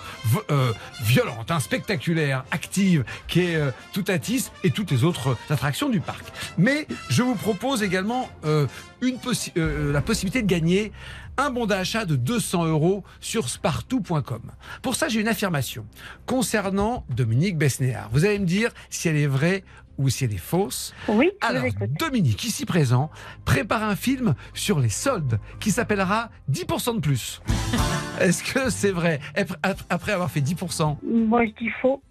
euh, 0.49 0.74
violente, 1.03 1.51
hein, 1.51 1.59
spectaculaire, 1.59 2.43
active, 2.51 3.03
qui 3.28 3.41
est 3.41 3.55
euh, 3.55 3.72
Toutatis 3.93 4.45
et 4.63 4.72
toutes 4.72 4.89
les 4.91 5.03
autres 5.03 5.38
attractions 5.49 5.89
du 5.89 5.99
parc. 5.99 6.26
Mais 6.57 6.88
je 7.09 7.22
vous 7.22 7.36
propose 7.36 7.84
également 7.84 8.30
euh, 8.45 8.65
une 9.01 9.18
possi- 9.18 9.51
euh, 9.57 9.91
la 9.93 10.01
possibilité 10.01 10.41
de 10.41 10.47
gagner 10.47 10.91
un 11.38 11.49
bon 11.51 11.65
d'achat 11.65 12.05
de 12.05 12.15
200 12.15 12.65
euros 12.65 13.03
sur 13.19 13.49
spartou.com. 13.49 14.41
Pour 14.81 14.95
ça, 14.95 15.07
j'ai 15.07 15.19
une 15.21 15.27
affirmation 15.27 15.85
concernant 16.25 17.05
Dominique 17.09 17.57
Besnéard. 17.57 18.09
Vous 18.11 18.25
allez 18.25 18.39
me 18.39 18.45
dire 18.45 18.71
si 18.89 19.07
elle 19.07 19.17
est 19.17 19.27
vraie 19.27 19.63
ou 19.97 20.09
si 20.09 20.25
elle 20.25 20.33
est 20.33 20.38
fausse. 20.38 20.93
Oui, 21.07 21.31
Alors. 21.41 21.63
Dominique, 21.99 22.43
ici 22.43 22.65
présent, 22.65 23.09
prépare 23.45 23.83
un 23.83 23.95
film 23.95 24.35
sur 24.53 24.79
les 24.79 24.89
soldes 24.89 25.39
qui 25.59 25.71
s'appellera 25.71 26.29
10% 26.51 26.95
de 26.95 26.99
plus. 26.99 27.41
Est-ce 28.19 28.43
que 28.43 28.69
c'est 28.69 28.91
vrai? 28.91 29.19
Ap- 29.35 29.57
ap- 29.63 29.81
Après 29.89 30.11
avoir 30.11 30.29
fait 30.29 30.41
10%, 30.41 30.97
Moi, 31.03 31.45
je 31.45 31.51
dis 31.65 31.71
faux. 31.81 32.01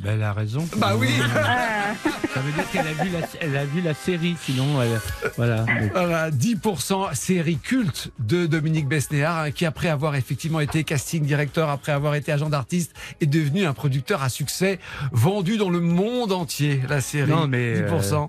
Ben, 0.00 0.12
elle 0.14 0.22
a 0.22 0.32
raison. 0.32 0.64
Bah 0.76 0.94
oui. 0.96 1.08
Ça 2.34 2.40
veut 2.40 2.52
dire 2.52 2.70
qu'elle 2.70 2.86
a 2.86 2.92
vu 3.02 3.10
la, 3.10 3.18
elle 3.40 3.56
a 3.56 3.64
vu 3.64 3.80
la 3.80 3.94
série, 3.94 4.36
sinon, 4.40 4.80
elle- 4.80 5.00
voilà. 5.36 5.62
Donc, 5.62 5.90
Voilà, 5.92 6.30
10% 6.30 7.14
série 7.14 7.56
culte 7.56 8.12
de 8.20 8.46
Dominique 8.46 8.86
Besnéard, 8.86 9.38
hein, 9.38 9.50
qui 9.50 9.66
après 9.66 9.88
avoir 9.88 10.14
effectivement 10.14 10.60
été 10.60 10.84
casting 10.84 11.24
directeur, 11.24 11.68
après 11.68 11.90
avoir 11.92 12.14
été 12.14 12.30
agent 12.30 12.48
d'artiste, 12.48 12.94
est 13.20 13.26
devenu 13.26 13.64
un 13.66 13.72
producteur 13.72 14.22
à 14.22 14.28
succès, 14.28 14.78
vendu 15.10 15.56
dans 15.56 15.70
le 15.70 15.80
monde 15.80 16.30
entier, 16.32 16.80
la 16.88 17.00
série. 17.00 17.30
Non, 17.30 17.48
mais, 17.48 17.80
10%. 17.80 18.24
euh, 18.24 18.26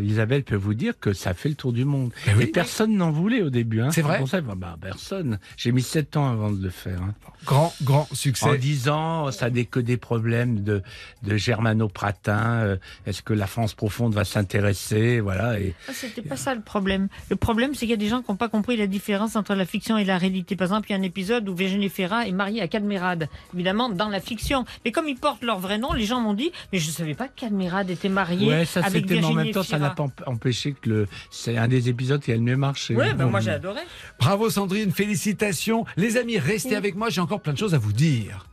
Isabelle 0.00 0.44
peut 0.44 0.56
vous 0.56 0.74
dire 0.74 0.94
que 1.00 1.12
ça 1.12 1.34
fait 1.34 1.48
le 1.48 1.54
tour 1.54 1.72
du 1.72 1.84
monde. 1.84 2.12
Ben 2.26 2.34
oui. 2.36 2.44
Et 2.44 2.46
personne 2.46 2.96
n'en 2.96 3.10
voulait 3.10 3.42
au 3.42 3.50
début. 3.50 3.80
Hein. 3.80 3.90
C'est 3.90 4.02
vrai 4.02 4.18
pour 4.18 4.28
ça, 4.28 4.40
bah, 4.40 4.54
bah, 4.56 4.76
personne. 4.80 5.38
J'ai 5.56 5.72
mis 5.72 5.82
sept 5.82 6.16
ans 6.16 6.30
avant 6.30 6.50
de 6.50 6.62
le 6.62 6.70
faire. 6.70 7.00
hein. 7.02 7.14
Grand, 7.44 7.74
grand 7.82 8.06
En 8.10 8.14
succès. 8.14 8.56
disant, 8.58 9.30
ça 9.32 9.50
n'est 9.50 9.64
que 9.64 9.80
des 9.80 9.96
problèmes 9.96 10.62
de, 10.62 10.82
de 11.24 11.36
germano-pratin. 11.36 12.62
euh, 12.62 12.76
Est-ce 13.06 13.22
que 13.22 13.32
la 13.32 13.46
France 13.46 13.74
profonde 13.74 14.14
va 14.14 14.24
s'intéresser 14.24 15.20
Voilà. 15.20 15.58
Et 15.58 15.74
Ah, 15.88 15.92
C'était 15.94 16.22
pas 16.22 16.36
ça 16.36 16.54
le 16.54 16.60
problème. 16.60 17.08
Le 17.30 17.36
problème, 17.36 17.74
c'est 17.74 17.80
qu'il 17.80 17.90
y 17.90 17.94
a 17.94 17.96
des 17.96 18.08
gens 18.08 18.22
qui 18.22 18.30
n'ont 18.30 18.36
pas 18.36 18.48
compris 18.48 18.76
la 18.76 18.86
différence 18.86 19.36
entre 19.36 19.54
la 19.54 19.64
fiction 19.66 19.98
et 19.98 20.04
la 20.04 20.18
réalité. 20.18 20.56
Par 20.56 20.66
exemple, 20.66 20.86
il 20.88 20.92
y 20.92 20.96
a 20.96 20.98
un 20.98 21.02
épisode 21.02 21.48
où 21.48 21.54
Virginie 21.54 21.88
Ferra 21.88 22.26
est 22.26 22.32
mariée 22.32 22.60
à 22.62 22.68
Cadmerade, 22.68 23.28
évidemment 23.54 23.88
dans 23.88 24.08
la 24.08 24.20
fiction. 24.20 24.64
Mais 24.84 24.92
comme 24.92 25.08
ils 25.08 25.16
portent 25.18 25.42
leur 25.42 25.58
vrai 25.58 25.78
nom, 25.78 25.92
les 25.92 26.04
gens 26.04 26.20
m'ont 26.20 26.34
dit 26.34 26.52
Mais 26.72 26.78
je 26.78 26.86
ne 26.88 26.92
savais 26.92 27.14
pas 27.14 27.28
que 27.28 27.40
Cadmerade 27.40 27.90
était 27.90 28.08
marié 28.08 28.46
ouais, 28.48 28.64
ça 28.64 28.80
avec 28.84 29.04
en 29.04 29.08
Virginie 29.08 29.34
même 29.34 29.50
temps, 29.50 29.62
ça 29.62 29.76
Efira. 29.76 29.81
N'a 29.82 29.90
pas 29.90 30.02
emp- 30.04 30.22
empêché 30.26 30.72
que 30.72 30.88
le. 30.88 31.08
C'est 31.30 31.56
un 31.56 31.68
des 31.68 31.88
épisodes 31.88 32.20
qui 32.22 32.32
a 32.32 32.34
le 32.34 32.40
mieux 32.40 32.56
marché. 32.56 32.94
Ouais, 32.96 33.12
ben 33.14 33.26
moi 33.26 33.40
j'ai 33.40 33.50
adoré. 33.50 33.80
Bravo 34.18 34.48
Sandrine, 34.50 34.92
félicitations. 34.92 35.84
Les 35.96 36.16
amis, 36.16 36.38
restez 36.38 36.76
avec 36.76 36.94
moi, 36.94 37.08
j'ai 37.10 37.20
encore 37.20 37.40
plein 37.40 37.52
de 37.52 37.58
choses 37.58 37.74
à 37.74 37.78
vous 37.78 37.92
dire. 37.92 38.46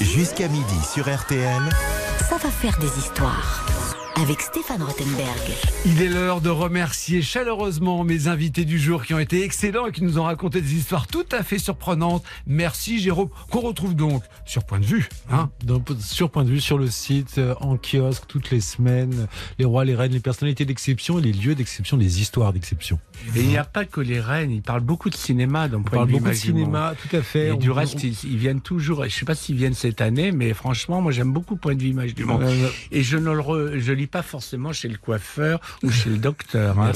Jusqu'à 0.00 0.48
midi 0.48 0.80
sur 0.92 1.04
RTL. 1.12 1.62
Ça 2.28 2.36
va 2.36 2.50
faire 2.50 2.76
des 2.78 2.98
histoires. 2.98 3.63
Avec 4.16 4.40
Stéphane 4.42 4.80
Rothenberg. 4.82 5.40
Il 5.86 6.00
est 6.00 6.08
l'heure 6.08 6.40
de 6.40 6.48
remercier 6.48 7.20
chaleureusement 7.20 8.04
mes 8.04 8.28
invités 8.28 8.64
du 8.64 8.78
jour 8.78 9.04
qui 9.04 9.12
ont 9.12 9.18
été 9.18 9.42
excellents 9.42 9.86
et 9.86 9.92
qui 9.92 10.04
nous 10.04 10.18
ont 10.18 10.22
raconté 10.22 10.60
des 10.60 10.74
histoires 10.74 11.08
tout 11.08 11.24
à 11.32 11.42
fait 11.42 11.58
surprenantes. 11.58 12.22
Merci 12.46 13.00
Jérôme, 13.00 13.28
qu'on 13.50 13.60
retrouve 13.60 13.96
donc 13.96 14.22
sur 14.46 14.64
Point 14.64 14.78
de 14.78 14.84
vue. 14.86 15.08
Hein 15.30 15.50
sur 15.98 16.30
point 16.30 16.44
de 16.44 16.50
vue 16.50 16.60
sur 16.60 16.78
le 16.78 16.86
site, 16.88 17.38
euh, 17.38 17.54
en 17.60 17.76
kiosque, 17.76 18.24
toutes 18.28 18.50
les 18.50 18.60
semaines, 18.60 19.26
les 19.58 19.64
rois, 19.64 19.84
les 19.84 19.94
reines, 19.96 20.12
les 20.12 20.20
personnalités 20.20 20.64
d'exception 20.64 21.18
et 21.18 21.22
les 21.22 21.32
lieux 21.32 21.54
d'exception, 21.56 21.96
les 21.96 22.20
histoires 22.20 22.52
d'exception. 22.52 22.98
Et 23.34 23.40
il 23.40 23.48
n'y 23.48 23.56
a 23.56 23.64
pas 23.64 23.84
que 23.84 24.00
les 24.00 24.20
reines, 24.20 24.52
ils 24.52 24.62
parlent 24.62 24.80
beaucoup 24.80 25.10
de 25.10 25.16
cinéma. 25.16 25.66
Donc 25.68 25.86
On 25.88 25.90
parle 25.90 26.08
beaucoup 26.10 26.28
de 26.28 26.34
cinéma, 26.34 26.94
tout 27.02 27.16
à 27.16 27.22
fait. 27.22 27.48
Et 27.48 27.52
On- 27.52 27.56
du 27.56 27.70
on- 27.70 27.74
reste, 27.74 28.02
ils, 28.04 28.16
ils 28.24 28.38
viennent 28.38 28.60
toujours. 28.60 29.00
Je 29.00 29.04
ne 29.06 29.10
sais 29.10 29.24
pas 29.24 29.34
s'ils 29.34 29.56
viennent 29.56 29.74
cette 29.74 30.00
année, 30.00 30.30
mais 30.32 30.54
franchement, 30.54 31.00
moi, 31.00 31.10
j'aime 31.10 31.32
beaucoup 31.32 31.56
Point 31.56 31.74
de 31.74 31.82
vue 31.82 31.88
Image 31.88 32.14
du 32.14 32.24
Monde. 32.24 32.42
Euh, 32.44 32.68
Et 32.92 33.02
je 33.02 33.16
ne 33.16 33.30
le 33.32 33.40
re- 33.40 33.78
je 33.78 33.92
pas 34.06 34.22
forcément 34.22 34.72
chez 34.72 34.88
le 34.88 34.96
coiffeur 34.98 35.60
ou 35.82 35.90
chez 35.90 36.10
le 36.10 36.16
docteur. 36.18 36.78
hein. 36.78 36.92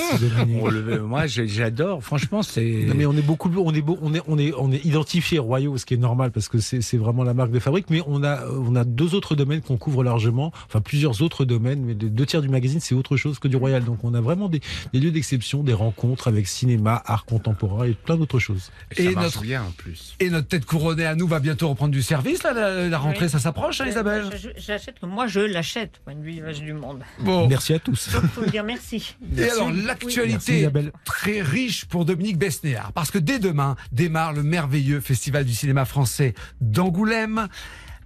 Le- 0.70 1.02
moi, 1.02 1.26
j'adore. 1.26 2.02
Franchement, 2.02 2.42
c'est. 2.42 2.84
Non, 2.86 2.94
mais 2.96 3.06
on 3.06 3.12
est 3.14 3.22
beaucoup, 3.22 3.50
on 3.56 3.72
est, 3.74 3.80
beau- 3.80 3.98
on 4.02 4.14
est, 4.14 4.22
on 4.26 4.38
est, 4.38 4.52
on 4.56 4.72
est 4.72 4.84
identifié 4.84 5.38
royaux, 5.38 5.76
ce 5.78 5.86
qui 5.86 5.94
est 5.94 5.98
normal 5.98 6.30
parce 6.30 6.48
que 6.48 6.58
c'est 6.58 6.96
vraiment 6.96 7.24
la 7.24 7.34
marque 7.34 7.50
de 7.50 7.58
fabrique. 7.58 7.86
Mais 7.90 8.02
on 8.06 8.22
a, 8.24 8.46
on 8.48 8.74
a 8.76 8.84
deux 8.84 9.14
autres 9.14 9.34
domaines 9.34 9.60
qu'on 9.60 9.76
couvre 9.76 10.02
largement, 10.04 10.52
enfin 10.66 10.80
plusieurs 10.80 11.22
autres 11.22 11.44
domaines. 11.44 11.82
Mais 11.84 11.94
les 11.94 12.10
deux 12.10 12.26
tiers 12.26 12.42
du 12.42 12.48
magazine, 12.48 12.80
c'est 12.80 12.94
autre 12.94 13.16
chose 13.16 13.38
que 13.38 13.48
du 13.48 13.56
royal. 13.56 13.84
Donc 13.84 14.04
on 14.04 14.14
a 14.14 14.20
vraiment 14.20 14.48
des, 14.48 14.60
des 14.92 15.00
lieux 15.00 15.10
d'exception, 15.10 15.62
des 15.62 15.72
rencontres 15.74 16.28
avec 16.28 16.46
cinéma, 16.48 17.02
art 17.06 17.24
contemporain 17.24 17.84
et 17.86 17.92
plein 17.92 18.16
d'autres 18.16 18.38
choses. 18.38 18.70
Ça 18.96 19.02
Et 19.02 19.14
notre- 19.14 19.42
bien 19.42 19.62
en 19.62 19.70
plus. 19.72 20.14
Et 20.20 20.30
notre 20.30 20.48
tête 20.48 20.64
couronnée 20.64 21.06
à 21.06 21.14
nous 21.14 21.26
va 21.26 21.40
bientôt 21.40 21.68
reprendre 21.68 21.92
du 21.92 22.02
service. 22.02 22.42
Là, 22.42 22.52
la, 22.52 22.88
la 22.88 22.98
rentrée, 22.98 23.26
Oui. 23.26 23.30
ça 23.30 23.38
s'approche, 23.38 23.80
hein, 23.80 23.86
Isabelle? 23.88 24.24
Je- 24.32 24.36
je- 24.38 24.48
J'achète 24.58 24.96
moi 25.02 25.26
je 25.26 25.40
l'achète, 25.40 26.00
point 26.04 26.14
de 26.14 26.22
vue 26.22 26.40
du 26.64 26.72
monde. 26.72 26.97
Bon. 27.20 27.48
Merci 27.48 27.74
à 27.74 27.78
tous. 27.78 28.10
Donc 28.12 28.26
faut 28.30 28.42
me 28.42 28.50
dire 28.50 28.64
merci. 28.64 29.16
Et 29.36 29.50
alors, 29.50 29.70
l'actualité 29.70 30.60
Isabelle. 30.60 30.92
très 31.04 31.40
riche 31.42 31.84
pour 31.86 32.04
Dominique 32.04 32.38
Besnéard, 32.38 32.92
parce 32.92 33.10
que 33.10 33.18
dès 33.18 33.38
demain 33.38 33.76
démarre 33.92 34.32
le 34.32 34.42
merveilleux 34.42 35.00
Festival 35.00 35.44
du 35.44 35.54
cinéma 35.54 35.84
français 35.84 36.34
d'Angoulême, 36.60 37.48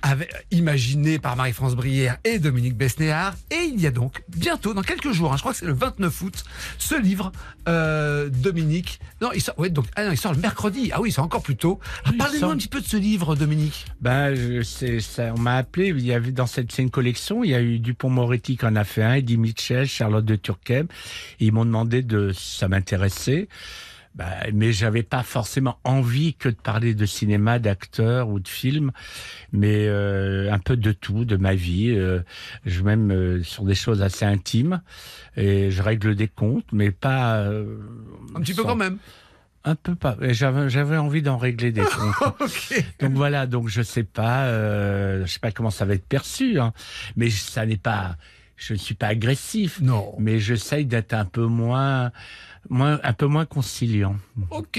avec- 0.03 0.33
imaginé 0.51 1.19
par 1.19 1.37
Marie-France 1.37 1.74
Brière 1.77 2.19
et 2.24 2.39
Dominique 2.39 2.77
Besnéard. 2.77 3.35
Et 3.51 3.65
il 3.73 3.81
y 3.81 3.87
a 3.87 3.91
donc 3.91 4.23
bientôt, 4.29 4.74
dans 4.74 4.83
quelques 4.83 5.12
jours, 5.12 5.33
hein, 5.33 5.37
je 5.37 5.43
crois 5.43 5.53
que 5.53 5.59
c'est 5.59 5.66
le 5.66 5.73
29 5.73 6.23
août, 6.23 6.45
ce 6.79 6.95
livre, 7.01 7.33
euh, 7.69 8.29
Dominique. 8.29 8.99
Non, 9.20 9.31
il 9.35 9.41
sort, 9.41 9.59
ouais, 9.59 9.70
donc, 9.70 9.87
ah 9.97 10.05
non, 10.05 10.12
il 10.12 10.16
sort 10.19 10.33
le 10.33 10.41
mercredi. 10.41 10.91
Ah 10.93 11.01
oui, 11.01 11.12
c'est 11.12 11.20
encore 11.20 11.43
plus 11.43 11.57
tôt. 11.57 11.79
Ah, 12.05 12.11
Parlez-nous 12.19 12.41
sort. 12.41 12.51
un 12.51 12.57
petit 12.57 12.69
peu 12.69 12.81
de 12.81 12.87
ce 12.87 12.97
livre, 12.97 13.37
Dominique. 13.37 13.87
Ben, 14.01 14.35
je- 14.35 14.62
c'est 14.62 15.01
ça. 15.01 15.33
On 15.37 15.41
m'a 15.41 15.57
appelé. 15.57 15.89
Il 15.89 16.05
y 16.05 16.12
avait 16.12 16.33
dans 16.33 16.47
cette 16.47 16.77
une 16.79 16.91
collection. 16.91 17.45
Il 17.45 17.51
y 17.51 17.55
a 17.55 17.61
eu 17.62 17.79
Dupont-Moretti 17.79 18.57
qui 18.57 18.66
en 18.66 18.74
a 18.77 18.85
fait 18.85 19.03
un, 19.03 19.15
Eddie 19.15 19.37
Mitchell, 19.37 19.87
Charlotte 19.87 20.24
de 20.24 20.37
Turckheim. 20.37 20.87
Ils 21.39 21.53
m'ont 21.53 21.65
demandé 21.65 22.03
de 22.03 22.33
ça 22.37 22.66
m'intéressait. 22.69 23.49
Ben, 24.14 24.26
mais 24.52 24.72
j'avais 24.72 25.02
pas 25.02 25.22
forcément 25.22 25.78
envie 25.84 26.34
que 26.34 26.51
de 26.51 26.55
parler 26.55 26.94
de 26.94 27.06
cinéma, 27.06 27.59
d'acteurs 27.59 28.28
ou 28.28 28.40
de 28.40 28.48
films, 28.48 28.93
mais 29.52 29.86
euh, 29.89 30.52
un 30.52 30.59
peu 30.59 30.76
de 30.76 30.93
tout, 30.93 31.24
de 31.24 31.36
ma 31.36 31.55
vie. 31.55 31.90
euh, 31.97 32.20
je 32.66 32.82
même 32.82 33.10
euh, 33.10 33.43
sur 33.43 33.64
des 33.64 33.74
choses 33.74 34.02
assez 34.02 34.26
intimes 34.26 34.82
et 35.36 35.70
je 35.70 35.82
règle 35.82 36.14
des 36.14 36.28
comptes, 36.28 36.66
mais 36.72 36.90
pas 36.90 37.36
euh, 37.39 37.78
Un 38.34 38.40
petit 38.40 38.52
peu 38.52 38.64
quand 38.64 38.76
même. 38.76 38.98
Un 39.64 39.76
peu 39.76 39.94
pas. 39.94 40.16
J'avais 40.20 40.68
j'avais 40.68 40.97
envie 40.98 41.22
d'en 41.22 41.39
régler 41.39 41.72
des 41.72 41.80
comptes. 41.82 42.34
ok. 42.40 42.84
Donc 43.01 43.12
voilà, 43.12 43.47
donc 43.47 43.68
je 43.68 43.80
sais 43.80 44.02
pas, 44.05 44.44
euh, 44.47 45.24
je 45.24 45.32
sais 45.32 45.39
pas 45.39 45.52
comment 45.52 45.70
ça 45.70 45.84
va 45.86 45.94
être 45.94 46.05
perçu, 46.06 46.59
hein, 46.60 46.72
mais 47.16 47.30
ça 47.30 47.64
n'est 47.64 47.76
pas, 47.76 48.16
je 48.56 48.72
ne 48.74 48.78
suis 48.78 48.94
pas 48.97 49.06
agressif, 49.06 49.80
Non. 49.80 50.14
mais 50.18 50.39
j'essaye 50.40 50.84
d'être 50.84 51.14
un 51.14 51.24
peu 51.24 51.47
moins, 51.47 52.10
moins, 52.70 52.98
un 53.02 53.12
peu 53.12 53.26
moins 53.26 53.44
conciliant. 53.44 54.16
Ok, 54.51 54.78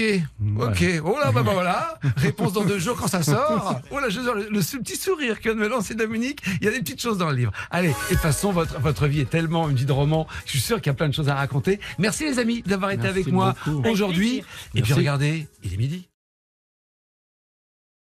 ok. 0.58 0.84
Oh 1.04 1.16
là, 1.22 1.32
bah, 1.32 1.42
bah, 1.42 1.52
voilà. 1.52 1.98
Réponse 2.16 2.52
dans 2.52 2.64
deux 2.64 2.78
jours 2.78 2.96
quand 2.96 3.08
ça 3.08 3.22
sort. 3.22 3.80
Oh 3.90 4.00
là, 4.00 4.08
je 4.08 4.18
veux 4.18 4.24
dire, 4.24 4.34
le, 4.34 4.48
le 4.50 4.60
petit 4.60 4.96
sourire 4.96 5.38
que 5.38 5.44
vient 5.44 5.54
de 5.54 5.60
me 5.60 5.68
lancer 5.68 5.94
Dominique, 5.94 6.40
il 6.60 6.64
y 6.64 6.68
a 6.68 6.72
des 6.72 6.80
petites 6.80 7.00
choses 7.00 7.18
dans 7.18 7.30
le 7.30 7.36
livre. 7.36 7.52
Allez, 7.70 7.88
et 7.88 7.92
de 7.92 8.08
toute 8.08 8.18
façon, 8.18 8.52
votre, 8.52 8.80
votre 8.80 9.06
vie 9.06 9.20
est 9.20 9.30
tellement 9.30 9.68
une 9.68 9.76
vie 9.76 9.86
de 9.86 9.92
roman. 9.92 10.26
Je 10.46 10.50
suis 10.52 10.60
sûr 10.60 10.78
qu'il 10.80 10.86
y 10.88 10.90
a 10.90 10.94
plein 10.94 11.08
de 11.08 11.14
choses 11.14 11.28
à 11.28 11.34
raconter. 11.34 11.80
Merci 11.98 12.24
les 12.24 12.38
amis 12.38 12.62
d'avoir 12.62 12.90
été 12.90 13.02
Merci 13.04 13.20
avec 13.20 13.32
moi 13.32 13.54
beaucoup. 13.66 13.88
aujourd'hui. 13.88 14.42
Et 14.74 14.82
puis 14.82 14.92
regardez, 14.92 15.46
il 15.62 15.74
est 15.74 15.76
midi. 15.76 16.08